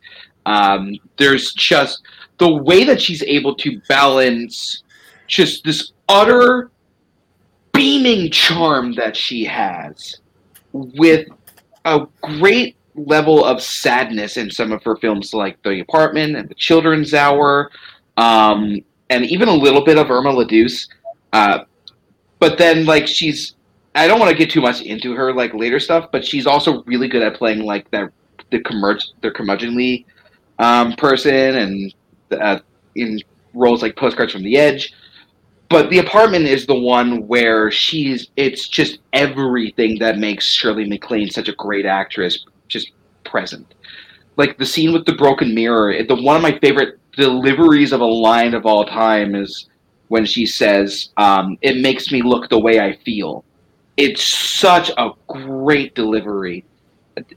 Um, 0.45 0.95
there's 1.17 1.53
just 1.53 2.01
the 2.38 2.53
way 2.53 2.84
that 2.86 3.01
she's 3.01 3.22
able 3.24 3.55
to 3.55 3.82
balance 3.88 4.84
just 5.28 5.63
this 5.63 5.91
utter 6.07 6.72
beaming 7.74 8.32
charm 8.32 8.93
that 8.93 9.15
she 9.15 9.45
has 9.45 10.20
with 10.74 11.28
a 11.86 12.07
great 12.22 12.76
level 12.95 13.43
of 13.45 13.61
sadness 13.61 14.38
in 14.38 14.51
some 14.51 14.72
of 14.72 14.84
her 14.84 14.95
films 14.97 15.34
like 15.34 15.61
The 15.63 15.80
Apartment 15.80 16.36
and 16.36 16.49
The 16.49 16.55
Children's 16.55 17.13
Hour. 17.13 17.72
Um, 18.17 18.84
and 19.09 19.26
even 19.26 19.47
a 19.47 19.53
little 19.53 19.84
bit 19.84 19.97
of 19.97 20.11
Irma 20.11 20.32
la 20.32 20.43
Douce. 20.43 20.88
Uh, 21.34 21.59
but 22.39 22.57
then 22.57 22.86
like 22.86 23.07
she's 23.07 23.55
I 23.95 24.07
don't 24.07 24.20
want 24.20 24.32
to 24.32 24.38
get 24.38 24.49
too 24.49 24.61
much 24.61 24.82
into 24.82 25.13
her 25.13 25.34
like 25.34 25.53
later 25.53 25.80
stuff, 25.80 26.09
but 26.11 26.26
she's 26.26 26.45
also 26.45 26.84
really 26.84 27.07
good 27.07 27.22
at 27.22 27.36
playing 27.36 27.63
like 27.63 27.89
that 27.91 28.11
the 28.51 28.59
curmudge 28.59 29.09
the 29.22 29.32
curmudgeonly 29.32 30.05
um, 30.59 30.93
person 30.93 31.55
and 31.55 31.93
uh, 32.32 32.59
in 32.95 33.20
roles 33.53 33.82
like 33.82 33.95
Postcards 33.95 34.34
from 34.34 34.43
the 34.43 34.57
Edge. 34.57 34.93
But 35.70 35.91
the 35.91 35.99
apartment 35.99 36.45
is 36.45 36.65
the 36.65 36.76
one 36.76 37.28
where 37.28 37.70
she's 37.70 38.30
it's 38.36 38.67
just 38.67 38.99
everything 39.13 39.99
that 39.99 40.17
makes 40.17 40.45
Shirley 40.45 40.89
MacLaine 40.89 41.30
such 41.30 41.47
a 41.47 41.55
great 41.55 41.86
actress 41.86 42.45
just 42.67 42.91
present. 43.24 43.76
Like 44.36 44.57
the 44.57 44.65
scene 44.65 44.93
with 44.93 45.05
the 45.05 45.13
broken 45.13 45.53
mirror, 45.53 45.93
the 46.03 46.15
one 46.15 46.36
of 46.36 46.41
my 46.41 46.57
favorite 46.59 46.99
deliveries 47.11 47.91
of 47.91 48.01
a 48.01 48.05
line 48.05 48.55
of 48.55 48.65
all 48.65 48.86
time 48.86 49.36
is 49.36 49.67
when 50.07 50.26
she 50.26 50.45
says, 50.45 51.09
um, 51.17 51.57
"It 51.61 51.78
makes 51.78 52.11
me 52.11 52.24
look 52.24 52.49
the 52.49 52.57
way 52.57 52.80
I 52.80 52.93
feel." 53.05 53.43
It's 53.95 54.24
such 54.24 54.89
a 54.97 55.11
great 55.28 55.93
delivery, 55.93 56.63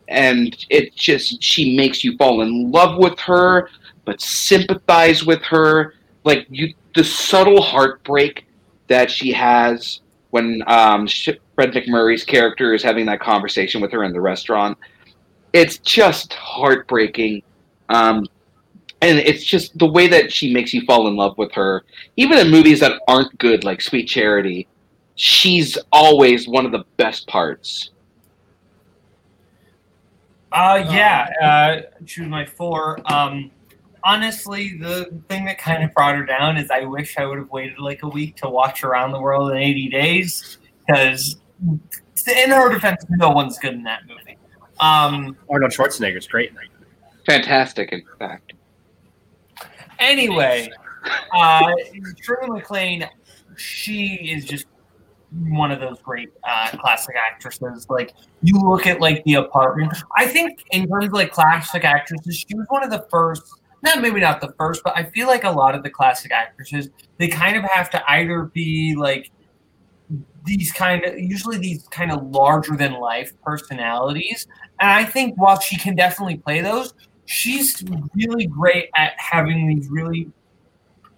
and 0.09 0.57
it 0.71 0.95
just 0.95 1.43
she 1.43 1.77
makes 1.77 2.03
you 2.03 2.17
fall 2.17 2.41
in 2.41 2.71
love 2.71 2.97
with 2.99 3.19
her, 3.21 3.69
but 4.07 4.23
sympathize 4.23 5.25
with 5.25 5.43
her. 5.43 5.95
Like 6.25 6.47
you, 6.49 6.73
the 6.95 7.05
subtle 7.05 7.63
heartbreak 7.63 8.47
that 8.89 9.11
she 9.11 9.33
has 9.33 10.01
when 10.31 10.63
um, 10.67 11.07
Fred 11.55 11.73
MacMurray's 11.73 12.25
character 12.25 12.75
is 12.75 12.83
having 12.83 13.07
that 13.07 13.21
conversation 13.21 13.81
with 13.81 13.93
her 13.93 14.05
in 14.05 14.13
the 14.13 14.21
restaurant. 14.21 14.79
It's 15.53 15.79
just 15.79 16.33
heartbreaking. 16.33 17.43
Um, 17.89 18.27
and 19.03 19.19
it's 19.19 19.45
just 19.45 19.77
the 19.79 19.87
way 19.87 20.07
that 20.09 20.33
she 20.33 20.53
makes 20.53 20.73
you 20.73 20.83
fall 20.83 21.09
in 21.09 21.17
love 21.17 21.37
with 21.37 21.53
her. 21.53 21.85
Even 22.17 22.39
in 22.39 22.51
movies 22.51 22.81
that 22.81 23.01
aren't 23.09 23.37
good, 23.39 23.65
like 23.65 23.83
Sweet 23.83 24.07
Charity, 24.07 24.67
she's 25.17 25.77
always 25.93 26.49
one 26.49 26.65
of 26.65 26.73
the 26.73 26.85
best 26.97 27.27
parts. 27.27 27.91
Uh, 30.53 30.85
yeah, 30.91 31.29
uh, 31.43 32.05
choose 32.07 32.29
my 32.29 32.45
four. 32.45 33.01
Um, 33.11 33.51
honestly, 34.05 34.77
the 34.79 35.23
thing 35.29 35.45
that 35.45 35.59
kind 35.59 35.83
of 35.85 35.93
brought 35.95 36.17
her 36.17 36.25
down 36.25 36.57
is 36.57 36.71
I 36.71 36.85
wish 36.85 37.17
I 37.19 37.27
would 37.27 37.39
have 37.39 37.51
waited 37.51 37.79
like 37.79 38.03
a 38.03 38.09
week 38.09 38.37
to 38.37 38.49
watch 38.49 38.85
Around 38.85 39.13
the 39.13 39.21
World 39.21 39.51
in 39.51 39.59
80 39.59 39.89
Days 39.89 40.59
because, 40.87 41.37
in 41.65 42.51
her 42.51 42.73
defense, 42.73 43.05
no 43.11 43.31
one's 43.31 43.59
good 43.59 43.75
in 43.75 43.83
that 43.85 44.03
movie. 44.07 44.37
Um, 44.81 45.37
Arnold 45.49 45.73
Schwarzenegger's 45.73 46.27
great. 46.27 46.53
Fantastic, 47.27 47.93
in 47.93 48.03
fact. 48.19 48.53
Anyway, 49.99 50.69
uh, 51.33 51.73
Shirley 52.21 52.51
MacLaine, 52.51 53.09
she 53.57 54.15
is 54.15 54.45
just 54.45 54.67
one 55.49 55.71
of 55.71 55.81
those 55.81 56.01
great 56.03 56.31
uh, 56.45 56.71
classic 56.79 57.15
actresses. 57.17 57.89
Like 57.89 58.13
you 58.43 58.59
look 58.59 58.87
at 58.87 59.01
like 59.01 59.23
The 59.25 59.35
Apartment. 59.35 59.93
I 60.17 60.27
think 60.27 60.65
in 60.73 60.89
terms 60.89 61.07
of 61.07 61.13
like 61.13 61.31
classic 61.31 61.85
actresses, 61.85 62.37
she 62.37 62.55
was 62.55 62.67
one 62.69 62.83
of 62.85 62.91
the 62.91 63.07
first. 63.11 63.61
Not 63.83 64.01
maybe 64.01 64.21
not 64.21 64.41
the 64.41 64.55
first, 64.59 64.83
but 64.85 64.97
I 64.97 65.05
feel 65.05 65.27
like 65.27 65.45
a 65.45 65.51
lot 65.51 65.75
of 65.75 65.83
the 65.83 65.91
classic 65.91 66.31
actresses 66.31 66.89
they 67.19 67.29
kind 67.29 67.57
of 67.57 67.65
have 67.65 67.91
to 67.91 68.11
either 68.11 68.45
be 68.45 68.95
like 68.97 69.31
these 70.45 70.73
kind 70.73 71.05
of 71.05 71.19
usually 71.19 71.59
these 71.59 71.87
kind 71.89 72.13
of 72.13 72.23
larger 72.31 72.77
than 72.77 72.95
life 72.95 73.33
personalities. 73.43 74.47
And 74.81 74.91
I 74.91 75.05
think 75.05 75.37
while 75.37 75.61
she 75.61 75.77
can 75.77 75.95
definitely 75.97 76.37
play 76.37 76.61
those, 76.61 76.95
she's 77.27 77.83
really 78.15 78.47
great 78.47 78.89
at 78.97 79.13
having 79.19 79.69
these 79.69 79.89
really 79.89 80.31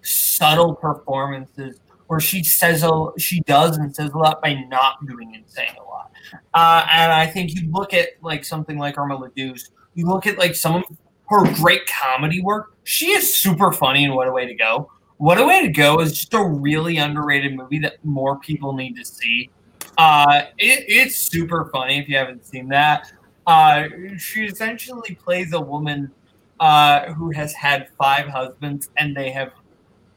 subtle 0.01 0.75
performances 0.75 1.79
where 2.07 2.19
she 2.19 2.43
says 2.43 2.83
a, 2.83 3.07
she 3.17 3.41
does 3.41 3.77
and 3.77 3.95
says 3.95 4.11
a 4.11 4.17
lot 4.17 4.41
by 4.41 4.53
not 4.69 5.03
doing 5.07 5.33
and 5.35 5.43
saying 5.47 5.73
a 5.79 5.83
lot. 5.83 6.11
Uh, 6.53 6.85
and 6.91 7.11
I 7.11 7.25
think 7.25 7.55
you 7.55 7.71
look 7.71 7.93
at 7.93 8.09
like 8.21 8.45
something 8.45 8.77
like 8.77 8.97
Irma 8.97 9.15
la 9.15 9.27
Douce, 9.35 9.71
you 9.95 10.05
look 10.05 10.27
at 10.27 10.37
like 10.37 10.55
some 10.55 10.75
of 10.75 10.83
her 11.29 11.53
great 11.55 11.81
comedy 11.87 12.41
work. 12.41 12.75
She 12.83 13.11
is 13.11 13.35
super 13.35 13.71
funny 13.71 14.03
in 14.03 14.13
What 14.13 14.27
a 14.27 14.31
Way 14.31 14.45
to 14.45 14.53
Go. 14.53 14.91
What 15.17 15.39
a 15.39 15.45
Way 15.45 15.61
to 15.61 15.71
Go 15.71 15.99
is 16.01 16.13
just 16.13 16.33
a 16.33 16.43
really 16.43 16.97
underrated 16.97 17.55
movie 17.55 17.79
that 17.79 18.03
more 18.03 18.39
people 18.39 18.73
need 18.73 18.95
to 18.97 19.05
see. 19.05 19.49
Uh, 19.97 20.43
it, 20.57 20.85
it's 20.87 21.15
super 21.15 21.69
funny 21.71 21.99
if 21.99 22.09
you 22.09 22.17
haven't 22.17 22.45
seen 22.45 22.67
that. 22.69 23.11
Uh, 23.47 23.85
she 24.17 24.45
essentially 24.45 25.15
plays 25.15 25.53
a 25.53 25.61
woman 25.61 26.11
uh, 26.59 27.13
who 27.13 27.31
has 27.31 27.53
had 27.53 27.89
five 27.97 28.27
husbands 28.27 28.89
and 28.97 29.15
they 29.15 29.31
have 29.31 29.51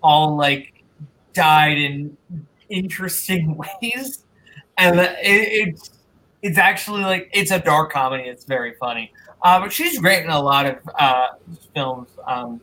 all 0.03 0.37
like 0.37 0.83
died 1.33 1.79
in 1.79 2.17
interesting 2.69 3.57
ways, 3.83 4.25
and 4.77 4.99
it, 5.01 5.17
it's 5.23 5.91
it's 6.43 6.59
actually 6.59 7.03
like 7.03 7.31
it's 7.33 7.51
a 7.51 7.59
dark 7.59 7.93
comedy. 7.93 8.25
It's 8.25 8.45
very 8.45 8.75
funny, 8.75 9.13
uh, 9.43 9.61
but 9.61 9.73
she's 9.73 9.99
great 9.99 10.25
in 10.25 10.31
a 10.31 10.41
lot 10.41 10.67
of 10.67 10.77
uh, 10.99 11.29
films. 11.75 12.09
Um, 12.27 12.61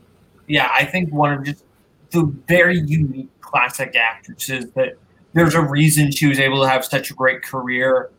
yeah, 0.47 0.69
I 0.73 0.85
think 0.85 1.13
one 1.13 1.33
of 1.33 1.43
just 1.43 1.63
the 2.11 2.23
very 2.47 2.79
unique 2.79 3.29
classic 3.41 3.95
actresses 3.95 4.71
that 4.71 4.97
there's 5.33 5.55
a 5.55 5.61
reason 5.61 6.11
she 6.11 6.27
was 6.27 6.39
able 6.39 6.61
to 6.61 6.69
have 6.69 6.85
such 6.85 7.11
a 7.11 7.13
great 7.13 7.43
career 7.43 8.09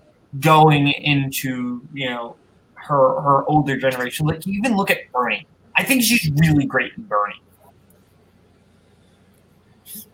going 0.41 0.89
into 0.89 1.81
you 1.93 2.11
know 2.11 2.37
her 2.75 3.21
her 3.21 3.45
older 3.49 3.77
generation. 3.77 4.27
Like 4.27 4.47
even 4.47 4.77
look 4.77 4.91
at 4.91 5.11
Bernie. 5.13 5.47
I 5.75 5.85
think 5.85 6.03
she's 6.03 6.31
really 6.37 6.65
great 6.65 6.93
in 6.97 7.05
Bernie. 7.05 7.35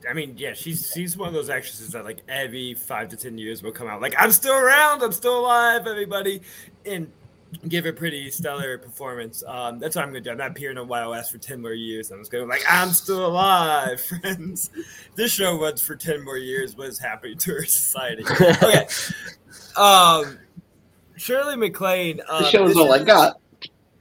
I 0.09 0.13
mean, 0.13 0.35
yeah, 0.37 0.53
she's 0.53 0.91
she's 0.93 1.17
one 1.17 1.29
of 1.29 1.35
those 1.35 1.49
actresses 1.49 1.91
that 1.91 2.05
like 2.05 2.19
every 2.29 2.75
five 2.75 3.09
to 3.11 3.17
ten 3.17 3.39
years 3.39 3.63
will 3.63 3.73
come 3.73 3.89
out 3.89 4.01
like 4.01 4.15
I'm 4.19 4.33
still 4.33 4.55
around, 4.55 5.03
I'm 5.03 5.13
still 5.13 5.39
alive, 5.41 5.87
everybody, 5.87 6.43
and 6.85 7.11
give 7.69 7.87
a 7.87 7.93
pretty 7.93 8.31
stellar 8.31 8.79
performance. 8.79 9.43
Um, 9.47 9.79
that's 9.79 9.97
what 9.97 10.03
I'm 10.03 10.09
gonna 10.09 10.21
do. 10.21 10.31
I'm 10.31 10.39
not 10.39 10.53
appearing 10.53 10.79
on 10.79 10.89
YOS 10.89 11.31
for 11.31 11.39
ten 11.39 11.61
more 11.61 11.73
years. 11.73 12.11
I'm 12.11 12.21
just 12.21 12.31
going 12.31 12.43
to 12.43 12.47
be 12.47 12.59
like 12.59 12.65
I'm 12.69 12.91
still 12.91 13.27
alive, 13.27 14.01
friends. 14.23 14.71
This 15.15 15.33
show 15.33 15.61
runs 15.61 15.83
for 15.83 15.97
ten 15.97 16.25
more 16.25 16.39
years. 16.39 16.77
What 16.77 16.89
is 16.89 16.99
happening 16.99 17.39
to 17.39 17.53
our 17.55 17.65
society? 17.65 18.25
Okay. 18.31 18.87
um, 19.77 20.39
Shirley 21.17 21.57
MacLaine. 21.57 22.21
Um, 22.29 22.43
the 22.43 22.51
show 22.51 22.65
is 22.67 22.77
all 22.77 22.93
I 22.93 23.05
got. 23.05 23.41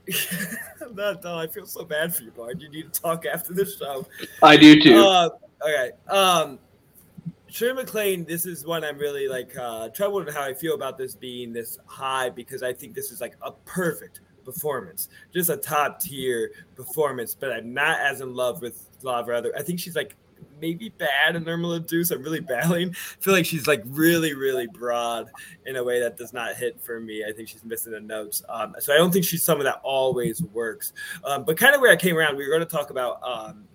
not, 0.94 1.24
no, 1.24 1.38
I 1.38 1.48
feel 1.48 1.66
so 1.66 1.84
bad 1.84 2.16
for 2.16 2.24
you, 2.24 2.32
Bard. 2.32 2.62
You 2.62 2.70
need 2.70 2.94
to 2.94 3.02
talk 3.02 3.26
after 3.26 3.54
the 3.54 3.66
show. 3.66 4.08
I 4.42 4.58
do 4.58 4.82
too. 4.82 4.98
Uh, 4.98 5.30
okay. 5.62 5.92
Um, 6.08 6.60
Shirley 7.52 7.74
MacLaine, 7.74 8.24
this 8.24 8.46
is 8.46 8.66
one 8.66 8.86
I'm 8.86 8.98
really 8.98 9.28
like 9.28 9.58
uh, 9.58 9.90
troubled 9.90 10.26
with 10.26 10.34
how 10.34 10.44
I 10.44 10.54
feel 10.54 10.74
about 10.74 10.98
this 10.98 11.16
being 11.16 11.52
this 11.52 11.78
high 11.86 12.30
because 12.30 12.64
I 12.64 12.72
think 12.72 12.96
this 12.96 13.12
is 13.12 13.20
like 13.20 13.36
a 13.42 13.52
perfect 13.52 14.22
performance, 14.46 15.10
just 15.34 15.50
a 15.50 15.58
top 15.58 16.00
tier 16.00 16.52
performance. 16.76 17.36
But 17.36 17.52
I'm 17.52 17.74
not 17.74 18.00
as 18.00 18.22
in 18.22 18.34
love 18.34 18.62
with 18.62 18.88
a 19.04 19.06
lot 19.06 19.20
of 19.20 19.28
her 19.28 19.34
other. 19.34 19.52
I 19.58 19.64
think 19.64 19.82
she's 19.82 19.98
like 19.98 20.16
maybe 20.62 20.94
bad 20.98 21.36
in 21.36 21.48
Irma 21.48 21.68
la 21.68 21.80
Douce. 21.80 22.12
I'm 22.12 22.24
really 22.24 22.40
battling. 22.40 22.92
I 22.92 23.22
feel 23.22 23.34
like 23.34 23.46
she's 23.46 23.68
like 23.68 23.84
really, 23.86 24.34
really 24.34 24.68
broad 24.68 25.30
in 25.66 25.76
a 25.76 25.84
way 25.84 26.00
that 26.00 26.16
does 26.16 26.32
not 26.32 26.56
hit 26.56 26.80
for 26.80 27.02
me. 27.02 27.26
I 27.28 27.34
think 27.34 27.50
she's 27.50 27.66
missing 27.66 27.92
the 27.92 28.00
notes. 28.00 28.44
Um, 28.48 28.76
so 28.80 28.94
I 28.94 28.98
don't 28.98 29.12
think 29.12 29.26
she's 29.26 29.44
someone 29.44 29.66
that 29.66 29.82
always 29.84 30.42
works. 30.42 30.94
Um, 31.26 31.44
but 31.44 31.58
kind 31.58 31.76
of 31.76 31.82
where 31.82 31.92
I 31.92 31.98
came 31.98 32.18
around, 32.18 32.38
we 32.38 32.48
were 32.48 32.54
going 32.56 32.66
to 32.66 32.78
talk 32.78 32.92
about 32.92 33.22
um, 33.24 33.66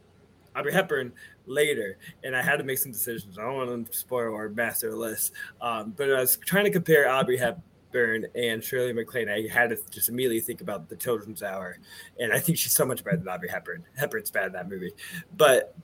Audrey 0.56 0.72
Hepburn 0.72 1.12
later, 1.46 1.98
and 2.24 2.36
I 2.36 2.42
had 2.42 2.56
to 2.56 2.64
make 2.64 2.78
some 2.78 2.92
decisions. 2.92 3.38
I 3.38 3.42
don't 3.42 3.56
want 3.56 3.90
to 3.90 3.98
spoil 3.98 4.34
our 4.34 4.48
master 4.48 4.94
list, 4.94 5.32
um, 5.60 5.94
but 5.96 6.12
I 6.12 6.20
was 6.20 6.36
trying 6.36 6.64
to 6.64 6.70
compare 6.70 7.10
Audrey 7.10 7.36
Hepburn 7.36 8.26
and 8.34 8.62
Shirley 8.62 8.92
MacLaine. 8.92 9.28
I 9.28 9.48
had 9.48 9.70
to 9.70 9.78
just 9.90 10.08
immediately 10.08 10.40
think 10.40 10.60
about 10.60 10.88
the 10.88 10.96
Children's 10.96 11.42
Hour, 11.42 11.78
and 12.18 12.32
I 12.32 12.38
think 12.38 12.58
she's 12.58 12.72
so 12.74 12.84
much 12.84 13.04
better 13.04 13.16
than 13.16 13.28
Audrey 13.28 13.48
Hepburn. 13.48 13.84
Hepburn's 13.96 14.30
bad 14.30 14.46
in 14.46 14.52
that 14.52 14.68
movie, 14.68 14.92
but 15.36 15.74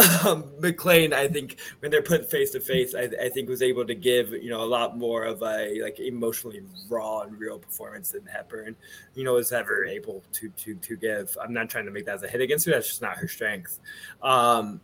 um, 0.24 0.44
MacLaine, 0.60 1.12
I 1.12 1.28
think 1.28 1.58
when 1.80 1.90
they're 1.90 2.02
put 2.02 2.30
face 2.30 2.50
to 2.52 2.60
face, 2.60 2.94
I, 2.94 3.08
I 3.20 3.28
think 3.28 3.48
was 3.48 3.62
able 3.62 3.84
to 3.86 3.94
give 3.94 4.32
you 4.32 4.50
know 4.50 4.62
a 4.62 4.66
lot 4.66 4.96
more 4.96 5.24
of 5.24 5.42
a 5.42 5.80
like 5.82 5.98
emotionally 6.00 6.62
raw 6.88 7.20
and 7.20 7.38
real 7.38 7.58
performance 7.58 8.12
than 8.12 8.24
Hepburn, 8.26 8.76
you 9.14 9.24
know, 9.24 9.34
was 9.34 9.52
ever 9.52 9.84
able 9.84 10.22
to 10.32 10.48
to 10.50 10.74
to 10.74 10.96
give. 10.96 11.36
I'm 11.42 11.52
not 11.52 11.68
trying 11.68 11.86
to 11.86 11.90
make 11.90 12.06
that 12.06 12.16
as 12.16 12.22
a 12.22 12.28
hit 12.28 12.40
against 12.40 12.66
her. 12.66 12.72
That's 12.72 12.86
just 12.86 13.02
not 13.02 13.16
her 13.16 13.28
strength. 13.28 13.78
Um, 14.22 14.80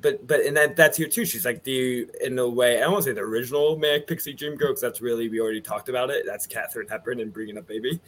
but 0.00 0.26
but 0.26 0.40
and 0.40 0.56
that 0.56 0.76
that's 0.76 0.96
here 0.96 1.08
too. 1.08 1.24
She's 1.24 1.44
like 1.44 1.64
the 1.64 2.08
in 2.20 2.38
a 2.38 2.48
way 2.48 2.78
I 2.78 2.80
don't 2.80 2.92
want 2.92 3.04
to 3.04 3.10
say 3.10 3.14
the 3.14 3.22
original 3.22 3.78
Manic 3.78 4.06
Pixie 4.06 4.34
Dream 4.34 4.54
Girl 4.54 4.68
because 4.68 4.80
that's 4.80 5.00
really 5.00 5.28
we 5.28 5.40
already 5.40 5.60
talked 5.60 5.88
about 5.88 6.10
it. 6.10 6.24
That's 6.26 6.46
Katharine 6.46 6.88
Hepburn 6.88 7.20
and 7.20 7.32
Bringing 7.32 7.56
Up 7.56 7.66
Baby, 7.66 8.00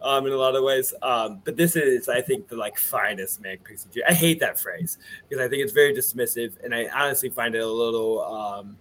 um, 0.00 0.26
in 0.26 0.32
a 0.32 0.36
lot 0.36 0.56
of 0.56 0.64
ways. 0.64 0.94
Um, 1.02 1.42
but 1.44 1.56
this 1.56 1.76
is 1.76 2.08
I 2.08 2.22
think 2.22 2.48
the 2.48 2.56
like 2.56 2.78
finest 2.78 3.42
Manic 3.42 3.64
Pixie 3.64 3.88
Dream. 3.92 4.04
I 4.08 4.14
hate 4.14 4.40
that 4.40 4.58
phrase 4.58 4.98
because 5.28 5.44
I 5.44 5.48
think 5.48 5.62
it's 5.62 5.72
very 5.72 5.94
dismissive, 5.94 6.54
and 6.64 6.74
I 6.74 6.88
honestly 6.94 7.28
find 7.28 7.54
it 7.54 7.62
a 7.62 7.66
little 7.66 8.24
um, 8.24 8.76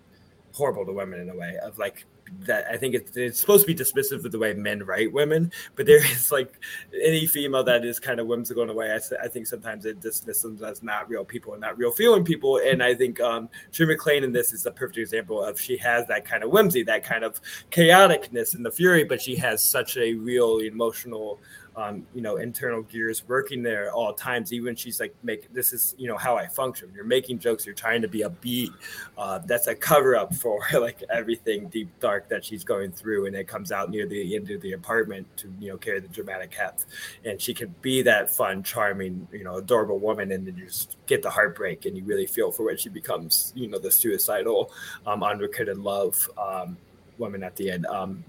horrible 0.53 0.85
to 0.85 0.93
women 0.93 1.19
in 1.19 1.29
a 1.29 1.35
way 1.35 1.57
of 1.61 1.77
like 1.77 2.05
that 2.41 2.65
I 2.69 2.77
think 2.77 2.95
it's, 2.95 3.15
it's 3.15 3.39
supposed 3.39 3.65
to 3.65 3.73
be 3.73 3.75
dismissive 3.75 4.25
of 4.25 4.31
the 4.31 4.39
way 4.39 4.53
men 4.53 4.83
write 4.83 5.11
women, 5.11 5.51
but 5.75 5.85
there 5.85 6.03
is 6.11 6.31
like 6.31 6.59
any 6.93 7.25
female 7.25 7.63
that 7.63 7.85
is 7.85 7.99
kind 7.99 8.19
of 8.19 8.27
whimsical 8.27 8.63
in 8.63 8.69
a 8.69 8.73
way. 8.73 8.91
I, 8.91 9.23
I 9.23 9.27
think 9.27 9.47
sometimes 9.47 9.85
it 9.85 10.01
dismisses 10.01 10.41
them 10.41 10.63
as 10.63 10.83
not 10.83 11.09
real 11.09 11.25
people 11.25 11.53
and 11.53 11.61
not 11.61 11.77
real 11.77 11.91
feeling 11.91 12.23
people. 12.23 12.57
And 12.57 12.83
I 12.83 12.95
think 12.95 13.19
um, 13.21 13.49
Shirley 13.71 13.95
MacLaine 13.95 14.23
in 14.23 14.31
this 14.31 14.53
is 14.53 14.65
a 14.65 14.71
perfect 14.71 14.97
example 14.97 15.43
of 15.43 15.59
she 15.59 15.77
has 15.77 16.07
that 16.07 16.25
kind 16.25 16.43
of 16.43 16.49
whimsy, 16.51 16.83
that 16.83 17.03
kind 17.03 17.23
of 17.23 17.39
chaoticness 17.71 18.55
and 18.55 18.65
the 18.65 18.71
fury, 18.71 19.03
but 19.03 19.21
she 19.21 19.35
has 19.37 19.63
such 19.63 19.97
a 19.97 20.13
real 20.13 20.59
emotional 20.59 21.39
um, 21.75 22.05
you 22.13 22.21
know, 22.21 22.37
internal 22.37 22.83
gears 22.83 23.23
working 23.27 23.63
there 23.63 23.87
at 23.87 23.93
all 23.93 24.13
times. 24.13 24.53
Even 24.53 24.75
she's 24.75 24.99
like, 24.99 25.15
make 25.23 25.51
this 25.53 25.73
is, 25.73 25.95
you 25.97 26.07
know, 26.07 26.17
how 26.17 26.37
I 26.37 26.47
function. 26.47 26.91
You're 26.93 27.03
making 27.03 27.39
jokes. 27.39 27.65
You're 27.65 27.75
trying 27.75 28.01
to 28.01 28.07
be 28.07 28.21
a 28.21 28.29
beat. 28.29 28.71
Uh, 29.17 29.39
that's 29.39 29.67
a 29.67 29.75
cover 29.75 30.15
up 30.15 30.33
for 30.43 30.61
like 30.73 31.03
everything 31.09 31.67
deep 31.69 31.89
dark 31.99 32.29
that 32.29 32.45
she's 32.45 32.63
going 32.63 32.91
through, 32.91 33.25
and 33.25 33.35
it 33.35 33.47
comes 33.47 33.71
out 33.71 33.89
near 33.89 34.05
the 34.05 34.35
end 34.35 34.49
of 34.51 34.61
the 34.61 34.73
apartment 34.73 35.25
to 35.37 35.51
you 35.59 35.69
know 35.69 35.77
carry 35.77 35.99
the 35.99 36.07
dramatic 36.07 36.53
heft. 36.53 36.85
And 37.25 37.41
she 37.41 37.53
can 37.53 37.73
be 37.81 38.01
that 38.03 38.29
fun, 38.29 38.63
charming, 38.63 39.27
you 39.31 39.43
know, 39.43 39.57
adorable 39.57 39.99
woman, 39.99 40.31
and 40.31 40.45
then 40.45 40.57
you 40.57 40.65
just 40.65 40.97
get 41.07 41.21
the 41.23 41.29
heartbreak, 41.29 41.85
and 41.85 41.97
you 41.97 42.03
really 42.03 42.27
feel 42.27 42.51
for 42.51 42.63
when 42.63 42.77
she 42.77 42.89
becomes, 42.89 43.51
you 43.55 43.67
know, 43.67 43.79
the 43.79 43.91
suicidal, 43.91 44.71
um, 45.05 45.23
unrequited 45.23 45.77
love. 45.77 46.29
Um, 46.37 46.77
woman 47.17 47.43
at 47.43 47.55
the 47.55 47.71
end. 47.71 47.85
Um, 47.85 48.23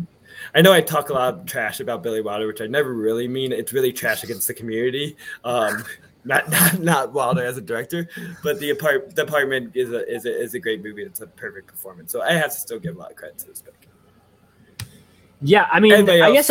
I 0.54 0.62
know 0.62 0.72
I 0.72 0.80
talk 0.80 1.10
a 1.10 1.12
lot 1.12 1.34
of 1.34 1.46
trash 1.46 1.80
about 1.80 2.02
Billy 2.02 2.20
Wilder, 2.20 2.46
which 2.46 2.60
I 2.60 2.66
never 2.66 2.92
really 2.92 3.28
mean. 3.28 3.52
It's 3.52 3.72
really 3.72 3.92
trash 3.92 4.24
against 4.24 4.46
the 4.46 4.54
community. 4.54 5.16
Um, 5.44 5.84
not, 6.24 6.50
not 6.50 6.80
not 6.80 7.12
Wilder 7.12 7.44
as 7.44 7.56
a 7.56 7.60
director, 7.60 8.08
but 8.42 8.58
the 8.58 8.70
apart, 8.70 9.14
the 9.14 9.22
apartment 9.22 9.72
is 9.74 9.92
a 9.92 10.10
is 10.10 10.26
a 10.26 10.42
is 10.42 10.54
a 10.54 10.58
great 10.58 10.82
movie. 10.82 11.02
It's 11.02 11.20
a 11.20 11.26
perfect 11.26 11.68
performance. 11.68 12.12
So 12.12 12.22
I 12.22 12.32
have 12.32 12.52
to 12.52 12.58
still 12.58 12.78
give 12.78 12.96
a 12.96 12.98
lot 12.98 13.10
of 13.10 13.16
credit 13.16 13.38
to 13.38 13.46
this 13.46 13.62
pick. 13.62 13.88
Yeah, 15.42 15.68
I 15.70 15.80
mean, 15.80 16.08
I 16.08 16.32
guess. 16.32 16.50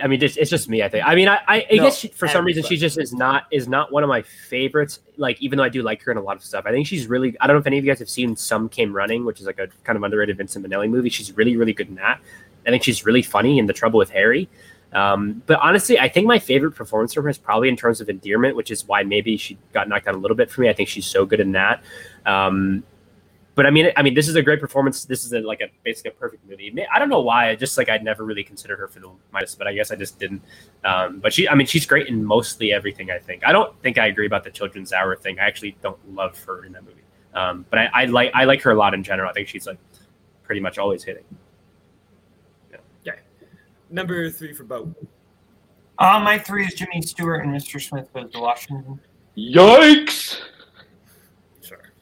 I 0.00 0.06
mean, 0.06 0.22
it's, 0.22 0.36
it's 0.36 0.50
just 0.50 0.68
me. 0.68 0.84
I 0.84 0.88
think. 0.88 1.04
I 1.04 1.16
mean, 1.16 1.26
I, 1.26 1.40
I, 1.48 1.66
I 1.70 1.76
no, 1.76 1.84
guess 1.84 1.98
she, 1.98 2.08
for 2.08 2.28
some 2.28 2.44
reason 2.44 2.62
she 2.62 2.76
just 2.76 2.96
is 2.96 3.12
not 3.12 3.46
is 3.50 3.66
not 3.66 3.90
one 3.90 4.04
of 4.04 4.08
my 4.08 4.22
favorites. 4.22 5.00
Like, 5.16 5.42
even 5.42 5.56
though 5.56 5.64
I 5.64 5.68
do 5.68 5.82
like 5.82 6.00
her 6.02 6.12
in 6.12 6.18
a 6.18 6.22
lot 6.22 6.36
of 6.36 6.44
stuff, 6.44 6.64
I 6.64 6.70
think 6.70 6.86
she's 6.86 7.08
really. 7.08 7.36
I 7.40 7.48
don't 7.48 7.56
know 7.56 7.60
if 7.60 7.66
any 7.66 7.78
of 7.78 7.84
you 7.84 7.90
guys 7.90 7.98
have 7.98 8.08
seen 8.08 8.36
Some 8.36 8.68
Came 8.68 8.94
Running, 8.94 9.24
which 9.24 9.40
is 9.40 9.46
like 9.46 9.58
a 9.58 9.68
kind 9.82 9.96
of 9.96 10.02
underrated 10.04 10.36
Vincente 10.36 10.68
Minnelli 10.68 10.88
movie. 10.88 11.08
She's 11.08 11.36
really, 11.36 11.56
really 11.56 11.72
good 11.72 11.88
in 11.88 11.96
that. 11.96 12.20
I 12.66 12.70
think 12.70 12.82
she's 12.82 13.04
really 13.04 13.22
funny 13.22 13.58
in 13.58 13.66
The 13.66 13.72
Trouble 13.72 13.98
with 13.98 14.10
Harry. 14.10 14.48
Um, 14.94 15.42
but 15.46 15.58
honestly, 15.60 15.98
I 15.98 16.08
think 16.08 16.26
my 16.26 16.38
favorite 16.38 16.72
performance 16.72 17.12
from 17.12 17.24
her 17.24 17.30
is 17.30 17.38
probably 17.38 17.68
in 17.68 17.76
terms 17.76 18.00
of 18.00 18.08
endearment, 18.08 18.56
which 18.56 18.70
is 18.70 18.86
why 18.86 19.02
maybe 19.02 19.36
she 19.36 19.58
got 19.72 19.88
knocked 19.88 20.06
out 20.06 20.14
a 20.14 20.18
little 20.18 20.36
bit 20.36 20.50
for 20.50 20.60
me. 20.60 20.68
I 20.68 20.72
think 20.72 20.88
she's 20.88 21.06
so 21.06 21.26
good 21.26 21.40
in 21.40 21.52
that. 21.52 21.82
Um, 22.24 22.84
but 23.56 23.66
I 23.66 23.70
mean, 23.70 23.92
I 23.96 24.02
mean, 24.02 24.14
this 24.14 24.28
is 24.28 24.34
a 24.34 24.42
great 24.42 24.60
performance. 24.60 25.04
This 25.04 25.24
is 25.24 25.32
a, 25.32 25.40
like 25.40 25.60
a 25.60 25.68
basically 25.84 26.10
a 26.10 26.14
perfect 26.14 26.48
movie. 26.48 26.74
I 26.92 26.98
don't 26.98 27.08
know 27.08 27.20
why. 27.20 27.50
I 27.50 27.54
just 27.54 27.78
like 27.78 27.88
I'd 27.88 28.02
never 28.02 28.24
really 28.24 28.42
considered 28.42 28.78
her 28.78 28.88
for 28.88 29.00
the 29.00 29.10
minus, 29.32 29.54
but 29.54 29.66
I 29.66 29.74
guess 29.74 29.92
I 29.92 29.96
just 29.96 30.18
didn't. 30.18 30.42
Um, 30.84 31.20
but 31.20 31.32
she, 31.32 31.48
I 31.48 31.54
mean, 31.54 31.66
she's 31.66 31.86
great 31.86 32.08
in 32.08 32.24
mostly 32.24 32.72
everything. 32.72 33.10
I 33.10 33.18
think. 33.18 33.46
I 33.46 33.52
don't 33.52 33.80
think 33.80 33.96
I 33.96 34.08
agree 34.08 34.26
about 34.26 34.42
the 34.42 34.50
children's 34.50 34.92
hour 34.92 35.14
thing. 35.14 35.38
I 35.38 35.44
actually 35.44 35.76
don't 35.82 35.98
love 36.14 36.42
her 36.44 36.64
in 36.64 36.72
that 36.72 36.84
movie. 36.84 37.02
Um, 37.32 37.64
but 37.70 37.78
I, 37.78 37.90
I 37.94 38.04
like 38.06 38.32
I 38.34 38.44
like 38.44 38.60
her 38.62 38.72
a 38.72 38.76
lot 38.76 38.92
in 38.92 39.04
general. 39.04 39.30
I 39.30 39.32
think 39.32 39.46
she's 39.46 39.68
like 39.68 39.78
pretty 40.42 40.60
much 40.60 40.78
always 40.78 41.04
hitting 41.04 41.24
number 43.94 44.28
three 44.28 44.52
for 44.52 44.64
Bo. 44.64 44.94
Uh, 45.98 46.20
my 46.20 46.38
three 46.38 46.66
is 46.66 46.74
Jimmy 46.74 47.00
Stewart 47.00 47.44
and 47.44 47.54
Mr. 47.54 47.80
Smith 47.80 48.12
goes 48.12 48.30
to 48.32 48.40
Washington. 48.40 49.00
Yikes! 49.36 50.40
Sure. 51.62 51.92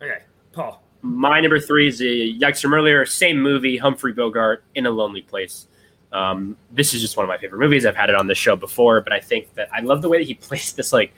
Okay, 0.00 0.22
Paul. 0.52 0.82
My 1.02 1.40
number 1.40 1.58
three 1.58 1.88
is 1.88 2.00
a 2.00 2.04
yikes 2.04 2.62
from 2.62 2.74
earlier. 2.74 3.04
Same 3.04 3.40
movie, 3.40 3.76
Humphrey 3.76 4.12
Bogart 4.12 4.64
in 4.74 4.86
a 4.86 4.90
Lonely 4.90 5.22
Place. 5.22 5.66
Um, 6.12 6.56
this 6.70 6.94
is 6.94 7.00
just 7.00 7.16
one 7.16 7.24
of 7.24 7.28
my 7.28 7.38
favorite 7.38 7.58
movies. 7.58 7.86
I've 7.86 7.96
had 7.96 8.10
it 8.10 8.16
on 8.16 8.26
this 8.26 8.38
show 8.38 8.56
before, 8.56 9.00
but 9.00 9.12
I 9.12 9.20
think 9.20 9.52
that 9.54 9.68
I 9.72 9.80
love 9.80 10.02
the 10.02 10.08
way 10.08 10.18
that 10.18 10.26
he 10.26 10.34
plays 10.34 10.72
this 10.76 10.92
like 10.92 11.12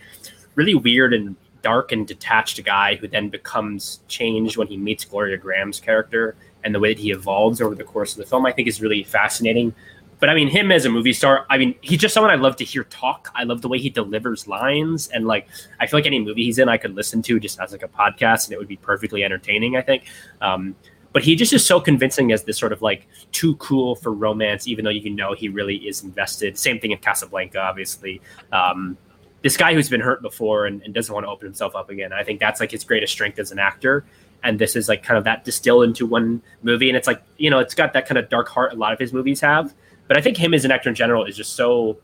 really 0.55 0.75
weird 0.75 1.13
and 1.13 1.37
dark 1.63 1.93
and 1.93 2.07
detached 2.07 2.63
guy 2.65 2.97
who 2.97 3.07
then 3.07 3.29
becomes 3.29 4.01
changed 4.09 4.57
when 4.57 4.67
he 4.67 4.77
meets 4.77 5.05
Gloria 5.05 5.39
Grahame's 5.39 5.81
character 5.81 6.35
and 6.65 6.75
the 6.75 6.81
way 6.81 6.93
that 6.93 7.01
he 7.01 7.11
evolves 7.11 7.61
over 7.61 7.75
the 7.75 7.85
course 7.85 8.13
of 8.13 8.19
the 8.19 8.27
film. 8.27 8.47
I 8.47 8.53
think 8.53 8.69
is 8.69 8.81
really 8.81 9.03
fascinating. 9.03 9.75
But 10.23 10.31
I 10.31 10.35
mean, 10.37 10.47
him 10.47 10.71
as 10.71 10.85
a 10.85 10.89
movie 10.89 11.13
star, 11.13 11.47
I 11.51 11.59
mean, 11.59 11.75
he's 11.81 11.99
just 11.99 12.15
someone 12.15 12.31
I 12.31 12.37
love 12.37 12.55
to 12.59 12.65
hear 12.65 12.85
talk. 12.85 13.33
I 13.35 13.43
love 13.43 13.61
the 13.61 13.67
way 13.67 13.81
he 13.81 13.91
delivers 13.91 14.47
lines, 14.47 15.09
and 15.09 15.27
like, 15.27 15.49
I 15.81 15.89
feel 15.89 15.99
like 15.99 16.07
any 16.07 16.21
movie 16.21 16.45
he's 16.45 16.61
in, 16.61 16.69
I 16.69 16.77
could 16.77 16.95
listen 16.95 17.23
to 17.23 17.41
just 17.41 17.59
as 17.59 17.73
like 17.73 17.83
a 17.83 17.89
podcast, 17.89 18.45
and 18.45 18.53
it 18.53 18.59
would 18.59 18.69
be 18.69 18.77
perfectly 18.77 19.25
entertaining. 19.25 19.77
I 19.77 19.83
think. 19.83 20.05
Um, 20.41 20.77
but 21.13 21.25
he 21.25 21.35
just 21.35 21.53
is 21.53 21.67
so 21.67 21.81
convincing 21.81 22.31
as 22.31 22.45
this 22.45 22.57
sort 22.57 22.73
of 22.73 22.83
like 22.83 23.09
too 23.33 23.57
cool 23.57 23.97
for 23.97 24.13
romance, 24.13 24.69
even 24.69 24.85
though 24.85 24.93
you 24.93 25.11
know 25.11 25.35
he 25.35 25.49
really 25.49 25.79
is 25.79 26.05
invested. 26.05 26.57
Same 26.57 26.79
thing 26.79 26.93
in 26.93 26.99
Casablanca, 26.99 27.59
obviously. 27.59 28.21
Um, 28.53 28.97
this 29.43 29.57
guy 29.57 29.75
who's 29.75 29.89
been 29.89 30.01
hurt 30.01 30.23
before 30.23 30.67
and, 30.67 30.83
and, 30.83 30.95
doesn't 30.95 31.13
want 31.13 31.27
to 31.27 31.31
open 31.31 31.47
himself 31.47 31.75
up 31.75 31.91
again. 31.91 32.13
I 32.13 32.23
think 32.23 32.39
that's 32.39 32.61
like 32.61 32.71
his 32.71 32.85
greatest 32.85 33.13
strength 33.13 33.41
as 33.41 33.51
an 33.51 33.59
actor. 33.59 34.05
And 34.45 34.57
this 34.57 34.77
is 34.77 34.89
like 34.89 35.03
kind 35.03 35.19
of 35.19 35.25
that 35.25 35.45
distilled 35.45 35.83
into 35.83 36.07
one 36.07 36.43
movie. 36.63 36.89
And 36.89 36.97
it's 36.97 37.09
like, 37.09 37.21
you 37.39 37.51
know, 37.51 37.59
it's 37.59 37.75
got 37.75 37.93
that 37.95 38.07
kind 38.07 38.19
of 38.19 38.29
dark 38.29 38.49
heart 38.49 38.73
a 38.73 38.77
lot 38.77 38.93
of 38.93 39.01
his 39.01 39.13
movies 39.13 39.41
have. 39.41 39.75
But 40.13 40.19
I 40.19 40.21
think 40.21 40.37
him 40.37 40.53
as 40.53 40.67
an 40.67 40.71
actor 40.71 40.91
in 40.91 40.95
general 40.95 41.25
is 41.25 41.39
just 41.39 41.55
so 41.55 41.97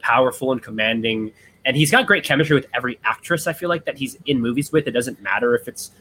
powerful 0.00 0.52
and 0.52 0.62
commanding. 0.62 1.32
And 1.64 1.74
he's 1.74 1.90
got 1.90 2.06
great 2.06 2.24
chemistry 2.24 2.54
with 2.54 2.66
every 2.74 2.98
actress 3.04 3.46
I 3.46 3.54
feel 3.54 3.70
like 3.70 3.86
that 3.86 3.96
he's 3.96 4.18
in 4.26 4.38
movies 4.38 4.70
with. 4.70 4.86
It 4.86 4.90
doesn't 4.90 5.18
matter 5.22 5.54
if 5.54 5.66
it's, 5.66 5.92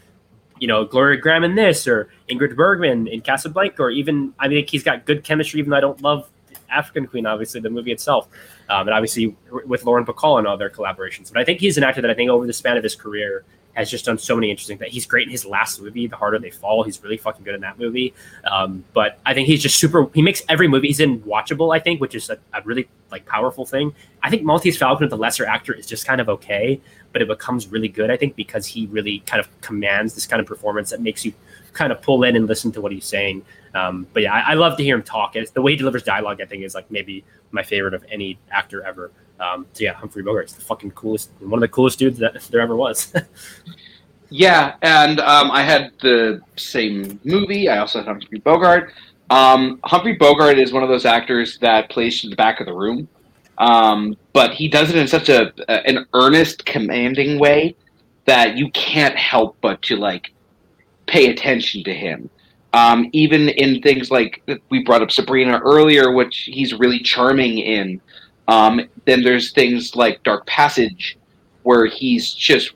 you 0.59 0.67
know, 0.67 0.83
Gloria 0.83 1.21
Grahame 1.21 1.45
in 1.45 1.55
this 1.55 1.87
or 1.87 2.09
Ingrid 2.29 2.57
Bergman 2.57 3.07
in 3.07 3.21
Casablanca, 3.21 3.81
or 3.81 3.91
even, 3.91 4.33
I 4.39 4.49
mean, 4.49 4.67
he's 4.67 4.83
got 4.83 5.05
good 5.05 5.23
chemistry, 5.23 5.61
even 5.61 5.69
though 5.69 5.77
I 5.77 5.79
don't 5.79 6.01
love 6.01 6.29
African 6.69 7.07
Queen, 7.07 7.25
obviously, 7.25 7.61
the 7.61 7.69
movie 7.69 7.93
itself. 7.93 8.27
Um, 8.67 8.89
and 8.89 8.93
obviously 8.93 9.33
with 9.49 9.85
Lauren 9.85 10.05
Bacall 10.05 10.37
and 10.37 10.45
all 10.45 10.57
their 10.57 10.69
collaborations. 10.69 11.31
But 11.31 11.39
I 11.39 11.45
think 11.45 11.61
he's 11.61 11.77
an 11.77 11.85
actor 11.85 12.01
that 12.01 12.11
I 12.11 12.13
think 12.13 12.29
over 12.29 12.45
the 12.45 12.51
span 12.51 12.75
of 12.75 12.83
his 12.83 12.97
career 12.97 13.45
has 13.73 13.89
just 13.89 14.06
done 14.06 14.18
so 14.18 14.35
many 14.35 14.49
interesting 14.49 14.77
things. 14.77 14.93
He's 14.93 15.06
great 15.06 15.27
in 15.27 15.31
his 15.31 15.45
last 15.45 15.81
movie, 15.81 16.07
The 16.07 16.15
Harder 16.15 16.39
They 16.39 16.49
Fall. 16.49 16.84
He's 16.84 17.02
really 17.03 17.18
fucking 17.18 17.43
good 17.43 17.56
in 17.56 17.61
that 17.61 17.80
movie. 17.80 18.14
Um, 18.49 18.84
but 18.93 19.19
I 19.26 19.34
think 19.34 19.48
he's 19.48 19.61
just 19.61 19.80
super. 19.80 20.10
He 20.14 20.22
makes 20.22 20.41
every 20.49 20.68
movie 20.68 20.88
he's 20.88 20.99
in 20.99 21.22
watchable. 21.22 21.76
I 21.76 21.80
think, 21.80 22.02
which 22.02 22.15
is 22.15 22.30
a, 22.30 22.38
a 22.53 22.61
really 22.64 22.88
like 23.11 23.26
powerful 23.26 23.65
thing. 23.65 23.93
I 24.23 24.30
think 24.30 24.43
Maltese 24.43 24.77
Falcon 24.77 25.10
the 25.10 25.18
lesser 25.18 25.45
actor 25.45 25.73
is 25.73 25.85
just 25.85 26.06
kind 26.06 26.22
of 26.22 26.30
okay, 26.30 26.80
but 27.11 27.22
it 27.22 27.27
becomes 27.27 27.68
really 27.68 27.89
good. 27.89 28.11
I 28.11 28.18
think 28.18 28.35
because 28.35 28.65
he 28.65 28.88
really 28.88 29.19
kind 29.26 29.39
of 29.39 29.61
commands 29.61 30.15
this 30.15 30.26
kind 30.26 30.39
of 30.39 30.45
performance 30.45 30.89
that 30.91 31.02
makes 31.02 31.26
you 31.26 31.34
kind 31.73 31.91
of 31.91 32.02
pull 32.02 32.23
in 32.23 32.35
and 32.35 32.48
listen 32.48 32.72
to 32.73 32.81
what 32.81 32.91
he's 32.91 33.06
saying. 33.06 33.43
Um, 33.73 34.07
but 34.14 34.23
yeah, 34.23 34.34
I, 34.34 34.52
I, 34.52 34.53
love 34.56 34.76
to 34.77 34.84
hear 34.84 34.95
him 34.95 35.03
talk. 35.03 35.35
It's, 35.35 35.52
the 35.52 35.61
way 35.61 35.72
he 35.72 35.77
delivers 35.77 36.03
dialogue, 36.03 36.41
I 36.41 36.45
think, 36.45 36.64
is 36.64 36.76
like 36.76 36.91
maybe 36.91 37.23
my 37.52 37.64
favorite 37.64 37.93
of 37.93 38.03
any 38.11 38.38
actor 38.52 38.84
ever. 38.84 39.11
Um, 39.41 39.65
so 39.73 39.84
yeah, 39.84 39.93
Humphrey 39.93 40.23
Bogart's 40.23 40.53
the 40.53 40.61
fucking 40.61 40.91
coolest, 40.91 41.31
one 41.39 41.53
of 41.53 41.61
the 41.61 41.68
coolest 41.68 41.99
dudes 41.99 42.19
that 42.19 42.39
there 42.51 42.61
ever 42.61 42.76
was. 42.76 43.13
yeah, 44.30 44.76
and 44.81 45.19
um, 45.19 45.51
I 45.51 45.63
had 45.63 45.91
the 46.01 46.41
same 46.55 47.19
movie. 47.23 47.68
I 47.68 47.80
also 47.80 47.99
had 47.99 48.07
Humphrey 48.07 48.39
Bogart. 48.39 48.93
Um, 49.30 49.80
Humphrey 49.84 50.13
Bogart 50.13 50.59
is 50.59 50.73
one 50.73 50.84
of 50.84 50.89
those 50.89 51.05
actors 51.05 51.57
that 51.59 51.89
plays 51.89 52.22
to 52.22 52.30
the 52.30 52.35
back 52.35 52.59
of 52.59 52.68
the 52.68 52.73
room, 52.73 53.07
um, 53.57 54.15
but 54.34 54.53
he 54.53 54.68
does 54.68 54.89
it 54.89 54.95
in 54.95 55.07
such 55.07 55.30
a 55.30 55.53
an 55.88 56.05
earnest, 56.13 56.65
commanding 56.65 57.39
way 57.39 57.76
that 58.26 58.57
you 58.57 58.69
can't 58.72 59.15
help 59.15 59.57
but 59.61 59.81
to 59.84 59.95
like 59.95 60.34
pay 61.07 61.30
attention 61.30 61.84
to 61.85 61.93
him. 61.93 62.30
Um, 62.73 63.09
even 63.11 63.49
in 63.49 63.81
things 63.81 64.11
like 64.11 64.43
we 64.69 64.84
brought 64.84 65.01
up 65.01 65.11
Sabrina 65.11 65.59
earlier, 65.59 66.11
which 66.11 66.49
he's 66.51 66.73
really 66.73 66.99
charming 66.99 67.57
in. 67.57 67.99
Um, 68.47 68.81
then 69.05 69.23
there's 69.23 69.51
things 69.51 69.95
like 69.95 70.23
Dark 70.23 70.45
Passage, 70.45 71.18
where 71.63 71.85
he's 71.85 72.34
just 72.34 72.73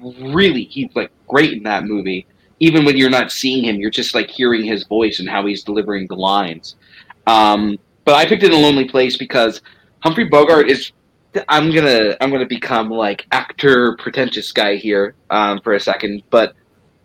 really 0.00 0.64
he's 0.64 0.94
like 0.94 1.10
great 1.26 1.52
in 1.52 1.62
that 1.64 1.84
movie. 1.84 2.26
Even 2.60 2.84
when 2.84 2.96
you're 2.96 3.10
not 3.10 3.30
seeing 3.30 3.64
him, 3.64 3.76
you're 3.76 3.90
just 3.90 4.14
like 4.14 4.28
hearing 4.30 4.64
his 4.64 4.84
voice 4.84 5.20
and 5.20 5.28
how 5.28 5.46
he's 5.46 5.62
delivering 5.62 6.06
the 6.08 6.16
lines. 6.16 6.76
Um, 7.26 7.78
but 8.04 8.14
I 8.14 8.26
picked 8.26 8.42
it 8.42 8.52
in 8.52 8.58
a 8.58 8.60
lonely 8.60 8.86
place 8.86 9.16
because 9.16 9.60
Humphrey 10.00 10.24
Bogart 10.24 10.68
is. 10.68 10.92
I'm 11.48 11.70
gonna 11.70 12.16
I'm 12.20 12.30
gonna 12.30 12.46
become 12.46 12.88
like 12.88 13.26
actor 13.32 13.96
pretentious 13.96 14.50
guy 14.50 14.76
here 14.76 15.14
um, 15.28 15.60
for 15.60 15.74
a 15.74 15.80
second, 15.80 16.22
but 16.30 16.54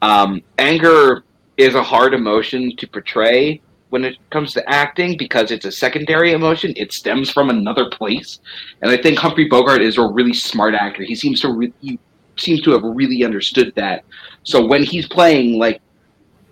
um, 0.02 0.41
anger 0.57 1.23
is 1.57 1.76
a 1.76 1.84
hard 1.84 2.14
emotion 2.14 2.76
to 2.77 2.88
portray 2.88 3.61
when 3.94 4.03
it 4.03 4.18
comes 4.32 4.53
to 4.53 4.68
acting 4.68 5.15
because 5.15 5.52
it's 5.52 5.65
a 5.65 5.72
secondary 5.72 6.32
emotion. 6.32 6.74
It 6.76 6.91
stems 6.91 7.30
from 7.30 7.52
another 7.52 7.91
place, 7.91 8.40
and 8.82 8.90
I 8.90 8.98
think 8.98 9.20
Humphrey 9.20 9.48
Bogart 9.48 9.84
is 9.84 9.99
a 9.99 10.07
really 10.07 10.34
smart 10.34 10.74
actor. 10.74 11.03
He 11.03 11.14
seems 11.14 11.40
to 11.41 11.72
he 11.80 11.99
seems 12.36 12.61
to 12.61 12.72
have 12.72 12.82
really 12.84 13.24
understood 13.24 13.72
that. 13.76 14.03
So 14.41 14.65
when 14.65 14.82
he's 14.82 15.07
playing 15.07 15.60
like 15.60 15.80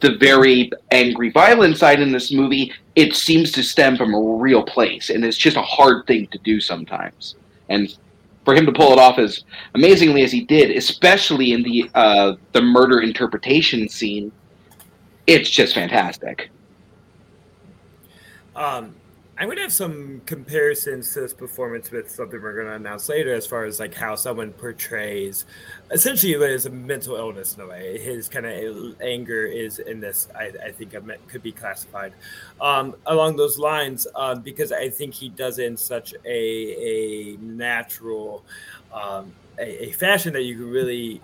the 0.01 0.17
very 0.17 0.69
angry, 0.91 1.31
violent 1.31 1.77
side 1.77 1.99
in 1.99 2.11
this 2.11 2.31
movie, 2.31 2.71
it 2.95 3.15
seems 3.15 3.51
to 3.53 3.63
stem 3.63 3.97
from 3.97 4.13
a 4.13 4.21
real 4.21 4.61
place, 4.61 5.09
and 5.09 5.25
it's 5.25 5.35
just 5.35 5.57
a 5.57 5.63
hard 5.63 6.05
thing 6.05 6.27
to 6.27 6.37
do 6.43 6.59
sometimes. 6.59 7.37
And 7.69 7.97
for 8.45 8.53
him 8.53 8.67
to 8.67 8.71
pull 8.71 8.93
it 8.93 8.99
off 8.99 9.17
as 9.17 9.45
amazingly 9.73 10.21
as 10.21 10.31
he 10.31 10.45
did, 10.45 10.77
especially 10.77 11.53
in 11.53 11.63
the 11.63 11.89
uh, 11.95 12.35
the 12.51 12.61
murder 12.61 13.01
interpretation 13.01 13.89
scene, 13.89 14.31
it's 15.25 15.49
just 15.49 15.73
fantastic. 15.73 16.51
Um, 18.55 18.95
I'm 19.37 19.47
going 19.47 19.57
to 19.57 19.63
have 19.63 19.73
some 19.73 20.21
comparisons 20.27 21.13
to 21.13 21.21
this 21.21 21.33
performance 21.33 21.89
with 21.89 22.11
something 22.11 22.39
we're 22.39 22.53
going 22.53 22.67
to 22.67 22.73
announce 22.73 23.09
later, 23.09 23.33
as 23.33 23.47
far 23.47 23.65
as 23.65 23.79
like 23.79 23.93
how 23.93 24.13
someone 24.13 24.51
portrays, 24.51 25.45
essentially, 25.89 26.37
what 26.37 26.51
is 26.51 26.67
a 26.67 26.69
mental 26.69 27.15
illness 27.15 27.55
in 27.55 27.61
a 27.61 27.65
way. 27.65 27.97
His 27.97 28.29
kind 28.29 28.45
of 28.45 29.01
anger 29.01 29.45
is 29.45 29.79
in 29.79 29.99
this. 29.99 30.27
I, 30.37 30.51
I 30.63 30.71
think 30.71 30.93
could 31.27 31.41
be 31.41 31.51
classified 31.53 32.13
um, 32.59 32.93
along 33.07 33.37
those 33.37 33.57
lines 33.57 34.05
um, 34.13 34.41
because 34.41 34.71
I 34.71 34.89
think 34.89 35.15
he 35.15 35.29
does 35.29 35.57
in 35.57 35.75
such 35.75 36.13
a 36.23 37.33
a 37.33 37.37
natural, 37.37 38.43
um, 38.93 39.31
a, 39.57 39.85
a 39.85 39.91
fashion 39.93 40.33
that 40.33 40.43
you 40.43 40.55
can 40.55 40.69
really, 40.69 41.19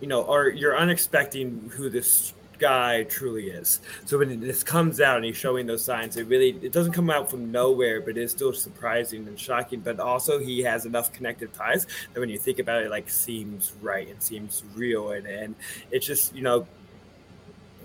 you 0.00 0.06
know, 0.06 0.22
or 0.22 0.50
you're 0.50 0.76
unexpecting 0.76 1.70
who 1.72 1.88
this 1.90 2.32
guy 2.64 3.02
truly 3.04 3.50
is. 3.50 3.80
So 4.06 4.18
when 4.18 4.40
this 4.40 4.62
comes 4.62 4.98
out 4.98 5.16
and 5.16 5.24
he's 5.26 5.36
showing 5.36 5.66
those 5.66 5.84
signs, 5.84 6.16
it 6.16 6.26
really 6.28 6.50
it 6.62 6.72
doesn't 6.72 6.94
come 6.94 7.10
out 7.10 7.30
from 7.30 7.52
nowhere, 7.52 8.00
but 8.00 8.16
it's 8.16 8.32
still 8.32 8.54
surprising 8.54 9.28
and 9.28 9.38
shocking. 9.38 9.80
But 9.80 10.00
also 10.00 10.38
he 10.38 10.62
has 10.62 10.86
enough 10.86 11.12
connective 11.12 11.52
ties 11.52 11.86
that 12.12 12.20
when 12.20 12.30
you 12.30 12.38
think 12.38 12.58
about 12.58 12.80
it, 12.80 12.86
it 12.86 12.90
like 12.90 13.10
seems 13.10 13.72
right 13.82 14.08
and 14.08 14.22
seems 14.22 14.62
real, 14.74 15.12
and 15.12 15.26
and 15.26 15.54
it's 15.90 16.06
just 16.06 16.34
you 16.34 16.42
know 16.42 16.66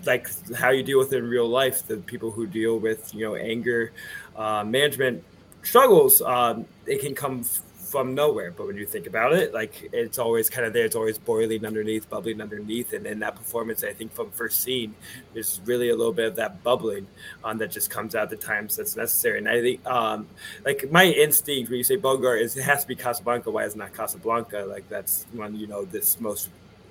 like 0.06 0.28
how 0.54 0.70
you 0.70 0.82
deal 0.82 0.98
with 0.98 1.12
it 1.12 1.18
in 1.18 1.28
real 1.28 1.48
life. 1.48 1.86
The 1.86 1.98
people 1.98 2.30
who 2.30 2.46
deal 2.46 2.78
with 2.78 3.14
you 3.14 3.26
know 3.26 3.34
anger 3.34 3.92
uh, 4.34 4.64
management 4.64 5.22
struggles, 5.62 6.22
um, 6.22 6.64
it 6.86 7.00
can 7.02 7.14
come 7.14 7.44
from 7.90 8.14
nowhere. 8.14 8.52
But 8.52 8.68
when 8.68 8.76
you 8.76 8.86
think 8.86 9.08
about 9.08 9.32
it, 9.32 9.52
like 9.52 9.90
it's 9.92 10.18
always 10.18 10.48
kind 10.48 10.64
of 10.64 10.72
there. 10.72 10.84
It's 10.84 10.94
always 10.94 11.18
boiling 11.18 11.66
underneath, 11.66 12.08
bubbling 12.08 12.40
underneath. 12.40 12.92
And 12.92 13.04
in 13.04 13.18
that 13.18 13.34
performance, 13.34 13.82
I 13.82 13.92
think 13.92 14.14
from 14.14 14.30
first 14.30 14.62
scene, 14.62 14.94
there's 15.34 15.60
really 15.64 15.88
a 15.88 15.96
little 15.96 16.12
bit 16.12 16.26
of 16.26 16.36
that 16.36 16.62
bubbling 16.62 17.08
um, 17.42 17.58
that 17.58 17.72
just 17.72 17.90
comes 17.90 18.14
out 18.14 18.30
the 18.30 18.36
times 18.36 18.76
that's 18.76 18.96
necessary. 18.96 19.38
And 19.38 19.48
I 19.48 19.60
think, 19.60 19.84
um, 19.86 20.28
like 20.64 20.90
my 20.92 21.06
instinct 21.06 21.68
when 21.68 21.78
you 21.78 21.84
say 21.84 21.96
Bogart 21.96 22.40
is 22.40 22.56
it 22.56 22.62
has 22.62 22.82
to 22.82 22.88
be 22.88 22.94
Casablanca. 22.94 23.50
Why 23.50 23.64
is 23.64 23.74
not 23.74 23.92
Casablanca? 23.92 24.66
Like 24.68 24.88
that's 24.88 25.26
one 25.32 25.56
you 25.56 25.66
know 25.66 25.84
this 25.84 26.20
most 26.20 26.48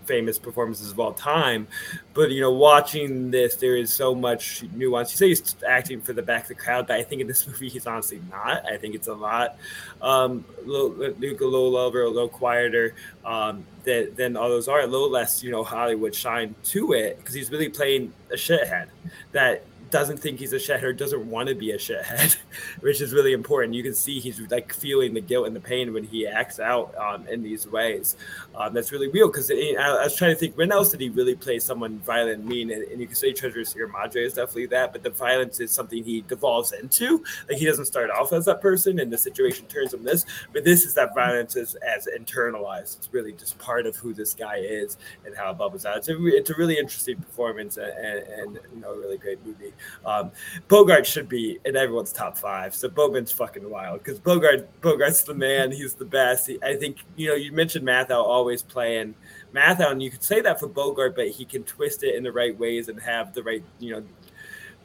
famous 0.10 0.40
performances 0.40 0.90
of 0.92 1.00
all 1.00 1.14
time. 1.14 1.68
But 2.16 2.32
you 2.32 2.42
know, 2.42 2.52
watching 2.52 3.30
this, 3.30 3.56
there 3.56 3.78
is 3.78 3.94
so 3.94 4.16
much 4.16 4.64
nuance. 4.74 5.12
You 5.12 5.18
say 5.18 5.28
he's 5.30 5.56
acting 5.66 6.02
for 6.02 6.14
the 6.14 6.24
back 6.24 6.44
of 6.44 6.48
the 6.50 6.56
crowd, 6.56 6.88
but 6.88 6.98
I 6.98 7.04
think 7.04 7.22
in 7.22 7.28
this 7.28 7.48
movie 7.48 7.70
he's 7.70 7.86
honestly 7.86 8.22
not. 8.32 8.66
I 8.66 8.78
think 8.78 8.96
it's 8.96 9.08
a 9.08 9.14
lot 9.14 9.56
um, 10.02 10.44
Luke 10.66 11.42
a 11.42 11.46
little 11.46 11.72
lower, 11.72 12.02
a 12.02 12.10
little 12.10 12.30
quieter 12.30 12.96
um, 13.26 13.66
than, 13.84 14.14
than 14.16 14.38
all 14.38 14.50
those 14.50 14.68
are. 14.68 14.82
A 14.82 14.88
little 14.88 15.10
less, 15.10 15.44
you 15.44 15.52
know, 15.52 15.64
Hollywood 15.64 16.16
shine 16.16 16.56
to 16.66 16.94
it 16.94 17.18
because 17.18 17.36
he's 17.36 17.52
really 17.52 17.70
playing 17.70 18.14
a 18.32 18.36
shithead 18.36 18.88
that 19.32 19.64
doesn't 19.92 20.18
think 20.18 20.40
he's 20.40 20.54
a 20.54 20.58
shithead, 20.58 20.98
doesn't 20.98 21.30
want 21.30 21.50
to 21.50 21.56
be 21.56 21.72
a 21.72 21.78
shithead, 21.78 22.38
which 22.82 23.02
is 23.02 23.14
really 23.14 23.34
important. 23.34 23.74
You 23.74 23.84
can 23.84 23.94
see 23.94 24.20
he's 24.20 24.40
like 24.52 24.74
feeling 24.74 25.14
the 25.14 25.22
guilt 25.22 25.48
and 25.48 25.56
the 25.56 25.60
pain 25.60 25.94
when 25.94 26.04
he 26.04 26.28
acts 26.28 26.60
out 26.60 26.96
um, 26.98 27.28
in 27.28 27.44
these 27.44 27.68
ways. 27.68 28.16
Um, 28.56 28.74
that's 28.74 28.92
really 28.92 29.08
real 29.08 29.28
because 29.28 29.52
I, 29.52 29.76
I, 29.80 30.04
was 30.04 30.16
trying 30.16 30.32
to 30.32 30.40
think 30.40 30.58
when 30.58 30.72
else 30.72 30.92
did 30.92 31.02
he 31.02 31.10
really 31.10 31.36
play 31.36 31.60
someone 31.60 32.00
violent, 32.00 32.46
mean, 32.46 32.72
and, 32.72 32.84
and 32.84 33.00
you 33.00 33.08
can 33.08 33.16
say 33.16 33.34
Treasure 33.34 33.64
Sierra 33.64 33.90
Madre 33.90 34.24
is 34.24 34.34
definitely 34.34 34.68
that, 34.68 34.92
but 34.92 35.04
the 35.04 35.10
violence 35.10 35.60
is 35.60 35.72
something 35.72 36.04
he 36.04 36.22
devolves 36.22 36.72
into. 36.72 37.24
Like 37.48 37.58
he 37.58 37.66
doesn't 37.66 37.86
start 37.86 38.10
off 38.10 38.34
as 38.34 38.46
that 38.46 38.62
person, 38.62 39.00
and 39.00 39.12
the 39.12 39.18
situation 39.18 39.66
turns 39.68 39.94
him 39.94 40.04
this, 40.04 40.26
but 40.54 40.64
this 40.64 40.86
is 40.86 40.94
that 40.96 41.16
violence 41.16 41.56
is 41.56 41.76
as 41.76 42.08
internalized. 42.08 42.98
It's 42.98 43.10
really 43.12 43.34
just 43.34 43.58
part 43.60 43.86
of 43.86 43.96
who 43.96 44.14
this 44.14 44.34
guy 44.34 44.58
is 44.58 44.98
and 45.26 45.36
how 45.36 45.52
it 45.52 45.58
bubbles 45.58 45.86
out. 45.86 45.98
It's 45.98 46.10
a, 46.10 46.26
it's 46.28 46.50
a 46.50 46.56
really 46.56 46.78
interesting 46.78 47.18
performance 47.18 47.78
and, 47.78 47.92
and, 47.92 48.30
and 48.30 48.60
you 48.74 48.82
know 48.82 48.92
a 48.92 48.98
really 48.98 49.18
great 49.18 49.46
movie. 49.46 49.74
Um, 50.06 50.32
Bogart 50.68 51.06
should 51.06 51.30
be 51.30 51.60
in 51.66 51.76
everyone's 51.76 52.12
top 52.12 52.38
five. 52.38 52.76
So 52.76 52.90
Bowman's 52.90 53.32
fucking 53.32 53.70
wild 53.70 54.00
because 54.00 54.20
Bogart 54.20 54.68
Bogart's 54.82 55.24
the 55.24 55.34
man. 55.34 55.72
He's 55.72 55.94
the 55.94 56.06
best. 56.06 56.48
He, 56.48 56.60
I 56.64 56.76
think 56.76 56.98
you 57.16 57.30
know 57.30 57.36
you 57.36 57.52
mentioned 57.52 57.88
Matthau 57.88 58.24
always 58.24 58.62
playing 58.64 59.16
Matthau, 59.54 59.92
and 59.92 60.02
you 60.02 60.12
could 60.12 60.24
say 60.24 60.42
that 60.42 60.60
for 60.60 60.68
Bogart, 60.68 61.16
but 61.16 61.28
he 61.30 61.46
can 61.46 61.64
twist 61.64 62.04
it 62.04 62.16
in 62.16 62.24
the 62.24 62.32
right 62.32 62.58
ways 62.58 62.90
and 62.90 63.00
have 63.02 63.34
the 63.34 63.44
right 63.44 63.64
you 63.80 63.92
know 63.92 64.04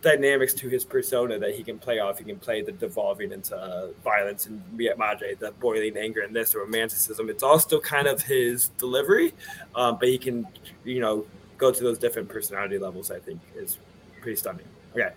dynamics 0.04 0.54
to 0.54 0.68
his 0.68 0.84
persona 0.84 1.38
that 1.38 1.54
he 1.54 1.64
can 1.64 1.78
play 1.78 1.98
off. 1.98 2.18
He 2.18 2.24
can 2.24 2.38
play 2.38 2.62
the 2.62 2.70
devolving 2.70 3.32
into 3.32 3.56
uh, 3.56 3.88
violence 4.04 4.46
and 4.46 4.62
Madre, 4.96 5.34
the 5.34 5.50
boiling 5.52 5.96
anger 5.96 6.20
and 6.20 6.36
this, 6.36 6.54
romanticism. 6.54 7.28
It's 7.28 7.42
all 7.42 7.58
still 7.58 7.80
kind 7.80 8.06
of 8.06 8.22
his 8.22 8.68
delivery, 8.78 9.34
um, 9.74 9.96
but 9.98 10.08
he 10.08 10.18
can, 10.18 10.46
you 10.84 11.00
know, 11.00 11.26
go 11.58 11.72
to 11.72 11.82
those 11.82 11.98
different 11.98 12.28
personality 12.28 12.78
levels. 12.78 13.10
I 13.10 13.18
think 13.18 13.40
is 13.56 13.78
pretty 14.20 14.36
stunning. 14.36 14.66
Okay. 14.94 15.12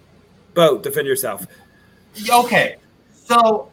Bo, 0.54 0.78
defend 0.78 1.08
yourself. 1.08 1.45
Okay. 2.30 2.78
So 3.14 3.72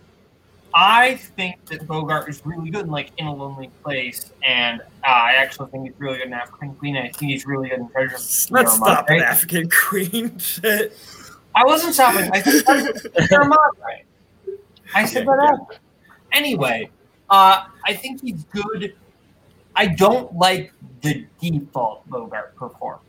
I 0.75 1.15
think 1.15 1.65
that 1.67 1.87
Bogart 1.87 2.29
is 2.29 2.45
really 2.45 2.71
good 2.71 2.87
in 2.87 2.91
like 2.91 3.13
In 3.19 3.27
a 3.27 3.35
Lonely 3.35 3.71
Place, 3.83 4.33
and 4.43 4.81
uh, 4.81 4.85
I 5.07 5.35
actually 5.37 5.71
think 5.71 5.87
he's 5.87 5.99
really 5.99 6.19
good 6.19 6.27
in 6.27 6.33
African 6.33 6.75
Queen. 6.75 6.97
And 6.97 7.09
I 7.09 7.13
think 7.13 7.31
he's 7.31 7.47
really 7.47 7.69
good 7.69 7.79
in 7.79 7.89
Treasure. 7.89 8.17
Let's 8.51 8.75
stop 8.75 9.09
right? 9.09 9.23
African 9.23 9.71
Queen 9.89 10.37
shit. 10.39 10.99
I 11.55 11.65
wasn't 11.65 11.95
stopping. 11.95 12.31
I 12.33 12.43
said 12.43 12.65
right. 13.31 14.05
I 14.95 15.05
said 15.05 15.27
that 15.27 15.39
out. 15.39 15.79
Anyway, 16.33 16.91
uh, 17.31 17.67
I 17.85 17.95
think 17.95 18.21
he's 18.23 18.45
good. 18.45 18.95
I 19.77 19.87
don't 19.87 20.35
like 20.35 20.73
the 21.03 21.27
default 21.41 22.09
Bogart 22.09 22.57
performance. 22.57 23.05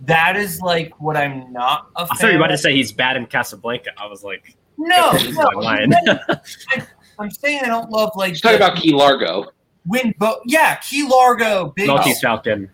That 0.00 0.36
is 0.36 0.60
like 0.60 1.00
what 1.00 1.16
I'm 1.16 1.52
not 1.52 1.90
a 1.96 2.02
I 2.02 2.06
thought 2.06 2.32
you 2.32 2.38
were 2.38 2.44
about 2.44 2.48
to 2.48 2.58
say 2.58 2.74
he's 2.74 2.92
bad 2.92 3.16
in 3.16 3.26
Casablanca. 3.26 3.90
I 3.96 4.06
was 4.06 4.22
like, 4.22 4.56
no, 4.76 5.12
no. 5.12 5.50
I, 5.66 6.86
am 7.18 7.30
saying 7.30 7.60
I 7.64 7.66
don't 7.66 7.90
love 7.90 8.12
like. 8.14 8.30
Let's 8.30 8.40
talk 8.40 8.54
about 8.54 8.76
Key 8.76 8.92
Largo. 8.92 9.46
Win 9.86 10.14
Bo- 10.18 10.40
yeah, 10.44 10.76
Key 10.76 11.08
Largo, 11.08 11.72
big 11.74 11.88
Maltese 11.88 12.20
Falcon. 12.20 12.70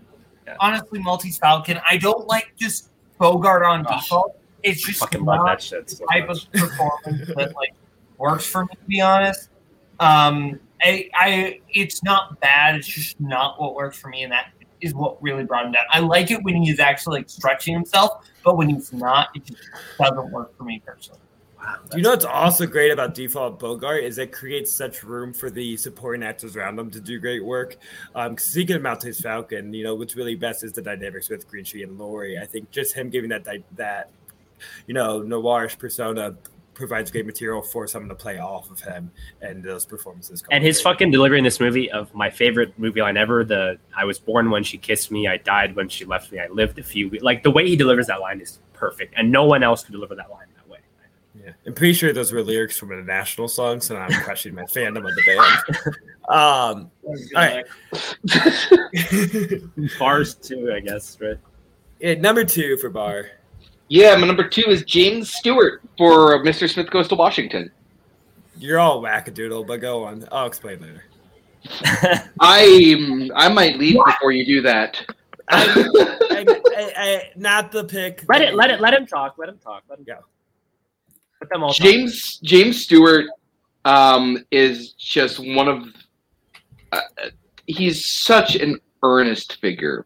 Yeah. 0.46 0.56
Honestly, 0.60 0.98
Maltese 0.98 1.38
Falcon. 1.38 1.80
I 1.88 1.96
don't 1.96 2.26
like 2.26 2.52
just 2.56 2.90
Bogart 3.18 3.64
on 3.64 3.84
Gosh, 3.84 4.05
default. 4.05 4.38
It's 4.62 4.82
just 4.82 5.01
fucking 5.01 5.24
love 5.24 5.46
that 5.46 5.62
shit 5.62 5.88
so 5.88 6.05
type 6.12 6.26
much. 6.26 6.44
of 6.44 6.52
performance 6.52 7.28
that 7.36 7.55
like 7.55 7.72
works 8.18 8.46
for 8.46 8.64
me. 8.64 8.74
To 8.74 8.86
be 8.86 9.01
honest, 9.01 9.48
um, 10.01 10.60
I, 10.82 11.09
I, 11.14 11.60
it's 11.70 12.02
not 12.02 12.40
bad. 12.40 12.76
It's 12.76 12.86
just 12.86 13.20
not 13.20 13.60
what 13.60 13.74
works 13.74 13.96
for 13.96 14.09
me, 14.09 14.22
in 14.22 14.30
that 14.30 14.52
is 14.85 14.94
what 14.94 15.20
really 15.23 15.44
brought 15.44 15.66
him 15.66 15.73
down. 15.73 15.82
I 15.90 16.01
like 16.01 16.31
it 16.31 16.43
when 16.43 16.62
he's 16.62 16.78
actually 16.78 17.20
like 17.20 17.31
stretching 17.31 17.74
himself, 17.74 18.28
but 18.44 18.56
when 18.56 18.69
he's 18.69 18.93
not, 18.93 19.28
it 19.35 19.44
just 19.44 19.62
doesn't 19.98 20.31
work 20.31 20.56
for 20.56 20.65
me 20.65 20.82
personally. 20.85 21.20
Wow, 21.56 21.77
you 21.97 22.02
know 22.02 22.11
what's 22.11 22.27
also 22.27 22.66
great 22.66 22.93
about 22.93 23.15
Default 23.15 23.59
Bogart 23.59 24.05
is 24.05 24.19
it 24.19 24.32
creates 24.32 24.70
such 24.70 25.02
room 25.02 25.32
for 25.32 25.48
the 25.48 25.78
supporting 25.78 26.23
actors 26.23 26.56
around 26.56 26.77
them 26.77 26.90
to 26.90 27.01
do 27.01 27.19
great 27.19 27.43
work. 27.43 27.78
Um, 28.15 28.36
speaking 28.36 28.77
of 28.77 28.82
Maltese 28.82 29.20
Falcon, 29.20 29.73
you 29.73 29.82
know 29.82 29.94
what's 29.94 30.15
really 30.15 30.35
best 30.35 30.62
is 30.62 30.73
the 30.73 30.82
dynamics 30.82 31.31
with 31.31 31.48
Greenstreet 31.48 31.89
and 31.89 31.98
Lorre. 31.98 32.40
I 32.40 32.44
think 32.44 32.70
just 32.70 32.94
him 32.94 33.09
giving 33.09 33.31
that 33.31 33.47
that 33.77 34.11
you 34.86 34.93
know 34.93 35.20
noirish 35.23 35.78
persona 35.78 36.36
provides 36.74 37.10
great 37.10 37.26
material 37.26 37.62
for 37.62 37.86
someone 37.86 38.09
to 38.09 38.14
play 38.14 38.38
off 38.38 38.70
of 38.70 38.80
him 38.80 39.10
and 39.40 39.62
those 39.62 39.84
performances. 39.84 40.42
And 40.51 40.62
his 40.62 40.76
great. 40.76 40.92
fucking 40.92 41.10
delivery 41.10 41.38
in 41.38 41.44
this 41.44 41.60
movie 41.60 41.90
of 41.90 42.12
my 42.14 42.30
favorite 42.30 42.78
movie 42.78 43.01
line 43.01 43.16
ever: 43.16 43.44
the 43.44 43.78
"I 43.96 44.05
was 44.05 44.18
born 44.18 44.51
when 44.51 44.64
she 44.64 44.78
kissed 44.78 45.10
me, 45.10 45.28
I 45.28 45.38
died 45.38 45.76
when 45.76 45.88
she 45.88 46.05
left 46.05 46.32
me, 46.32 46.40
I 46.40 46.48
lived 46.48 46.78
a 46.78 46.82
few." 46.82 47.09
Weeks. 47.09 47.22
Like 47.22 47.42
the 47.42 47.51
way 47.51 47.68
he 47.68 47.76
delivers 47.76 48.06
that 48.09 48.20
line 48.20 48.40
is 48.40 48.59
perfect, 48.72 49.14
and 49.16 49.30
no 49.30 49.44
one 49.44 49.62
else 49.62 49.84
could 49.84 49.92
deliver 49.92 50.14
that 50.14 50.30
line 50.30 50.46
that 50.56 50.68
way. 50.68 50.78
Yeah, 51.42 51.52
I'm 51.66 51.74
pretty 51.74 51.94
sure 51.94 52.12
those 52.12 52.32
were 52.32 52.42
lyrics 52.42 52.76
from 52.76 52.92
a 52.92 53.02
national 53.02 53.48
song, 53.48 53.80
so 53.80 53.96
I'm 53.96 54.22
questioning 54.22 54.56
my 54.56 54.64
fandom 54.64 55.09
of 55.09 55.14
the 55.14 55.22
band. 55.26 55.96
Um, 56.26 56.90
all 57.06 57.18
right, 57.34 57.66
bars 59.98 60.34
too, 60.36 60.72
I 60.74 60.80
guess. 60.80 61.18
Right. 61.20 61.36
Yeah, 62.01 62.14
number 62.14 62.44
two 62.44 62.78
for 62.78 62.88
bar. 62.88 63.26
Yeah, 63.94 64.16
my 64.16 64.26
number 64.26 64.48
two 64.48 64.64
is 64.66 64.82
James 64.82 65.32
Stewart 65.32 65.80
for 65.96 66.42
Mr. 66.42 66.68
Smith 66.68 66.90
Goes 66.90 67.06
to 67.06 67.14
Washington. 67.14 67.70
You're 68.56 68.80
all 68.80 69.00
wackadoodle, 69.00 69.68
but 69.68 69.80
go 69.80 70.02
on. 70.02 70.26
I'll 70.32 70.48
explain 70.48 70.80
later. 70.80 71.04
I 72.40 73.30
I 73.36 73.48
might 73.50 73.78
leave 73.78 73.94
what? 73.94 74.06
before 74.06 74.32
you 74.32 74.44
do 74.44 74.62
that. 74.62 75.00
I, 75.48 76.44
I, 76.76 76.92
I, 76.96 77.30
not 77.36 77.70
the 77.70 77.84
pick. 77.84 78.24
Let 78.28 78.42
it. 78.42 78.56
Let 78.56 78.70
it. 78.70 78.80
Let 78.80 78.94
him 78.94 79.06
talk. 79.06 79.36
Let 79.38 79.48
him 79.48 79.58
talk. 79.58 79.84
Let 79.88 80.00
him 80.00 80.04
go. 80.06 80.18
Let 81.40 81.50
them 81.50 81.62
all. 81.62 81.72
James 81.72 82.38
talk. 82.38 82.48
James 82.48 82.82
Stewart 82.82 83.26
um, 83.84 84.44
is 84.50 84.94
just 84.94 85.38
one 85.38 85.68
of. 85.68 85.84
Uh, 86.90 87.00
he's 87.66 88.04
such 88.04 88.56
an 88.56 88.80
earnest 89.04 89.60
figure 89.60 90.04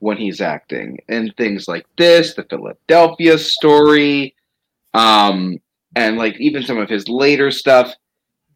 when 0.00 0.16
he's 0.16 0.40
acting 0.40 0.98
and 1.08 1.34
things 1.36 1.68
like 1.68 1.86
this, 1.96 2.34
the 2.34 2.44
Philadelphia 2.44 3.38
story, 3.38 4.34
um, 4.94 5.58
and 5.94 6.16
like 6.18 6.38
even 6.40 6.62
some 6.62 6.78
of 6.78 6.88
his 6.88 7.08
later 7.08 7.50
stuff. 7.50 7.92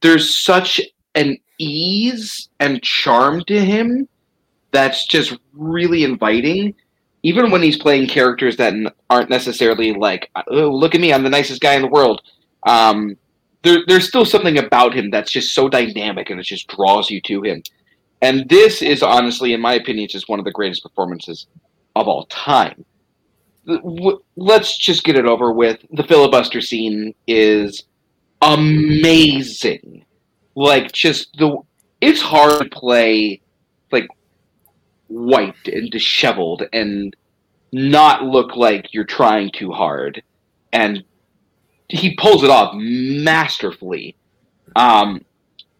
There's 0.03 0.39
such 0.39 0.81
an 1.15 1.37
ease 1.59 2.49
and 2.59 2.83
charm 2.83 3.43
to 3.47 3.61
him 3.61 4.09
that's 4.73 5.07
just 5.07 5.37
really 5.53 6.05
inviting. 6.05 6.75
even 7.23 7.51
when 7.51 7.63
he's 7.63 7.77
playing 7.77 8.09
characters 8.09 8.57
that 8.57 8.73
aren't 9.11 9.31
necessarily 9.31 9.93
like, 9.93 10.31
oh, 10.49 10.71
look 10.71 10.95
at 10.95 11.01
me, 11.01 11.13
I'm 11.13 11.23
the 11.23 11.31
nicest 11.31 11.61
guy 11.61 11.75
in 11.75 11.83
the 11.83 11.89
world. 11.89 12.23
Um, 12.67 13.17
there, 13.63 13.81
there's 13.87 14.09
still 14.09 14.25
something 14.25 14.59
about 14.59 14.95
him 14.95 15.11
that's 15.11 15.31
just 15.31 15.55
so 15.55 15.69
dynamic 15.69 16.31
and 16.31 16.41
it 16.41 16.45
just 16.45 16.69
draws 16.69 17.11
you 17.11 17.21
to 17.23 17.43
him. 17.43 17.63
And 18.23 18.49
this 18.49 18.83
is 18.83 19.03
honestly, 19.03 19.53
in 19.53 19.61
my 19.61 19.75
opinion, 19.75 20.09
just 20.09 20.29
one 20.29 20.39
of 20.39 20.45
the 20.45 20.53
greatest 20.53 20.83
performances 20.83 21.47
of 21.97 22.07
all 22.07 22.27
time. 22.27 22.85
Let's 24.37 24.77
just 24.77 25.05
get 25.05 25.17
it 25.17 25.27
over 25.27 25.53
with. 25.53 25.79
The 25.93 26.05
filibuster 26.05 26.61
scene 26.61 27.15
is 27.27 27.85
amazing. 28.43 30.05
Like, 30.55 30.93
just 30.93 31.37
the. 31.39 31.59
It's 32.01 32.23
hard 32.23 32.63
to 32.63 32.69
play, 32.71 33.43
like, 33.93 34.09
white 35.09 35.69
and 35.69 35.91
disheveled 35.91 36.63
and 36.73 37.15
not 37.73 38.25
look 38.25 38.57
like 38.57 38.93
you're 38.93 39.05
trying 39.05 39.51
too 39.51 39.71
hard. 39.71 40.23
And 40.73 41.05
he 41.89 42.15
pulls 42.17 42.43
it 42.43 42.51
off 42.51 42.75
masterfully. 42.75 44.17
Um, 44.77 45.25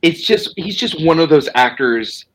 it's 0.03 0.23
just 0.23 0.53
he's 0.57 0.77
just 0.77 1.03
one 1.05 1.19
of 1.21 1.29
those 1.29 1.49
actors 1.55 2.27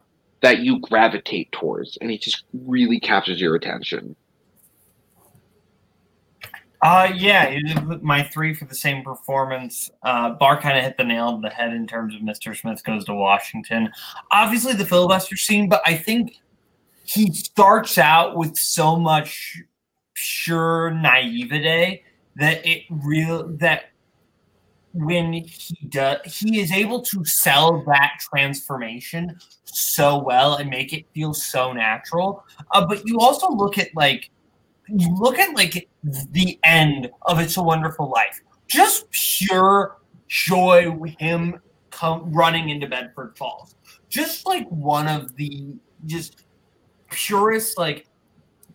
that 0.45 0.59
you 0.59 0.77
gravitate 0.77 1.51
towards, 1.51 1.97
and 2.01 2.11
it 2.11 2.21
just 2.21 2.43
really 2.53 2.99
captures 2.99 3.41
your 3.41 3.55
attention. 3.55 4.15
Uh, 6.83 7.11
yeah, 7.15 7.59
my 8.03 8.21
three 8.21 8.53
for 8.53 8.65
the 8.65 8.75
same 8.75 9.03
performance. 9.03 9.89
Uh, 10.03 10.29
Bar 10.29 10.61
kind 10.61 10.77
of 10.77 10.83
hit 10.83 10.97
the 10.97 11.03
nail 11.03 11.29
on 11.29 11.41
the 11.41 11.49
head 11.49 11.73
in 11.73 11.87
terms 11.87 12.13
of 12.13 12.21
Mr. 12.21 12.55
Smith 12.55 12.83
goes 12.83 13.05
to 13.05 13.15
Washington. 13.15 13.89
Obviously, 14.29 14.73
the 14.73 14.85
filibuster 14.85 15.35
scene, 15.35 15.67
but 15.67 15.81
I 15.83 15.95
think 15.95 16.39
he 17.05 17.33
starts 17.33 17.97
out 17.97 18.37
with 18.37 18.55
so 18.55 18.97
much 18.97 19.63
pure 20.13 20.91
naivete 20.91 22.03
that 22.35 22.63
it 22.63 22.83
real 22.91 23.47
that 23.57 23.85
when 24.95 25.33
he 25.33 25.77
does 25.89 26.19
he 26.25 26.61
is 26.61 26.71
able 26.71 27.01
to 27.01 27.23
sell 27.25 27.83
that 27.85 28.13
transformation 28.29 29.37
so 29.65 30.17
well 30.17 30.55
and 30.55 30.69
make 30.69 30.93
it 30.93 31.05
feel 31.13 31.33
so 31.33 31.73
natural. 31.73 32.45
Uh, 32.71 32.85
but 32.85 33.05
you 33.05 33.19
also 33.19 33.49
look 33.49 33.77
at 33.77 33.89
like 33.93 34.29
you 34.87 35.13
look 35.15 35.37
at 35.37 35.53
like 35.53 35.89
the 36.31 36.57
end 36.63 37.09
of 37.23 37.39
it's 37.39 37.57
a 37.57 37.63
wonderful 37.63 38.09
life. 38.09 38.41
Just 38.67 39.09
pure 39.11 39.97
joy 40.27 40.89
with 40.91 41.15
him 41.19 41.59
come 41.91 42.31
running 42.31 42.69
into 42.69 42.87
bedford 42.87 43.37
falls. 43.37 43.75
Just 44.07 44.45
like 44.45 44.67
one 44.69 45.07
of 45.07 45.35
the 45.35 45.73
just 46.05 46.45
purest 47.11 47.77
like 47.77 48.07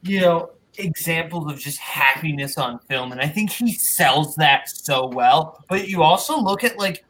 you 0.03 0.21
know 0.21 0.51
examples 0.85 1.51
of 1.51 1.59
just 1.59 1.79
happiness 1.79 2.59
on 2.59 2.79
film 2.81 3.13
and 3.13 3.21
i 3.21 3.27
think 3.27 3.51
he 3.51 3.73
sells 3.73 4.35
that 4.37 4.69
so 4.69 5.07
well. 5.07 5.65
But 5.69 5.89
you 5.89 6.03
also 6.03 6.41
look 6.41 6.65
at 6.65 6.79
like 6.79 7.05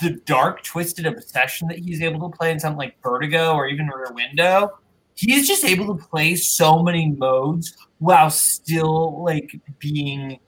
the 0.00 0.20
dark 0.24 0.62
twisted 0.62 1.06
obsession 1.06 1.68
that 1.68 1.78
he's 1.78 2.02
able 2.02 2.30
to 2.30 2.36
play 2.36 2.50
in 2.50 2.60
something 2.60 2.78
like 2.78 3.00
vertigo 3.02 3.54
or 3.54 3.68
even 3.68 3.88
rear 3.88 4.12
window. 4.12 4.78
He 5.14 5.34
is 5.34 5.48
just 5.48 5.64
able 5.64 5.96
to 5.96 6.04
play 6.04 6.34
so 6.34 6.82
many 6.82 7.10
modes 7.10 7.74
while 7.98 8.30
still 8.30 9.22
like 9.24 9.58
being 9.78 10.38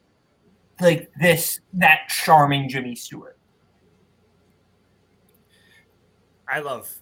like 0.81 1.11
this 1.19 1.61
that 1.75 2.09
charming 2.09 2.69
jimmy 2.69 2.95
stewart. 2.95 3.39
I 6.47 6.61
love 6.61 6.95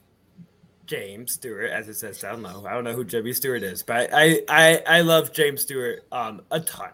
James 0.86 1.32
Stewart, 1.32 1.70
as 1.70 1.88
it 1.88 1.94
says 1.94 2.20
down 2.20 2.42
low. 2.42 2.64
I 2.66 2.72
don't 2.74 2.84
know 2.84 2.92
who 2.94 3.04
Jimmy 3.04 3.32
Stewart 3.32 3.62
is, 3.62 3.82
but 3.82 4.10
I 4.12 4.42
I, 4.48 4.82
I 4.86 5.00
love 5.02 5.32
James 5.32 5.62
Stewart 5.62 6.04
um, 6.12 6.42
a 6.50 6.60
ton. 6.60 6.90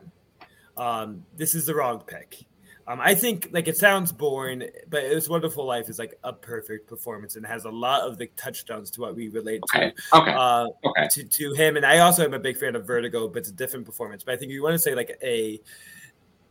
Um, 0.76 1.24
this 1.36 1.54
is 1.54 1.66
the 1.66 1.74
wrong 1.74 2.00
pick. 2.06 2.44
Um, 2.88 2.98
I 3.00 3.14
think 3.14 3.50
like 3.52 3.68
it 3.68 3.76
sounds 3.76 4.10
boring, 4.10 4.64
but 4.90 5.04
"It's 5.04 5.28
Wonderful 5.28 5.64
Life" 5.64 5.88
is 5.88 5.98
like 6.00 6.18
a 6.24 6.32
perfect 6.32 6.88
performance 6.88 7.36
and 7.36 7.46
has 7.46 7.64
a 7.64 7.70
lot 7.70 8.02
of 8.02 8.18
the 8.18 8.26
touchstones 8.36 8.90
to 8.92 9.00
what 9.00 9.14
we 9.14 9.28
relate 9.28 9.60
Okay, 9.72 9.92
to. 10.12 10.16
okay, 10.18 10.32
Uh, 10.32 10.66
okay. 10.84 11.08
To, 11.12 11.24
to 11.24 11.52
him, 11.52 11.76
and 11.76 11.86
I 11.86 11.98
also 11.98 12.24
am 12.24 12.34
a 12.34 12.40
big 12.40 12.56
fan 12.56 12.74
of 12.74 12.84
Vertigo, 12.84 13.28
but 13.28 13.38
it's 13.40 13.50
a 13.50 13.52
different 13.52 13.86
performance. 13.86 14.24
But 14.24 14.34
I 14.34 14.36
think 14.36 14.50
you 14.50 14.62
want 14.64 14.74
to 14.74 14.80
say 14.80 14.96
like 14.96 15.16
a 15.22 15.60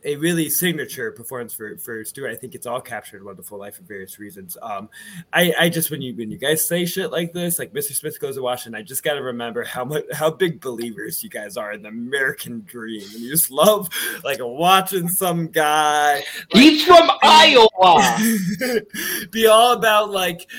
a 0.04 0.16
really 0.16 0.50
signature 0.50 1.12
performance 1.12 1.54
for 1.54 1.78
for 1.78 2.04
Stewart. 2.04 2.32
I 2.32 2.36
think 2.36 2.56
it's 2.56 2.66
all 2.66 2.82
captured 2.82 3.18
in 3.18 3.26
Wonderful 3.26 3.58
Life 3.58 3.76
for 3.76 3.84
various 3.84 4.20
reasons. 4.20 4.58
Um, 4.62 4.90
I 5.34 5.54
I 5.60 5.70
just 5.70 5.92
when 5.92 6.02
you 6.02 6.16
when 6.16 6.32
you 6.32 6.38
guys 6.38 6.68
say 6.68 6.86
shit 6.86 7.12
like 7.12 7.34
this, 7.34 7.60
like 7.60 7.74
Mr. 7.74 7.94
Smith 7.94 8.20
goes 8.20 8.36
to 8.36 8.42
Washington, 8.42 8.80
I 8.80 8.84
just 8.84 9.04
got 9.04 9.14
to 9.14 9.22
remember 9.22 9.64
how 9.64 9.86
much 9.86 10.04
how 10.14 10.32
big 10.32 10.62
believers 10.62 11.24
you 11.24 11.30
guys 11.30 11.58
are 11.58 11.74
in 11.74 11.84
the 11.84 11.90
American 11.90 12.62
dream, 12.66 13.02
and 13.02 13.22
you 13.22 13.30
just 13.30 13.52
love 13.52 13.90
like 14.24 14.40
watching 14.42 15.08
some 15.08 15.48
guy. 15.48 16.24
He's 16.52 16.86
from 16.86 17.10
Iowa. 17.24 18.18
be 19.32 19.48
all 19.48 19.74
about 19.74 20.12
like 20.12 20.50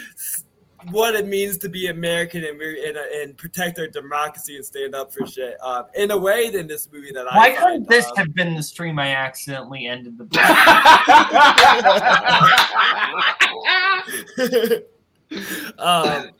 what 0.90 1.14
it 1.14 1.26
means 1.26 1.59
to 1.59 1.68
be 1.68 1.88
American 1.88 2.44
and, 2.44 2.60
and, 2.60 2.96
and 2.96 3.36
protect 3.36 3.78
our 3.78 3.86
democracy 3.86 4.56
and 4.56 4.64
stand 4.64 4.94
up 4.94 5.12
for 5.12 5.26
shit. 5.26 5.56
Um, 5.62 5.84
in 5.94 6.10
a 6.10 6.18
way, 6.18 6.50
than 6.50 6.66
this 6.66 6.88
movie 6.92 7.12
that 7.12 7.26
I. 7.32 7.36
why 7.36 7.50
couldn't 7.50 7.88
this 7.88 8.06
um, 8.06 8.16
have 8.16 8.34
been 8.34 8.54
the 8.54 8.62
stream 8.62 8.98
i 8.98 9.14
accidentally 9.14 9.86
ended 9.86 10.18
the 10.18 10.24
um, 15.78 16.30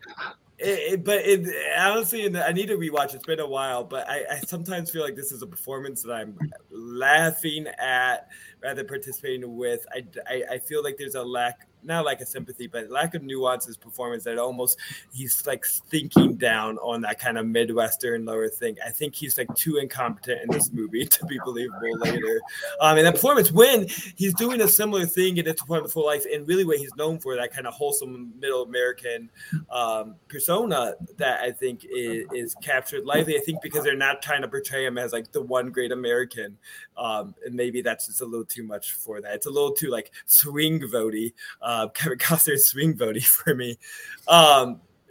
it, 0.59 0.93
it- 0.93 1.05
but 1.05 1.19
it, 1.24 1.48
honestly, 1.78 2.27
and 2.27 2.36
I 2.36 2.52
need 2.52 2.66
to 2.66 2.77
rewatch. 2.77 3.14
It's 3.14 3.24
been 3.24 3.40
a 3.40 3.47
while, 3.47 3.82
but 3.85 4.09
I, 4.09 4.24
I 4.31 4.39
sometimes 4.47 4.90
feel 4.90 5.02
like 5.02 5.16
this 5.16 5.32
is 5.32 5.43
a 5.43 5.47
performance 5.47 6.02
that 6.02 6.12
I'm 6.12 6.39
laughing 6.70 7.66
at 7.78 8.28
rather 8.62 8.85
participating 8.85 9.56
with. 9.56 9.85
I, 9.93 10.05
I, 10.28 10.43
I 10.52 10.59
feel 10.59 10.82
like 10.85 10.97
there's 10.98 11.14
a 11.16 11.23
lack, 11.23 11.66
not 11.85 12.05
lack 12.05 12.21
of 12.21 12.29
sympathy, 12.29 12.67
but 12.67 12.91
lack 12.91 13.15
of 13.15 13.23
nuance 13.23 13.67
in 13.67 13.71
his 13.71 13.77
performance 13.77 14.25
that 14.25 14.39
almost 14.39 14.79
he's 15.13 15.47
like 15.47 15.65
thinking 15.65 16.37
down 16.37 16.79
on 16.79 17.01
that 17.03 17.19
kind 17.19 17.39
of 17.39 17.47
Midwestern 17.47 18.25
lower 18.25 18.49
thing. 18.49 18.77
I 18.85 18.91
think 18.91 19.15
he's 19.15 19.37
like 19.39 19.53
too 19.55 19.77
incompetent 19.77 20.43
in 20.43 20.51
this 20.51 20.71
movie 20.73 21.05
to 21.07 21.27
be 21.27 21.39
believable 21.45 21.99
later. 21.99 22.41
Um, 22.81 22.99
and 22.99 23.07
that 23.07 23.15
performance 23.15 23.53
when 23.53 23.87
he's 24.17 24.35
doing 24.35 24.61
a 24.61 24.69
similar 24.69 25.07
thing 25.07 25.37
in 25.37 25.47
It's 25.47 25.63
a 25.63 25.67
Wonderful 25.67 26.05
Life, 26.05 26.25
and 26.33 26.47
really 26.47 26.65
what 26.65 26.79
he's 26.79 26.95
known 26.97 27.19
for, 27.19 27.37
that 27.37 27.53
kind 27.53 27.67
of 27.67 27.75
wholesome 27.75 28.33
middle 28.39 28.63
American 28.63 29.31
um, 29.71 30.17
persona 30.29 30.95
that 31.17 31.41
I 31.41 31.51
think 31.51 31.85
is, 31.85 32.27
is 32.33 32.55
captured 32.63 33.05
lively. 33.05 33.37
I 33.37 33.41
think 33.41 33.63
because 33.63 33.85
they're 33.85 33.97
not 33.97 34.23
trying 34.23 34.43
to 34.43 34.49
portray 34.49 34.87
him 34.87 34.99
as 34.99 35.13
like 35.13 35.33
the 35.33 35.43
one 35.43 35.71
great 35.71 35.93
American, 35.93 36.59
um, 36.97 37.35
and 37.44 37.55
maybe 37.55 37.82
that's 37.82 38.06
just 38.06 38.20
a 38.20 38.24
little 38.24 38.44
too 38.44 38.62
much 38.62 38.93
for 38.93 39.20
that. 39.20 39.35
It's 39.35 39.47
a 39.47 39.51
little 39.51 39.73
too 39.73 39.89
like 39.90 40.10
swing 40.27 40.81
votey, 40.81 41.32
uh, 41.60 41.89
Kevin 41.94 42.19
Costner 42.19 42.59
swing 42.59 42.94
votey 42.94 43.24
for 43.24 43.55
me. 43.55 43.78
Um, 44.28 44.81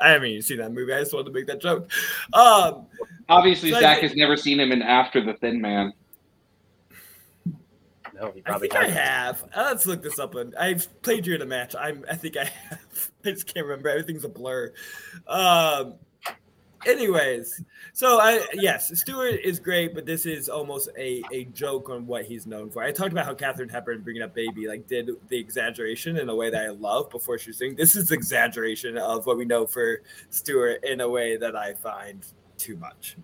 I 0.00 0.10
haven't 0.10 0.28
even 0.28 0.42
seen 0.42 0.58
that 0.58 0.72
movie. 0.72 0.92
I 0.92 1.00
just 1.00 1.12
wanted 1.12 1.26
to 1.26 1.32
make 1.32 1.46
that 1.46 1.60
joke. 1.60 1.90
Um, 2.32 2.86
Obviously, 3.28 3.70
so 3.70 3.80
Zach 3.80 4.00
think- 4.00 4.10
has 4.10 4.16
never 4.16 4.36
seen 4.36 4.58
him 4.60 4.72
in 4.72 4.82
After 4.82 5.24
the 5.24 5.34
Thin 5.34 5.60
Man. 5.60 5.92
No, 8.14 8.30
he 8.30 8.40
I 8.40 8.42
probably 8.50 8.68
think 8.68 8.80
I 8.80 8.88
hasn't. 8.88 8.98
have. 9.00 9.42
Uh, 9.54 9.68
Let's 9.70 9.86
look 9.86 10.02
this 10.02 10.18
up. 10.18 10.34
On, 10.34 10.52
I've 10.58 10.86
played 11.02 11.26
you 11.26 11.34
in 11.34 11.42
a 11.42 11.46
match. 11.46 11.74
I'm. 11.74 12.04
I 12.10 12.14
think 12.14 12.36
I 12.36 12.44
have. 12.44 13.10
I 13.24 13.30
just 13.30 13.52
can't 13.52 13.66
remember. 13.66 13.88
Everything's 13.88 14.24
a 14.24 14.28
blur. 14.28 14.72
Um. 15.26 15.94
Anyways, 16.86 17.62
so 17.92 18.18
I 18.20 18.46
yes, 18.54 18.98
Stewart 18.98 19.40
is 19.42 19.58
great, 19.58 19.94
but 19.94 20.06
this 20.06 20.26
is 20.26 20.48
almost 20.48 20.88
a 20.96 21.22
a 21.32 21.44
joke 21.46 21.90
on 21.90 22.06
what 22.06 22.24
he's 22.24 22.46
known 22.46 22.70
for. 22.70 22.82
I 22.82 22.92
talked 22.92 23.12
about 23.12 23.26
how 23.26 23.34
Katharine 23.34 23.68
Hepburn 23.68 24.02
bringing 24.02 24.22
up 24.22 24.34
Baby 24.34 24.66
like 24.66 24.86
did 24.86 25.10
the 25.28 25.38
exaggeration 25.38 26.16
in 26.18 26.28
a 26.28 26.34
way 26.34 26.50
that 26.50 26.62
I 26.62 26.70
love 26.70 27.10
before 27.10 27.38
she 27.38 27.50
was 27.50 27.58
doing. 27.58 27.74
This 27.76 27.96
is 27.96 28.10
exaggeration 28.10 28.98
of 28.98 29.26
what 29.26 29.36
we 29.36 29.44
know 29.44 29.66
for 29.66 30.02
Stewart 30.30 30.84
in 30.84 31.00
a 31.00 31.08
way 31.08 31.36
that 31.36 31.54
I 31.54 31.74
find 31.74 32.24
too 32.58 32.76
much. 32.76 33.16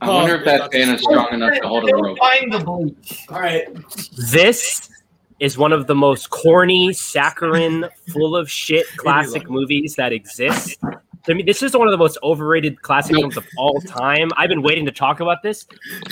I 0.00 0.08
wonder 0.08 0.36
if 0.36 0.44
that 0.44 0.70
fan 0.70 0.94
is 0.94 1.02
strong 1.02 1.28
enough 1.32 1.60
to 1.60 1.66
hold 1.66 1.88
a 1.90 1.96
rope. 1.96 2.18
Find 2.18 2.52
the 2.52 2.60
bleach. 2.60 3.26
All 3.28 3.40
right. 3.40 3.66
This 4.30 4.88
is 5.40 5.58
one 5.58 5.72
of 5.72 5.86
the 5.86 5.94
most 5.94 6.30
corny, 6.30 6.92
saccharine, 6.92 7.84
full 8.12 8.36
of 8.36 8.50
shit 8.50 8.86
classic 8.96 9.48
movies 9.48 9.94
that 9.96 10.12
exist. 10.12 10.78
To 11.28 11.34
me, 11.34 11.42
this 11.42 11.62
is 11.62 11.76
one 11.76 11.86
of 11.86 11.92
the 11.92 11.98
most 11.98 12.16
overrated 12.22 12.80
classic 12.80 13.14
films 13.14 13.36
of 13.36 13.46
all 13.58 13.82
time. 13.82 14.30
I've 14.38 14.48
been 14.48 14.62
waiting 14.62 14.86
to 14.86 14.90
talk 14.90 15.20
about 15.20 15.42
this. 15.42 15.66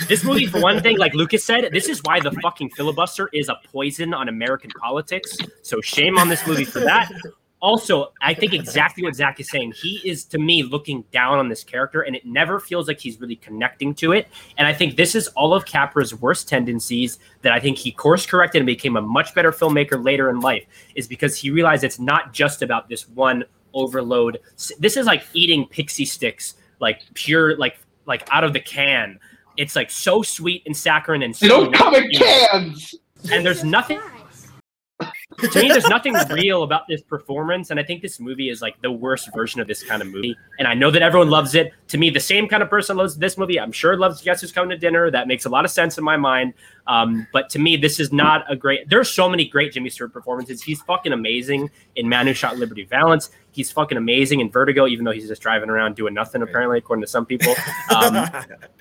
This 0.07 0.23
movie, 0.23 0.45
for 0.45 0.61
one 0.61 0.79
thing, 0.79 0.99
like 0.99 1.15
Lucas 1.15 1.43
said, 1.43 1.67
this 1.73 1.89
is 1.89 2.01
why 2.03 2.19
the 2.19 2.29
fucking 2.43 2.69
filibuster 2.69 3.27
is 3.33 3.49
a 3.49 3.55
poison 3.65 4.13
on 4.13 4.29
American 4.29 4.69
politics. 4.79 5.35
So 5.63 5.81
shame 5.81 6.19
on 6.19 6.29
this 6.29 6.45
movie 6.45 6.65
for 6.65 6.81
that. 6.81 7.11
Also, 7.59 8.13
I 8.21 8.35
think 8.35 8.53
exactly 8.53 9.01
what 9.01 9.15
Zach 9.15 9.39
is 9.39 9.49
saying. 9.49 9.73
He 9.81 9.99
is, 10.05 10.23
to 10.25 10.37
me, 10.37 10.61
looking 10.61 11.03
down 11.11 11.39
on 11.39 11.49
this 11.49 11.63
character, 11.63 12.01
and 12.01 12.15
it 12.15 12.23
never 12.23 12.59
feels 12.59 12.87
like 12.87 12.99
he's 12.99 13.19
really 13.19 13.37
connecting 13.37 13.95
to 13.95 14.11
it. 14.11 14.27
And 14.59 14.67
I 14.67 14.73
think 14.73 14.97
this 14.97 15.15
is 15.15 15.29
all 15.29 15.55
of 15.55 15.65
Capra's 15.65 16.13
worst 16.13 16.47
tendencies 16.47 17.17
that 17.41 17.53
I 17.53 17.59
think 17.59 17.79
he 17.79 17.91
course 17.91 18.27
corrected 18.27 18.59
and 18.59 18.67
became 18.67 18.95
a 18.95 19.01
much 19.01 19.33
better 19.33 19.51
filmmaker 19.51 20.05
later 20.05 20.29
in 20.29 20.41
life, 20.41 20.67
is 20.93 21.07
because 21.07 21.35
he 21.35 21.49
realized 21.49 21.83
it's 21.83 21.97
not 21.97 22.33
just 22.33 22.61
about 22.61 22.87
this 22.87 23.09
one 23.09 23.43
overload. 23.77 24.39
This 24.79 24.97
is 24.97 25.05
like 25.05 25.23
eating 25.33 25.65
Pixy 25.65 26.05
Stix, 26.05 26.55
like 26.79 27.01
pure, 27.13 27.55
like 27.57 27.77
like 28.05 28.27
out 28.31 28.43
of 28.43 28.53
the 28.53 28.59
can. 28.59 29.19
It's 29.57 29.75
like 29.75 29.89
so 29.89 30.21
sweet 30.21 30.63
and 30.65 30.75
saccharine 30.75 31.23
and 31.23 31.33
They 31.33 31.47
so 31.47 31.65
don't 31.65 31.73
come 31.73 31.95
in 31.95 32.09
cans. 32.11 32.95
And 33.31 33.45
there's 33.45 33.63
nothing 33.63 33.99
to 35.37 35.61
me, 35.61 35.67
there's 35.67 35.87
nothing 35.87 36.15
real 36.31 36.63
about 36.63 36.87
this 36.87 37.01
performance, 37.01 37.69
and 37.69 37.79
I 37.79 37.83
think 37.83 38.01
this 38.01 38.19
movie 38.19 38.49
is 38.49 38.61
like 38.61 38.81
the 38.81 38.91
worst 38.91 39.29
version 39.35 39.61
of 39.61 39.67
this 39.67 39.83
kind 39.83 40.01
of 40.01 40.07
movie. 40.07 40.35
And 40.57 40.67
I 40.67 40.73
know 40.73 40.89
that 40.89 41.03
everyone 41.03 41.29
loves 41.29 41.53
it. 41.53 41.73
To 41.89 41.97
me, 41.97 42.09
the 42.09 42.19
same 42.19 42.47
kind 42.47 42.63
of 42.63 42.69
person 42.69 42.97
loves 42.97 43.17
this 43.17 43.37
movie. 43.37 43.59
I'm 43.59 43.71
sure 43.71 43.95
loves 43.97 44.21
Guess 44.21 44.41
Who's 44.41 44.51
Coming 44.51 44.71
to 44.71 44.77
Dinner. 44.77 45.11
That 45.11 45.27
makes 45.27 45.45
a 45.45 45.49
lot 45.49 45.63
of 45.63 45.69
sense 45.69 45.97
in 45.97 46.03
my 46.03 46.17
mind. 46.17 46.53
Um, 46.87 47.27
but 47.33 47.49
to 47.51 47.59
me, 47.59 47.77
this 47.77 47.99
is 47.99 48.11
not 48.11 48.51
a 48.51 48.55
great. 48.55 48.89
There's 48.89 49.09
so 49.09 49.29
many 49.29 49.45
great 49.45 49.73
Jimmy 49.73 49.89
Stewart 49.89 50.11
performances. 50.11 50.63
He's 50.63 50.81
fucking 50.81 51.11
amazing 51.11 51.69
in 51.95 52.09
Man 52.09 52.25
Who 52.25 52.33
Shot 52.33 52.57
Liberty 52.57 52.85
Valance. 52.85 53.29
He's 53.51 53.71
fucking 53.71 53.97
amazing 53.97 54.39
in 54.39 54.49
Vertigo, 54.49 54.87
even 54.87 55.05
though 55.05 55.11
he's 55.11 55.27
just 55.27 55.41
driving 55.41 55.69
around 55.69 55.95
doing 55.95 56.13
nothing, 56.13 56.41
apparently, 56.41 56.77
according 56.77 57.01
to 57.01 57.07
some 57.07 57.25
people. 57.25 57.53
Um, 57.89 58.29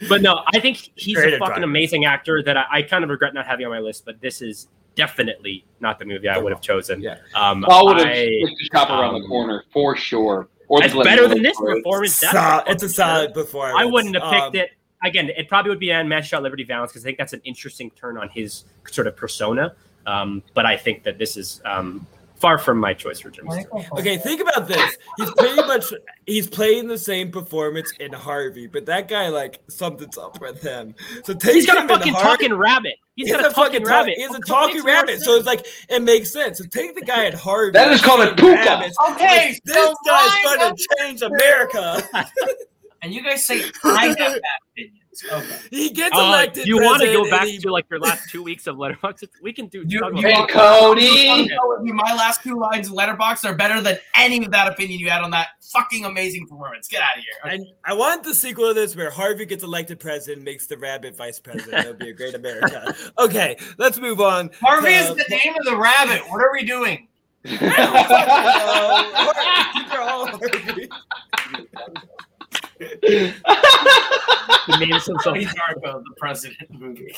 but 0.09 0.21
no, 0.21 0.43
I 0.53 0.59
think 0.59 0.91
he's 0.97 1.17
Great 1.17 1.35
a 1.35 1.39
fucking 1.39 1.47
driving. 1.47 1.65
amazing 1.65 2.05
actor 2.05 2.43
that 2.43 2.57
I, 2.57 2.65
I 2.71 2.83
kind 2.83 3.03
of 3.05 3.09
regret 3.09 3.33
not 3.35 3.47
having 3.47 3.65
on 3.65 3.71
my 3.73 3.79
list. 3.79 4.05
But 4.05 4.21
this 4.21 4.43
is 4.43 4.69
definitely 4.97 5.65
not 5.79 5.99
the 6.01 6.05
movie 6.05 6.29
I 6.29 6.39
would 6.39 6.51
have 6.53 6.61
chosen. 6.61 7.01
Yeah. 7.01 7.19
Um, 7.35 7.63
Paul 7.63 7.87
would 7.87 7.99
have 7.99 8.07
picked 8.09 8.59
the 8.59 8.69
shop 8.73 8.91
around 8.91 9.15
the 9.15 9.21
um, 9.21 9.29
corner 9.29 9.63
for 9.73 9.95
sure. 9.97 10.49
Or 10.69 10.83
It's 10.83 10.95
better 10.95 11.29
than 11.29 11.43
this 11.43 11.57
story. 11.57 11.77
performance. 11.77 12.19
That's 12.19 12.33
Sol- 12.33 12.63
it's 12.67 12.83
a 12.83 12.89
solid 12.89 13.33
sure. 13.35 13.45
performance. 13.45 13.79
I 13.79 13.85
wouldn't 13.85 14.17
have 14.17 14.33
picked 14.33 14.43
Um, 14.43 14.57
it. 14.57 14.71
Again, 15.05 15.31
it 15.37 15.49
probably 15.49 15.71
would 15.71 15.79
be 15.79 15.93
on 15.93 16.09
Match 16.09 16.29
Shot 16.29 16.43
Liberty 16.43 16.65
Valance 16.65 16.91
because 16.91 17.05
I 17.05 17.07
think 17.09 17.19
that's 17.19 17.35
an 17.35 17.43
interesting 17.45 17.91
turn 17.91 18.17
on 18.19 18.29
his 18.31 18.65
sort 18.91 19.07
of 19.07 19.15
persona. 19.15 19.77
Um, 20.07 20.43
but 20.55 20.67
I 20.67 20.77
think 20.77 21.05
that 21.05 21.19
this 21.19 21.37
is 21.37 21.61
um, 21.65 22.07
far 22.37 22.59
from 22.59 22.79
my 22.79 22.95
choice 22.95 23.21
for 23.21 23.31
Jimmy 23.31 23.63
Stewart. 23.63 23.85
Okay, 23.93 24.19
think 24.19 24.41
about 24.41 24.69
this. 24.69 24.97
He's 25.17 25.31
pretty 25.33 25.57
much 25.57 25.93
he's 26.27 26.47
playing 26.47 26.89
the 26.89 26.99
same 26.99 27.31
performance 27.31 27.93
in 27.99 28.13
Harvey, 28.13 28.67
but 28.67 28.87
that 28.87 29.09
guy 29.09 29.29
like 29.29 29.61
something's 29.69 30.19
up 30.19 30.41
with 30.41 30.63
him. 30.63 30.95
So 31.25 31.35
take 31.35 31.55
He's 31.55 31.67
got 31.67 31.79
a 31.79 31.81
him 31.81 31.91
in 31.91 31.97
fucking 31.97 32.13
talking 32.15 32.55
rabbit. 32.55 32.95
He's 33.17 33.33
got 33.33 33.47
a 33.47 33.55
talking 33.55 33.81
talk- 33.81 33.91
rabbit. 33.91 34.15
He 34.17 34.23
has 34.23 34.35
a 34.35 34.41
talking 34.41 34.85
rabbit, 34.85 35.21
so 35.21 35.35
it's 35.37 35.47
like 35.47 35.67
it 35.89 36.03
makes 36.03 36.33
sense. 36.33 36.59
So 36.59 36.65
take 36.65 36.95
the 36.95 37.03
guy 37.03 37.27
at 37.27 37.35
Harvey. 37.35 37.73
That 37.73 37.91
is 37.91 38.03
called 38.03 38.21
a 38.21 38.31
and 38.31 38.41
Okay, 38.41 39.49
Like, 39.53 39.63
this 39.65 39.75
so 39.75 39.95
guy's 40.07 40.45
going 40.45 40.77
to 40.77 40.87
change 40.99 41.23
America. 41.23 42.03
And 43.03 43.13
you 43.15 43.23
guys 43.23 43.45
say 43.45 43.63
I 43.85 44.07
have 44.07 44.17
bad 44.17 44.41
opinions. 44.73 45.03
Okay. 45.33 45.57
he 45.71 45.89
gets 45.91 46.15
Uh, 46.15 46.21
elected. 46.21 46.65
do 46.65 46.69
you 46.71 46.83
want 46.83 47.01
to 47.01 47.07
go 47.11 47.31
back 47.31 47.47
he- 47.47 47.57
to 47.59 47.73
like 47.73 47.87
your 47.91 47.99
last 48.01 48.29
two 48.31 48.43
weeks 48.43 48.67
of 48.67 48.77
Letterboxd? 48.77 49.29
We 49.43 49.53
can 49.55 49.67
do. 49.69 49.83
You, 49.87 50.01
talk 50.01 50.13
you 50.13 50.19
about- 50.19 50.31
Hey, 50.31 50.35
want- 50.37 50.51
Cody. 50.51 51.47
Know 51.49 51.79
My 51.95 52.15
last 52.15 52.43
two 52.43 52.59
lines 52.59 52.89
of 52.89 52.95
letterboxd 52.95 53.49
are 53.49 53.55
better 53.55 53.81
than 53.81 53.97
any 54.15 54.45
of 54.45 54.51
that 54.53 54.69
opinion 54.71 55.01
you 55.01 55.09
had 55.09 55.23
on 55.23 55.31
that 55.31 55.49
fucking 55.73 56.05
amazing 56.05 56.47
performance. 56.47 56.87
Get 56.89 57.01
out 57.03 57.17
of 57.17 57.23
here. 57.25 57.53
And 57.55 57.67
I 57.85 57.95
want 57.95 58.25
the 58.25 58.35
sequel 58.35 58.69
to 58.69 58.75
this 58.75 58.95
where 58.95 59.11
Harvey 59.11 59.47
gets 59.47 59.65
elected 59.65 60.01
president, 60.01 60.45
makes 60.45 60.67
the 60.67 60.77
rabbit 60.77 61.17
vice 61.17 61.41
president. 61.41 61.71
That 61.73 61.87
would 61.87 61.99
be 61.99 62.11
a 62.11 62.15
great 62.15 62.35
America. 62.35 62.95
okay, 63.19 63.57
let's 63.79 63.99
move 63.99 64.21
on. 64.21 64.51
Harvey 64.61 64.89
to- 64.89 64.95
is 64.97 65.09
the 65.17 65.25
name 65.31 65.55
of 65.59 65.65
the 65.65 65.77
rabbit. 65.77 66.23
What 66.29 66.43
are 66.43 66.53
we 66.53 66.63
doing? 66.65 67.09
These 72.79 73.33
are 73.33 73.35
all 73.45 73.57
Harvey. 73.57 74.73
the 74.81 74.87
names 74.87 75.09
of 75.09 75.23
Donnie 75.23 75.45
Darko, 75.47 76.03
the 76.03 76.15
president 76.19 76.71
movie. 76.73 77.15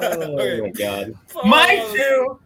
Oh 0.00 0.62
my 0.62 0.70
god. 0.70 1.14
My 1.44 1.84
two. 1.94 2.40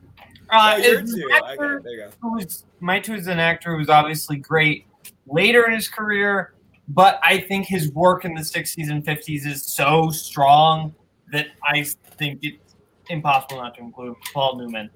Uh, 0.51 0.79
is 0.81 1.13
two. 1.15 1.21
an 1.31 1.43
Okay, 1.43 1.47
actor 1.53 1.81
there 1.85 1.93
you 1.93 1.99
go. 2.05 2.11
who 2.23 2.35
was 2.35 2.65
my 2.81 2.99
two 2.99 3.15
is 3.15 3.27
an 3.27 3.39
actor 3.39 3.77
who's 3.77 3.91
obviously 3.91 4.37
great 4.37 4.87
later 5.27 5.67
in 5.67 5.73
his 5.75 5.89
career, 5.89 6.55
but 6.89 7.21
I 7.23 7.39
think 7.39 7.67
his 7.67 7.93
work 7.93 8.25
in 8.25 8.33
the 8.35 8.41
60s 8.41 8.91
and 8.91 9.05
50s 9.05 9.47
is 9.47 9.63
so 9.65 10.09
strong 10.11 10.95
that 11.33 11.49
I 11.63 11.83
think 12.17 12.39
it's 12.43 12.75
impossible 13.11 13.59
not 13.61 13.75
to 13.75 13.83
include 13.83 14.17
Paul 14.33 14.57
Newman. 14.57 14.89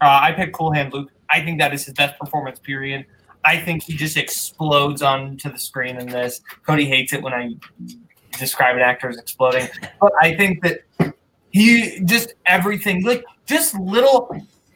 Uh, 0.00 0.18
I 0.22 0.32
picked 0.32 0.52
Cool 0.52 0.72
Hand 0.72 0.92
Luke. 0.92 1.10
I 1.30 1.40
think 1.42 1.60
that 1.60 1.72
is 1.72 1.84
his 1.84 1.94
best 1.94 2.18
performance, 2.18 2.58
period. 2.58 3.06
I 3.44 3.58
think 3.58 3.82
he 3.82 3.94
just 3.94 4.16
explodes 4.16 5.02
onto 5.02 5.50
the 5.50 5.58
screen 5.58 5.96
in 5.96 6.06
this. 6.06 6.40
Cody 6.66 6.86
hates 6.86 7.12
it 7.12 7.22
when 7.22 7.32
I 7.32 7.54
describe 8.38 8.76
an 8.76 8.82
actor 8.82 9.08
as 9.08 9.18
exploding, 9.18 9.68
but 10.00 10.12
I 10.20 10.34
think 10.34 10.62
that 10.62 10.80
he 11.50 12.00
just 12.04 12.34
everything 12.46 13.04
like 13.04 13.24
just 13.46 13.78
little 13.78 14.34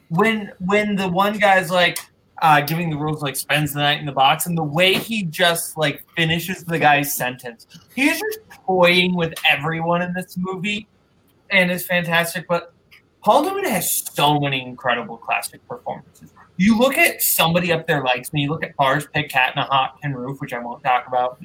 when 0.08 0.52
when 0.60 0.96
the 0.96 1.08
one 1.08 1.38
guy's 1.38 1.70
like 1.70 1.98
uh 2.40 2.60
giving 2.60 2.90
the 2.90 2.96
rules 2.96 3.22
like 3.22 3.36
spends 3.36 3.72
the 3.72 3.80
night 3.80 4.00
in 4.00 4.06
the 4.06 4.12
box 4.12 4.46
and 4.46 4.56
the 4.56 4.62
way 4.62 4.94
he 4.94 5.22
just 5.24 5.76
like 5.76 6.02
finishes 6.16 6.64
the 6.64 6.78
guy's 6.78 7.14
sentence 7.14 7.66
he's 7.94 8.18
just 8.18 8.40
toying 8.66 9.14
with 9.14 9.34
everyone 9.50 10.02
in 10.02 10.12
this 10.12 10.36
movie 10.36 10.86
and 11.50 11.70
it's 11.70 11.84
fantastic 11.84 12.46
but 12.48 12.72
paul 13.22 13.44
newman 13.44 13.64
has 13.64 14.04
so 14.12 14.40
many 14.40 14.62
incredible 14.62 15.18
classic 15.18 15.66
performances 15.68 16.32
you 16.56 16.78
look 16.78 16.98
at 16.98 17.22
somebody 17.22 17.72
up 17.72 17.86
there 17.86 18.02
likes 18.02 18.32
me 18.32 18.42
you 18.42 18.50
look 18.50 18.64
at 18.64 18.74
bars 18.76 19.06
pick 19.14 19.28
cat 19.28 19.52
in 19.56 19.62
a 19.62 19.64
hot 19.64 20.00
tin 20.02 20.14
roof 20.14 20.40
which 20.40 20.52
i 20.52 20.58
won't 20.58 20.82
talk 20.82 21.06
about 21.06 21.40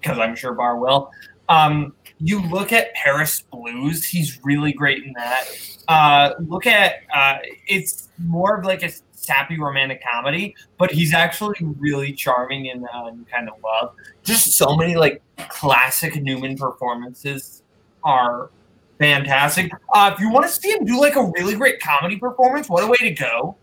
because 0.00 0.18
i'm 0.18 0.34
sure 0.34 0.52
bar 0.52 0.78
will 0.78 1.10
um 1.48 1.92
you 2.18 2.40
look 2.40 2.72
at 2.72 2.94
Paris 2.94 3.42
Blues, 3.42 4.04
he's 4.04 4.40
really 4.42 4.72
great 4.72 5.04
in 5.04 5.12
that. 5.14 5.44
Uh, 5.88 6.30
look 6.48 6.66
at 6.66 7.02
uh, 7.14 7.38
it's 7.66 8.08
more 8.18 8.58
of 8.58 8.64
like 8.64 8.82
a 8.82 8.90
sappy 9.12 9.58
romantic 9.58 10.02
comedy, 10.02 10.54
but 10.78 10.90
he's 10.90 11.12
actually 11.12 11.56
really 11.78 12.12
charming 12.12 12.66
in 12.66 12.84
uh, 12.86 13.10
Kind 13.30 13.48
of 13.48 13.54
Love. 13.62 13.94
Just 14.22 14.52
so 14.52 14.76
many 14.76 14.96
like 14.96 15.22
classic 15.50 16.22
Newman 16.22 16.56
performances 16.56 17.62
are 18.02 18.50
fantastic. 18.98 19.70
Uh, 19.92 20.10
if 20.14 20.20
you 20.20 20.30
want 20.30 20.46
to 20.46 20.52
see 20.52 20.70
him 20.70 20.84
do 20.84 20.98
like 20.98 21.16
a 21.16 21.30
really 21.36 21.54
great 21.54 21.80
comedy 21.80 22.16
performance, 22.16 22.68
what 22.68 22.82
a 22.82 22.86
way 22.86 22.96
to 22.96 23.10
go! 23.10 23.56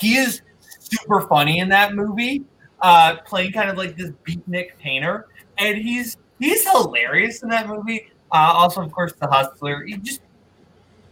He 0.00 0.16
is 0.16 0.42
super 0.78 1.22
funny 1.22 1.58
in 1.58 1.68
that 1.70 1.94
movie, 1.94 2.44
uh, 2.80 3.16
playing 3.24 3.52
kind 3.52 3.70
of 3.70 3.76
like 3.76 3.96
this 3.96 4.10
beatnik 4.26 4.76
painter, 4.78 5.26
and 5.58 5.76
he's 5.76 6.16
he's 6.38 6.68
hilarious 6.68 7.42
in 7.42 7.48
that 7.50 7.68
movie. 7.68 8.10
Uh, 8.30 8.52
also, 8.54 8.82
of 8.82 8.92
course, 8.92 9.12
the 9.14 9.26
hustler. 9.26 9.84
He 9.84 9.96
just 9.96 10.20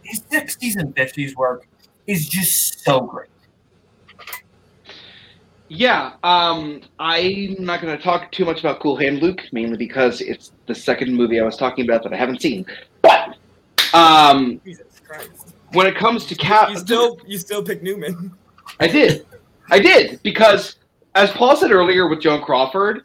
his 0.03 0.23
sixties 0.29 0.75
and 0.75 0.95
fifties 0.95 1.35
work 1.35 1.67
is 2.05 2.27
just 2.27 2.83
so 2.83 3.01
great. 3.01 3.29
Yeah, 5.69 6.13
um, 6.23 6.81
I'm 6.97 7.55
not 7.59 7.81
going 7.81 7.95
to 7.95 8.01
talk 8.01 8.31
too 8.31 8.45
much 8.45 8.61
about 8.61 8.79
Cool 8.79 8.95
Hand 8.95 9.21
Luke, 9.21 9.41
mainly 9.51 9.75
because 9.75 10.21
it's 10.21 10.53
the 10.65 10.73
second 10.73 11.13
movie 11.13 11.41
I 11.41 11.43
was 11.43 11.57
talking 11.57 11.83
about 11.83 12.03
that 12.03 12.13
I 12.13 12.15
haven't 12.15 12.41
seen. 12.41 12.65
But 13.01 13.35
um, 13.93 14.61
Jesus 14.63 15.01
Christ. 15.05 15.55
when 15.73 15.85
it 15.85 15.95
comes 15.97 16.25
to 16.27 16.35
Cap, 16.35 16.69
You 16.69 16.77
still 16.77 17.19
you 17.25 17.37
still 17.37 17.63
pick 17.63 17.83
Newman. 17.83 18.33
I 18.79 18.87
did, 18.87 19.25
I 19.69 19.79
did 19.79 20.21
because 20.23 20.77
as 21.15 21.31
Paul 21.31 21.55
said 21.55 21.71
earlier 21.71 22.07
with 22.07 22.21
Joan 22.21 22.41
Crawford, 22.41 23.03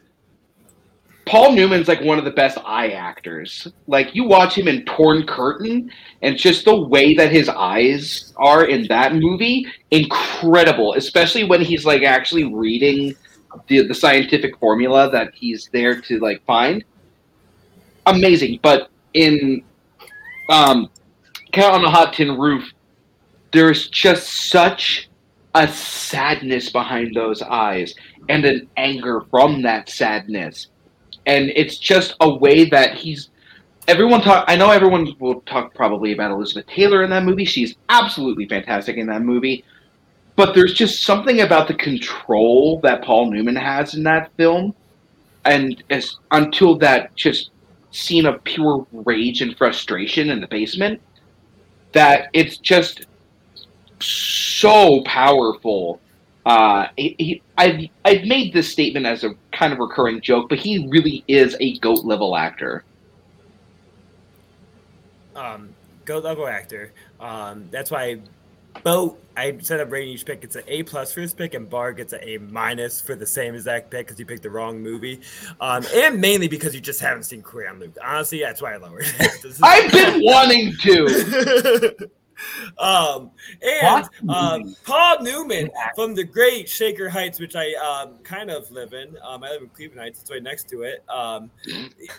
Paul 1.25 1.53
Newman's 1.53 1.87
like 1.87 2.01
one 2.01 2.19
of 2.19 2.25
the 2.25 2.31
best 2.31 2.57
eye 2.65 2.89
actors. 2.89 3.67
Like 3.87 4.13
you 4.13 4.25
watch 4.25 4.57
him 4.57 4.67
in 4.67 4.85
Torn 4.85 5.25
Curtain, 5.25 5.89
and 6.21 6.37
just 6.37 6.65
the 6.65 6.75
way 6.75 7.13
that 7.15 7.31
his 7.31 7.49
eyes 7.49 8.33
are 8.37 8.65
in 8.65 8.87
that 8.87 9.15
movie, 9.15 9.65
incredible. 9.91 10.93
Especially 10.93 11.43
when 11.43 11.61
he's 11.61 11.85
like 11.85 12.03
actually 12.03 12.43
reading 12.43 13.15
the 13.67 13.87
the 13.87 13.93
scientific 13.93 14.57
formula 14.59 15.09
that 15.11 15.33
he's 15.33 15.69
there 15.71 15.99
to 16.01 16.19
like 16.19 16.43
find. 16.45 16.83
Amazing, 18.05 18.59
but 18.61 18.89
in 19.13 19.63
um, 20.49 20.89
Cat 21.53 21.73
on 21.73 21.85
a 21.85 21.89
Hot 21.89 22.13
Tin 22.13 22.37
Roof, 22.37 22.69
there's 23.53 23.87
just 23.87 24.49
such 24.49 25.09
a 25.55 25.67
sadness 25.67 26.69
behind 26.69 27.15
those 27.15 27.41
eyes 27.41 27.93
and 28.29 28.45
an 28.45 28.67
anger 28.77 29.21
from 29.29 29.61
that 29.61 29.89
sadness. 29.89 30.67
And 31.25 31.51
it's 31.55 31.77
just 31.77 32.15
a 32.19 32.33
way 32.33 32.65
that 32.65 32.95
he's 32.95 33.29
everyone 33.87 34.21
talk 34.21 34.45
i 34.47 34.55
know 34.55 34.71
everyone 34.71 35.13
will 35.19 35.41
talk 35.41 35.73
probably 35.73 36.13
about 36.13 36.31
elizabeth 36.31 36.65
taylor 36.67 37.03
in 37.03 37.09
that 37.09 37.23
movie. 37.23 37.45
She's 37.45 37.75
absolutely 37.89 38.47
fantastic 38.47 38.97
in 38.97 39.07
that 39.07 39.21
movie. 39.21 39.65
But 40.35 40.55
there's 40.55 40.73
just 40.73 41.03
something 41.03 41.41
about 41.41 41.67
the 41.67 41.73
control 41.75 42.79
that 42.81 43.03
paul 43.03 43.29
newman 43.31 43.55
has 43.55 43.93
in 43.93 44.03
that 44.03 44.31
film. 44.37 44.73
And 45.45 45.83
as 45.89 46.17
until 46.31 46.77
that 46.77 47.13
just 47.15 47.51
scene 47.91 48.25
of 48.25 48.43
pure 48.43 48.87
rage 48.91 49.41
and 49.41 49.55
frustration 49.57 50.29
in 50.29 50.39
the 50.39 50.47
basement 50.47 51.01
that 51.91 52.29
it's 52.33 52.57
just 52.57 53.05
so 54.03 55.01
powerful 55.05 55.99
uh, 56.45 56.87
he, 56.97 57.15
he, 57.19 57.43
I've 57.57 57.87
I've 58.03 58.25
made 58.25 58.53
this 58.53 58.69
statement 58.69 59.05
as 59.05 59.23
a 59.23 59.33
kind 59.53 59.71
of 59.71 59.79
recurring 59.79 60.19
joke, 60.19 60.49
but 60.49 60.59
he 60.59 60.87
really 60.89 61.23
is 61.27 61.55
a 61.59 61.77
goat 61.79 62.03
level 62.03 62.35
actor. 62.35 62.83
um, 65.35 65.69
goat 66.05 66.23
level 66.23 66.47
actor. 66.47 66.91
Um, 67.19 67.67
that's 67.71 67.91
why 67.91 68.19
boat. 68.83 69.19
I 69.35 69.57
set 69.61 69.79
up 69.79 69.91
rating 69.91 70.13
each 70.13 70.25
pick. 70.25 70.43
It's 70.43 70.55
an 70.55 70.63
A 70.67 70.83
plus 70.83 71.11
for 71.11 71.21
his 71.21 71.33
pick, 71.33 71.55
and 71.55 71.67
Bar 71.67 71.93
gets 71.93 72.13
an 72.13 72.19
A 72.21 72.37
minus 72.37 73.01
for 73.01 73.15
the 73.15 73.25
same 73.25 73.55
exact 73.55 73.89
pick 73.89 74.05
because 74.05 74.19
you 74.19 74.27
picked 74.27 74.43
the 74.43 74.49
wrong 74.51 74.79
movie, 74.79 75.21
um, 75.59 75.83
and 75.95 76.21
mainly 76.21 76.47
because 76.47 76.75
you 76.75 76.81
just 76.81 76.99
haven't 76.99 77.23
seen 77.23 77.41
Cool 77.41 77.63
Hand 77.65 77.79
Luke. 77.79 77.97
Honestly, 78.03 78.41
that's 78.41 78.61
why 78.61 78.73
I 78.73 78.77
lowered 78.77 79.05
it. 79.05 79.57
I've 79.63 79.91
been 79.91 80.21
wanting 80.23 80.73
to. 80.81 82.09
um, 82.77 83.31
and 83.61 84.09
um, 84.29 84.75
Paul 84.85 85.21
Newman 85.21 85.69
from 85.95 86.15
the 86.15 86.23
great 86.23 86.67
Shaker 86.69 87.09
Heights, 87.09 87.39
which 87.39 87.55
I 87.55 87.73
um, 87.73 88.17
kind 88.23 88.49
of 88.49 88.69
live 88.71 88.93
in. 88.93 89.17
Um, 89.23 89.43
I 89.43 89.51
live 89.51 89.61
in 89.61 89.69
Cleveland 89.69 90.01
Heights; 90.01 90.21
it's 90.21 90.31
right 90.31 90.43
next 90.43 90.69
to 90.69 90.83
it. 90.83 91.03
Um, 91.09 91.51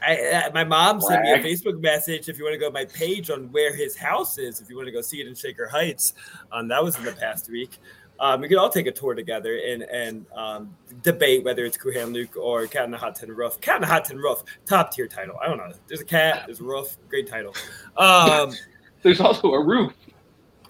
I, 0.03 0.45
I, 0.47 0.51
my 0.53 0.65
mom 0.65 1.01
sent 1.01 1.23
me 1.23 1.33
a 1.33 1.39
Facebook 1.39 1.81
message 1.81 2.29
if 2.29 2.39
you 2.39 2.45
want 2.45 2.55
to 2.55 2.59
go 2.59 2.69
to 2.69 2.73
my 2.73 2.85
page 2.87 3.31
on 3.31 3.51
where 3.53 3.75
his 3.75 3.97
house 3.97 4.39
is. 4.39 4.61
If 4.61 4.71
you 4.71 4.77
want 4.77 4.87
to 4.87 4.93
go 4.93 5.01
see 5.01 5.21
it 5.21 5.27
in 5.27 5.35
Shaker 5.35 5.69
Heights, 5.69 6.15
um, 6.53 6.69
that 6.69 6.83
was 6.83 6.97
in 6.99 7.05
the 7.05 7.13
past 7.13 7.51
week. 7.51 7.79
Um, 8.21 8.41
we 8.41 8.49
could 8.49 8.59
all 8.59 8.71
take 8.71 8.87
a 8.87 8.93
tour 8.93 9.15
together 9.15 9.59
and 9.59 9.83
and 9.83 10.27
um, 10.35 10.75
debate 11.03 11.45
whether 11.45 11.65
it's 11.65 11.77
Cool 11.77 11.93
Hand 11.93 12.13
Luke 12.13 12.37
or 12.37 12.67
Cat 12.67 12.85
in 12.85 12.91
the 12.91 12.97
Hot 12.97 13.17
Tin 13.17 13.31
Roof. 13.35 13.61
Cat 13.61 13.77
in 13.77 13.81
the 13.83 13.89
Hot 13.89 14.05
Tin 14.05 14.19
Roof, 14.19 14.45
top 14.67 14.93
tier 14.93 15.09
title. 15.09 15.37
I 15.43 15.49
don't 15.49 15.59
know. 15.59 15.73
There's 15.89 16.01
a 16.01 16.05
cat, 16.05 16.45
there's 16.47 16.61
a 16.61 16.65
roof, 16.65 16.97
great 17.09 17.29
title. 17.29 17.55
Um, 17.97 18.53
there's 19.03 19.21
also 19.21 19.53
a 19.53 19.63
roof. 19.63 19.93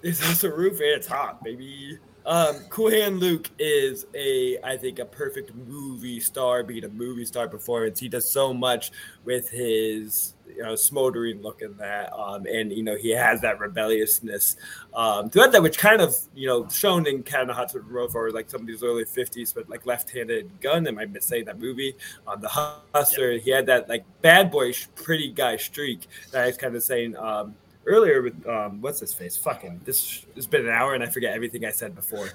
There's 0.05 0.21
also 0.23 0.49
a 0.49 0.55
roof 0.55 0.79
and 0.81 0.89
a 0.89 0.99
top, 0.99 1.43
baby. 1.43 1.97
Um, 2.27 2.59
Cool 2.69 2.91
Hand 2.91 3.19
Luke 3.19 3.49
is 3.57 4.05
a, 4.13 4.59
I 4.63 4.77
think, 4.77 4.99
a 4.99 5.05
perfect 5.05 5.55
movie 5.55 6.19
star, 6.19 6.61
being 6.61 6.83
a 6.83 6.89
movie 6.89 7.25
star 7.25 7.47
performance. 7.47 7.99
He 7.99 8.07
does 8.07 8.29
so 8.29 8.53
much 8.53 8.91
with 9.23 9.49
his, 9.49 10.35
you 10.47 10.61
know, 10.61 10.75
smoldering 10.75 11.41
look 11.41 11.63
in 11.63 11.75
that, 11.77 12.13
um, 12.13 12.45
and 12.45 12.71
you 12.71 12.83
know, 12.83 12.95
he 12.95 13.09
has 13.15 13.41
that 13.41 13.59
rebelliousness 13.59 14.57
um, 14.93 15.31
throughout 15.31 15.51
that, 15.53 15.63
which 15.63 15.79
kind 15.79 16.01
of, 16.01 16.15
you 16.35 16.47
know, 16.47 16.69
shown 16.69 17.07
in 17.07 17.23
the 17.23 17.53
Hot 17.53 17.73
Tub 17.73 17.81
Roof 17.87 18.13
or 18.13 18.29
like 18.29 18.47
some 18.47 18.61
of 18.61 18.67
these 18.67 18.83
early 18.83 19.05
'50s, 19.05 19.55
but 19.55 19.67
like 19.69 19.87
left-handed 19.87 20.61
gun. 20.61 20.85
Am 20.85 20.99
I 20.99 21.05
missaying 21.07 21.45
that 21.45 21.59
movie? 21.59 21.95
Um, 22.27 22.41
the 22.41 22.49
Hustler, 22.49 23.31
yeah. 23.31 23.39
he 23.39 23.49
had 23.49 23.65
that 23.65 23.89
like 23.89 24.05
bad 24.21 24.51
boy, 24.51 24.71
pretty 24.93 25.31
guy 25.31 25.57
streak 25.57 26.05
that 26.31 26.43
I 26.43 26.45
was 26.45 26.57
kind 26.57 26.75
of 26.75 26.83
saying. 26.83 27.17
Um, 27.17 27.55
earlier 27.85 28.21
with 28.21 28.47
um, 28.47 28.81
what's 28.81 28.99
his 28.99 29.13
face? 29.13 29.37
Fucking 29.37 29.81
this 29.85 30.25
has 30.35 30.47
been 30.47 30.65
an 30.65 30.71
hour 30.71 30.93
and 30.93 31.03
I 31.03 31.07
forget 31.07 31.33
everything 31.33 31.65
I 31.65 31.71
said 31.71 31.95
before. 31.95 32.29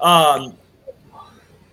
Um, 0.00 0.56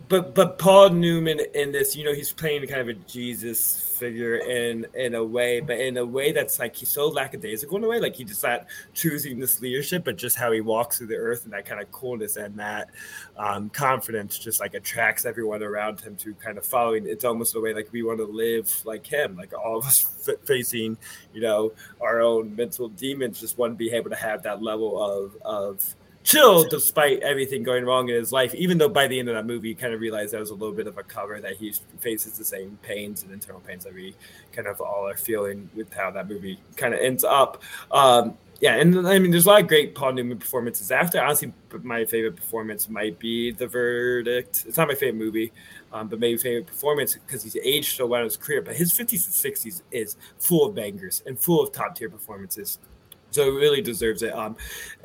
but 0.09 0.33
but 0.33 0.57
Paul 0.57 0.89
Newman 0.89 1.39
in 1.53 1.71
this, 1.71 1.95
you 1.95 2.03
know, 2.03 2.13
he's 2.13 2.33
playing 2.33 2.65
kind 2.65 2.81
of 2.81 2.89
a 2.89 2.93
Jesus 2.95 3.79
figure 3.79 4.37
in 4.37 4.87
in 4.95 5.13
a 5.13 5.23
way, 5.23 5.59
but 5.59 5.79
in 5.79 5.97
a 5.97 6.05
way 6.05 6.31
that's 6.31 6.57
like 6.57 6.75
he's 6.75 6.89
so 6.89 7.07
lackadaisical 7.09 7.77
in 7.77 7.83
a 7.83 7.87
way, 7.87 7.99
like 7.99 8.15
he 8.15 8.23
just 8.23 8.41
not 8.41 8.65
choosing 8.95 9.39
this 9.39 9.61
leadership, 9.61 10.03
but 10.03 10.17
just 10.17 10.35
how 10.35 10.51
he 10.51 10.61
walks 10.61 10.97
through 10.97 11.07
the 11.07 11.15
earth 11.15 11.43
and 11.43 11.53
that 11.53 11.67
kind 11.67 11.79
of 11.79 11.91
coolness 11.91 12.37
and 12.37 12.57
that 12.57 12.89
um, 13.37 13.69
confidence 13.69 14.39
just 14.39 14.59
like 14.59 14.73
attracts 14.73 15.27
everyone 15.27 15.61
around 15.61 16.01
him 16.01 16.15
to 16.15 16.33
kind 16.35 16.57
of 16.57 16.65
following. 16.65 17.05
It's 17.05 17.23
almost 17.23 17.53
the 17.53 17.61
way 17.61 17.75
like 17.75 17.89
we 17.91 18.01
want 18.01 18.17
to 18.17 18.25
live 18.25 18.81
like 18.85 19.05
him, 19.05 19.37
like 19.37 19.53
all 19.53 19.77
of 19.77 19.85
us 19.85 20.27
f- 20.27 20.39
facing, 20.43 20.97
you 21.35 21.41
know, 21.41 21.71
our 22.01 22.19
own 22.19 22.55
mental 22.55 22.89
demons, 22.89 23.39
just 23.39 23.59
want 23.59 23.73
to 23.73 23.77
be 23.77 23.91
able 23.91 24.09
to 24.09 24.15
have 24.15 24.41
that 24.41 24.63
level 24.63 24.99
of 24.99 25.35
of 25.45 25.95
chill 26.23 26.63
despite 26.63 27.19
everything 27.21 27.63
going 27.63 27.85
wrong 27.85 28.09
in 28.09 28.15
his 28.15 28.31
life. 28.31 28.53
Even 28.55 28.77
though 28.77 28.89
by 28.89 29.07
the 29.07 29.19
end 29.19 29.29
of 29.29 29.35
that 29.35 29.45
movie, 29.45 29.69
you 29.69 29.75
kind 29.75 29.93
of 29.93 29.99
realized 29.99 30.33
that 30.33 30.39
was 30.39 30.49
a 30.49 30.55
little 30.55 30.75
bit 30.75 30.87
of 30.87 30.97
a 30.97 31.03
cover 31.03 31.39
that 31.39 31.55
he 31.55 31.73
faces 31.99 32.37
the 32.37 32.45
same 32.45 32.77
pains 32.81 33.23
and 33.23 33.31
internal 33.31 33.61
pains 33.61 33.83
that 33.83 33.93
we 33.93 34.15
kind 34.51 34.67
of 34.67 34.81
all 34.81 35.07
are 35.07 35.17
feeling 35.17 35.69
with 35.75 35.91
how 35.93 36.11
that 36.11 36.27
movie 36.27 36.59
kind 36.75 36.93
of 36.93 36.99
ends 36.99 37.23
up. 37.23 37.61
Um, 37.91 38.37
yeah, 38.61 38.75
and 38.75 39.07
I 39.07 39.19
mean, 39.19 39.31
there's 39.31 39.45
a 39.45 39.49
lot 39.49 39.61
of 39.61 39.67
great 39.69 39.95
Paul 39.95 40.13
Newman 40.13 40.37
performances 40.37 40.91
after. 40.91 41.21
Honestly, 41.21 41.53
my 41.81 42.03
favorite 42.03 42.35
performance 42.35 42.89
might 42.89 43.17
be 43.17 43.51
The 43.51 43.67
Verdict. 43.67 44.65
It's 44.67 44.77
not 44.77 44.89
my 44.89 44.95
favorite 44.95 45.15
movie, 45.15 45.53
um, 45.93 46.09
but 46.09 46.19
maybe 46.19 46.37
favorite 46.37 46.67
performance 46.67 47.13
because 47.13 47.41
he's 47.41 47.55
aged 47.63 47.95
so 47.95 48.05
well 48.05 48.19
in 48.19 48.25
his 48.25 48.35
career. 48.35 48.61
But 48.61 48.75
his 48.75 48.91
50s 48.91 49.45
and 49.45 49.55
60s 49.55 49.81
is 49.91 50.17
full 50.39 50.67
of 50.67 50.75
bangers 50.75 51.23
and 51.25 51.39
full 51.39 51.63
of 51.63 51.71
top 51.71 51.95
tier 51.95 52.09
performances 52.09 52.79
so 53.31 53.43
it 53.43 53.51
really 53.51 53.81
deserves 53.81 54.23
it. 54.23 54.33
Um, 54.33 54.55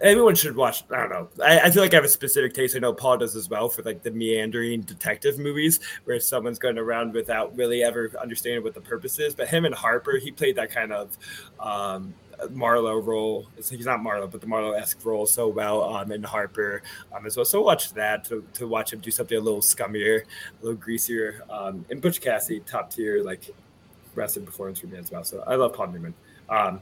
everyone 0.01 0.35
should 0.35 0.57
watch. 0.57 0.85
I 0.91 0.97
don't 0.97 1.11
know. 1.11 1.29
I, 1.45 1.61
I, 1.61 1.71
feel 1.71 1.83
like 1.83 1.93
I 1.93 1.97
have 1.97 2.05
a 2.05 2.09
specific 2.09 2.55
taste. 2.55 2.75
I 2.75 2.79
know 2.79 2.93
Paul 2.93 3.19
does 3.19 3.37
as 3.37 3.49
well 3.49 3.69
for 3.69 3.83
like 3.83 4.03
the 4.03 4.11
meandering 4.11 4.83
detective 4.83 5.39
movies 5.39 5.81
where 6.05 6.19
someone's 6.21 6.59
going 6.59 6.79
around 6.79 7.13
without 7.13 7.57
really 7.57 7.83
ever 7.83 8.11
understanding 8.21 8.63
what 8.63 8.75
the 8.75 8.81
purpose 8.81 9.19
is. 9.19 9.35
But 9.35 9.49
him 9.49 9.65
and 9.65 9.75
Harper, 9.75 10.19
he 10.19 10.31
played 10.31 10.57
that 10.57 10.71
kind 10.71 10.93
of 10.93 11.17
um, 11.61 12.15
Marlowe 12.51 12.99
role. 12.99 13.47
He's 13.57 13.87
not 13.87 14.03
Marlowe, 14.03 14.27
but 14.27 14.41
the 14.41 14.47
Marlowe 14.47 14.73
esque 14.73 15.05
role 15.05 15.27
so 15.27 15.49
well 15.49 15.83
um, 15.95 16.13
in 16.13 16.23
Harper 16.23 16.83
um, 17.15 17.27
as 17.27 17.37
well. 17.37 17.45
So 17.45 17.61
watch 17.63 17.93
that 17.95 18.25
to, 18.25 18.45
to 18.55 18.67
watch 18.67 18.93
him 18.93 19.01
do 19.01 19.11
something 19.11 19.37
a 19.37 19.41
little 19.41 19.61
scummier, 19.61 20.23
a 20.23 20.65
little 20.65 20.79
greasier. 20.79 21.43
Um, 21.51 21.85
and 21.91 22.01
Butch 22.01 22.21
Cassidy, 22.21 22.61
top 22.61 22.91
tier, 22.91 23.23
like 23.23 23.51
wrestling 24.15 24.47
performance 24.47 24.81
for 24.81 24.87
me 24.87 24.99
as 24.99 25.11
well. 25.11 25.25
So 25.25 25.43
I 25.47 25.57
love 25.57 25.75
Paul 25.75 25.89
Newman. 25.89 26.15
Um, 26.49 26.81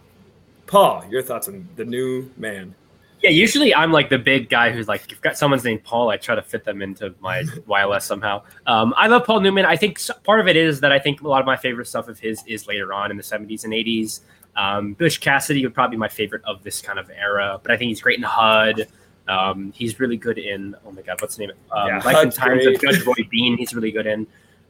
Paul, 0.67 1.05
your 1.11 1.23
thoughts 1.23 1.49
on 1.49 1.69
the 1.77 1.85
new 1.85 2.31
man? 2.37 2.75
Yeah, 3.23 3.31
usually 3.31 3.73
I'm 3.73 3.93
like 3.93 4.09
the 4.09 4.19
big 4.19 4.49
guy 4.49 4.73
who's 4.73 4.89
like, 4.89 5.03
if 5.03 5.13
you've 5.13 5.21
got 5.21 5.39
someone's 5.39 5.63
name 5.63 5.79
Paul, 5.79 6.11
I 6.11 6.17
try 6.17 6.35
to 6.35 6.43
fit 6.43 6.65
them 6.65 6.83
into 6.83 7.15
my 7.21 7.43
YLS 7.69 8.03
somehow. 8.03 8.43
Um, 8.67 8.93
I 8.97 9.07
love 9.07 9.25
Paul 9.25 9.41
Newman. 9.41 9.65
I 9.65 9.77
think 9.77 10.01
part 10.25 10.41
of 10.41 10.49
it 10.49 10.57
is 10.57 10.81
that 10.81 10.91
I 10.91 10.99
think 10.99 11.23
a 11.23 11.29
lot 11.29 11.41
of 11.41 11.47
my 11.47 11.57
favorite 11.57 11.87
stuff 11.87 12.09
of 12.09 12.19
his 12.19 12.43
is 12.47 12.67
later 12.67 12.93
on 12.93 13.13
in 13.13 13.17
the 13.17 13.23
70s 13.23 13.63
and 13.65 13.73
80s. 13.73 14.21
Um, 14.57 14.95
Butch 14.95 15.21
Cassidy 15.21 15.65
would 15.65 15.73
probably 15.73 15.97
be 15.97 16.01
my 16.01 16.09
favorite 16.09 16.43
of 16.45 16.63
this 16.65 16.81
kind 16.83 16.99
of 16.99 17.11
era, 17.11 17.61
but 17.63 17.71
I 17.71 17.77
think 17.77 17.91
he's 17.91 18.01
great 18.01 18.19
in 18.19 18.25
HUD. 18.25 18.89
Um, 19.29 19.73
he's 19.73 20.01
really 20.01 20.17
good 20.17 20.39
in, 20.39 20.75
oh 20.85 20.91
my 20.91 21.03
God, 21.03 21.21
what's 21.21 21.37
the 21.37 21.47
name? 21.47 21.57
Um, 21.71 21.87
yeah, 21.87 21.99
Life 22.05 22.17
and 22.17 22.33
Times 22.33 22.67
of 22.67 22.81
Judge 22.81 23.07
Roy 23.07 23.15
Bean. 23.31 23.57
He's 23.57 23.73
really 23.73 23.93
good 23.93 24.07
in. 24.07 24.27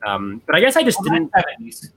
Um, 0.06 0.42
but 0.46 0.54
I 0.54 0.60
guess 0.60 0.76
I 0.76 0.82
just 0.82 0.98
oh, 1.00 1.04
didn't. 1.04 1.32
70s. 1.32 1.90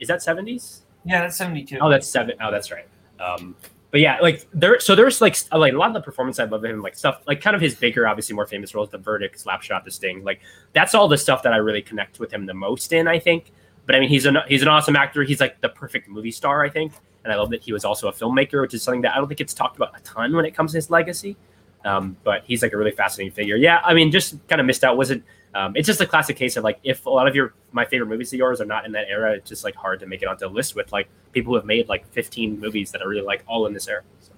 Is 0.00 0.08
that 0.08 0.20
70s? 0.20 0.80
Yeah, 1.06 1.22
that's 1.22 1.36
72. 1.38 1.78
Oh, 1.80 1.88
that's 1.88 2.06
seven. 2.06 2.36
Oh, 2.40 2.50
that's 2.50 2.70
right. 2.70 2.86
Um, 3.20 3.54
but 3.90 4.00
yeah, 4.00 4.18
like 4.20 4.46
there, 4.52 4.80
so 4.80 4.96
there's 4.96 5.20
like 5.20 5.36
like 5.52 5.72
a 5.72 5.76
lot 5.76 5.86
of 5.86 5.94
the 5.94 6.00
performance 6.00 6.40
I 6.40 6.44
love 6.44 6.64
of 6.64 6.70
him, 6.70 6.82
like 6.82 6.96
stuff 6.96 7.22
like 7.28 7.40
kind 7.40 7.54
of 7.54 7.62
his 7.62 7.76
bigger, 7.76 8.08
obviously 8.08 8.34
more 8.34 8.44
famous 8.44 8.74
roles, 8.74 8.90
the 8.90 8.98
verdict, 8.98 9.44
slapshot, 9.44 9.84
the 9.84 9.90
sting, 9.92 10.24
like 10.24 10.40
that's 10.72 10.96
all 10.96 11.06
the 11.06 11.16
stuff 11.16 11.44
that 11.44 11.52
I 11.52 11.58
really 11.58 11.80
connect 11.80 12.18
with 12.18 12.32
him 12.32 12.44
the 12.44 12.54
most 12.54 12.92
in. 12.92 13.06
I 13.06 13.20
think, 13.20 13.52
but 13.86 13.94
I 13.94 14.00
mean, 14.00 14.08
he's 14.08 14.26
an 14.26 14.38
he's 14.48 14.62
an 14.62 14.68
awesome 14.68 14.96
actor. 14.96 15.22
He's 15.22 15.40
like 15.40 15.60
the 15.60 15.68
perfect 15.68 16.08
movie 16.08 16.32
star, 16.32 16.64
I 16.64 16.68
think, 16.68 16.92
and 17.22 17.32
I 17.32 17.36
love 17.36 17.50
that 17.50 17.62
he 17.62 17.72
was 17.72 17.84
also 17.84 18.08
a 18.08 18.12
filmmaker, 18.12 18.60
which 18.60 18.74
is 18.74 18.82
something 18.82 19.02
that 19.02 19.14
I 19.14 19.18
don't 19.18 19.28
think 19.28 19.40
it's 19.40 19.54
talked 19.54 19.76
about 19.76 19.96
a 19.96 20.02
ton 20.02 20.34
when 20.34 20.44
it 20.44 20.56
comes 20.56 20.72
to 20.72 20.78
his 20.78 20.90
legacy. 20.90 21.36
Um, 21.84 22.16
but 22.24 22.42
he's 22.46 22.62
like 22.62 22.72
a 22.72 22.76
really 22.76 22.90
fascinating 22.90 23.32
figure. 23.32 23.54
Yeah, 23.54 23.80
I 23.84 23.94
mean, 23.94 24.10
just 24.10 24.34
kind 24.48 24.60
of 24.60 24.66
missed 24.66 24.82
out. 24.82 24.96
Was 24.96 25.12
it 25.12 25.22
um, 25.54 25.76
it's 25.76 25.86
just 25.86 26.00
a 26.00 26.06
classic 26.06 26.36
case 26.36 26.56
of 26.56 26.64
like 26.64 26.80
if 26.82 27.06
a 27.06 27.10
lot 27.10 27.28
of 27.28 27.34
your 27.34 27.54
my 27.72 27.84
favorite 27.84 28.08
movies 28.08 28.32
of 28.32 28.38
yours 28.38 28.60
are 28.60 28.64
not 28.64 28.84
in 28.86 28.92
that 28.92 29.06
era, 29.08 29.32
it's 29.34 29.48
just 29.48 29.62
like 29.62 29.74
hard 29.76 30.00
to 30.00 30.06
make 30.06 30.20
it 30.22 30.26
onto 30.26 30.40
the 30.40 30.52
list 30.52 30.74
with 30.74 30.90
like 30.92 31.08
people 31.32 31.52
who 31.52 31.56
have 31.56 31.64
made 31.64 31.88
like 31.88 32.06
15 32.12 32.58
movies 32.58 32.90
that 32.90 33.02
are 33.02 33.08
really 33.08 33.24
like 33.24 33.44
all 33.46 33.66
in 33.66 33.72
this 33.72 33.86
era. 33.86 34.02
So, 34.20 34.32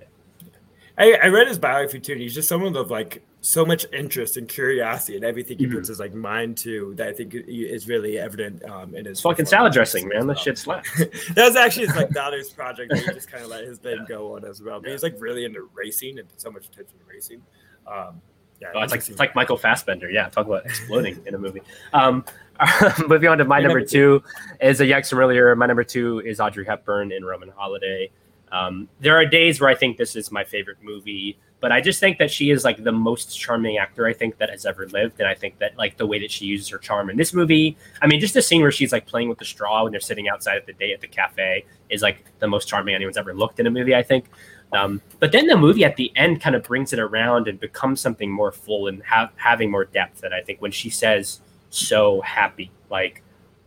yeah. 0.00 0.06
I, 0.96 1.12
I 1.24 1.26
read 1.28 1.46
his 1.46 1.58
biography 1.58 2.00
too. 2.00 2.12
And 2.12 2.22
he's 2.22 2.34
just 2.34 2.48
someone 2.48 2.74
of 2.74 2.90
like 2.90 3.22
so 3.42 3.66
much 3.66 3.84
interest 3.92 4.36
and 4.36 4.48
curiosity 4.48 5.16
and 5.16 5.24
everything 5.24 5.58
he 5.58 5.66
mm-hmm. 5.66 5.76
puts 5.76 5.88
his 5.88 5.98
like 5.98 6.14
mind 6.14 6.56
to 6.58 6.94
that 6.94 7.08
I 7.08 7.12
think 7.12 7.34
is 7.34 7.86
really 7.86 8.18
evident 8.18 8.64
um, 8.64 8.94
in 8.94 9.04
his 9.04 9.20
fucking 9.20 9.46
salad 9.46 9.74
dressing, 9.74 10.08
man. 10.08 10.26
That 10.26 10.38
shit 10.38 10.56
slaps. 10.56 10.90
that 11.34 11.48
was 11.48 11.56
actually 11.56 11.86
his 11.86 11.96
like 11.96 12.10
daughter's 12.10 12.48
project. 12.48 12.96
he 12.96 13.04
just 13.12 13.30
kind 13.30 13.44
of 13.44 13.50
let 13.50 13.64
his 13.64 13.78
thing 13.80 13.98
yeah. 14.00 14.06
go 14.08 14.36
on 14.36 14.44
as 14.46 14.62
well. 14.62 14.80
But 14.80 14.88
yeah. 14.88 14.94
he's 14.94 15.02
like 15.02 15.16
really 15.18 15.44
into 15.44 15.68
racing 15.74 16.18
and 16.18 16.26
put 16.26 16.40
so 16.40 16.50
much 16.50 16.66
attention 16.66 16.98
to 16.98 17.04
racing. 17.06 17.42
Um, 17.86 18.22
yeah, 18.62 18.68
oh, 18.76 18.82
it's 18.82 18.92
like 18.92 19.00
it's 19.08 19.18
like 19.18 19.34
Michael 19.34 19.56
Fassbender. 19.56 20.08
Yeah, 20.08 20.28
talk 20.28 20.46
about 20.46 20.64
exploding 20.64 21.20
in 21.26 21.34
a 21.34 21.38
movie. 21.38 21.62
Um, 21.92 22.24
moving 23.08 23.28
on 23.28 23.38
to 23.38 23.44
my 23.44 23.60
number, 23.60 23.84
two, 23.84 24.22
is 24.60 24.80
a 24.80 24.84
Yax 24.84 25.12
earlier. 25.16 25.54
My 25.56 25.66
number 25.66 25.82
two 25.82 26.20
is 26.20 26.38
Audrey 26.38 26.64
Hepburn 26.64 27.10
in 27.10 27.24
Roman 27.24 27.48
Holiday. 27.48 28.10
Um, 28.52 28.88
there 29.00 29.16
are 29.16 29.26
days 29.26 29.60
where 29.60 29.68
I 29.68 29.74
think 29.74 29.96
this 29.96 30.14
is 30.14 30.30
my 30.30 30.44
favorite 30.44 30.76
movie, 30.80 31.38
but 31.58 31.72
I 31.72 31.80
just 31.80 31.98
think 31.98 32.18
that 32.18 32.30
she 32.30 32.50
is 32.50 32.64
like 32.64 32.84
the 32.84 32.92
most 32.92 33.36
charming 33.36 33.78
actor 33.78 34.06
I 34.06 34.12
think 34.12 34.38
that 34.38 34.50
has 34.50 34.64
ever 34.64 34.86
lived, 34.88 35.18
and 35.18 35.28
I 35.28 35.34
think 35.34 35.58
that 35.58 35.76
like 35.76 35.96
the 35.96 36.06
way 36.06 36.20
that 36.20 36.30
she 36.30 36.44
uses 36.44 36.68
her 36.68 36.78
charm 36.78 37.10
in 37.10 37.16
this 37.16 37.34
movie. 37.34 37.76
I 38.00 38.06
mean, 38.06 38.20
just 38.20 38.34
the 38.34 38.42
scene 38.42 38.60
where 38.60 38.70
she's 38.70 38.92
like 38.92 39.06
playing 39.06 39.28
with 39.28 39.38
the 39.38 39.44
straw 39.44 39.82
when 39.82 39.90
they're 39.90 40.00
sitting 40.00 40.28
outside 40.28 40.56
at 40.56 40.66
the 40.66 40.74
day 40.74 40.92
at 40.92 41.00
the 41.00 41.08
cafe 41.08 41.64
is 41.90 42.00
like 42.00 42.24
the 42.38 42.46
most 42.46 42.68
charming 42.68 42.94
anyone's 42.94 43.16
ever 43.16 43.34
looked 43.34 43.58
in 43.58 43.66
a 43.66 43.70
movie. 43.70 43.94
I 43.96 44.04
think. 44.04 44.26
Um, 44.72 45.02
but 45.18 45.32
then 45.32 45.46
the 45.46 45.56
movie 45.56 45.84
at 45.84 45.96
the 45.96 46.10
end 46.16 46.40
kind 46.40 46.56
of 46.56 46.62
brings 46.62 46.92
it 46.92 46.98
around 46.98 47.46
and 47.46 47.60
becomes 47.60 48.00
something 48.00 48.30
more 48.30 48.52
full 48.52 48.86
and 48.88 49.02
have 49.02 49.30
having 49.36 49.70
more 49.70 49.84
depth. 49.84 50.22
And 50.22 50.32
I 50.32 50.40
think 50.40 50.62
when 50.62 50.70
she 50.70 50.88
says 50.88 51.40
"so 51.70 52.20
happy," 52.22 52.70
like 52.90 53.22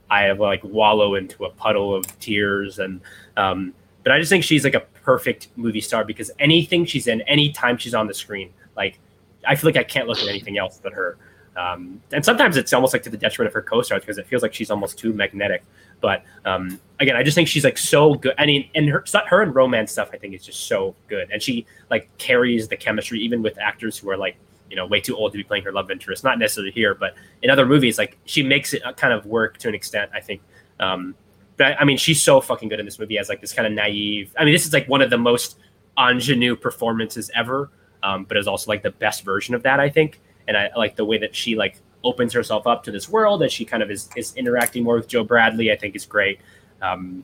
I 0.09 0.23
have 0.23 0.39
like 0.39 0.63
wallow 0.63 1.15
into 1.15 1.45
a 1.45 1.49
puddle 1.51 1.95
of 1.95 2.07
tears, 2.19 2.79
and 2.79 3.01
um, 3.37 3.73
but 4.03 4.11
I 4.11 4.19
just 4.19 4.29
think 4.29 4.43
she's 4.43 4.63
like 4.63 4.73
a 4.73 4.81
perfect 5.03 5.49
movie 5.55 5.81
star 5.81 6.03
because 6.03 6.31
anything 6.39 6.85
she's 6.85 7.07
in, 7.07 7.21
anytime 7.21 7.77
she's 7.77 7.93
on 7.93 8.07
the 8.07 8.13
screen, 8.13 8.51
like 8.75 8.99
I 9.47 9.55
feel 9.55 9.67
like 9.67 9.77
I 9.77 9.83
can't 9.83 10.07
look 10.07 10.19
at 10.19 10.27
anything 10.27 10.57
else 10.57 10.79
but 10.81 10.93
her. 10.93 11.17
Um, 11.55 12.01
and 12.11 12.25
sometimes 12.25 12.57
it's 12.57 12.73
almost 12.73 12.93
like 12.93 13.03
to 13.03 13.09
the 13.09 13.17
detriment 13.17 13.47
of 13.47 13.53
her 13.53 13.61
co-stars 13.61 14.01
because 14.01 14.17
it 14.17 14.27
feels 14.27 14.41
like 14.41 14.53
she's 14.53 14.69
almost 14.69 14.99
too 14.99 15.13
magnetic. 15.13 15.63
But 16.01 16.23
um, 16.45 16.79
again, 16.99 17.15
I 17.15 17.23
just 17.23 17.35
think 17.35 17.47
she's 17.47 17.63
like 17.63 17.77
so 17.77 18.15
good. 18.15 18.33
I 18.37 18.45
mean, 18.45 18.69
and 18.75 18.87
her 18.89 19.03
her 19.27 19.41
and 19.41 19.55
romance 19.55 19.91
stuff, 19.91 20.09
I 20.13 20.17
think 20.17 20.33
is 20.33 20.45
just 20.45 20.67
so 20.67 20.95
good, 21.07 21.29
and 21.31 21.41
she 21.41 21.65
like 21.89 22.09
carries 22.17 22.67
the 22.67 22.77
chemistry 22.77 23.19
even 23.19 23.41
with 23.41 23.57
actors 23.57 23.97
who 23.97 24.09
are 24.09 24.17
like 24.17 24.37
you 24.69 24.75
know 24.75 24.85
way 24.85 24.99
too 24.99 25.15
old 25.15 25.31
to 25.31 25.37
be 25.37 25.43
playing 25.43 25.63
her 25.63 25.71
love 25.71 25.91
interest. 25.91 26.23
Not 26.23 26.39
necessarily 26.39 26.71
here, 26.71 26.95
but 26.95 27.15
in 27.41 27.49
other 27.49 27.65
movies, 27.65 27.97
like 27.97 28.17
she 28.25 28.43
makes 28.43 28.73
it 28.73 28.85
uh, 28.85 28.93
kind 28.93 29.13
of 29.13 29.25
work 29.25 29.57
to 29.59 29.67
an 29.67 29.75
extent. 29.75 30.11
I 30.13 30.19
think. 30.19 30.41
Um, 30.79 31.15
but 31.57 31.79
I 31.79 31.85
mean, 31.85 31.97
she's 31.97 32.21
so 32.21 32.41
fucking 32.41 32.69
good 32.69 32.79
in 32.79 32.85
this 32.85 32.99
movie 32.99 33.17
as 33.17 33.29
like 33.29 33.41
this 33.41 33.53
kind 33.53 33.65
of 33.65 33.73
naive. 33.73 34.33
I 34.37 34.43
mean, 34.43 34.53
this 34.53 34.65
is 34.65 34.73
like 34.73 34.87
one 34.89 35.01
of 35.01 35.09
the 35.09 35.17
most 35.17 35.57
ingenue 35.97 36.55
performances 36.55 37.31
ever, 37.33 37.69
um, 38.03 38.25
but 38.25 38.37
is 38.37 38.47
also 38.47 38.69
like 38.69 38.83
the 38.83 38.91
best 38.91 39.23
version 39.23 39.55
of 39.55 39.63
that, 39.63 39.79
I 39.79 39.89
think. 39.89 40.19
And 40.47 40.57
I 40.57 40.69
like 40.75 40.95
the 40.95 41.05
way 41.05 41.17
that 41.17 41.35
she 41.35 41.55
like 41.55 41.81
opens 42.05 42.31
herself 42.31 42.65
up 42.67 42.83
to 42.85 42.91
this 42.91 43.09
world 43.09 43.43
as 43.43 43.51
she 43.51 43.65
kind 43.65 43.83
of 43.83 43.91
is, 43.91 44.09
is 44.15 44.33
interacting 44.35 44.83
more 44.83 44.95
with 44.95 45.07
Joe 45.07 45.23
Bradley. 45.23 45.71
I 45.71 45.75
think 45.75 45.95
is 45.95 46.05
great. 46.05 46.39
Um, 46.81 47.23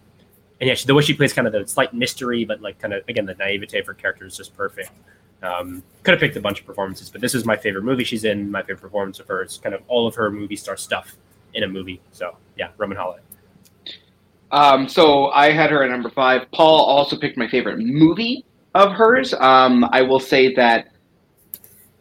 and 0.59 0.67
yeah, 0.67 0.73
she, 0.73 0.85
the 0.85 0.93
way 0.93 1.01
she 1.01 1.13
plays 1.13 1.33
kind 1.33 1.47
of 1.47 1.53
the 1.53 1.65
slight 1.67 1.93
mystery, 1.93 2.43
but 2.45 2.61
like 2.61 2.79
kind 2.79 2.93
of 2.93 3.03
again 3.07 3.25
the 3.25 3.35
naivete 3.35 3.79
of 3.79 3.85
her 3.85 3.93
character 3.93 4.25
is 4.25 4.35
just 4.35 4.55
perfect. 4.55 4.91
Um, 5.43 5.81
could 6.03 6.11
have 6.11 6.19
picked 6.19 6.35
a 6.35 6.41
bunch 6.41 6.59
of 6.59 6.67
performances, 6.67 7.09
but 7.09 7.19
this 7.21 7.33
is 7.33 7.45
my 7.45 7.57
favorite 7.57 7.83
movie 7.83 8.03
she's 8.03 8.25
in. 8.25 8.51
My 8.51 8.61
favorite 8.61 8.81
performance 8.81 9.19
of 9.19 9.27
hers, 9.27 9.59
kind 9.63 9.73
of 9.73 9.81
all 9.87 10.05
of 10.05 10.15
her 10.15 10.29
movie 10.29 10.55
star 10.55 10.77
stuff 10.77 11.17
in 11.53 11.63
a 11.63 11.67
movie. 11.67 12.01
So 12.11 12.37
yeah, 12.57 12.69
Roman 12.77 12.97
Holiday. 12.97 13.23
Um, 14.51 14.87
so 14.87 15.29
I 15.29 15.51
had 15.51 15.71
her 15.71 15.83
at 15.83 15.89
number 15.89 16.09
five. 16.09 16.51
Paul 16.51 16.85
also 16.85 17.17
picked 17.17 17.37
my 17.37 17.47
favorite 17.47 17.79
movie 17.79 18.45
of 18.75 18.91
hers. 18.91 19.33
Um, 19.33 19.85
I 19.91 20.01
will 20.01 20.19
say 20.19 20.53
that 20.55 20.90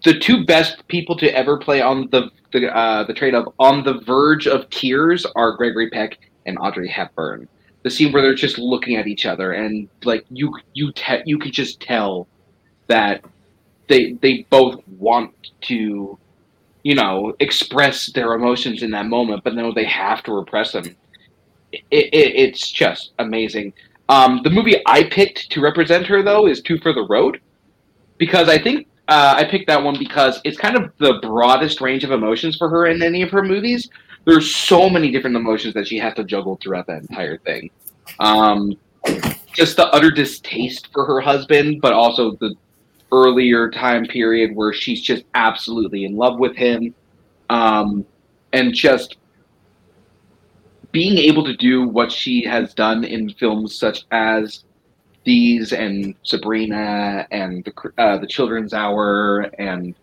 the 0.04 0.18
two 0.18 0.44
best 0.44 0.86
people 0.88 1.16
to 1.16 1.28
ever 1.36 1.58
play 1.58 1.80
on 1.80 2.08
the 2.10 2.30
the 2.52 2.74
uh, 2.74 3.04
the 3.04 3.14
trade 3.14 3.34
of 3.34 3.52
on 3.58 3.84
the 3.84 4.00
verge 4.00 4.46
of 4.46 4.68
tears 4.70 5.26
are 5.36 5.56
Gregory 5.56 5.90
Peck 5.90 6.18
and 6.46 6.58
Audrey 6.58 6.88
Hepburn. 6.88 7.48
The 7.82 7.90
scene 7.90 8.12
where 8.12 8.22
they're 8.22 8.34
just 8.34 8.58
looking 8.58 8.96
at 8.96 9.06
each 9.06 9.26
other 9.26 9.52
and 9.52 9.88
like 10.04 10.24
you 10.30 10.54
you 10.74 10.92
te- 10.92 11.22
you 11.24 11.38
could 11.38 11.52
just 11.52 11.80
tell 11.80 12.28
that 12.88 13.24
they 13.88 14.12
they 14.14 14.46
both 14.50 14.80
want 14.88 15.32
to 15.62 16.18
you 16.82 16.94
know 16.94 17.34
express 17.40 18.06
their 18.12 18.32
emotions 18.32 18.82
in 18.82 18.90
that 18.92 19.06
moment, 19.06 19.44
but 19.44 19.54
no, 19.54 19.72
they 19.72 19.84
have 19.84 20.22
to 20.24 20.32
repress 20.32 20.72
them. 20.72 20.84
It, 21.72 21.84
it, 21.90 22.34
it's 22.34 22.70
just 22.70 23.12
amazing. 23.18 23.72
Um, 24.08 24.40
the 24.42 24.50
movie 24.50 24.82
I 24.86 25.04
picked 25.04 25.50
to 25.50 25.60
represent 25.60 26.06
her 26.06 26.22
though 26.22 26.46
is 26.48 26.60
Two 26.60 26.78
for 26.78 26.92
the 26.92 27.06
Road, 27.08 27.40
because 28.18 28.48
I 28.48 28.58
think 28.58 28.88
uh, 29.10 29.34
I 29.36 29.44
picked 29.44 29.66
that 29.66 29.82
one 29.82 29.98
because 29.98 30.40
it's 30.44 30.56
kind 30.56 30.76
of 30.76 30.92
the 30.98 31.18
broadest 31.20 31.80
range 31.80 32.04
of 32.04 32.12
emotions 32.12 32.56
for 32.56 32.68
her 32.68 32.86
in 32.86 33.02
any 33.02 33.22
of 33.22 33.30
her 33.30 33.42
movies. 33.42 33.90
There's 34.24 34.54
so 34.54 34.88
many 34.88 35.10
different 35.10 35.34
emotions 35.34 35.74
that 35.74 35.88
she 35.88 35.98
has 35.98 36.14
to 36.14 36.24
juggle 36.24 36.60
throughout 36.62 36.86
that 36.86 37.02
entire 37.02 37.36
thing. 37.38 37.70
Um, 38.20 38.76
just 39.52 39.76
the 39.76 39.88
utter 39.92 40.12
distaste 40.12 40.92
for 40.92 41.04
her 41.06 41.20
husband, 41.20 41.80
but 41.80 41.92
also 41.92 42.36
the 42.36 42.54
earlier 43.10 43.68
time 43.68 44.04
period 44.06 44.54
where 44.54 44.72
she's 44.72 45.02
just 45.02 45.24
absolutely 45.34 46.04
in 46.04 46.16
love 46.16 46.38
with 46.38 46.54
him, 46.54 46.94
um, 47.48 48.06
and 48.52 48.72
just 48.72 49.16
being 50.92 51.18
able 51.18 51.44
to 51.44 51.56
do 51.56 51.82
what 51.88 52.12
she 52.12 52.44
has 52.44 52.74
done 52.74 53.02
in 53.02 53.28
films 53.30 53.76
such 53.76 54.04
as 54.12 54.62
these 55.30 55.72
and 55.72 56.16
Sabrina 56.24 57.24
and 57.30 57.64
the 57.64 57.92
uh, 58.02 58.18
the 58.18 58.26
Children's 58.26 58.74
Hour 58.74 59.42
and 59.58 59.94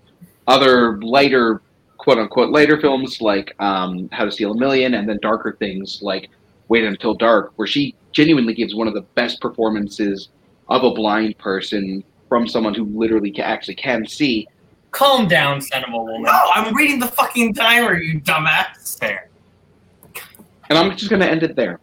other 0.48 1.02
lighter 1.02 1.62
quote 1.98 2.18
unquote 2.18 2.52
later 2.52 2.80
films 2.80 3.20
like 3.20 3.54
um, 3.60 4.08
How 4.14 4.24
to 4.24 4.32
Steal 4.32 4.54
a 4.54 4.58
Million 4.58 4.94
and 4.94 5.08
then 5.10 5.20
darker 5.22 5.58
things 5.60 6.00
like 6.02 6.30
Wait 6.70 6.86
Until 6.86 7.14
Dark, 7.14 7.52
where 7.58 7.68
she 7.68 7.94
genuinely 8.14 8.54
gives 8.54 8.74
one 8.74 8.88
of 8.88 8.94
the 8.94 9.06
best 9.20 9.42
performances 9.42 10.30
of 10.70 10.86
a 10.86 10.92
blind 10.92 11.38
person 11.38 12.06
from 12.30 12.48
someone 12.48 12.74
who 12.74 12.86
literally 12.86 13.32
ca- 13.32 13.42
actually 13.42 13.76
can 13.76 14.08
see. 14.08 14.48
Calm 14.92 15.28
down, 15.28 15.60
son 15.60 15.84
of 15.84 15.94
a 15.94 15.98
woman. 15.98 16.24
No, 16.24 16.40
I'm 16.54 16.74
reading 16.74 17.00
the 17.00 17.08
fucking 17.08 17.54
timer, 17.54 17.98
you 17.98 18.22
dumbass. 18.22 18.98
There. 19.00 19.30
And 20.70 20.78
I'm 20.78 20.96
just 20.96 21.10
going 21.10 21.22
to 21.22 21.30
end 21.30 21.44
it 21.44 21.56
there. 21.56 21.80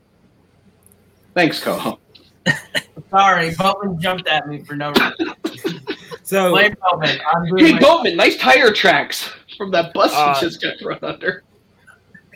Thanks, 1.35 1.63
Coho. 1.63 1.99
Sorry, 3.11 3.55
Bowman 3.55 4.01
jumped 4.01 4.27
at 4.29 4.49
me 4.49 4.63
for 4.65 4.77
no 4.77 4.93
reason. 4.93 5.35
So, 6.23 6.53
Blame 6.53 6.75
Boatman. 6.81 7.19
I'm 7.35 7.45
doing 7.47 7.67
Hey, 7.67 7.73
my- 7.75 7.79
Boatman, 7.81 8.17
nice 8.17 8.39
tire 8.39 8.73
tracks 8.73 9.29
from 9.59 9.71
that 9.73 9.93
bus 9.93 10.11
Uh, 10.15 10.35
you 10.41 10.49
just 10.49 10.63
got 10.63 10.75
run 10.83 10.99
under. 11.03 11.43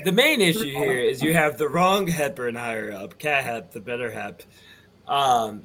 the 0.05 0.13
main 0.13 0.43
issue 0.43 0.65
here 0.71 0.93
is 0.99 1.23
you 1.23 1.33
have 1.33 1.57
the 1.57 1.67
wrong 1.71 2.07
Hepburn 2.07 2.55
higher 2.55 2.93
up, 2.93 3.19
Cat 3.19 3.45
Hep, 3.45 3.73
the 3.73 3.81
better 3.81 4.11
Hep. 4.11 4.43
Um, 5.09 5.63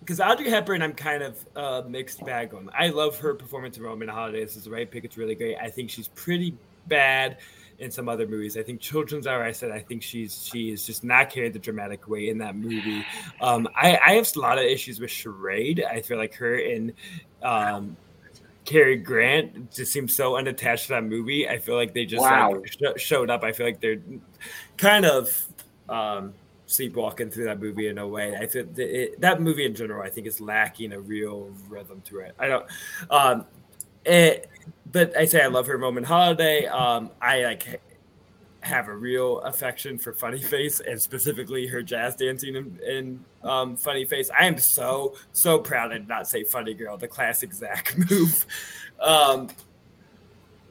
because 0.00 0.18
Audrey 0.20 0.50
Hepburn, 0.50 0.82
I'm 0.82 0.92
kind 0.92 1.22
of 1.22 1.46
uh, 1.54 1.82
mixed 1.88 2.24
bag 2.26 2.52
on. 2.52 2.68
I 2.76 2.88
love 2.88 3.16
her 3.20 3.32
performance 3.34 3.76
in 3.76 3.84
Roman 3.84 4.08
Holiday. 4.08 4.42
This 4.44 4.56
is 4.56 4.64
the 4.64 4.70
right 4.70 4.90
pick. 4.90 5.04
It's 5.04 5.16
really 5.16 5.36
great. 5.36 5.56
I 5.56 5.70
think 5.70 5.88
she's 5.88 6.08
pretty 6.08 6.52
bad 6.88 7.36
in 7.78 7.90
some 7.90 8.08
other 8.08 8.26
movies. 8.26 8.56
I 8.56 8.62
think 8.62 8.80
Children's 8.80 9.26
Hour. 9.26 9.42
I 9.42 9.52
said 9.52 9.70
I 9.70 9.80
think 9.80 10.02
she's 10.02 10.44
she 10.44 10.70
is 10.70 10.86
just 10.86 11.04
not 11.04 11.30
carried 11.30 11.52
the 11.52 11.58
dramatic 11.58 12.08
weight 12.08 12.28
in 12.28 12.38
that 12.38 12.56
movie. 12.56 13.04
Um, 13.40 13.68
I, 13.76 13.98
I 14.04 14.12
have 14.14 14.30
a 14.34 14.40
lot 14.40 14.58
of 14.58 14.64
issues 14.64 15.00
with 15.00 15.10
Charade. 15.10 15.84
I 15.84 16.00
feel 16.00 16.18
like 16.18 16.34
her 16.34 16.56
and 16.56 16.92
um, 17.42 17.96
Cary 18.64 18.96
Grant 18.96 19.70
just 19.72 19.92
seems 19.92 20.14
so 20.14 20.36
unattached 20.36 20.88
to 20.88 20.94
that 20.94 21.04
movie. 21.04 21.48
I 21.48 21.58
feel 21.58 21.76
like 21.76 21.94
they 21.94 22.04
just 22.04 22.22
Wow. 22.22 22.52
like 22.52 22.66
sh- 22.66 23.00
showed 23.00 23.30
up. 23.30 23.44
I 23.44 23.52
feel 23.52 23.66
like 23.66 23.80
they're 23.80 24.02
kind 24.76 25.06
of 25.06 25.46
um, 25.88 26.34
sleepwalking 26.66 27.30
through 27.30 27.44
that 27.44 27.60
movie 27.60 27.86
in 27.86 27.98
a 27.98 28.06
way. 28.06 28.34
I 28.36 28.46
think 28.46 28.74
that, 28.74 28.88
it, 28.88 29.20
that 29.20 29.40
movie 29.40 29.64
in 29.64 29.74
general, 29.74 30.02
I 30.02 30.10
think, 30.10 30.26
is 30.26 30.40
lacking 30.40 30.92
a 30.92 31.00
real 31.00 31.50
rhythm 31.68 32.02
to 32.06 32.18
it. 32.20 32.34
I 32.38 32.48
don't. 32.48 32.66
Um, 33.08 33.44
it, 34.04 34.50
but 34.92 35.16
I 35.16 35.24
say 35.24 35.42
I 35.42 35.46
love 35.46 35.66
her 35.66 35.76
Roman 35.76 36.04
Holiday. 36.04 36.66
Um, 36.66 37.10
I 37.20 37.44
like 37.44 37.80
have 38.60 38.88
a 38.88 38.96
real 38.96 39.40
affection 39.40 39.96
for 39.96 40.12
Funny 40.12 40.40
Face 40.40 40.80
and 40.80 41.00
specifically 41.00 41.66
her 41.66 41.82
jazz 41.82 42.16
dancing 42.16 42.56
in, 42.56 42.80
in 42.86 43.24
um, 43.44 43.76
Funny 43.76 44.04
Face. 44.04 44.28
I 44.36 44.46
am 44.46 44.58
so 44.58 45.14
so 45.32 45.58
proud 45.58 45.88
did 45.88 46.08
not 46.08 46.28
say 46.28 46.44
Funny 46.44 46.74
Girl, 46.74 46.96
the 46.96 47.08
classic 47.08 47.52
Zach 47.52 47.94
move. 48.10 48.46
Um, 49.00 49.48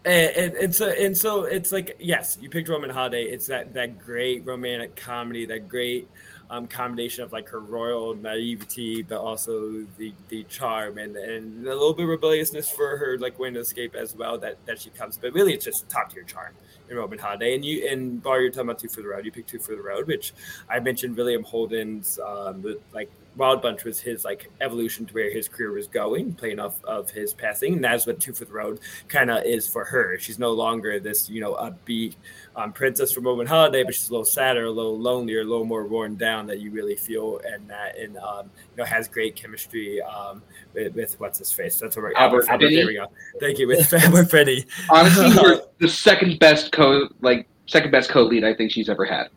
and, 0.03 0.35
and, 0.35 0.53
and 0.55 0.75
so 0.75 0.89
and 0.89 1.17
so 1.17 1.43
it's 1.43 1.71
like 1.71 1.95
yes, 1.99 2.37
you 2.41 2.49
picked 2.49 2.69
Roman 2.69 2.89
Holiday. 2.89 3.23
It's 3.23 3.47
that 3.47 3.73
that 3.73 3.97
great 3.97 4.45
romantic 4.45 4.95
comedy, 4.95 5.45
that 5.45 5.67
great 5.67 6.07
um, 6.49 6.67
combination 6.67 7.23
of 7.23 7.31
like 7.31 7.49
her 7.49 7.59
royal 7.59 8.15
naivety, 8.15 9.01
but 9.01 9.19
also 9.19 9.85
the 9.97 10.13
the 10.29 10.43
charm 10.43 10.97
and 10.97 11.15
and 11.15 11.67
a 11.67 11.73
little 11.73 11.93
bit 11.93 12.03
rebelliousness 12.03 12.69
for 12.69 12.97
her 12.97 13.17
like 13.17 13.37
to 13.37 13.59
escape 13.59 13.95
as 13.95 14.15
well. 14.15 14.37
That 14.37 14.57
that 14.65 14.79
she 14.79 14.89
comes, 14.91 15.17
but 15.17 15.33
really 15.33 15.53
it's 15.53 15.65
just 15.65 15.89
top 15.89 16.13
tier 16.13 16.23
charm 16.23 16.53
in 16.89 16.97
Roman 16.97 17.17
Holiday. 17.17 17.55
And 17.55 17.65
you 17.65 17.87
and 17.89 18.21
Bar, 18.21 18.41
you're 18.41 18.51
talking 18.51 18.69
about 18.69 18.79
Two 18.79 18.89
for 18.89 19.01
the 19.01 19.07
Road. 19.07 19.25
You 19.25 19.31
picked 19.31 19.49
Two 19.49 19.59
for 19.59 19.75
the 19.75 19.81
Road, 19.81 20.07
which 20.07 20.33
I 20.69 20.79
mentioned 20.79 21.17
William 21.17 21.43
Holden's 21.43 22.19
um, 22.19 22.63
like 22.93 23.11
Wild 23.37 23.61
Bunch 23.61 23.83
was 23.83 23.99
his 23.99 24.23
like 24.23 24.49
evolution 24.61 25.05
to 25.05 25.13
where 25.13 25.31
his 25.31 25.47
career 25.47 25.71
was 25.71 25.87
going, 25.87 26.33
playing 26.33 26.59
off 26.59 26.83
of 26.85 27.09
his 27.09 27.33
passing, 27.33 27.73
and 27.73 27.83
that's 27.83 28.05
what 28.05 28.19
Two 28.19 28.33
for 28.33 28.45
the 28.45 28.53
Road 28.53 28.79
kind 29.07 29.29
of 29.29 29.43
is 29.43 29.67
for 29.67 29.83
her. 29.83 30.17
She's 30.17 30.39
no 30.39 30.51
longer 30.51 30.99
this 30.99 31.29
you 31.29 31.41
know 31.41 31.55
upbeat 31.55 32.15
um, 32.55 32.71
princess 32.71 33.11
from 33.11 33.25
Roman 33.25 33.47
Holiday, 33.47 33.83
but 33.83 33.93
she's 33.93 34.09
a 34.09 34.11
little 34.11 34.25
sadder, 34.25 34.65
a 34.65 34.71
little 34.71 34.97
lonelier, 34.97 35.41
a 35.41 35.43
little 35.43 35.65
more 35.65 35.85
worn 35.85 36.15
down 36.15 36.47
that 36.47 36.59
you 36.59 36.71
really 36.71 36.95
feel 36.95 37.41
and 37.45 37.69
that 37.69 37.97
and 37.97 38.17
um, 38.17 38.49
you 38.71 38.77
know 38.77 38.85
has 38.85 39.07
great 39.07 39.35
chemistry 39.35 40.01
um, 40.01 40.41
with, 40.73 40.93
with 40.95 41.19
what's 41.19 41.39
his 41.39 41.51
face. 41.51 41.79
That's 41.79 41.97
what 41.97 42.15
Albert 42.15 42.47
Albert. 42.47 42.65
Finney? 42.65 42.75
There 42.77 42.87
we 42.87 42.93
go. 42.93 43.07
Thank 43.39 43.59
you 43.59 43.67
with 43.67 43.93
Albert 43.93 44.31
Finney. 44.31 44.65
Honestly, 44.89 45.29
the 45.79 45.89
second 45.89 46.39
best 46.39 46.71
co 46.71 47.09
like 47.21 47.47
second 47.67 47.91
best 47.91 48.09
co 48.09 48.23
lead 48.23 48.43
I 48.43 48.53
think 48.53 48.71
she's 48.71 48.89
ever 48.89 49.05
had. 49.05 49.29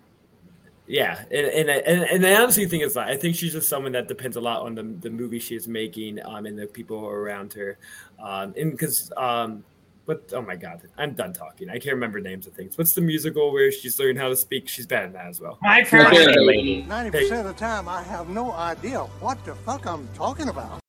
Yeah, 0.88 1.22
and 1.30 1.46
and 1.46 1.68
and, 1.68 2.02
and 2.04 2.24
the 2.24 2.34
honestly 2.34 2.64
thing 2.64 2.80
is 2.80 2.94
that 2.94 3.08
I 3.08 3.16
think 3.16 3.36
she's 3.36 3.52
just 3.52 3.68
someone 3.68 3.92
that 3.92 4.08
depends 4.08 4.38
a 4.38 4.40
lot 4.40 4.62
on 4.62 4.74
the, 4.74 4.82
the 4.82 5.10
movie 5.10 5.38
she 5.38 5.54
is 5.54 5.68
making, 5.68 6.18
um, 6.24 6.46
and 6.46 6.58
the 6.58 6.66
people 6.66 7.06
around 7.06 7.52
her, 7.52 7.78
um, 8.18 8.54
and 8.56 8.72
because 8.72 9.12
um, 9.18 9.62
what? 10.06 10.32
Oh 10.32 10.40
my 10.40 10.56
god, 10.56 10.80
I'm 10.96 11.12
done 11.12 11.34
talking. 11.34 11.68
I 11.68 11.74
can't 11.74 11.94
remember 11.94 12.20
names 12.20 12.46
of 12.46 12.54
things. 12.54 12.78
What's 12.78 12.94
the 12.94 13.02
musical 13.02 13.52
where 13.52 13.70
she's 13.70 13.98
learning 13.98 14.16
how 14.16 14.30
to 14.30 14.36
speak? 14.36 14.66
She's 14.66 14.86
bad 14.86 15.04
at 15.04 15.12
that 15.12 15.26
as 15.26 15.42
well. 15.42 15.58
My 15.60 15.84
Fair 15.84 16.10
Lady. 16.10 16.82
Ninety 16.88 17.10
percent 17.10 17.46
of 17.46 17.54
the 17.54 17.60
time, 17.60 17.86
I 17.86 18.02
have 18.04 18.30
no 18.30 18.52
idea 18.52 19.00
what 19.20 19.44
the 19.44 19.54
fuck 19.54 19.84
I'm 19.84 20.08
talking 20.14 20.48
about. 20.48 20.80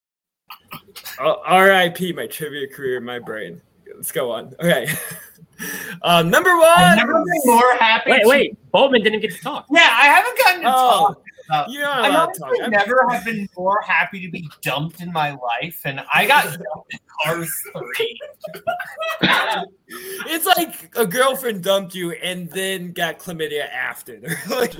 Oh, 1.19 1.41
R.I.P. 1.43 2.13
My 2.13 2.27
trivia 2.27 2.69
career 2.69 3.01
my 3.01 3.19
brain. 3.19 3.61
Let's 3.93 4.13
go 4.13 4.31
on. 4.31 4.53
Okay. 4.61 4.87
um, 6.03 6.29
number 6.29 6.49
I've 6.51 6.97
one. 6.97 6.97
never 6.97 7.13
been 7.13 7.41
more 7.45 7.73
happy. 7.79 8.11
Wait, 8.11 8.21
to- 8.23 8.27
wait. 8.27 8.71
Boltman 8.73 9.03
didn't 9.03 9.19
get 9.21 9.31
to 9.31 9.41
talk. 9.41 9.65
Yeah, 9.71 9.81
I 9.91 10.05
haven't 10.05 10.37
gotten 10.37 10.61
to 10.63 10.67
Oh, 10.69 10.89
talk. 11.07 11.23
Uh, 11.51 11.65
You're 11.67 11.81
not 11.83 12.03
I 12.05 12.07
allowed 12.09 12.33
to 12.33 12.39
talk. 12.39 12.47
honestly 12.49 12.61
I'm- 12.63 12.71
never 12.71 13.07
have 13.09 13.25
been 13.25 13.49
more 13.57 13.81
happy 13.81 14.21
to 14.25 14.29
be 14.31 14.47
dumped 14.61 15.01
in 15.01 15.11
my 15.11 15.31
life, 15.31 15.81
and 15.85 15.99
I 16.13 16.27
got 16.27 16.43
dumped 16.45 16.93
in 16.93 16.99
Cars 17.23 17.63
3. 17.73 18.19
It's 19.91 20.45
like 20.45 20.95
a 20.95 21.05
girlfriend 21.07 21.63
dumped 21.63 21.95
you 21.95 22.11
and 22.11 22.47
then 22.51 22.91
got 22.91 23.17
chlamydia 23.17 23.67
after. 23.69 24.19
like, 24.49 24.75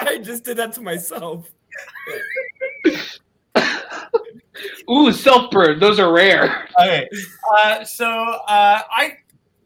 I 0.00 0.18
just 0.22 0.44
did 0.44 0.56
that 0.56 0.72
to 0.74 0.80
myself. 0.80 1.50
Ooh, 4.90 5.12
self 5.12 5.50
burn. 5.50 5.78
Those 5.78 5.98
are 5.98 6.12
rare. 6.12 6.68
Okay, 6.80 7.08
uh, 7.56 7.84
so 7.84 8.06
uh, 8.06 8.82
I 8.90 9.16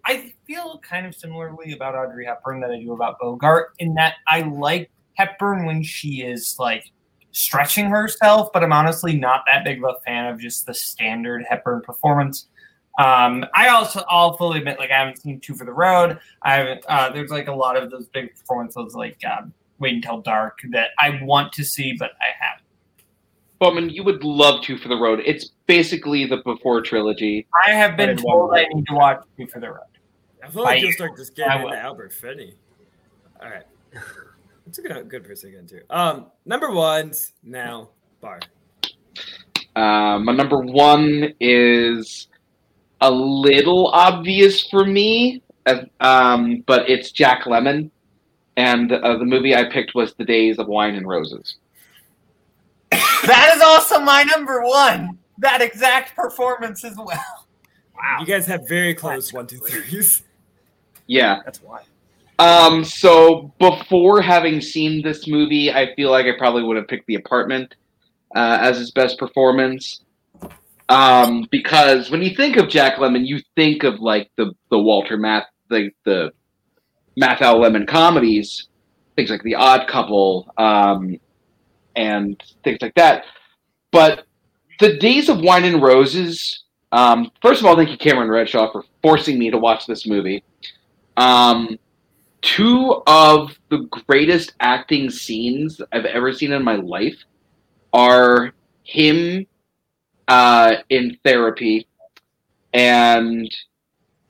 I 0.05 0.33
feel 0.47 0.79
kind 0.79 1.07
of 1.07 1.15
similarly 1.15 1.73
about 1.73 1.95
Audrey 1.95 2.27
Hepburn 2.27 2.61
that 2.61 2.71
I 2.71 2.81
do 2.81 2.93
about 2.93 3.19
Bogart 3.21 3.75
in 3.79 3.95
that 3.95 4.15
I 4.29 4.43
like 4.43 4.91
Hepburn 5.15 5.67
when 5.67 5.83
she 5.83 6.23
is 6.23 6.57
like 6.59 6.85
stretching 7.33 7.87
herself, 7.87 8.51
but 8.53 8.63
I'm 8.63 8.73
honestly 8.73 9.17
not 9.17 9.45
that 9.47 9.65
big 9.65 9.83
of 9.83 9.97
a 9.97 10.01
fan 10.05 10.27
of 10.27 10.41
just 10.41 10.67
the 10.67 10.75
standard 10.75 11.45
Hepburn 11.49 11.83
performance. 11.83 12.49
Um, 12.99 13.47
I 13.55 13.69
also, 13.69 14.05
I'll 14.09 14.37
fully 14.37 14.59
admit, 14.59 14.79
like 14.79 14.91
I 14.91 14.99
haven't 14.99 15.21
seen 15.23 15.41
Two 15.41 15.55
for 15.55 15.65
the 15.65 15.73
Road. 15.73 16.19
I 16.43 16.55
haven't. 16.55 16.85
Uh, 16.87 17.11
there's 17.11 17.31
like 17.31 17.49
a 17.49 17.55
lot 17.55 17.77
of 17.77 17.91
those 17.91 18.09
big 18.09 18.35
performances, 18.35 18.95
like 18.95 19.19
um, 19.25 19.53
Wait 19.79 19.95
Until 19.95 20.21
Dark, 20.21 20.59
that 20.71 20.91
I 20.99 21.21
want 21.23 21.53
to 21.55 21.65
see, 21.65 21.95
but 21.99 22.11
I 22.21 22.27
haven't. 22.39 22.52
Bowman, 23.63 23.91
you 23.91 24.03
would 24.03 24.25
love 24.25 24.61
Two 24.65 24.77
for 24.77 24.89
the 24.89 24.97
Road. 24.97 25.21
It's 25.25 25.51
basically 25.69 26.27
the 26.27 26.39
before 26.39 26.81
trilogy. 26.83 27.47
I 27.65 27.71
have 27.71 27.97
been 27.97 28.17
told 28.17 28.53
I 28.55 28.65
need 28.73 28.85
to 28.89 28.95
watch 28.95 29.23
Two 29.39 29.47
for 29.47 29.61
the 29.61 29.71
Road. 29.71 29.87
I 30.43 30.49
feel 30.49 30.65
like 30.65 30.79
I- 30.79 30.81
you'll 30.81 30.93
start 30.93 31.17
just 31.17 31.39
I 31.39 31.47
getting 31.47 31.67
into 31.69 31.79
Albert 31.79 32.13
Finney. 32.13 32.55
All 33.41 33.49
right. 33.49 33.63
It's 34.67 34.79
a 34.79 34.83
good, 34.83 35.09
good 35.09 35.23
person 35.23 35.51
to 35.51 35.53
get 35.53 35.61
into. 35.61 35.83
Um, 35.97 36.27
number 36.45 36.73
one's 36.73 37.35
now 37.45 37.91
Bar. 38.21 38.41
Uh, 39.77 40.19
my 40.19 40.33
number 40.33 40.59
one 40.59 41.33
is 41.39 42.27
a 43.01 43.11
little 43.11 43.89
obvious 43.89 44.67
for 44.67 44.85
me, 44.85 45.41
uh, 45.67 45.83
um, 46.01 46.65
but 46.67 46.91
it's 46.91 47.13
Jack 47.13 47.45
Lemmon, 47.45 47.91
and 48.57 48.91
uh, 48.93 49.19
the 49.19 49.25
movie 49.25 49.55
I 49.55 49.71
picked 49.71 49.95
was 49.95 50.15
The 50.15 50.25
Days 50.25 50.59
of 50.59 50.67
Wine 50.67 50.97
and 50.97 51.07
Roses. 51.07 51.59
That 53.27 53.53
is 53.57 53.63
also 53.63 54.01
my 54.01 54.23
number 54.25 54.63
one. 54.63 55.19
That 55.39 55.63
exact 55.63 56.15
performance 56.15 56.85
as 56.85 56.97
well. 56.97 57.47
Wow. 57.95 58.17
You 58.21 58.27
guys 58.27 58.47
have 58.47 58.69
very 58.69 58.95
close 58.95 59.33
one, 59.33 59.47
two, 59.47 59.59
threes. 59.59 60.23
Yeah. 61.07 61.41
That's 61.45 61.63
why. 61.63 61.83
Um, 62.39 62.85
so 62.85 63.53
before 63.59 64.21
having 64.21 64.61
seen 64.61 65.03
this 65.03 65.29
movie, 65.29 65.73
I 65.73 65.95
feel 65.95 66.11
like 66.11 66.27
I 66.27 66.37
probably 66.37 66.65
would 66.65 66.77
have 66.77 66.89
picked 66.89 67.07
The 67.07 67.15
Apartment 67.15 67.75
uh, 68.35 68.59
as 68.61 68.79
his 68.79 68.91
best 68.91 69.19
performance. 69.19 70.01
Um, 70.89 71.47
because 71.51 72.11
when 72.11 72.23
you 72.23 72.35
think 72.35 72.57
of 72.57 72.69
Jack 72.69 72.97
Lemmon, 72.97 73.27
you 73.27 73.41
think 73.55 73.85
of 73.85 74.01
like 74.01 74.31
the 74.37 74.53
the 74.71 74.79
Walter 74.79 75.17
Math 75.17 75.47
the 75.69 75.91
the 76.05 76.33
Matthau 77.21 77.57
Lemmon 77.57 77.87
comedies, 77.87 78.69
things 79.17 79.31
like 79.31 79.43
The 79.43 79.55
Odd 79.55 79.89
Couple, 79.89 80.53
um, 80.59 81.19
and 81.97 82.43
things 82.65 82.79
like 82.81 82.95
that. 82.95 83.25
But 83.91 84.25
the 84.81 84.97
Days 84.99 85.29
of 85.29 85.41
Wine 85.41 85.65
and 85.65 85.83
Roses. 85.83 86.65
Um, 86.91 87.31
first 87.41 87.61
of 87.61 87.67
all, 87.67 87.77
thank 87.77 87.91
you, 87.91 87.97
Cameron 87.97 88.29
Redshaw, 88.29 88.71
for 88.71 88.85
forcing 89.03 89.39
me 89.39 89.51
to 89.51 89.57
watch 89.57 89.87
this 89.87 90.07
movie. 90.07 90.45
Um, 91.17 91.79
two 92.43 93.03
of 93.07 93.57
the 93.71 93.87
greatest 94.07 94.55
acting 94.61 95.09
scenes 95.09 95.81
I've 95.93 96.05
ever 96.05 96.33
seen 96.33 96.53
in 96.53 96.63
my 96.65 96.75
life 96.75 97.17
are 97.93 98.53
him 98.83 99.47
uh, 100.29 100.77
in 100.89 101.17
therapy 101.25 101.87
and 102.75 103.49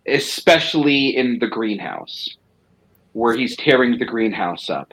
especially 0.07 1.17
in 1.17 1.39
the 1.39 1.47
greenhouse 1.47 2.37
where 3.13 3.37
he's 3.37 3.57
tearing 3.57 3.99
the 3.99 4.05
greenhouse 4.05 4.69
up. 4.69 4.93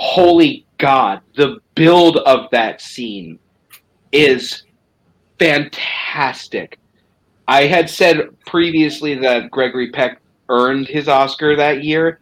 Holy 0.00 0.64
God, 0.78 1.20
the 1.36 1.58
build 1.74 2.16
of 2.16 2.50
that 2.52 2.80
scene 2.80 3.38
is 4.12 4.62
fantastic. 5.38 6.78
I 7.46 7.66
had 7.66 7.90
said 7.90 8.30
previously 8.46 9.14
that 9.16 9.50
Gregory 9.50 9.90
Peck 9.90 10.22
earned 10.48 10.88
his 10.88 11.06
Oscar 11.06 11.54
that 11.54 11.84
year. 11.84 12.18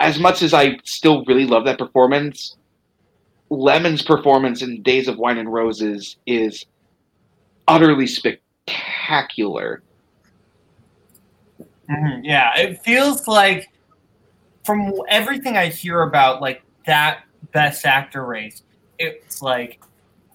As 0.00 0.18
much 0.18 0.42
as 0.42 0.52
I 0.52 0.80
still 0.82 1.24
really 1.26 1.46
love 1.46 1.64
that 1.66 1.78
performance, 1.78 2.56
Lemmon's 3.48 4.02
performance 4.02 4.62
in 4.62 4.82
Days 4.82 5.06
of 5.06 5.18
Wine 5.18 5.38
and 5.38 5.52
Roses 5.52 6.16
is 6.26 6.66
utterly 7.68 8.08
spectacular. 8.08 9.84
Mhm, 11.88 12.22
Yeah, 12.24 12.58
it 12.58 12.82
feels 12.82 13.28
like 13.28 13.68
from 14.64 14.92
everything 15.08 15.56
I 15.56 15.68
hear 15.68 16.02
about 16.02 16.40
like 16.40 16.62
that 16.86 17.24
best 17.52 17.84
actor 17.84 18.24
race, 18.24 18.62
it's 18.98 19.42
like, 19.42 19.80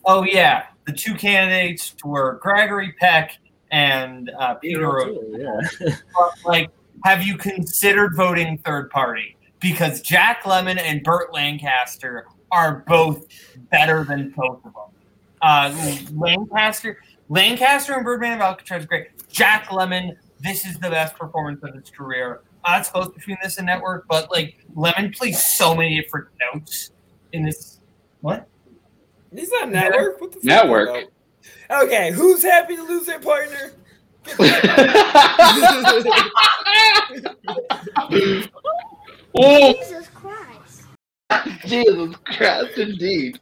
oh 0.05 0.23
yeah, 0.23 0.67
the 0.85 0.93
two 0.93 1.13
candidates 1.13 1.95
were 2.03 2.39
Gregory 2.41 2.93
Peck 2.99 3.37
and 3.71 4.31
uh, 4.39 4.55
Peter. 4.55 4.99
O'Toole. 4.99 5.39
Yeah. 5.39 5.95
Like, 6.45 6.69
have 7.03 7.23
you 7.23 7.37
considered 7.37 8.15
voting 8.15 8.57
third 8.59 8.89
party? 8.89 9.35
Because 9.59 10.01
Jack 10.01 10.43
Lemmon 10.43 10.79
and 10.79 11.03
Burt 11.03 11.33
Lancaster 11.33 12.25
are 12.51 12.83
both 12.87 13.25
better 13.69 14.03
than 14.03 14.29
both 14.35 14.59
of 14.65 14.73
them. 14.73 14.83
Uh, 15.41 16.05
Lancaster, 16.13 17.01
Lancaster 17.29 17.93
and 17.93 18.05
Birdman 18.05 18.33
of 18.33 18.41
Alcatraz 18.41 18.83
are 18.83 18.87
great. 18.87 19.07
Jack 19.29 19.67
Lemmon, 19.67 20.15
this 20.39 20.65
is 20.65 20.77
the 20.79 20.89
best 20.89 21.17
performance 21.17 21.61
of 21.63 21.75
his 21.75 21.89
career. 21.89 22.41
It's 22.69 22.89
close 22.89 23.09
between 23.09 23.37
this 23.41 23.57
and 23.57 23.65
Network, 23.65 24.05
but 24.09 24.29
like 24.29 24.65
Lemmon 24.75 25.15
plays 25.15 25.41
so 25.43 25.73
many 25.75 25.99
different 26.01 26.27
notes 26.53 26.91
in 27.31 27.43
this. 27.43 27.79
What? 28.21 28.47
He's 29.33 29.51
not 29.51 29.69
network. 29.69 30.19
What 30.19 30.31
the 30.31 30.39
Network. 30.43 30.89
about? 30.89 31.83
Okay, 31.83 32.11
who's 32.11 32.43
happy 32.43 32.75
to 32.75 32.83
lose 32.83 33.05
their 33.05 33.19
partner? 33.19 33.73
Oh, 39.39 39.73
Jesus 39.73 40.07
Christ. 40.09 40.83
Jesus 41.65 42.15
Christ, 42.25 42.77
indeed. 42.77 43.39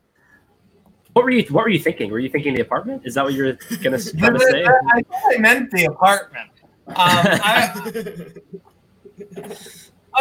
What 1.14 1.24
were 1.24 1.32
you 1.32 1.44
What 1.54 1.64
were 1.64 1.70
you 1.70 1.80
thinking? 1.80 2.12
Were 2.12 2.20
you 2.20 2.30
thinking 2.30 2.54
the 2.54 2.62
apartment? 2.62 3.04
Is 3.06 3.16
that 3.16 3.24
what 3.24 3.34
you're 3.34 3.54
gonna 3.82 3.98
try 4.18 4.30
to 4.32 4.40
say? 4.40 4.66
I 4.66 5.02
thought 5.02 5.34
I 5.34 5.38
meant 5.38 5.72
the 5.72 5.86
apartment. 5.86 6.50
Um, 6.88 6.96
I, 6.98 7.92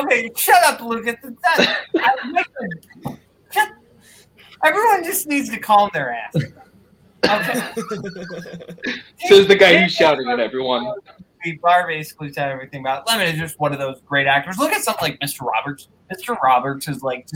okay, 0.01 0.31
shut 0.37 0.63
up, 0.65 0.81
Lucas. 0.81 1.17
It's 1.23 1.43
not, 1.43 1.69
I, 1.97 2.45
shut, 3.51 3.71
everyone 4.65 5.05
just 5.05 5.27
needs 5.27 5.49
to 5.51 5.59
calm 5.59 5.91
their 5.93 6.13
ass. 6.13 6.35
Okay. 7.25 7.61
Says 9.27 9.47
the 9.47 9.57
guy 9.57 9.79
who's 9.79 9.93
shouting 9.93 10.29
at 10.29 10.41
everyone. 10.41 10.95
Bar 11.63 11.87
basically 11.87 12.33
said 12.33 12.51
everything 12.51 12.81
about 12.81 13.07
Lemmon 13.07 13.33
is 13.33 13.39
just 13.39 13.61
one 13.61 13.73
of 13.75 13.79
those 13.79 14.01
great 14.07 14.27
actors. 14.27 14.57
Look 14.57 14.73
at 14.73 14.83
something 14.83 15.11
like 15.11 15.21
Mr. 15.21 15.43
Roberts. 15.43 15.89
Mr. 16.11 16.41
Roberts 16.41 16.89
is 16.89 17.03
like 17.03 17.29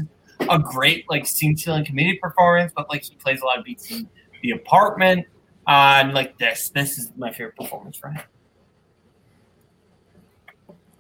a 0.49 0.59
great 0.59 1.05
like 1.11 1.27
scene 1.27 1.57
stealing 1.57 1.85
comedic 1.85 2.21
performance, 2.21 2.73
but 2.75 2.89
like 2.89 3.03
he 3.03 3.15
plays 3.17 3.43
a 3.43 3.45
lot 3.45 3.59
of 3.59 3.65
beats 3.65 3.91
in 3.91 4.09
the 4.43 4.53
apartment. 4.53 5.27
Uh, 5.67 6.01
and 6.01 6.15
like 6.15 6.39
this, 6.39 6.71
this 6.71 6.97
is 6.97 7.13
my 7.19 7.31
favorite 7.31 7.57
performance 7.57 7.99
for 7.99 8.09
him. 8.09 8.23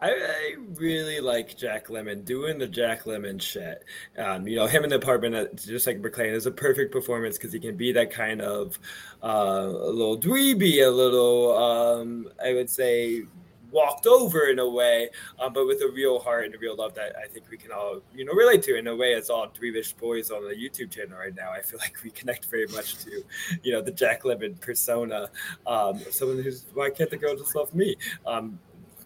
I, 0.00 0.10
I 0.10 0.56
really 0.74 1.20
like 1.20 1.56
Jack 1.56 1.88
Lemmon 1.88 2.24
doing 2.24 2.58
the 2.58 2.68
Jack 2.68 3.04
Lemmon 3.04 3.42
shit. 3.42 3.84
Um, 4.16 4.46
you 4.46 4.54
know, 4.54 4.66
him 4.66 4.84
in 4.84 4.90
the 4.90 4.96
apartment, 4.96 5.34
uh, 5.34 5.46
just 5.56 5.86
like 5.88 5.98
MacLaine, 5.98 6.34
is 6.34 6.46
a 6.46 6.52
perfect 6.52 6.92
performance 6.92 7.36
because 7.36 7.52
he 7.52 7.58
can 7.58 7.76
be 7.76 7.90
that 7.92 8.12
kind 8.12 8.40
of 8.40 8.78
uh, 9.24 9.26
a 9.66 9.90
little 9.90 10.16
dweeby, 10.16 10.86
a 10.86 10.90
little, 10.90 11.56
um, 11.56 12.28
I 12.44 12.54
would 12.54 12.70
say, 12.70 13.24
walked 13.70 14.06
over 14.06 14.48
in 14.48 14.58
a 14.60 14.68
way, 14.68 15.10
uh, 15.38 15.50
but 15.50 15.66
with 15.66 15.82
a 15.82 15.88
real 15.88 16.18
heart 16.18 16.46
and 16.46 16.54
a 16.54 16.58
real 16.58 16.76
love 16.76 16.94
that 16.94 17.14
I 17.22 17.26
think 17.26 17.50
we 17.50 17.56
can 17.56 17.72
all, 17.72 18.00
you 18.14 18.24
know, 18.24 18.32
relate 18.32 18.62
to 18.62 18.78
in 18.78 18.86
a 18.86 18.96
way 18.96 19.14
as 19.14 19.30
all 19.30 19.48
dweebish 19.48 19.96
boys 19.96 20.30
on 20.30 20.44
the 20.44 20.54
YouTube 20.54 20.90
channel 20.90 21.18
right 21.18 21.34
now. 21.34 21.50
I 21.50 21.60
feel 21.60 21.78
like 21.82 21.96
we 22.04 22.10
connect 22.10 22.46
very 22.46 22.66
much 22.68 22.96
to, 23.04 23.24
you 23.62 23.72
know, 23.72 23.82
the 23.82 23.90
Jack 23.90 24.22
Lemmon 24.22 24.60
persona. 24.60 25.28
Um, 25.66 26.00
someone 26.10 26.42
who's, 26.42 26.66
why 26.72 26.90
can't 26.90 27.10
the 27.10 27.16
girl 27.16 27.36
just 27.36 27.54
love 27.54 27.74
me? 27.74 27.96
Um, 28.26 28.58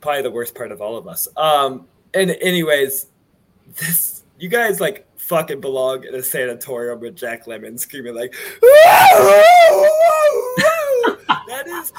probably 0.02 0.22
the 0.22 0.30
worst 0.30 0.54
part 0.54 0.70
of 0.72 0.82
all 0.82 0.98
of 0.98 1.08
us. 1.08 1.26
Um, 1.36 1.86
and 2.12 2.30
anyways, 2.42 3.06
this 3.78 4.24
you 4.38 4.50
guys 4.50 4.80
like 4.80 5.06
fucking 5.16 5.60
belong 5.60 6.04
in 6.04 6.14
a 6.14 6.22
sanatorium 6.22 7.00
with 7.00 7.16
Jack 7.16 7.46
Lemmon 7.46 7.78
screaming 7.78 8.14
like, 8.14 8.34
that 11.48 11.66
is 11.66 11.92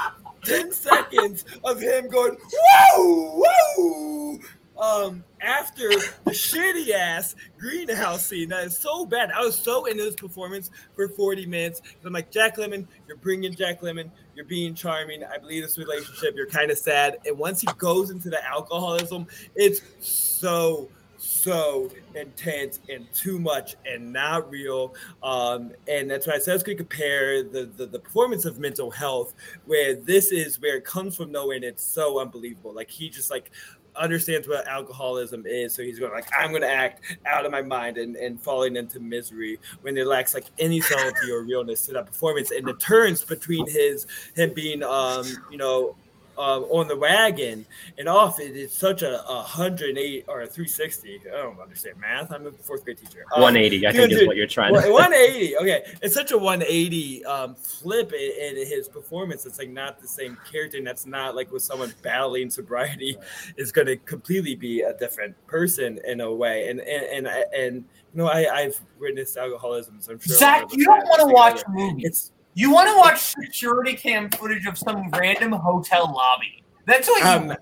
ten 0.43 0.71
seconds 0.71 1.45
of 1.63 1.81
him 1.81 2.07
going 2.09 2.37
whoa 2.53 3.43
whoa. 3.77 4.39
Um, 4.79 5.23
after 5.41 5.89
the 5.89 6.31
shitty 6.31 6.91
ass 6.91 7.35
greenhouse 7.59 8.25
scene 8.25 8.49
that 8.49 8.65
is 8.65 8.77
so 8.77 9.05
bad. 9.05 9.31
I 9.31 9.41
was 9.41 9.57
so 9.57 9.85
into 9.85 10.03
this 10.03 10.15
performance 10.15 10.71
for 10.95 11.07
40 11.07 11.45
minutes. 11.45 11.81
I'm 12.03 12.13
like, 12.13 12.31
Jack 12.31 12.57
Lemmon, 12.57 12.87
you're 13.07 13.17
bringing 13.17 13.53
Jack 13.53 13.81
Lemmon, 13.81 14.09
you're 14.35 14.45
being 14.45 14.73
charming. 14.73 15.23
I 15.23 15.37
believe 15.37 15.63
this 15.63 15.77
relationship, 15.77 16.35
you're 16.35 16.47
kind 16.47 16.71
of 16.71 16.77
sad. 16.77 17.19
And 17.25 17.37
once 17.37 17.61
he 17.61 17.67
goes 17.77 18.09
into 18.09 18.29
the 18.29 18.43
alcoholism, 18.45 19.27
it's 19.55 19.81
so 19.99 20.89
so 21.23 21.89
intense 22.15 22.79
and 22.89 23.11
too 23.13 23.39
much 23.39 23.75
and 23.85 24.11
not 24.11 24.49
real. 24.49 24.93
Um, 25.21 25.71
and 25.87 26.09
that's 26.11 26.27
why 26.27 26.33
I 26.33 26.39
said 26.39 26.61
we 26.67 26.75
compare 26.75 27.43
the, 27.43 27.65
the, 27.77 27.85
the 27.85 27.99
performance 27.99 28.45
of 28.45 28.59
mental 28.59 28.91
health, 28.91 29.33
where 29.65 29.95
this 29.95 30.31
is 30.31 30.59
where 30.59 30.77
it 30.77 30.85
comes 30.85 31.15
from 31.15 31.31
nowhere 31.31 31.55
and 31.55 31.63
it's 31.63 31.83
so 31.83 32.19
unbelievable. 32.19 32.73
Like 32.73 32.91
he 32.91 33.09
just 33.09 33.31
like 33.31 33.51
understands 33.95 34.47
what 34.47 34.67
alcoholism 34.67 35.45
is, 35.45 35.73
so 35.73 35.83
he's 35.83 35.99
going 35.99 36.11
like, 36.11 36.27
I'm 36.37 36.49
going 36.49 36.61
to 36.61 36.71
act 36.71 37.01
out 37.25 37.45
of 37.45 37.51
my 37.51 37.61
mind 37.61 37.97
and, 37.97 38.15
and 38.15 38.39
falling 38.39 38.75
into 38.75 38.99
misery 38.99 39.59
when 39.81 39.95
there 39.95 40.05
lacks 40.05 40.33
like 40.33 40.45
any 40.59 40.81
subtlety 40.81 41.31
or 41.31 41.43
realness 41.43 41.85
to 41.85 41.93
that 41.93 42.05
performance, 42.05 42.51
and 42.51 42.67
the 42.67 42.73
turns 42.73 43.23
between 43.23 43.67
his 43.67 44.07
him 44.35 44.53
being 44.53 44.83
um 44.83 45.25
you 45.51 45.57
know 45.57 45.95
uh, 46.37 46.61
on 46.61 46.87
the 46.87 46.95
wagon 46.95 47.65
and 47.97 48.07
off 48.09 48.39
it 48.39 48.55
is 48.55 48.73
such 48.73 49.01
a, 49.01 49.21
a 49.27 49.35
108 49.35 50.25
or 50.27 50.41
a 50.41 50.47
360 50.47 51.21
i 51.27 51.29
don't 51.29 51.59
understand 51.59 51.99
math. 51.99 52.31
I'm 52.31 52.47
a 52.47 52.51
fourth 52.51 52.83
grade 52.83 52.97
teacher. 52.97 53.25
Um, 53.35 53.41
180 53.41 53.87
i 53.87 53.91
think 53.91 54.11
is 54.11 54.27
what 54.27 54.35
you're 54.35 54.47
trying 54.47 54.73
to 54.73 54.91
180 54.91 55.57
okay. 55.57 55.83
It's 56.01 56.13
such 56.13 56.31
a 56.31 56.37
180 56.37 57.25
um, 57.25 57.55
flip 57.55 58.13
in, 58.13 58.57
in, 58.57 58.67
his 58.67 58.87
performance. 58.87 59.45
It's 59.45 59.59
like 59.59 59.69
not 59.69 59.99
the 59.99 60.07
same 60.07 60.37
character 60.49 60.77
and 60.77 60.87
that's 60.87 61.05
not 61.05 61.35
like 61.35 61.51
with 61.51 61.63
someone 61.63 61.93
battling 62.01 62.49
sobriety. 62.49 63.17
Is 63.57 63.71
going 63.71 63.87
to 63.87 63.97
completely 63.97 64.55
be 64.55 64.81
a 64.81 64.93
different 64.97 65.35
person 65.47 65.99
in 66.07 66.21
a 66.21 66.33
way. 66.33 66.69
And 66.69 66.79
and 66.79 67.27
and, 67.27 67.27
and 67.27 67.75
you 67.75 67.83
know 68.21 68.27
I, 68.27 68.47
i've 68.53 68.79
witnessed 68.99 69.37
alcoholism 69.37 69.99
so 69.99 70.13
i'm 70.13 70.19
sure 70.19 70.37
zach 70.37 70.67
you 70.71 70.85
don't 70.85 71.05
want 71.07 71.21
to 71.21 71.27
watch 71.27 71.61
movies. 71.67 72.05
It's 72.05 72.31
you 72.55 72.71
want 72.71 72.89
to 72.89 72.97
watch 72.97 73.19
security 73.19 73.93
cam 73.93 74.29
footage 74.29 74.65
of 74.65 74.77
some 74.77 75.09
random 75.11 75.51
hotel 75.51 76.11
lobby. 76.13 76.63
That's 76.85 77.07
what 77.07 77.25
um, 77.25 77.49
you. 77.49 77.55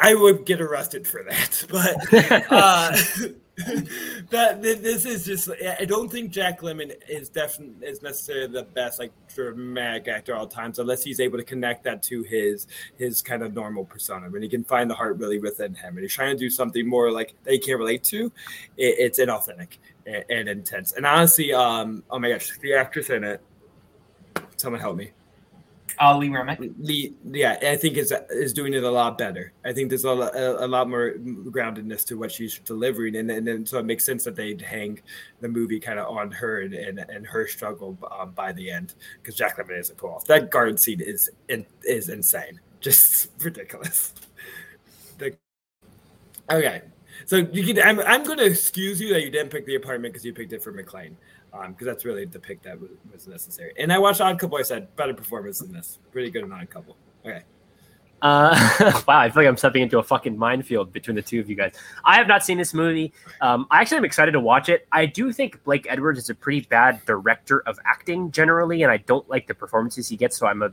I 0.00 0.14
would 0.14 0.44
get 0.44 0.60
arrested 0.60 1.06
for 1.06 1.22
that, 1.24 1.64
but 1.70 2.46
uh, 2.50 2.90
that 4.30 4.62
this 4.62 5.04
is 5.04 5.24
just. 5.24 5.50
I 5.78 5.84
don't 5.84 6.10
think 6.10 6.30
Jack 6.30 6.60
Lemmon 6.60 6.94
is 7.08 7.28
definitely 7.28 7.86
is 7.86 8.02
necessarily 8.02 8.48
the 8.48 8.64
best 8.64 8.98
like 8.98 9.12
dramatic 9.32 10.08
actor 10.08 10.34
all 10.34 10.46
times, 10.46 10.78
unless 10.78 11.02
he's 11.02 11.20
able 11.20 11.38
to 11.38 11.44
connect 11.44 11.84
that 11.84 12.02
to 12.04 12.22
his 12.22 12.66
his 12.98 13.22
kind 13.22 13.42
of 13.42 13.54
normal 13.54 13.84
persona. 13.84 14.28
When 14.28 14.42
he 14.42 14.48
can 14.48 14.64
find 14.64 14.90
the 14.90 14.94
heart 14.94 15.18
really 15.18 15.38
within 15.38 15.74
him, 15.74 15.96
and 15.96 16.00
he's 16.00 16.12
trying 16.12 16.36
to 16.36 16.38
do 16.38 16.50
something 16.50 16.86
more 16.86 17.10
like 17.10 17.34
that 17.44 17.52
he 17.52 17.58
can't 17.58 17.78
relate 17.78 18.02
to, 18.04 18.26
it, 18.76 18.96
it's 18.98 19.20
inauthentic 19.20 19.78
and, 20.06 20.24
and 20.28 20.48
intense. 20.48 20.92
And 20.92 21.06
honestly, 21.06 21.52
um, 21.52 22.02
oh 22.10 22.18
my 22.18 22.30
gosh, 22.30 22.56
the 22.58 22.74
actress 22.74 23.10
in 23.10 23.24
it 23.24 23.40
Someone 24.56 24.80
help 24.80 24.96
me. 24.96 25.12
Uh, 25.98 26.16
Lee 26.16 26.28
Remick. 26.28 26.58
Lee, 26.78 27.14
yeah, 27.24 27.58
I 27.62 27.76
think 27.76 27.96
is 27.96 28.12
is 28.30 28.52
doing 28.52 28.74
it 28.74 28.84
a 28.84 28.90
lot 28.90 29.16
better. 29.16 29.52
I 29.64 29.72
think 29.72 29.88
there's 29.88 30.04
a, 30.04 30.08
a, 30.08 30.66
a 30.66 30.68
lot 30.68 30.90
more 30.90 31.14
groundedness 31.16 32.04
to 32.06 32.18
what 32.18 32.30
she's 32.30 32.58
delivering, 32.58 33.16
and, 33.16 33.30
and 33.30 33.46
then 33.46 33.64
so 33.64 33.78
it 33.78 33.86
makes 33.86 34.04
sense 34.04 34.24
that 34.24 34.36
they'd 34.36 34.60
hang 34.60 35.00
the 35.40 35.48
movie 35.48 35.80
kind 35.80 35.98
of 35.98 36.08
on 36.08 36.30
her 36.32 36.60
and, 36.60 36.74
and, 36.74 36.98
and 36.98 37.26
her 37.26 37.46
struggle 37.46 37.96
um, 38.18 38.32
by 38.32 38.52
the 38.52 38.70
end 38.70 38.94
because 39.22 39.34
Jack 39.34 39.56
Lemmon 39.56 39.78
is 39.78 39.90
a 39.90 39.94
pull 39.94 40.10
off. 40.10 40.26
That 40.26 40.50
garden 40.50 40.76
scene 40.76 41.00
is 41.00 41.30
in, 41.48 41.64
is 41.84 42.10
insane, 42.10 42.60
just 42.80 43.30
ridiculous. 43.40 44.12
The, 45.18 45.34
okay, 46.50 46.82
so 47.24 47.36
you 47.36 47.64
can. 47.64 47.80
I'm 47.80 48.00
I'm 48.00 48.22
going 48.24 48.38
to 48.38 48.44
excuse 48.44 49.00
you 49.00 49.14
that 49.14 49.22
you 49.22 49.30
didn't 49.30 49.50
pick 49.50 49.64
the 49.64 49.76
apartment 49.76 50.12
because 50.12 50.26
you 50.26 50.34
picked 50.34 50.52
it 50.52 50.62
for 50.62 50.72
MacLaine 50.72 51.16
because 51.68 51.86
that's 51.86 52.04
really 52.04 52.24
the 52.24 52.38
pick 52.38 52.62
that 52.62 52.80
was, 52.80 52.90
was, 53.12 53.26
necessary. 53.26 53.72
And 53.78 53.92
I 53.92 53.98
watched 53.98 54.20
Odd 54.20 54.38
Couple. 54.38 54.58
I 54.58 54.62
said 54.62 54.94
better 54.96 55.14
performance 55.14 55.60
than 55.60 55.72
this. 55.72 55.98
Pretty 56.12 56.30
good 56.30 56.44
in 56.44 56.52
Odd 56.52 56.68
Couple. 56.70 56.96
Okay. 57.24 57.42
Uh, 58.22 59.02
wow, 59.06 59.18
I 59.18 59.30
feel 59.30 59.42
like 59.42 59.48
I'm 59.48 59.56
stepping 59.56 59.82
into 59.82 59.98
a 59.98 60.02
fucking 60.02 60.36
minefield 60.36 60.92
between 60.92 61.14
the 61.14 61.22
two 61.22 61.38
of 61.38 61.50
you 61.50 61.56
guys. 61.56 61.74
I 62.04 62.16
have 62.16 62.26
not 62.26 62.44
seen 62.44 62.56
this 62.58 62.72
movie. 62.72 63.12
Um, 63.40 63.66
I 63.70 63.80
actually 63.80 63.98
am 63.98 64.04
excited 64.04 64.32
to 64.32 64.40
watch 64.40 64.68
it. 64.68 64.86
I 64.90 65.06
do 65.06 65.32
think 65.32 65.62
Blake 65.64 65.86
Edwards 65.88 66.18
is 66.18 66.30
a 66.30 66.34
pretty 66.34 66.62
bad 66.62 67.04
director 67.04 67.60
of 67.66 67.78
acting 67.84 68.30
generally, 68.30 68.82
and 68.82 68.90
I 68.90 68.98
don't 68.98 69.28
like 69.28 69.46
the 69.46 69.54
performances 69.54 70.08
he 70.08 70.16
gets. 70.16 70.36
So 70.36 70.46
I'm 70.46 70.62
a, 70.62 70.72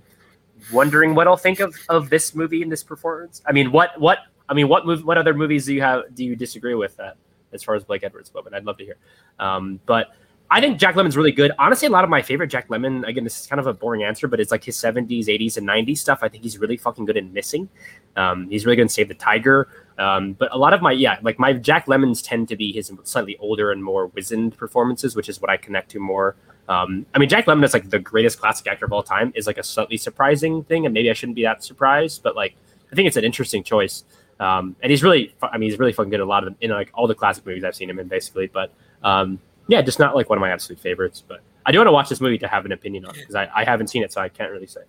wondering 0.71 1.15
what 1.15 1.27
I'll 1.27 1.37
think 1.37 1.59
of 1.59 1.75
of 1.89 2.09
this 2.09 2.33
movie 2.33 2.61
and 2.61 2.71
this 2.71 2.83
performance. 2.83 3.41
I 3.45 3.51
mean, 3.51 3.71
what 3.71 3.99
what 3.99 4.19
I 4.47 4.53
mean, 4.53 4.67
what 4.67 4.85
move, 4.85 5.03
what 5.03 5.17
other 5.17 5.33
movies 5.33 5.65
do 5.65 5.73
you 5.73 5.81
have 5.81 6.15
do 6.15 6.23
you 6.23 6.35
disagree 6.35 6.75
with 6.75 6.95
that 6.97 7.17
as 7.51 7.63
far 7.63 7.75
as 7.75 7.83
Blake 7.83 8.03
Edwards? 8.03 8.29
But 8.29 8.53
I'd 8.53 8.65
love 8.65 8.77
to 8.77 8.85
hear. 8.85 8.97
Um, 9.39 9.79
but 9.85 10.15
I 10.53 10.61
think 10.61 10.77
Jack 10.77 10.93
Lemmon's 10.93 11.17
really 11.17 11.31
good. 11.31 11.51
Honestly, 11.57 11.87
a 11.87 11.89
lot 11.89 12.03
of 12.03 12.11
my 12.11 12.21
favorite 12.21 12.45
Jack 12.45 12.67
Lemmon, 12.67 13.07
again, 13.07 13.23
this 13.23 13.41
is 13.41 13.47
kind 13.47 13.59
of 13.59 13.65
a 13.65 13.73
boring 13.73 14.03
answer, 14.03 14.27
but 14.27 14.39
it's 14.39 14.51
like 14.51 14.63
his 14.63 14.77
70s, 14.77 15.25
80s, 15.25 15.57
and 15.57 15.67
90s 15.67 15.97
stuff. 15.97 16.19
I 16.21 16.29
think 16.29 16.43
he's 16.43 16.59
really 16.59 16.77
fucking 16.77 17.05
good 17.05 17.17
in 17.17 17.33
missing. 17.33 17.67
Um, 18.15 18.47
he's 18.51 18.63
really 18.63 18.75
good 18.75 18.83
in 18.83 18.89
Save 18.89 19.07
the 19.07 19.15
Tiger. 19.15 19.67
Um, 19.97 20.33
but 20.33 20.53
a 20.53 20.57
lot 20.59 20.75
of 20.75 20.83
my, 20.83 20.91
yeah, 20.91 21.17
like 21.23 21.39
my 21.39 21.53
Jack 21.53 21.87
Lemmons 21.87 22.21
tend 22.21 22.49
to 22.49 22.55
be 22.55 22.71
his 22.71 22.91
slightly 23.01 23.35
older 23.37 23.71
and 23.71 23.83
more 23.83 24.05
wizened 24.07 24.55
performances, 24.55 25.15
which 25.15 25.27
is 25.27 25.41
what 25.41 25.49
I 25.49 25.57
connect 25.57 25.89
to 25.89 25.99
more. 25.99 26.35
Um, 26.69 27.07
I 27.15 27.17
mean, 27.17 27.29
Jack 27.29 27.47
Lemmon 27.47 27.63
is 27.63 27.73
like 27.73 27.89
the 27.89 27.97
greatest 27.97 28.39
classic 28.39 28.67
actor 28.67 28.85
of 28.85 28.93
all 28.93 29.01
time, 29.01 29.33
is 29.35 29.47
like 29.47 29.57
a 29.57 29.63
slightly 29.63 29.97
surprising 29.97 30.63
thing. 30.65 30.85
And 30.85 30.93
maybe 30.93 31.09
I 31.09 31.13
shouldn't 31.13 31.35
be 31.35 31.43
that 31.45 31.63
surprised, 31.63 32.21
but 32.21 32.35
like, 32.35 32.53
I 32.91 32.95
think 32.95 33.07
it's 33.07 33.17
an 33.17 33.23
interesting 33.23 33.63
choice. 33.63 34.03
Um, 34.39 34.75
and 34.83 34.91
he's 34.91 35.01
really, 35.01 35.33
I 35.41 35.57
mean, 35.57 35.71
he's 35.71 35.79
really 35.79 35.93
fucking 35.93 36.11
good 36.11 36.19
a 36.19 36.25
lot 36.25 36.45
of, 36.45 36.53
in 36.61 36.69
like 36.69 36.91
all 36.93 37.07
the 37.07 37.15
classic 37.15 37.43
movies 37.43 37.63
I've 37.63 37.75
seen 37.75 37.89
him 37.89 37.97
in 37.97 38.07
basically. 38.07 38.45
But, 38.45 38.71
um, 39.01 39.39
yeah, 39.67 39.81
just 39.81 39.99
not 39.99 40.15
like 40.15 40.29
one 40.29 40.37
of 40.37 40.41
my 40.41 40.49
absolute 40.51 40.79
favorites, 40.79 41.23
but 41.25 41.41
I 41.65 41.71
do 41.71 41.77
want 41.79 41.87
to 41.87 41.91
watch 41.91 42.09
this 42.09 42.21
movie 42.21 42.37
to 42.39 42.47
have 42.47 42.65
an 42.65 42.71
opinion 42.71 43.05
on 43.05 43.11
it 43.15 43.19
because 43.19 43.35
I, 43.35 43.49
I 43.53 43.63
haven't 43.63 43.87
seen 43.87 44.03
it, 44.03 44.11
so 44.11 44.21
I 44.21 44.29
can't 44.29 44.51
really 44.51 44.67
say. 44.67 44.81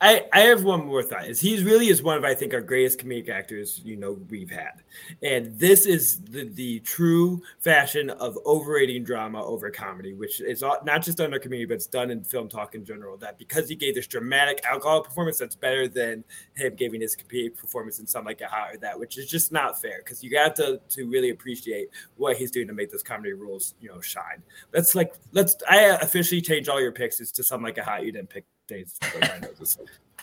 I, 0.00 0.26
I 0.32 0.40
have 0.40 0.64
one 0.64 0.86
more 0.86 1.02
thought. 1.02 1.26
Is 1.26 1.40
he's 1.40 1.62
really 1.62 1.88
is 1.88 2.02
one 2.02 2.16
of 2.16 2.24
I 2.24 2.34
think 2.34 2.54
our 2.54 2.60
greatest 2.60 2.98
comedic 2.98 3.28
actors 3.28 3.80
you 3.84 3.96
know 3.96 4.18
we've 4.30 4.50
had, 4.50 4.82
and 5.22 5.58
this 5.58 5.84
is 5.84 6.20
the 6.22 6.48
the 6.48 6.80
true 6.80 7.42
fashion 7.58 8.10
of 8.10 8.38
overrating 8.46 9.04
drama 9.04 9.44
over 9.44 9.70
comedy, 9.70 10.14
which 10.14 10.40
is 10.40 10.62
not 10.62 11.02
just 11.02 11.18
done 11.18 11.26
in 11.26 11.34
our 11.34 11.38
community, 11.38 11.66
but 11.66 11.74
it's 11.74 11.86
done 11.86 12.10
in 12.10 12.24
film 12.24 12.48
talk 12.48 12.74
in 12.74 12.84
general. 12.84 13.16
That 13.18 13.38
because 13.38 13.68
he 13.68 13.74
gave 13.74 13.94
this 13.94 14.06
dramatic 14.06 14.64
alcohol 14.64 15.02
performance, 15.02 15.38
that's 15.38 15.56
better 15.56 15.86
than 15.86 16.24
him 16.54 16.74
giving 16.76 17.00
his 17.00 17.14
comedic 17.14 17.56
performance 17.56 17.98
in 17.98 18.06
Some 18.06 18.24
Like 18.24 18.40
It 18.40 18.48
Hot 18.48 18.74
or 18.74 18.78
that, 18.78 18.98
which 18.98 19.18
is 19.18 19.28
just 19.28 19.52
not 19.52 19.80
fair. 19.80 19.98
Because 19.98 20.24
you 20.24 20.36
have 20.38 20.54
to 20.54 20.80
to 20.90 21.08
really 21.08 21.30
appreciate 21.30 21.88
what 22.16 22.36
he's 22.36 22.50
doing 22.50 22.66
to 22.68 22.74
make 22.74 22.90
those 22.90 23.02
comedy 23.02 23.32
rules 23.32 23.74
you 23.80 23.90
know 23.90 24.00
shine. 24.00 24.42
Let's 24.72 24.94
like 24.94 25.14
let's 25.32 25.56
I 25.68 25.98
officially 26.00 26.40
change 26.40 26.68
all 26.68 26.80
your 26.80 26.92
picks 26.92 27.18
to 27.30 27.44
Some 27.44 27.62
Like 27.62 27.76
It 27.76 27.84
Hot 27.84 28.04
you 28.04 28.12
didn't 28.12 28.30
pick 28.30 28.46
days. 28.70 28.98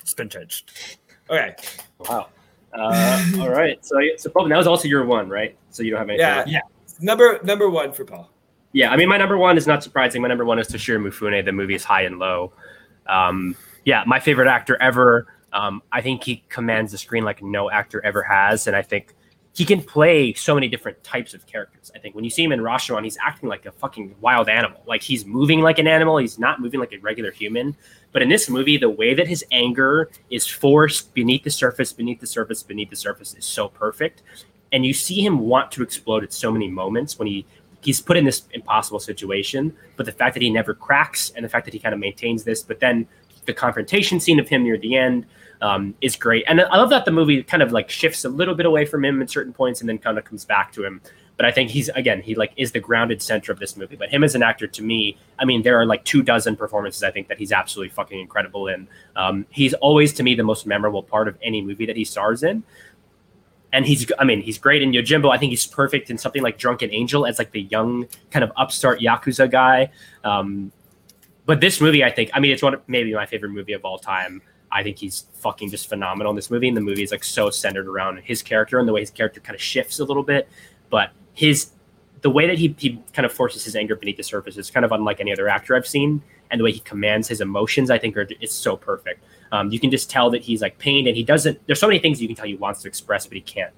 it's 0.02 0.14
been 0.15 0.30
changed. 0.30 0.98
Okay. 1.30 1.56
Wow. 1.99 2.30
Uh, 2.74 3.24
all 3.40 3.49
right. 3.49 3.84
So, 3.86 3.99
so 4.18 4.30
Paul, 4.30 4.48
that 4.49 4.57
was 4.57 4.68
also 4.68 4.88
your 4.88 5.06
one, 5.06 5.30
right? 5.30 5.57
So 5.69 5.84
you 5.84 5.91
don't 5.91 5.99
have 5.99 6.10
anything. 6.10 6.26
Yeah. 6.28 6.44
Yeah. 6.48 6.60
Number 6.99 7.40
number 7.44 7.69
one 7.69 7.91
for 7.91 8.06
Paul. 8.06 8.32
Yeah, 8.74 8.91
I 8.91 8.98
mean, 8.98 9.07
my 9.07 9.18
number 9.18 9.38
one 9.38 9.57
is 9.57 9.65
not 9.65 9.82
surprising. 9.82 10.22
My 10.22 10.28
number 10.28 10.45
one 10.45 10.60
is 10.60 10.68
Toshiro 10.68 11.02
Mifune. 11.02 11.44
The 11.45 11.52
movie 11.52 11.76
is 11.76 11.84
High 11.84 12.03
and 12.03 12.19
Low. 12.19 12.53
Um, 13.07 13.56
yeah, 13.86 14.03
my 14.06 14.19
favorite 14.19 14.48
actor 14.48 14.78
ever. 14.82 15.28
Um, 15.53 15.82
I 15.91 16.02
think 16.02 16.24
he 16.24 16.44
commands 16.49 16.91
the 16.91 16.98
screen 16.98 17.24
like 17.24 17.41
no 17.41 17.72
actor 17.72 18.03
ever 18.03 18.22
has, 18.22 18.68
and 18.68 18.76
I 18.76 18.82
think 18.82 19.15
he 19.53 19.65
can 19.65 19.82
play 19.82 20.34
so 20.34 20.53
many 20.53 20.68
different 20.68 21.03
types 21.03 21.34
of 21.34 21.48
characters. 21.48 21.91
I 21.95 21.99
think 21.99 22.14
when 22.14 22.24
you 22.24 22.30
see 22.30 22.44
him 22.44 22.52
in 22.52 22.60
Rashomon, 22.60 23.03
he's 23.03 23.18
acting 23.26 23.49
like 23.49 23.65
a 23.65 23.72
fucking 23.72 24.15
wild 24.22 24.49
animal. 24.49 24.84
Like 24.86 25.02
he's 25.02 25.26
moving 25.26 25.61
like 25.61 25.80
an 25.80 25.88
animal. 25.88 26.18
He's 26.18 26.38
not 26.38 26.61
moving 26.61 26.80
like 26.80 26.94
a 26.94 26.98
regular 26.98 27.32
human. 27.32 27.76
But 28.12 28.22
in 28.22 28.30
this 28.30 28.50
movie, 28.50 28.78
the 28.78 28.90
way 28.90 29.14
that 29.14 29.28
his 29.28 29.46
anger 29.52 30.10
is 30.30 30.48
forced 30.48 31.14
beneath 31.14 31.44
the 31.44 31.52
surface, 31.52 31.94
beneath 31.94 32.20
the 32.20 32.28
surface, 32.28 32.64
beneath 32.64 32.90
the 32.90 32.96
surface 32.96 33.36
is 33.36 33.46
so 33.46 33.68
perfect. 33.68 34.24
And 34.72 34.86
you 34.86 34.94
see 34.94 35.24
him 35.24 35.40
want 35.40 35.72
to 35.74 35.84
explode 35.84 36.24
at 36.24 36.34
so 36.34 36.52
many 36.52 36.68
moments 36.68 37.20
when 37.20 37.28
he 37.28 37.46
he's 37.82 38.02
put 38.02 38.18
in 38.18 38.26
this 38.26 38.44
impossible 38.54 39.00
situation. 39.00 39.76
But 39.96 40.06
the 40.06 40.12
fact 40.12 40.34
that 40.34 40.42
he 40.42 40.50
never 40.50 40.74
cracks 40.74 41.32
and 41.36 41.46
the 41.46 41.50
fact 41.50 41.66
that 41.66 41.74
he 41.74 41.80
kind 41.80 41.94
of 41.94 42.00
maintains 42.00 42.44
this, 42.44 42.64
but 42.64 42.80
then 42.80 43.08
the 43.46 43.54
confrontation 43.54 44.20
scene 44.20 44.40
of 44.40 44.48
him 44.50 44.64
near 44.64 44.78
the 44.78 44.96
end 44.96 45.26
um, 45.62 45.96
is 46.02 46.16
great. 46.16 46.44
And 46.48 46.62
I 46.62 46.78
love 46.78 46.90
that 46.90 47.06
the 47.06 47.12
movie 47.12 47.42
kind 47.44 47.64
of 47.64 47.72
like 47.72 47.90
shifts 47.90 48.26
a 48.26 48.30
little 48.30 48.56
bit 48.56 48.66
away 48.66 48.86
from 48.86 49.04
him 49.06 49.22
at 49.22 49.30
certain 49.30 49.54
points 49.54 49.80
and 49.80 49.90
then 49.90 49.98
kind 49.98 50.18
of 50.18 50.26
comes 50.26 50.46
back 50.46 50.72
to 50.74 50.84
him. 50.84 51.02
But 51.38 51.45
I 51.45 51.51
think 51.51 51.69
he's 51.69 51.88
again, 51.89 52.22
he 52.22 52.34
like 52.34 52.51
is 52.57 52.72
the 52.72 52.80
grounded 52.80 53.22
center 53.22 53.51
of 53.51 53.59
this 53.59 53.77
movie. 53.77 53.95
But 53.95 54.09
him 54.09 54.23
as 54.23 54.34
an 54.34 54.41
actor, 54.41 54.65
to 54.65 54.84
me, 54.84 55.18
I 55.38 55.45
mean, 55.45 55.61
there 55.61 55.80
are 55.80 55.85
like 55.85 56.03
two 56.03 56.23
dozen 56.23 56.55
performances 56.55 57.03
I 57.03 57.11
think 57.11 57.27
that 57.27 57.38
he's 57.38 57.51
absolutely 57.51 57.89
fucking 57.89 58.19
incredible 58.19 58.68
in. 58.68 58.88
Um, 59.15 59.45
he's 59.51 59.76
always 59.76 60.14
to 60.14 60.23
me 60.23 60.34
the 60.34 60.43
most 60.43 60.65
memorable 60.65 61.03
part 61.03 61.27
of 61.27 61.38
any 61.43 61.61
movie 61.61 61.85
that 61.85 61.95
he 61.95 62.05
stars 62.05 62.41
in. 62.41 62.64
And 63.72 63.85
he's, 63.85 64.09
I 64.18 64.23
mean, 64.23 64.41
he's 64.41 64.57
great 64.57 64.81
in 64.81 64.93
Yojimbo. 64.93 65.30
I 65.30 65.38
think 65.38 65.51
he's 65.51 65.68
perfect 65.68 66.09
in 66.09 66.18
something 66.18 66.41
like 66.41 66.57
Drunken 66.57 66.89
Angel 66.91 67.26
as 67.26 67.38
like 67.38 67.51
the 67.51 67.64
young 67.64 68.07
kind 68.31 68.43
of 68.43 68.51
upstart 68.55 68.99
yakuza 68.99 69.51
guy. 69.51 69.91
Um, 70.23 70.72
but 71.45 71.59
this 71.61 71.80
movie, 71.81 72.03
I 72.03 72.09
think, 72.09 72.31
I 72.34 72.39
mean, 72.39 72.51
it's 72.51 72.64
one 72.64 72.73
of 72.73 72.81
maybe 72.88 73.14
my 73.14 73.26
favorite 73.26 73.51
movie 73.51 73.73
of 73.73 73.84
all 73.85 73.99
time. 73.99 74.41
I 74.72 74.84
think 74.84 74.97
he's 74.97 75.26
fucking 75.34 75.69
just 75.69 75.88
phenomenal 75.89 76.31
in 76.31 76.35
this 76.35 76.49
movie. 76.49 76.68
And 76.69 76.77
the 76.77 76.81
movie 76.81 77.03
is 77.03 77.11
like 77.11 77.23
so 77.23 77.49
centered 77.49 77.88
around 77.88 78.22
his 78.23 78.41
character 78.41 78.80
and 78.80 78.88
the 78.88 78.93
way 78.93 79.01
his 79.01 79.11
character 79.11 79.41
kind 79.41 79.53
of 79.53 79.61
shifts 79.61 79.99
a 79.99 80.05
little 80.05 80.23
bit. 80.23 80.49
but 80.89 81.11
his 81.38 81.69
the 82.22 82.31
way 82.31 82.47
that 82.47 82.57
he, 82.57 82.76
he 82.80 82.99
kind 83.14 83.27
of 83.27 83.31
forces 83.31 83.64
his 83.64 83.76
anger 83.76 83.95
beneath 83.95 84.18
the 84.18 84.23
surface 84.23 84.57
is 84.57 84.72
kind 84.72 84.84
of 84.84 84.91
unlike 84.91 85.19
any 85.19 85.31
other 85.31 85.47
actor 85.47 85.76
I've 85.76 85.85
seen, 85.88 86.22
and 86.49 86.59
the 86.59 86.64
way 86.64 86.72
he 86.72 86.80
commands 86.80 87.27
his 87.27 87.41
emotions, 87.41 87.91
I 87.91 87.99
think, 87.99 88.18
are 88.18 88.27
is 88.41 88.51
so 88.51 88.76
perfect. 88.76 89.23
Um, 89.51 89.69
you 89.72 89.80
can 89.80 89.91
just 89.91 90.09
tell 90.09 90.31
that 90.31 90.41
he's 90.41 90.64
like 90.64 90.80
pained, 90.80 91.07
and 91.07 91.15
he 91.15 91.23
doesn't. 91.23 91.59
There's 91.68 91.80
so 91.80 91.88
many 91.88 91.99
things 91.99 92.19
you 92.19 92.27
can 92.27 92.35
tell 92.35 92.47
he 92.47 92.55
wants 92.55 92.81
to 92.81 92.88
express, 92.88 93.27
but 93.27 93.35
he 93.35 93.41
can't. 93.41 93.73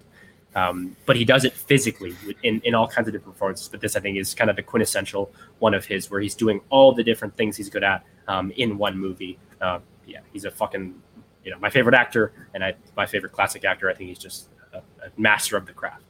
Um, 0.56 0.96
but 1.06 1.18
he 1.18 1.26
does 1.26 1.44
it 1.44 1.54
physically 1.54 2.16
in, 2.44 2.62
in 2.64 2.74
all 2.74 2.88
kinds 2.88 3.08
of 3.10 3.14
different 3.14 3.34
performances. 3.34 3.68
But 3.68 3.82
this, 3.82 3.98
I 3.98 4.00
think, 4.00 4.18
is 4.18 4.34
kind 4.34 4.50
of 4.50 4.56
the 4.56 4.64
quintessential 4.64 5.32
one 5.60 5.74
of 5.74 5.86
his, 5.86 6.10
where 6.10 6.22
he's 6.22 6.34
doing 6.34 6.62
all 6.70 6.94
the 6.94 7.04
different 7.04 7.36
things 7.36 7.58
he's 7.58 7.70
good 7.70 7.84
at 7.84 8.06
um, 8.30 8.52
in 8.52 8.78
one 8.78 8.98
movie. 8.98 9.38
Uh, 9.60 9.80
yeah, 10.08 10.22
he's 10.32 10.46
a 10.46 10.52
fucking, 10.52 10.96
you 11.44 11.52
know, 11.52 11.60
my 11.60 11.70
favorite 11.70 11.94
actor, 11.94 12.32
and 12.54 12.64
I, 12.64 12.74
my 12.96 13.06
favorite 13.06 13.34
classic 13.34 13.66
actor. 13.66 13.90
I 13.90 13.94
think 13.94 14.08
he's 14.08 14.18
just 14.18 14.48
a, 14.74 14.78
a 14.78 15.12
master 15.18 15.58
of 15.58 15.66
the 15.66 15.74
craft. 15.74 16.06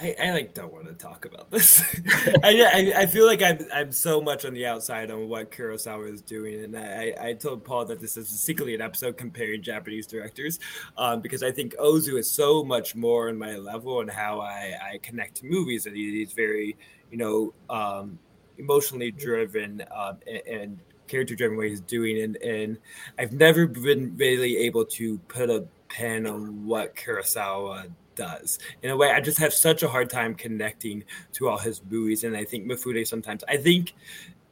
I, 0.00 0.16
I 0.20 0.30
like 0.32 0.54
don't 0.54 0.72
want 0.72 0.86
to 0.86 0.94
talk 0.94 1.24
about 1.24 1.50
this. 1.50 1.80
I, 2.42 2.92
I, 2.96 3.02
I 3.02 3.06
feel 3.06 3.26
like 3.26 3.42
I'm 3.42 3.58
I'm 3.72 3.92
so 3.92 4.20
much 4.20 4.44
on 4.44 4.52
the 4.52 4.66
outside 4.66 5.10
on 5.10 5.28
what 5.28 5.52
Kurosawa 5.52 6.12
is 6.12 6.20
doing, 6.20 6.64
and 6.64 6.76
I, 6.76 7.14
I 7.20 7.32
told 7.34 7.64
Paul 7.64 7.84
that 7.86 8.00
this 8.00 8.16
is 8.16 8.28
secretly 8.28 8.74
an 8.74 8.80
episode 8.80 9.16
comparing 9.16 9.62
Japanese 9.62 10.06
directors, 10.06 10.58
um, 10.98 11.20
because 11.20 11.44
I 11.44 11.52
think 11.52 11.76
Ozu 11.76 12.18
is 12.18 12.28
so 12.28 12.64
much 12.64 12.96
more 12.96 13.28
on 13.28 13.38
my 13.38 13.56
level 13.56 14.00
and 14.00 14.10
how 14.10 14.40
I, 14.40 14.74
I 14.94 14.98
connect 14.98 15.36
to 15.36 15.46
movies, 15.46 15.86
and 15.86 15.96
he, 15.96 16.10
he's 16.18 16.32
very 16.32 16.76
you 17.12 17.18
know 17.18 17.54
um, 17.70 18.18
emotionally 18.58 19.12
driven 19.12 19.84
um, 19.94 20.18
and, 20.26 20.42
and 20.46 20.78
character 21.06 21.36
driven 21.36 21.56
way 21.56 21.68
he's 21.68 21.80
doing, 21.80 22.20
and 22.20 22.36
and 22.38 22.78
I've 23.16 23.32
never 23.32 23.68
been 23.68 24.16
really 24.16 24.56
able 24.56 24.86
to 24.86 25.18
put 25.28 25.50
a 25.50 25.64
pen 25.88 26.26
on 26.26 26.66
what 26.66 26.96
Kurosawa 26.96 27.92
does. 28.16 28.58
In 28.82 28.90
a 28.90 28.96
way, 28.96 29.10
I 29.10 29.20
just 29.20 29.38
have 29.38 29.52
such 29.52 29.82
a 29.82 29.88
hard 29.88 30.10
time 30.10 30.34
connecting 30.34 31.04
to 31.32 31.48
all 31.48 31.58
his 31.58 31.82
movies. 31.88 32.24
And 32.24 32.36
I 32.36 32.44
think 32.44 32.66
Mifune 32.66 33.06
sometimes, 33.06 33.44
I 33.48 33.56
think 33.56 33.94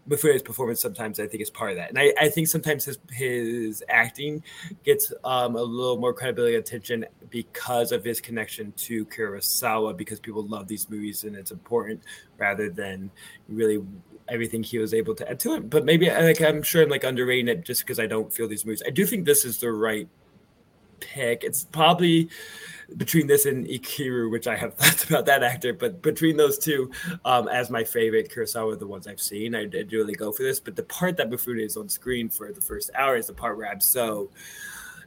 Mifune's 0.08 0.42
performance 0.42 0.80
sometimes 0.80 1.20
I 1.20 1.26
think 1.26 1.42
is 1.42 1.50
part 1.50 1.70
of 1.70 1.76
that. 1.76 1.90
And 1.90 1.98
I, 1.98 2.12
I 2.20 2.28
think 2.28 2.48
sometimes 2.48 2.84
his 2.84 2.98
his 3.10 3.84
acting 3.88 4.42
gets 4.84 5.12
um, 5.24 5.54
a 5.56 5.62
little 5.62 5.96
more 5.96 6.12
credibility 6.12 6.56
attention 6.56 7.06
because 7.30 7.92
of 7.92 8.04
his 8.04 8.20
connection 8.20 8.72
to 8.78 9.06
Kurosawa, 9.06 9.96
because 9.96 10.18
people 10.18 10.42
love 10.46 10.66
these 10.66 10.90
movies 10.90 11.24
and 11.24 11.36
it's 11.36 11.52
important 11.52 12.02
rather 12.36 12.68
than 12.68 13.10
really 13.48 13.80
everything 14.28 14.62
he 14.62 14.78
was 14.78 14.94
able 14.94 15.14
to 15.14 15.28
add 15.30 15.38
to 15.40 15.54
it. 15.54 15.70
But 15.70 15.84
maybe 15.84 16.10
like 16.10 16.40
I'm 16.40 16.62
sure 16.62 16.82
I'm 16.82 16.88
like 16.88 17.04
underrating 17.04 17.48
it 17.48 17.64
just 17.64 17.82
because 17.82 18.00
I 18.00 18.06
don't 18.06 18.32
feel 18.32 18.48
these 18.48 18.64
movies. 18.64 18.82
I 18.84 18.90
do 18.90 19.06
think 19.06 19.24
this 19.24 19.44
is 19.44 19.58
the 19.58 19.70
right 19.70 20.08
pick. 20.98 21.44
It's 21.44 21.64
probably 21.64 22.28
between 22.96 23.26
this 23.26 23.46
and 23.46 23.66
Ikiru, 23.66 24.30
which 24.30 24.46
I 24.46 24.56
have 24.56 24.74
thoughts 24.78 25.04
about 25.04 25.26
that 25.26 25.42
actor, 25.42 25.72
but 25.72 26.02
between 26.02 26.36
those 26.36 26.58
two, 26.58 26.90
um, 27.24 27.48
as 27.48 27.70
my 27.70 27.84
favorite 27.84 28.30
Kurosawa, 28.30 28.78
the 28.78 28.86
ones 28.86 29.06
I've 29.06 29.20
seen, 29.20 29.54
I 29.54 29.66
did 29.66 29.92
really 29.92 30.14
go 30.14 30.32
for 30.32 30.42
this. 30.42 30.60
But 30.60 30.76
the 30.76 30.82
part 30.84 31.16
that 31.16 31.30
Mifune 31.30 31.62
is 31.62 31.76
on 31.76 31.88
screen 31.88 32.28
for 32.28 32.52
the 32.52 32.60
first 32.60 32.90
hour 32.94 33.16
is 33.16 33.26
the 33.26 33.34
part 33.34 33.56
where 33.56 33.68
I'm 33.68 33.80
so 33.80 34.30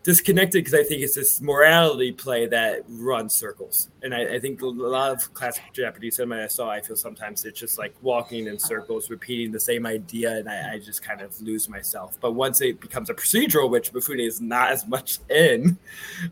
disconnected 0.05 0.63
because 0.63 0.79
I 0.79 0.83
think 0.83 1.01
it's 1.01 1.15
this 1.15 1.41
morality 1.41 2.11
play 2.11 2.45
that 2.45 2.83
runs 2.87 3.33
circles. 3.33 3.89
And 4.03 4.13
I, 4.13 4.35
I, 4.35 4.39
think 4.39 4.61
a 4.61 4.67
lot 4.67 5.11
of 5.11 5.33
classic 5.33 5.63
Japanese 5.73 6.17
cinema 6.17 6.43
I 6.43 6.47
saw, 6.47 6.69
I 6.69 6.79
feel 6.79 6.95
sometimes 6.95 7.43
it's 7.43 7.59
just 7.59 7.79
like 7.79 7.95
walking 8.03 8.45
in 8.45 8.59
circles, 8.59 9.09
repeating 9.09 9.51
the 9.51 9.59
same 9.59 9.87
idea, 9.87 10.37
and 10.37 10.47
I, 10.47 10.73
I 10.73 10.79
just 10.79 11.01
kind 11.01 11.21
of 11.21 11.41
lose 11.41 11.67
myself. 11.67 12.19
But 12.21 12.33
once 12.33 12.61
it 12.61 12.79
becomes 12.79 13.09
a 13.09 13.15
procedural, 13.15 13.67
which 13.67 13.93
Mifune 13.93 14.23
is 14.23 14.39
not 14.39 14.69
as 14.69 14.85
much 14.85 15.17
in, 15.31 15.75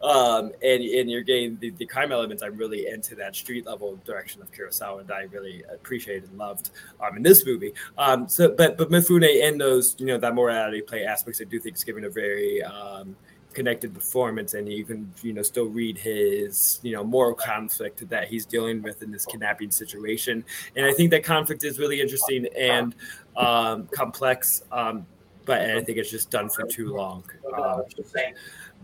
um, 0.04 0.52
and, 0.62 0.84
and 0.84 1.10
you're 1.10 1.24
getting 1.24 1.58
the, 1.58 1.72
the 1.72 1.88
crime 1.88 2.12
elements, 2.12 2.44
I'm 2.44 2.56
really 2.56 2.86
into 2.86 3.16
that 3.16 3.36
street 3.36 3.66
level 3.66 4.00
direction 4.06 4.44
of 4.44 4.52
Kurosawa, 4.52 5.02
and 5.02 5.12
I 5.12 5.24
really 5.32 5.64
appreciated 5.74 6.30
and 6.30 6.38
loved 6.38 6.70
um, 7.02 7.18
in 7.18 7.24
this 7.24 7.44
movie. 7.44 7.74
Um, 7.98 8.30
so, 8.30 8.50
but 8.50 8.78
but 8.78 8.92
Mifune 8.92 9.28
in 9.28 9.58
those, 9.58 9.96
you 9.98 10.06
know, 10.06 10.20
that 10.20 10.36
morality 10.36 10.82
play 10.82 11.06
aspects, 11.06 11.42
I 11.42 11.46
do 11.46 11.60
think 11.60 11.76
is 11.76 11.84
giving 11.84 12.06
a 12.06 12.10
very 12.10 12.62
um, 12.62 13.16
connected 13.54 13.94
performance 13.94 14.54
and 14.54 14.72
you 14.72 14.84
can 14.84 15.12
you 15.22 15.34
know 15.34 15.42
still 15.42 15.66
read 15.68 15.98
his 15.98 16.80
you 16.84 16.94
know 16.94 17.04
moral 17.04 17.34
conflict 17.34 18.08
that 18.10 18.28
he's 18.28 18.46
dealing 18.46 18.82
with 18.82 19.02
in 19.02 19.12
this 19.12 19.26
kidnapping 19.26 19.72
situation. 19.72 20.44
And 20.76 20.86
i 20.86 20.94
think 20.94 21.12
that 21.12 21.24
conflict 21.24 21.64
is 21.64 21.80
really 21.80 22.02
interesting 22.02 22.48
and 22.58 22.96
um, 23.36 23.88
complex 23.88 24.64
um, 24.72 25.06
but 25.46 25.62
i 25.62 25.84
think 25.84 25.98
it's 25.98 26.12
just 26.12 26.30
done 26.30 26.50
for 26.50 26.66
too 26.68 26.94
long. 26.94 27.24
Um, 27.58 27.84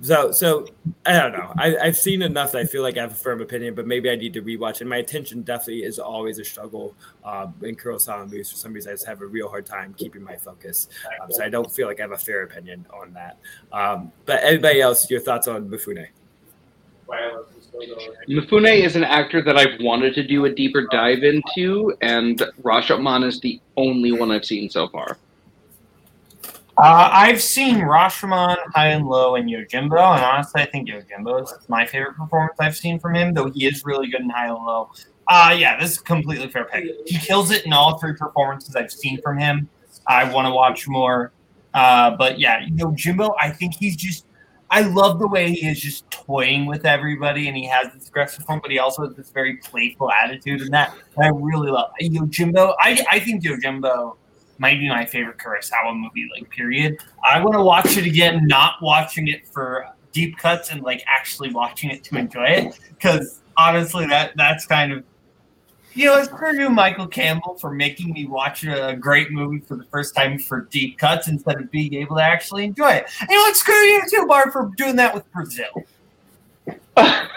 so, 0.01 0.31
so 0.31 0.65
I 1.05 1.13
don't 1.19 1.33
know. 1.33 1.53
I, 1.57 1.85
have 1.85 1.97
seen 1.97 2.21
enough 2.21 2.53
that 2.53 2.59
I 2.59 2.65
feel 2.65 2.83
like 2.83 2.97
I 2.97 3.01
have 3.01 3.11
a 3.11 3.15
firm 3.15 3.41
opinion, 3.41 3.75
but 3.75 3.85
maybe 3.85 4.09
I 4.09 4.15
need 4.15 4.33
to 4.33 4.41
rewatch. 4.41 4.81
And 4.81 4.89
my 4.89 4.97
attention 4.97 5.41
definitely 5.41 5.83
is 5.83 5.99
always 5.99 6.39
a 6.39 6.45
struggle 6.45 6.95
um, 7.25 7.53
in 7.63 7.75
Kurosawa 7.75 8.23
movies. 8.23 8.49
For 8.49 8.55
some 8.55 8.71
reason, 8.73 8.91
I 8.91 8.93
just 8.93 9.05
have 9.05 9.21
a 9.21 9.25
real 9.25 9.49
hard 9.49 9.65
time 9.65 9.93
keeping 9.97 10.23
my 10.23 10.37
focus. 10.37 10.87
Um, 11.21 11.31
so 11.31 11.43
I 11.43 11.49
don't 11.49 11.69
feel 11.69 11.87
like 11.87 11.99
I 11.99 12.03
have 12.03 12.11
a 12.11 12.17
fair 12.17 12.43
opinion 12.43 12.85
on 12.93 13.13
that. 13.13 13.37
Um, 13.73 14.11
but 14.25 14.41
everybody 14.41 14.79
else, 14.79 15.09
your 15.09 15.19
thoughts 15.19 15.47
on 15.47 15.69
Mifune? 15.69 16.07
Mifune 18.29 18.83
is 18.83 18.95
an 18.95 19.03
actor 19.03 19.41
that 19.41 19.57
I've 19.57 19.79
wanted 19.81 20.13
to 20.15 20.23
do 20.25 20.45
a 20.45 20.53
deeper 20.53 20.87
dive 20.91 21.23
into, 21.23 21.93
and 22.01 22.37
Rashomon 22.61 23.25
is 23.25 23.39
the 23.39 23.59
only 23.75 24.11
one 24.11 24.31
I've 24.31 24.45
seen 24.45 24.69
so 24.69 24.87
far. 24.87 25.17
Uh, 26.79 27.09
I've 27.11 27.41
seen 27.41 27.79
Rashomon, 27.79 28.55
High 28.73 28.87
and 28.91 29.05
Low, 29.05 29.35
and 29.35 29.49
Yojimbo, 29.49 30.15
and 30.15 30.23
honestly, 30.23 30.61
I 30.61 30.65
think 30.65 30.87
Yojimbo 30.87 31.43
is 31.43 31.53
my 31.67 31.85
favorite 31.85 32.15
performance 32.15 32.55
I've 32.57 32.77
seen 32.77 33.01
from 33.01 33.15
him, 33.15 33.33
though 33.33 33.49
he 33.49 33.65
is 33.67 33.83
really 33.83 34.09
good 34.09 34.21
in 34.21 34.29
High 34.29 34.47
and 34.47 34.65
Low. 34.65 34.89
Uh, 35.27 35.53
yeah, 35.59 35.77
this 35.77 35.91
is 35.91 35.97
completely 35.97 36.47
fair 36.47 36.63
pick. 36.63 36.85
He 37.05 37.17
kills 37.17 37.51
it 37.51 37.65
in 37.65 37.73
all 37.73 37.97
three 37.97 38.13
performances 38.13 38.77
I've 38.77 38.93
seen 38.93 39.21
from 39.21 39.37
him. 39.37 39.67
I 40.07 40.31
want 40.31 40.47
to 40.47 40.53
watch 40.53 40.87
more. 40.87 41.33
Uh, 41.73 42.11
but 42.11 42.39
yeah, 42.39 42.61
Yojimbo, 42.69 43.35
I 43.37 43.49
think 43.49 43.75
he's 43.75 43.97
just. 43.97 44.25
I 44.71 44.81
love 44.81 45.19
the 45.19 45.27
way 45.27 45.51
he 45.51 45.67
is 45.67 45.81
just 45.81 46.09
toying 46.11 46.65
with 46.65 46.85
everybody, 46.85 47.49
and 47.49 47.57
he 47.57 47.65
has 47.65 47.91
this 47.93 48.07
aggressive 48.07 48.45
form, 48.45 48.61
but 48.61 48.71
he 48.71 48.79
also 48.79 49.05
has 49.05 49.15
this 49.15 49.31
very 49.31 49.57
playful 49.57 50.11
attitude, 50.11 50.61
and 50.61 50.73
that 50.73 50.95
I 51.21 51.27
really 51.27 51.71
love. 51.71 51.91
Yojimbo, 52.01 52.73
I 52.79 53.05
I 53.11 53.19
think 53.19 53.43
Yo 53.43 53.57
Yojimbo 53.57 54.15
might 54.59 54.79
be 54.79 54.89
my 54.89 55.05
favorite 55.05 55.37
Kurosawa 55.37 55.97
movie, 55.97 56.29
like 56.35 56.49
period. 56.49 56.99
I 57.23 57.41
want 57.41 57.55
to 57.55 57.63
watch 57.63 57.97
it 57.97 58.05
again, 58.05 58.45
not 58.45 58.75
watching 58.81 59.27
it 59.27 59.47
for 59.47 59.87
deep 60.11 60.37
cuts 60.37 60.71
and 60.71 60.81
like 60.81 61.03
actually 61.07 61.53
watching 61.53 61.89
it 61.89 62.03
to 62.05 62.17
enjoy 62.17 62.45
it. 62.45 62.79
Because 62.89 63.41
honestly, 63.57 64.05
that 64.07 64.33
that's 64.35 64.65
kind 64.65 64.91
of 64.91 65.03
you 65.93 66.05
know, 66.05 66.23
screw 66.23 66.57
you, 66.57 66.69
Michael 66.69 67.07
Campbell, 67.07 67.55
for 67.55 67.71
making 67.73 68.13
me 68.13 68.25
watch 68.25 68.63
a 68.63 68.95
great 68.99 69.31
movie 69.31 69.59
for 69.59 69.75
the 69.75 69.83
first 69.85 70.15
time 70.15 70.37
for 70.37 70.61
deep 70.71 70.97
cuts 70.97 71.27
instead 71.27 71.59
of 71.59 71.71
being 71.71 71.93
able 71.95 72.17
to 72.17 72.23
actually 72.23 72.63
enjoy 72.63 72.91
it. 72.91 73.07
You 73.27 73.35
know 73.35 73.41
what? 73.41 73.57
Screw 73.57 73.73
you 73.73 74.03
too, 74.09 74.25
Bar, 74.27 74.51
for 74.51 74.71
doing 74.77 74.95
that 74.97 75.13
with 75.13 75.29
Brazil. 75.31 75.83
I 76.95 77.27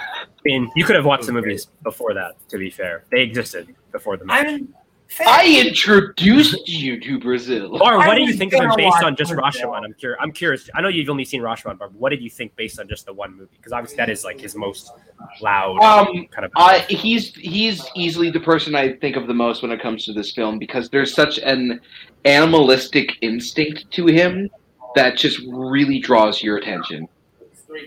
mean, 0.45 0.71
you 0.77 0.85
could 0.85 0.97
have 0.97 1.05
watched 1.05 1.27
the 1.27 1.33
movies 1.33 1.69
before 1.83 2.15
that. 2.15 2.37
To 2.51 2.59
be 2.59 2.71
fair, 2.71 3.05
they 3.11 3.23
existed 3.23 3.75
before 3.91 4.17
the 4.17 4.27
movie. 4.27 4.39
I 4.39 4.45
mean, 4.45 4.75
I 5.21 5.65
introduced 5.67 6.69
you 6.69 7.01
to 7.01 7.19
Brazil. 7.19 7.83
Or 7.83 7.99
what 7.99 8.15
do 8.15 8.23
you 8.23 8.33
think 8.33 8.53
of 8.53 8.61
him 8.61 8.73
based 8.77 9.03
on 9.03 9.17
just 9.17 9.33
Rashomon? 9.33 9.85
I'm 9.85 9.95
curious. 9.95 10.19
I'm 10.21 10.33
curious. 10.33 10.71
I 10.75 10.81
know 10.81 10.89
you've 10.89 11.09
only 11.09 11.25
seen 11.25 11.43
Rashomon, 11.43 11.79
but 11.79 11.93
what 11.93 12.11
did 12.11 12.23
you 12.23 12.31
think 12.31 12.55
based 12.57 12.79
on 12.81 12.89
just 12.89 13.07
the 13.07 13.13
one 13.13 13.37
movie? 13.37 13.51
Because 13.57 13.73
obviously 13.73 13.97
that 13.97 14.09
is 14.09 14.25
like 14.25 14.41
his 14.41 14.55
most 14.55 14.93
loud 15.41 15.79
um, 15.81 16.27
kind 16.29 16.45
of. 16.45 16.53
Uh, 16.57 16.81
he's 16.89 17.35
he's 17.35 17.85
easily 17.95 18.31
the 18.31 18.41
person 18.41 18.75
I 18.75 18.95
think 18.95 19.17
of 19.17 19.27
the 19.27 19.35
most 19.35 19.63
when 19.63 19.71
it 19.71 19.81
comes 19.81 20.05
to 20.07 20.13
this 20.13 20.33
film 20.33 20.59
because 20.59 20.89
there's 20.91 21.15
such 21.15 21.39
an 21.39 21.81
animalistic 22.25 23.17
instinct 23.21 23.91
to 23.93 24.07
him 24.07 24.51
that 24.95 25.17
just 25.17 25.41
really 25.49 25.99
draws 25.99 26.43
your 26.43 26.57
attention. 26.59 27.09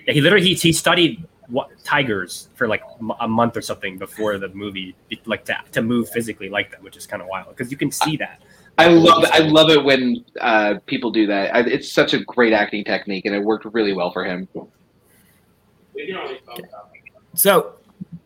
Yeah, 0.07 0.13
he 0.13 0.21
literally 0.21 0.45
he, 0.45 0.55
he 0.55 0.73
studied 0.73 1.23
what, 1.47 1.69
tigers 1.83 2.49
for 2.55 2.67
like 2.67 2.81
a 3.19 3.27
month 3.27 3.57
or 3.57 3.61
something 3.61 3.97
before 3.97 4.37
the 4.37 4.49
movie, 4.49 4.95
like 5.25 5.45
to, 5.45 5.57
to 5.71 5.81
move 5.81 6.09
physically 6.09 6.49
like 6.49 6.71
that, 6.71 6.81
which 6.81 6.97
is 6.97 7.05
kind 7.05 7.21
of 7.21 7.27
wild 7.27 7.49
because 7.49 7.71
you 7.71 7.77
can 7.77 7.91
see 7.91 8.17
that. 8.17 8.41
I 8.77 8.89
love 8.89 9.23
it. 9.23 9.31
I 9.31 9.39
love 9.39 9.69
it 9.69 9.83
when 9.83 10.25
uh, 10.41 10.75
people 10.85 11.09
do 11.11 11.27
that. 11.27 11.55
I, 11.55 11.59
it's 11.61 11.91
such 11.91 12.13
a 12.13 12.19
great 12.25 12.51
acting 12.51 12.83
technique, 12.83 13.25
and 13.25 13.33
it 13.33 13.39
worked 13.39 13.65
really 13.73 13.93
well 13.93 14.11
for 14.11 14.25
him. 14.25 14.47
So 17.35 17.75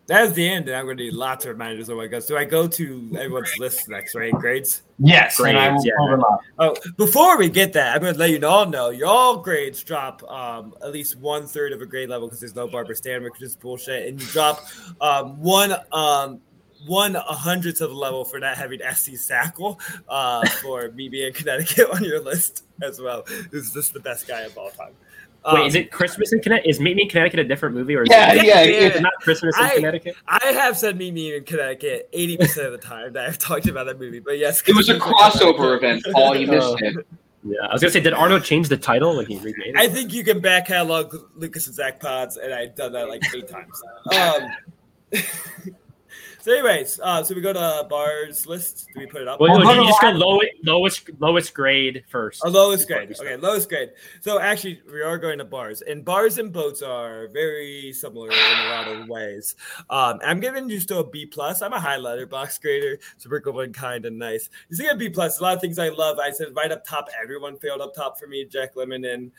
that's 0.10 0.34
the 0.34 0.49
end, 0.49 0.68
and 0.68 0.76
I'm 0.76 0.86
going 0.86 0.98
to 0.98 1.03
need 1.03 1.14
lots 1.14 1.45
of 1.45 1.52
reminders 1.52 1.88
of 1.88 1.98
what 1.98 2.10
goes. 2.10 2.26
Do 2.26 2.36
I 2.36 2.44
go 2.44 2.68
to 2.68 3.11
everyone's 3.15 3.56
list 3.60 3.88
next, 3.90 4.15
right? 4.15 4.34
Grades? 4.34 4.81
Yes, 4.98 5.38
grades. 5.38 5.56
And 5.56 5.60
I 5.60 5.72
will 5.72 5.86
yeah. 5.86 5.94
pull 5.98 6.07
them 6.10 6.23
up. 6.23 6.41
Oh, 6.57 6.76
before 6.98 7.38
we 7.38 7.48
get 7.48 7.73
that, 7.73 7.95
I'm 7.95 8.02
going 8.02 8.14
to 8.14 8.19
let 8.19 8.31
you 8.31 8.45
all 8.45 8.65
know 8.65 8.90
your 8.90 9.07
all 9.07 9.38
grades 9.38 9.84
drop 9.84 10.23
um, 10.23 10.73
at 10.84 10.91
least 10.91 11.15
one 11.18 11.45
third 11.45 11.73
of 11.73 11.81
a 11.81 11.86
grade 11.86 12.10
level 12.10 12.27
because 12.27 12.40
there's 12.40 12.56
no 12.56 12.68
Barbara 12.68 12.95
Stanwyck, 12.95 13.34
which 13.34 13.44
is 13.44 13.56
bullshit, 13.56 14.07
and 14.07 14.19
you 14.19 14.27
drop 14.30 14.65
um, 14.99 15.40
one 15.40 15.76
um, 15.91 16.41
one 16.88 17.15
a 17.15 17.22
hundredth 17.22 17.80
of 17.80 17.91
the 17.91 17.95
level 17.95 18.26
for 18.26 18.40
not 18.40 18.57
having 18.57 18.81
S.Z. 18.81 19.14
Sakall 19.14 19.80
uh, 20.07 20.44
for 20.61 20.90
me 20.91 21.07
being 21.07 21.34
Connecticut 21.34 21.88
on 21.94 22.03
your 22.03 22.19
list 22.19 22.65
as 22.81 22.99
well. 22.99 23.23
Who's 23.52 23.72
just 23.72 23.94
the 23.94 23.99
best 23.99 24.27
guy 24.27 24.41
of 24.41 24.57
all 24.57 24.72
time. 24.72 24.94
Wait, 25.53 25.68
is 25.68 25.76
it 25.76 25.91
Christmas 25.91 26.34
in 26.34 26.41
Connecticut? 26.41 26.70
Is 26.70 26.80
Meet 26.80 26.95
Me 26.98 27.03
in 27.03 27.10
Connecticut 27.10 27.40
a 27.40 27.44
different 27.44 27.74
movie, 27.76 27.95
or 27.95 28.03
is 28.03 28.10
Yeah, 28.11 28.34
it, 28.34 28.45
yeah, 28.45 28.60
is 28.61 28.68
it 28.68 28.95
yeah. 28.95 29.02
not 29.02 29.14
Christmas 29.22 29.57
in 29.57 29.64
I- 29.66 29.76
Connecticut? 29.76 30.16
I 30.28 30.45
have 30.53 30.78
said 30.78 30.98
Meet 30.98 31.14
Me 31.14 31.36
in 31.36 31.44
Connecticut 31.44 32.10
80% 32.14 32.66
of 32.66 32.72
the 32.74 32.78
time 32.78 33.14
that 33.14 33.26
I've 33.28 33.38
talked 33.38 33.68
about 33.68 33.86
that 33.88 33.99
movie, 33.99 34.20
but 34.20 34.38
yes. 34.38 34.61
It 34.68 34.76
was 34.76 34.90
a 34.90 34.99
crossover 34.99 35.78
event, 35.78 36.06
Paul. 36.11 36.36
You 36.36 36.48
missed 36.48 36.68
Oh. 36.68 36.78
it. 36.80 37.07
Yeah, 37.45 37.56
I 37.70 37.72
was 37.74 37.82
gonna 37.82 37.91
say, 37.91 38.02
did 38.02 38.11
Arnold 38.14 38.44
change 38.44 38.68
the 38.68 38.76
title 38.76 39.16
when 39.16 39.26
he 39.26 39.38
remade 39.38 39.68
it? 39.68 39.76
I 39.78 39.88
think 39.88 40.11
you 40.14 40.26
can 40.26 40.41
back 40.41 40.68
catalog 40.68 41.16
Lucas 41.36 41.68
and 41.68 41.76
Zach 41.76 41.99
pods, 42.02 42.36
and 42.36 42.53
I've 42.53 42.76
done 42.76 42.91
that 42.91 43.07
like 43.07 43.24
eight 43.34 43.48
times. 43.48 43.82
Um, 45.14 45.22
so, 46.41 46.52
anyways, 46.52 46.99
uh, 47.03 47.24
so 47.24 47.36
we 47.36 47.41
go 47.41 47.53
to 47.53 47.86
bars 47.90 48.45
list. 48.48 48.88
Do 48.94 48.99
we 48.99 49.06
put 49.06 49.22
it 49.22 49.28
up? 49.28 49.40
well, 49.40 49.52
Well, 49.52 49.60
no, 49.60 49.74
no, 49.76 49.82
you 49.82 49.88
just 49.88 50.02
go 50.02 50.10
lowest, 50.10 50.52
lowest, 50.64 51.10
lowest 51.20 51.53
grade 51.53 52.03
first. 52.07 52.44
Our 52.44 52.49
lowest 52.49 52.88
grade. 52.88 53.14
Okay, 53.20 53.36
lowest 53.36 53.70
grade. 53.70 53.91
So 54.22 54.40
actually, 54.40 54.82
we 54.91 55.02
are 55.02 55.18
going 55.18 55.38
to 55.40 55.45
bars, 55.45 55.82
and 55.82 56.03
bars 56.06 56.38
and 56.38 56.52
boats 56.52 56.82
are 56.82 57.28
very 57.34 57.91
similar 57.94 58.30
in 58.30 58.36
a 58.36 58.70
lot 58.70 58.88
of 58.88 59.07
ways. 59.10 59.56
Um, 59.90 60.20
I'm 60.24 60.40
giving 60.40 60.70
you 60.70 60.80
still 60.80 60.99
a 60.99 61.07
B 61.07 61.26
plus. 61.26 61.61
I'm 61.61 61.74
a 61.74 61.80
high 61.80 61.98
letterboxd 61.98 62.61
grader, 62.61 62.99
so 63.18 63.30
we're 63.30 63.40
going 63.40 63.74
kind 63.74 64.06
of 64.06 64.14
nice. 64.14 64.49
You 64.70 64.76
see 64.76 64.88
a 64.88 64.95
B 64.95 65.10
plus. 65.10 65.40
A 65.40 65.44
lot 65.44 65.56
of 65.56 65.61
things 65.61 65.80
I 65.80 65.90
love. 65.90 66.20
I 66.20 66.32
said 66.32 66.56
right 66.56 66.72
up 66.72 66.86
top. 66.86 67.10
Everyone 67.22 67.57
failed 67.57 67.82
up 67.82 67.94
top 67.94 68.20
for 68.20 68.28
me. 68.28 68.45
Jack 68.45 68.76
Lemmon 68.76 69.14
and 69.14 69.32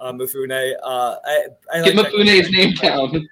uh, 0.00 0.12
Mufune. 0.12 0.74
Uh, 0.82 1.16
I, 1.24 1.46
I 1.72 1.82
Get 1.82 1.96
like 1.96 2.06
Jack 2.06 2.14
Mafune's 2.14 2.50
name 2.50 2.74
down. 2.74 3.28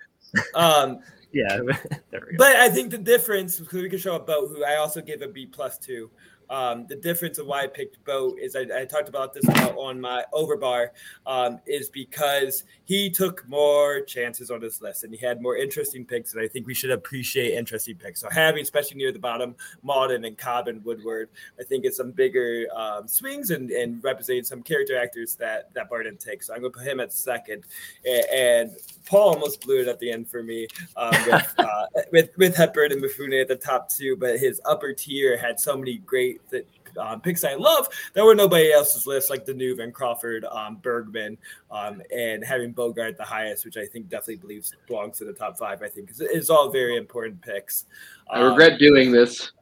Um, 0.54 1.00
Yeah, 1.32 1.48
there 2.10 2.22
we 2.30 2.36
go. 2.36 2.38
but 2.38 2.56
I 2.56 2.68
think 2.70 2.90
the 2.90 2.98
difference, 2.98 3.58
because 3.58 3.82
we 3.82 3.88
can 3.90 3.98
show 3.98 4.14
a 4.16 4.20
boat 4.20 4.48
who 4.48 4.64
I 4.64 4.76
also 4.76 5.00
give 5.00 5.22
a 5.22 5.28
B 5.28 5.46
plus 5.46 5.78
to. 5.78 6.10
Um, 6.48 6.86
the 6.86 6.96
difference 6.96 7.38
of 7.38 7.46
why 7.46 7.62
I 7.62 7.66
picked 7.66 8.02
boat 8.04 8.38
is 8.40 8.56
I, 8.56 8.66
I 8.74 8.84
talked 8.84 9.08
about 9.08 9.32
this 9.32 9.48
on 9.48 10.00
my 10.00 10.24
overbar 10.32 10.90
um, 11.26 11.58
is 11.66 11.88
because 11.88 12.64
he 12.84 13.10
took 13.10 13.46
more 13.48 14.00
chances 14.00 14.50
on 14.50 14.60
his 14.60 14.80
list 14.80 15.04
and 15.04 15.14
he 15.14 15.24
had 15.24 15.42
more 15.42 15.56
interesting 15.56 16.04
picks, 16.04 16.34
and 16.34 16.42
I 16.42 16.48
think 16.48 16.66
we 16.66 16.74
should 16.74 16.90
appreciate 16.90 17.56
interesting 17.56 17.96
picks. 17.96 18.20
So 18.20 18.28
having, 18.30 18.62
especially 18.62 18.96
near 18.96 19.12
the 19.12 19.18
bottom, 19.18 19.54
Malden 19.82 20.24
and 20.24 20.38
Cobb 20.38 20.68
and 20.68 20.84
Woodward, 20.84 21.28
I 21.58 21.64
think 21.64 21.84
it's 21.84 21.96
some 21.96 22.12
bigger 22.12 22.66
um, 22.74 23.08
swings 23.08 23.50
and, 23.50 23.70
and 23.70 24.02
representing 24.02 24.44
some 24.44 24.62
character 24.62 24.96
actors 24.96 25.34
that 25.36 25.72
that 25.74 25.90
Bar 25.90 26.04
didn't 26.04 26.20
take. 26.20 26.42
So 26.42 26.54
I'm 26.54 26.60
going 26.60 26.72
to 26.72 26.78
put 26.78 26.86
him 26.86 27.00
at 27.00 27.12
second, 27.12 27.64
A- 28.04 28.34
and 28.34 28.70
Paul 29.06 29.34
almost 29.34 29.62
blew 29.62 29.80
it 29.80 29.88
at 29.88 29.98
the 29.98 30.10
end 30.10 30.28
for 30.28 30.42
me 30.42 30.66
um, 30.96 31.14
with, 31.26 31.54
uh, 31.58 31.86
with 32.12 32.30
with 32.36 32.56
Hepburn 32.56 32.92
and 32.92 33.02
Mifune 33.02 33.40
at 33.40 33.48
the 33.48 33.56
top 33.56 33.88
two, 33.88 34.16
but 34.16 34.38
his 34.38 34.60
upper 34.64 34.92
tier 34.92 35.36
had 35.36 35.58
so 35.58 35.76
many 35.76 35.98
great 35.98 36.35
th- 36.50 36.66
um, 36.98 37.20
picks 37.20 37.44
I 37.44 37.54
love 37.54 37.88
that 38.14 38.24
were 38.24 38.34
nobody 38.34 38.72
else's 38.72 39.06
list, 39.06 39.30
like 39.30 39.44
the 39.44 39.54
new 39.54 39.78
and 39.80 39.92
Crawford, 39.92 40.44
um, 40.46 40.76
Bergman, 40.76 41.36
um, 41.70 42.02
and 42.14 42.44
having 42.44 42.72
Bogart 42.72 43.16
the 43.16 43.24
highest, 43.24 43.64
which 43.64 43.76
I 43.76 43.86
think 43.86 44.08
definitely 44.08 44.36
believes 44.36 44.74
belongs 44.86 45.18
to 45.18 45.24
the 45.24 45.32
top 45.32 45.58
five. 45.58 45.82
I 45.82 45.88
think 45.88 46.10
is 46.10 46.20
it's 46.20 46.50
all 46.50 46.70
very 46.70 46.96
important 46.96 47.40
picks. 47.42 47.86
I 48.30 48.40
regret 48.40 48.78
doing 48.78 49.12
this. 49.12 49.52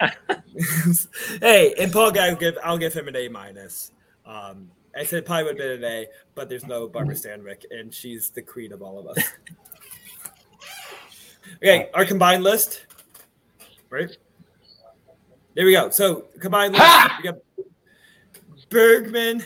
hey, 1.40 1.74
and 1.78 1.92
Paul 1.92 2.12
Guy, 2.12 2.28
I'll 2.28 2.36
give 2.36 2.58
I'll 2.62 2.78
give 2.78 2.94
him 2.94 3.08
an 3.08 3.16
A 3.16 3.28
minus. 3.28 3.92
Um, 4.24 4.70
I 4.96 5.04
said 5.04 5.24
probably 5.24 5.44
would 5.44 5.58
have 5.58 5.80
been 5.80 5.84
an 5.84 5.84
A, 5.84 6.06
but 6.34 6.48
there's 6.48 6.66
no 6.66 6.86
Barbara 6.86 7.14
Stanwyck, 7.14 7.64
and 7.70 7.92
she's 7.92 8.30
the 8.30 8.42
queen 8.42 8.72
of 8.72 8.82
all 8.82 8.98
of 8.98 9.06
us. 9.06 9.18
okay, 11.56 11.88
our 11.94 12.04
combined 12.04 12.44
list, 12.44 12.86
right? 13.90 14.16
There 15.54 15.66
we 15.66 15.72
go. 15.72 15.90
So 15.90 16.24
combined 16.40 16.72
list, 16.72 17.10
we 17.18 17.24
got 17.24 17.38
Bergman 18.70 19.44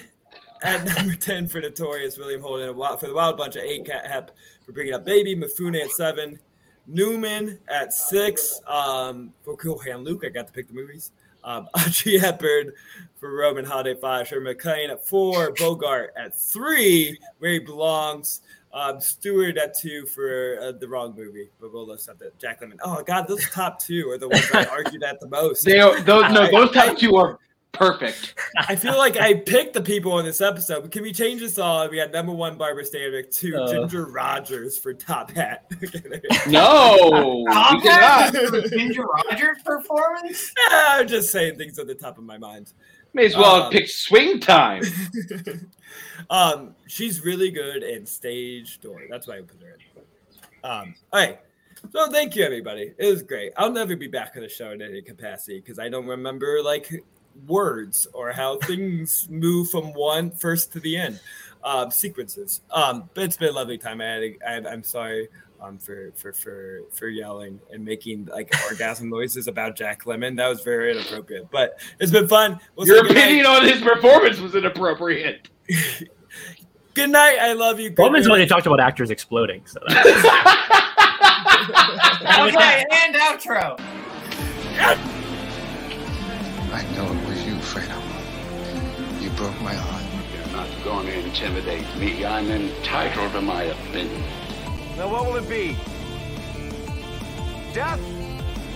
at 0.62 0.84
number 0.96 1.14
ten 1.14 1.48
for 1.48 1.60
Notorious, 1.60 2.16
William 2.16 2.40
Holden 2.40 2.74
for 2.98 3.06
the 3.08 3.14
Wild 3.14 3.36
Bunch 3.36 3.56
at 3.56 3.64
eight, 3.64 3.86
Cat 3.86 4.06
Hep 4.06 4.30
for 4.64 4.72
bringing 4.72 4.94
up 4.94 5.04
Baby, 5.04 5.34
Mifune 5.34 5.82
at 5.82 5.90
seven, 5.90 6.38
Newman 6.86 7.58
at 7.66 7.92
six. 7.92 8.60
Um, 8.68 9.32
for 9.42 9.56
Cool 9.56 9.78
Hand 9.78 10.04
Luke, 10.04 10.22
I 10.24 10.28
got 10.28 10.46
to 10.46 10.52
pick 10.52 10.68
the 10.68 10.74
movies. 10.74 11.10
Um, 11.42 11.68
Audrey 11.74 12.18
Hepburn 12.18 12.72
for 13.16 13.34
Roman 13.34 13.64
Holiday 13.64 13.98
five, 14.00 14.28
Shirley 14.28 14.44
MacLaine 14.44 14.90
at 14.90 15.04
four, 15.04 15.52
Bogart 15.58 16.14
at 16.16 16.38
three, 16.38 17.18
where 17.38 17.50
he 17.50 17.58
belongs. 17.58 18.42
Um, 18.76 19.00
Stewart 19.00 19.56
at 19.56 19.76
two 19.78 20.04
for 20.04 20.58
uh, 20.60 20.72
the 20.72 20.86
wrong 20.86 21.14
movie, 21.16 21.48
but 21.58 21.72
we'll 21.72 21.86
list 21.86 22.10
up 22.10 22.18
that 22.18 22.38
Jack 22.38 22.60
Lemmon. 22.60 22.76
Oh 22.84 23.02
God, 23.02 23.26
those 23.26 23.48
top 23.50 23.80
two 23.80 24.10
are 24.10 24.18
the 24.18 24.28
ones 24.28 24.44
I 24.52 24.64
argued 24.70 25.02
at 25.02 25.18
the 25.18 25.28
most. 25.28 25.64
They 25.64 25.80
are, 25.80 25.98
those 26.02 26.30
no, 26.30 26.50
those 26.50 26.70
top 26.72 26.98
two 26.98 27.16
are 27.16 27.38
perfect. 27.72 28.34
I 28.68 28.76
feel 28.76 28.98
like 28.98 29.16
I 29.16 29.32
picked 29.32 29.72
the 29.72 29.80
people 29.80 30.18
in 30.18 30.26
this 30.26 30.42
episode. 30.42 30.82
But 30.82 30.92
can 30.92 31.02
we 31.02 31.12
change 31.14 31.40
this 31.40 31.58
all? 31.58 31.88
We 31.88 31.96
had 31.96 32.12
number 32.12 32.32
one 32.32 32.58
Barbara 32.58 32.84
Stanwyck, 32.84 33.34
two 33.34 33.56
Uh. 33.56 33.66
Ginger 33.72 34.06
Rogers 34.06 34.78
for 34.78 34.92
top 34.92 35.30
hat. 35.30 35.70
No, 36.46 37.44
Top 37.50 37.82
hat 37.82 38.34
Ginger 38.70 39.04
Rogers 39.04 39.56
performance. 39.64 40.52
I'm 40.70 41.08
just 41.08 41.32
saying 41.32 41.56
things 41.56 41.78
at 41.78 41.86
the 41.86 41.94
top 41.94 42.18
of 42.18 42.24
my 42.24 42.36
mind. 42.36 42.74
May 43.14 43.24
as 43.24 43.36
well 43.36 43.54
Um, 43.56 43.62
have 43.62 43.72
picked 43.72 43.88
swing 43.90 44.38
time. 44.38 44.82
Um, 46.30 46.74
she's 46.86 47.24
really 47.24 47.50
good 47.50 47.82
in 47.82 48.06
stage 48.06 48.80
door. 48.80 49.02
That's 49.08 49.26
why 49.26 49.38
I 49.38 49.40
put 49.40 49.60
her 49.62 49.76
in. 49.96 50.02
Um, 50.64 50.94
all 51.12 51.20
right. 51.20 51.40
So 51.92 52.10
thank 52.10 52.34
you, 52.34 52.44
everybody. 52.44 52.92
It 52.98 53.06
was 53.06 53.22
great. 53.22 53.52
I'll 53.56 53.70
never 53.70 53.96
be 53.96 54.08
back 54.08 54.32
on 54.36 54.42
the 54.42 54.48
show 54.48 54.70
in 54.70 54.82
any 54.82 55.02
capacity 55.02 55.60
because 55.60 55.78
I 55.78 55.88
don't 55.88 56.06
remember 56.06 56.62
like 56.62 56.90
words 57.46 58.08
or 58.12 58.32
how 58.32 58.58
things 58.62 59.28
move 59.30 59.70
from 59.70 59.92
one 59.92 60.30
first 60.30 60.72
to 60.72 60.80
the 60.80 60.96
end. 60.96 61.20
Um, 61.64 61.90
sequences. 61.90 62.60
Um, 62.70 63.10
but 63.14 63.24
it's 63.24 63.36
been 63.36 63.48
a 63.48 63.52
lovely 63.52 63.76
time. 63.76 64.00
I, 64.00 64.36
I 64.46 64.62
I'm 64.68 64.84
sorry 64.84 65.28
um, 65.60 65.78
for 65.78 66.12
for 66.14 66.32
for 66.32 66.82
for 66.92 67.08
yelling 67.08 67.60
and 67.72 67.84
making 67.84 68.26
like 68.26 68.54
orgasm 68.70 69.08
noises 69.08 69.48
about 69.48 69.74
Jack 69.74 70.04
Lemmon. 70.04 70.36
That 70.36 70.48
was 70.48 70.62
very 70.62 70.92
inappropriate. 70.92 71.50
But 71.50 71.80
it's 71.98 72.12
been 72.12 72.28
fun. 72.28 72.60
We'll 72.76 72.86
Your 72.86 72.98
say 72.98 73.08
good 73.08 73.14
night. 73.14 73.22
opinion 73.24 73.46
on 73.46 73.64
his 73.64 73.80
performance 73.80 74.38
was 74.38 74.54
inappropriate. 74.54 75.48
Good 76.94 77.10
night. 77.10 77.38
I 77.40 77.52
love 77.52 77.78
you. 77.80 77.90
Good 77.90 78.02
Roman's 78.02 78.26
night. 78.26 78.34
only 78.34 78.46
talked 78.46 78.66
about 78.66 78.80
actors 78.80 79.10
exploding, 79.10 79.66
so 79.66 79.80
that's 79.86 80.06
Okay, 82.38 82.84
and 82.90 83.14
outro. 83.16 83.76
I 86.72 86.82
know 86.94 87.06
it 87.12 87.28
was 87.28 87.46
you, 87.46 87.54
Fredo. 87.56 88.00
You 89.22 89.30
broke 89.30 89.60
my 89.60 89.74
heart. 89.74 90.04
You're 90.34 90.56
not 90.56 90.68
going 90.84 91.06
to 91.06 91.18
intimidate 91.18 91.86
me. 91.96 92.24
I'm 92.24 92.50
entitled 92.50 93.32
to 93.32 93.40
my 93.40 93.64
opinion. 93.64 94.22
Now 94.96 95.08
what 95.10 95.26
will 95.26 95.36
it 95.36 95.48
be? 95.48 95.76
Death 97.74 98.00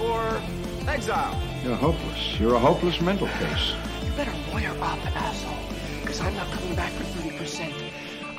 or 0.00 0.40
exile? 0.88 1.38
You're 1.64 1.76
hopeless. 1.76 2.38
You're 2.38 2.54
a 2.54 2.58
hopeless 2.58 3.00
mental 3.00 3.28
case. 3.28 3.72
You 4.04 4.12
better 4.12 4.32
lawyer 4.52 4.74
up, 4.82 4.98
asshole. 5.16 5.69
Because 6.10 6.26
I'm 6.26 6.34
not 6.34 6.50
coming 6.50 6.74
back 6.74 6.90
for 6.90 7.04
30%. 7.04 7.72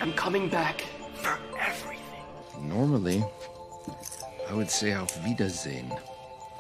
I'm 0.02 0.12
coming 0.12 0.50
back 0.50 0.82
for 1.14 1.40
everything. 1.58 2.04
Normally, 2.68 3.24
I 4.50 4.54
would 4.54 4.70
say 4.70 4.94
auf 4.94 5.18
Wiedersehen. 5.24 5.90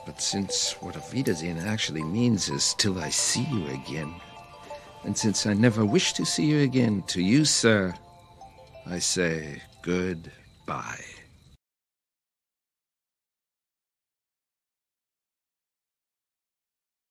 But 0.05 0.21
since 0.21 0.77
what 0.79 0.95
auf 0.95 1.11
Wiedersehen 1.11 1.57
actually 1.57 2.01
means 2.01 2.47
is 2.47 2.73
till 2.75 2.97
I 2.97 3.09
see 3.09 3.43
you 3.51 3.67
again, 3.71 4.15
and 5.03 5.17
since 5.17 5.45
I 5.45 5.53
never 5.53 5.83
wish 5.83 6.13
to 6.13 6.25
see 6.25 6.45
you 6.45 6.59
again, 6.61 7.03
to 7.07 7.21
you, 7.21 7.43
sir, 7.43 7.93
I 8.87 8.99
say 8.99 9.61
goodbye. 9.81 11.10